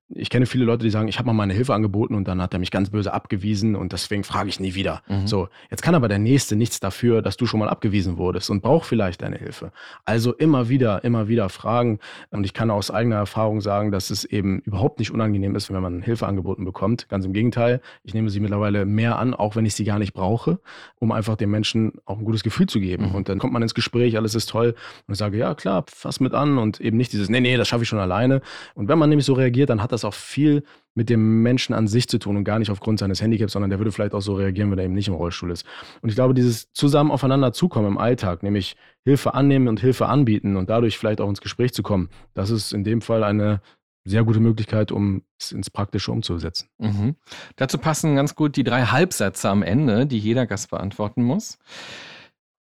ich 0.09 0.31
kenne 0.31 0.47
viele 0.47 0.65
Leute, 0.65 0.85
die 0.85 0.91
sagen, 0.91 1.09
ich 1.09 1.19
habe 1.19 1.27
mal 1.27 1.33
meine 1.33 1.53
Hilfe 1.53 1.75
angeboten 1.75 2.15
und 2.15 2.29
dann 2.29 2.41
hat 2.41 2.53
er 2.53 2.61
mich 2.61 2.71
ganz 2.71 2.91
böse 2.91 3.13
abgewiesen 3.13 3.75
und 3.75 3.93
deswegen 3.93 4.23
frage 4.23 4.49
ich 4.49 4.61
nie 4.61 4.75
wieder. 4.75 5.03
Mhm. 5.09 5.27
So, 5.27 5.49
jetzt 5.71 5.83
kann 5.83 5.97
aber 5.97 6.07
der 6.07 6.21
Nächste 6.21 6.55
nichts 6.55 6.79
dafür, 6.79 7.23
dass 7.23 7.37
du 7.37 7.47
schon 7.47 7.59
mal 7.59 7.69
abgewiesen 7.69 8.17
wurdest 8.17 8.49
und 8.51 8.63
braucht 8.63 8.87
vielleicht 8.87 9.23
deine 9.23 9.37
Hilfe. 9.37 9.73
Also 10.05 10.33
immer 10.33 10.69
wieder, 10.69 11.03
immer 11.03 11.27
wieder 11.27 11.49
fragen. 11.49 11.99
Und 12.31 12.45
ich 12.45 12.55
kann 12.55 12.71
aus 12.71 12.91
eigener 12.91 13.17
Erfahrung 13.17 13.61
sagen, 13.61 13.91
dass 13.91 14.11
es 14.11 14.25
eben 14.25 14.61
überhaupt 14.61 15.01
nicht 15.01 15.11
unangenehm 15.11 15.57
ist, 15.57 15.73
wenn 15.73 15.83
man 15.83 16.03
Hilfe 16.03 16.27
angeboten 16.27 16.65
bekommt. 16.65 17.09
Ganz 17.09 17.25
im 17.25 17.33
Gegenteil, 17.33 17.81
ich 18.05 18.15
nehme 18.15 18.31
sie 18.31 18.39
mittlerweile 18.39 18.87
mehr 18.87 19.19
an, 19.19 19.35
auch 19.35 19.57
wenn 19.57 19.67
ich 19.67 19.75
sie 19.75 19.85
gar 19.85 19.99
nicht 19.99 20.15
brauche, 20.15 20.61
um 21.01 21.11
einfach 21.11 21.37
den 21.37 21.51
Menschen 21.51 21.95
auch 22.05 22.19
ein 22.19 22.25
gutes 22.25 22.45
Gefühl 22.45 22.69
zu 22.69 22.79
geben. 22.79 23.09
Mhm. 23.09 23.15
Und 23.17 23.29
dann 23.29 23.39
kommt 23.41 23.53
man 23.53 23.63
ins 23.63 23.75
Gespräch, 23.75 24.17
alles 24.17 24.37
ist 24.37 24.51
toll 24.51 24.77
und 25.09 25.13
ich 25.13 25.19
sage, 25.19 25.37
ja 25.37 25.55
klar, 25.55 25.85
fass 25.89 26.21
mit 26.21 26.33
an 26.33 26.59
und 26.59 26.81
eben 26.81 26.97
nicht 26.97 27.13
dieses, 27.13 27.29
nee, 27.29 27.41
nee, 27.41 27.57
das 27.57 27.67
schaffe 27.67 27.83
ich 27.83 27.89
schon 27.89 27.99
alleine. 27.99 28.41
Und 28.75 28.89
wenn 28.89 28.99
man 28.99 29.09
nämlich 29.09 29.27
so 29.27 29.33
reagiert, 29.33 29.71
dann 29.71 29.83
hat 29.83 29.95
das 29.97 30.05
auch 30.05 30.14
viel 30.14 30.62
mit 30.94 31.11
dem 31.11 31.42
Menschen 31.42 31.74
an 31.74 31.88
sich 31.88 32.09
zu 32.09 32.18
tun 32.18 32.36
und 32.36 32.44
gar 32.44 32.59
nicht 32.59 32.70
aufgrund 32.70 32.99
seines 32.99 33.20
Handicaps, 33.20 33.53
sondern 33.53 33.70
der 33.70 33.78
würde 33.78 33.92
vielleicht 33.92 34.14
auch 34.14 34.22
so 34.22 34.34
reagieren, 34.34 34.70
wenn 34.70 34.78
er 34.78 34.86
eben 34.86 34.94
nicht 34.94 35.09
im 35.09 35.14
Rollstuhl 35.14 35.51
ist. 35.51 35.66
Und 36.01 36.09
ich 36.09 36.14
glaube, 36.14 36.32
dieses 36.32 36.72
zusammen 36.72 37.11
aufeinander 37.11 37.53
zukommen 37.53 37.88
im 37.88 37.99
Alltag, 37.99 38.42
nämlich 38.42 38.76
Hilfe 39.05 39.34
annehmen 39.34 39.68
und 39.68 39.80
Hilfe 39.80 40.07
anbieten 40.07 40.57
und 40.57 40.70
dadurch 40.70 40.97
vielleicht 40.97 41.20
auch 41.20 41.28
ins 41.28 41.42
Gespräch 41.42 41.74
zu 41.74 41.82
kommen, 41.82 42.09
das 42.32 42.51
ist 42.51 42.72
in 42.72 42.82
dem 42.82 43.03
Fall 43.03 43.24
eine 43.24 43.61
sehr 44.07 44.24
gute 44.24 44.40
Möglichkeit, 44.40 44.92
um 44.92 45.22
es 45.38 45.53
ins 45.53 45.68
Praktische 45.68 46.12
umzusetzen. 46.12 46.68
Mhm. 46.78 47.16
Dazu 47.57 47.76
passen 47.76 48.14
ganz 48.14 48.34
gut 48.34 48.57
die 48.57 48.64
drei 48.64 48.84
Halbsätze 48.84 49.51
am 49.51 49.62
Ende, 49.62 50.07
die 50.07 50.18
jeder 50.18 50.47
Gast 50.47 50.70
beantworten 50.70 51.22
muss. 51.22 51.59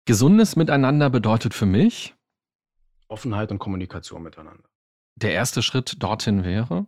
Gesundes 0.06 0.56
Miteinander 0.56 1.10
bedeutet 1.10 1.54
für 1.54 1.66
mich 1.66 2.16
Offenheit 3.08 3.52
und 3.52 3.60
Kommunikation 3.60 4.24
miteinander. 4.24 4.64
Der 5.16 5.34
erste 5.34 5.62
Schritt 5.62 6.02
dorthin 6.02 6.46
wäre 6.46 6.86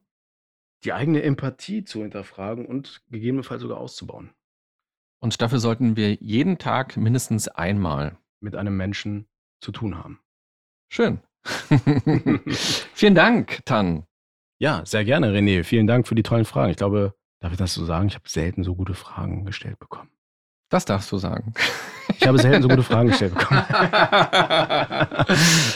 die 0.83 0.93
eigene 0.93 1.21
Empathie 1.23 1.83
zu 1.83 2.01
hinterfragen 2.01 2.65
und 2.65 3.01
gegebenenfalls 3.09 3.61
sogar 3.61 3.77
auszubauen. 3.77 4.31
Und 5.19 5.41
dafür 5.41 5.59
sollten 5.59 5.95
wir 5.95 6.15
jeden 6.15 6.57
Tag 6.57 6.97
mindestens 6.97 7.47
einmal 7.47 8.17
mit 8.41 8.55
einem 8.55 8.75
Menschen 8.75 9.27
zu 9.61 9.71
tun 9.71 9.97
haben. 9.97 10.19
Schön. 10.89 11.21
Vielen 12.93 13.15
Dank, 13.15 13.65
Tan. 13.65 14.05
Ja, 14.59 14.85
sehr 14.85 15.05
gerne, 15.05 15.31
René. 15.31 15.63
Vielen 15.63 15.87
Dank 15.87 16.07
für 16.07 16.15
die 16.15 16.23
tollen 16.23 16.45
Fragen. 16.45 16.71
Ich 16.71 16.77
glaube, 16.77 17.15
darf 17.39 17.51
ich 17.51 17.57
das 17.57 17.73
so 17.73 17.85
sagen? 17.85 18.07
Ich 18.07 18.15
habe 18.15 18.29
selten 18.29 18.63
so 18.63 18.75
gute 18.75 18.93
Fragen 18.93 19.45
gestellt 19.45 19.79
bekommen. 19.79 20.09
Das 20.73 20.85
darfst 20.85 21.11
du 21.11 21.17
sagen. 21.17 21.53
Ich 22.19 22.27
habe 22.27 22.37
selten 22.37 22.61
so 22.61 22.67
gute 22.67 22.83
Fragen 22.83 23.09
gestellt 23.09 23.33
bekommen. 23.33 23.63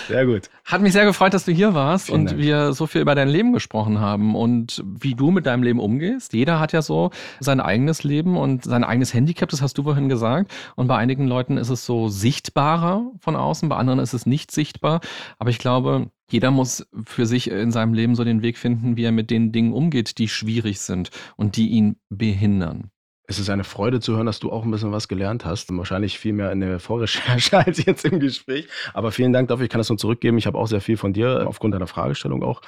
Sehr 0.08 0.26
gut. 0.26 0.50
Hat 0.66 0.82
mich 0.82 0.93
sehr 0.93 1.06
gefreut, 1.06 1.34
dass 1.34 1.45
du 1.45 1.52
hier 1.52 1.74
warst 1.74 2.08
Vielen 2.08 2.20
und 2.20 2.32
Dank. 2.32 2.41
wir 2.41 2.74
so 2.74 2.86
viel 2.86 3.02
über 3.02 3.16
dein 3.16 3.28
Leben 3.28 3.54
gesprochen 3.54 4.00
haben 4.00 4.36
und 4.36 4.84
wie 4.86 5.16
du 5.16 5.32
mit 5.32 5.45
deinem 5.45 5.64
Leben 5.64 5.80
umgehst. 5.80 6.34
Jeder 6.34 6.60
hat 6.60 6.74
ja 6.74 6.82
so 6.82 7.12
sein 7.39 7.60
eigenes 7.60 8.04
Leben 8.04 8.38
und 8.38 8.64
sein 8.64 8.84
eigenes 8.84 9.14
Handicap, 9.14 9.50
das 9.50 9.62
hast 9.62 9.78
du 9.78 9.84
vorhin 9.84 10.10
gesagt. 10.10 10.54
Und 10.76 10.88
bei 10.88 10.98
einigen 10.98 11.28
Leuten 11.28 11.58
ist 11.58 11.70
es 11.70 11.86
so 11.86 12.08
sichtbarer 12.08 13.12
von 13.20 13.36
außen, 13.36 13.68
bei 13.68 13.76
anderen 13.76 14.00
ist 14.00 14.14
es 14.14 14.26
nicht 14.26 14.52
sichtbar. 14.52 15.02
Aber 15.39 15.50
ich 15.50 15.60
glaube, 15.60 16.12
jeder 16.30 16.52
muss 16.52 16.88
für 17.06 17.26
sich 17.26 17.50
in 17.50 17.72
seinem 17.72 17.93
Leben 17.93 18.16
so 18.16 18.24
den 18.24 18.41
Weg 18.41 18.58
finden, 18.58 18.95
wie 18.95 19.04
er 19.04 19.12
mit 19.12 19.32
den 19.32 19.52
Dingen 19.52 19.74
umgeht, 19.74 20.18
die 20.18 20.28
schwierig 20.28 20.80
sind 20.82 21.10
und 21.36 21.58
die 21.58 21.70
ihn 21.70 21.98
behindern. 22.10 22.91
Es 23.30 23.40
ist 23.40 23.50
eine 23.50 23.66
Freude 23.66 24.00
zu 24.00 24.16
hören, 24.16 24.26
dass 24.26 24.40
du 24.40 24.54
auch 24.54 24.64
ein 24.64 24.72
bisschen 24.72 24.94
was 24.94 25.10
gelernt 25.10 25.44
hast. 25.44 25.76
Wahrscheinlich 25.76 26.18
viel 26.18 26.32
mehr 26.32 26.50
in 26.54 26.62
der 26.62 26.80
Vorrecherche 26.80 27.58
als 27.66 27.86
jetzt 27.86 28.06
im 28.06 28.22
Gespräch. 28.22 28.70
Aber 28.94 29.12
vielen 29.12 29.34
Dank 29.34 29.50
dafür. 29.50 29.66
Ich 29.66 29.70
kann 29.70 29.80
das 29.80 29.90
nur 29.90 29.98
zurückgeben. 29.98 30.38
Ich 30.38 30.48
habe 30.48 30.58
auch 30.58 30.68
sehr 30.68 30.80
viel 30.80 30.96
von 30.96 31.12
dir 31.12 31.46
aufgrund 31.46 31.74
deiner 31.74 31.88
Fragestellung 31.88 32.42
auch 32.42 32.62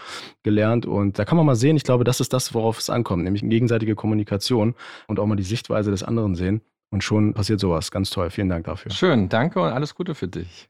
gelernt. 0.44 0.86
Und 0.86 1.18
da 1.18 1.24
kann 1.24 1.38
man 1.38 1.46
mal 1.46 1.56
sehen, 1.56 1.78
ich 1.78 1.84
glaube, 1.84 2.04
das 2.04 2.20
ist 2.20 2.34
das, 2.34 2.54
worauf 2.54 2.78
es 2.78 2.90
ankommt, 2.90 3.24
nämlich 3.24 3.42
gegenseitige 3.42 3.96
Kommunikation 3.96 4.76
und 5.08 5.18
auch 5.18 5.26
mal 5.26 5.38
die 5.38 5.44
Sichtweise 5.44 5.92
des 5.92 6.04
anderen 6.04 6.36
sehen. 6.36 6.62
Und 6.92 7.06
schon 7.06 7.34
passiert 7.34 7.62
sowas. 7.62 7.90
Ganz 7.90 8.10
toll. 8.10 8.30
Vielen 8.30 8.50
Dank 8.50 8.66
dafür. 8.66 8.92
Schön. 8.92 9.30
Danke 9.30 9.62
und 9.62 9.70
alles 9.70 9.96
Gute 9.96 10.14
für 10.14 10.28
dich. 10.28 10.68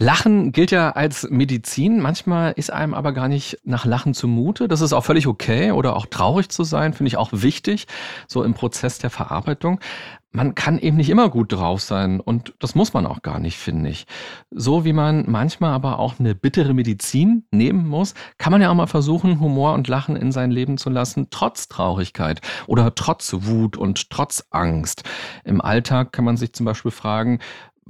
Lachen 0.00 0.52
gilt 0.52 0.70
ja 0.70 0.90
als 0.90 1.28
Medizin. 1.28 1.98
Manchmal 1.98 2.52
ist 2.52 2.72
einem 2.72 2.94
aber 2.94 3.12
gar 3.12 3.26
nicht 3.26 3.58
nach 3.64 3.84
Lachen 3.84 4.14
zumute. 4.14 4.68
Das 4.68 4.80
ist 4.80 4.92
auch 4.92 5.04
völlig 5.04 5.26
okay 5.26 5.72
oder 5.72 5.96
auch 5.96 6.06
traurig 6.06 6.50
zu 6.50 6.62
sein, 6.62 6.92
finde 6.92 7.08
ich 7.08 7.16
auch 7.16 7.30
wichtig, 7.32 7.88
so 8.28 8.44
im 8.44 8.54
Prozess 8.54 8.98
der 8.98 9.10
Verarbeitung. 9.10 9.80
Man 10.30 10.54
kann 10.54 10.78
eben 10.78 10.98
nicht 10.98 11.10
immer 11.10 11.30
gut 11.30 11.52
drauf 11.52 11.80
sein 11.80 12.20
und 12.20 12.54
das 12.60 12.76
muss 12.76 12.92
man 12.92 13.06
auch 13.06 13.22
gar 13.22 13.40
nicht, 13.40 13.56
finde 13.56 13.90
ich. 13.90 14.06
So 14.50 14.84
wie 14.84 14.92
man 14.92 15.24
manchmal 15.26 15.72
aber 15.72 15.98
auch 15.98 16.20
eine 16.20 16.36
bittere 16.36 16.74
Medizin 16.74 17.46
nehmen 17.50 17.88
muss, 17.88 18.14
kann 18.36 18.52
man 18.52 18.62
ja 18.62 18.70
auch 18.70 18.74
mal 18.74 18.86
versuchen, 18.86 19.40
Humor 19.40 19.72
und 19.72 19.88
Lachen 19.88 20.14
in 20.14 20.30
sein 20.30 20.52
Leben 20.52 20.78
zu 20.78 20.90
lassen, 20.90 21.28
trotz 21.30 21.66
Traurigkeit 21.66 22.40
oder 22.68 22.94
trotz 22.94 23.34
Wut 23.36 23.76
und 23.76 24.10
trotz 24.10 24.46
Angst. 24.50 25.02
Im 25.44 25.60
Alltag 25.60 26.12
kann 26.12 26.26
man 26.26 26.36
sich 26.36 26.52
zum 26.52 26.66
Beispiel 26.66 26.92
fragen, 26.92 27.40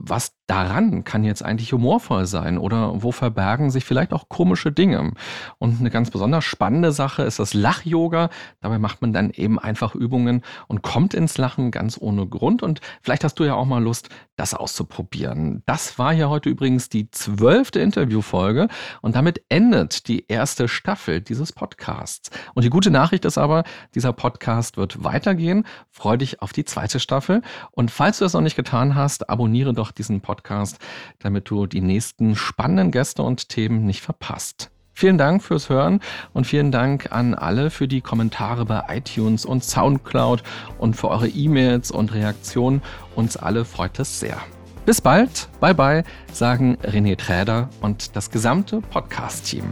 was 0.00 0.32
daran 0.46 1.02
kann 1.02 1.24
jetzt 1.24 1.44
eigentlich 1.44 1.72
humorvoll 1.72 2.26
sein 2.26 2.56
oder 2.56 3.02
wo 3.02 3.10
verbergen 3.10 3.70
sich 3.70 3.84
vielleicht 3.84 4.12
auch 4.12 4.28
komische 4.28 4.70
Dinge? 4.70 5.12
Und 5.58 5.80
eine 5.80 5.90
ganz 5.90 6.10
besonders 6.10 6.44
spannende 6.44 6.92
Sache 6.92 7.24
ist 7.24 7.40
das 7.40 7.52
Lach-Yoga. 7.52 8.30
Dabei 8.60 8.78
macht 8.78 9.02
man 9.02 9.12
dann 9.12 9.30
eben 9.30 9.58
einfach 9.58 9.96
Übungen 9.96 10.42
und 10.68 10.82
kommt 10.82 11.14
ins 11.14 11.36
Lachen 11.36 11.72
ganz 11.72 11.98
ohne 12.00 12.26
Grund. 12.26 12.62
Und 12.62 12.80
vielleicht 13.02 13.24
hast 13.24 13.40
du 13.40 13.44
ja 13.44 13.54
auch 13.54 13.66
mal 13.66 13.82
Lust, 13.82 14.08
das 14.38 14.54
auszuprobieren. 14.54 15.62
Das 15.66 15.98
war 15.98 16.12
ja 16.12 16.28
heute 16.28 16.48
übrigens 16.48 16.88
die 16.88 17.10
zwölfte 17.10 17.80
Interviewfolge 17.80 18.68
und 19.02 19.16
damit 19.16 19.42
endet 19.48 20.06
die 20.08 20.26
erste 20.28 20.68
Staffel 20.68 21.20
dieses 21.20 21.52
Podcasts. 21.52 22.30
Und 22.54 22.64
die 22.64 22.70
gute 22.70 22.90
Nachricht 22.90 23.24
ist 23.24 23.36
aber, 23.36 23.64
dieser 23.94 24.12
Podcast 24.12 24.76
wird 24.76 25.02
weitergehen. 25.02 25.66
Freu 25.90 26.16
dich 26.16 26.40
auf 26.40 26.52
die 26.52 26.64
zweite 26.64 27.00
Staffel. 27.00 27.42
Und 27.72 27.90
falls 27.90 28.18
du 28.18 28.24
das 28.24 28.32
noch 28.32 28.40
nicht 28.40 28.56
getan 28.56 28.94
hast, 28.94 29.28
abonniere 29.28 29.72
doch 29.72 29.90
diesen 29.90 30.20
Podcast, 30.20 30.78
damit 31.18 31.50
du 31.50 31.66
die 31.66 31.80
nächsten 31.80 32.36
spannenden 32.36 32.92
Gäste 32.92 33.22
und 33.22 33.48
Themen 33.48 33.84
nicht 33.84 34.02
verpasst. 34.02 34.70
Vielen 34.98 35.16
Dank 35.16 35.44
fürs 35.44 35.68
Hören 35.68 36.00
und 36.32 36.48
vielen 36.48 36.72
Dank 36.72 37.12
an 37.12 37.32
alle 37.32 37.70
für 37.70 37.86
die 37.86 38.00
Kommentare 38.00 38.64
bei 38.64 38.82
iTunes 38.88 39.44
und 39.44 39.62
Soundcloud 39.62 40.42
und 40.76 40.96
für 40.96 41.08
eure 41.08 41.28
E-Mails 41.28 41.92
und 41.92 42.12
Reaktionen. 42.12 42.82
Uns 43.14 43.36
alle 43.36 43.64
freut 43.64 43.96
es 44.00 44.18
sehr. 44.18 44.38
Bis 44.86 45.00
bald, 45.00 45.48
bye 45.60 45.72
bye, 45.72 46.02
sagen 46.32 46.78
René 46.82 47.16
Träder 47.16 47.68
und 47.80 48.16
das 48.16 48.32
gesamte 48.32 48.80
Podcast-Team. 48.80 49.66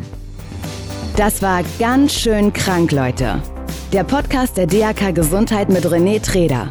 Das 1.16 1.42
war 1.42 1.62
ganz 1.80 2.14
schön 2.14 2.52
krank, 2.52 2.92
Leute. 2.92 3.42
Der 3.92 4.04
Podcast 4.04 4.56
der 4.56 4.68
DAK 4.68 5.12
Gesundheit 5.12 5.70
mit 5.70 5.84
René 5.86 6.22
Träder. 6.22 6.70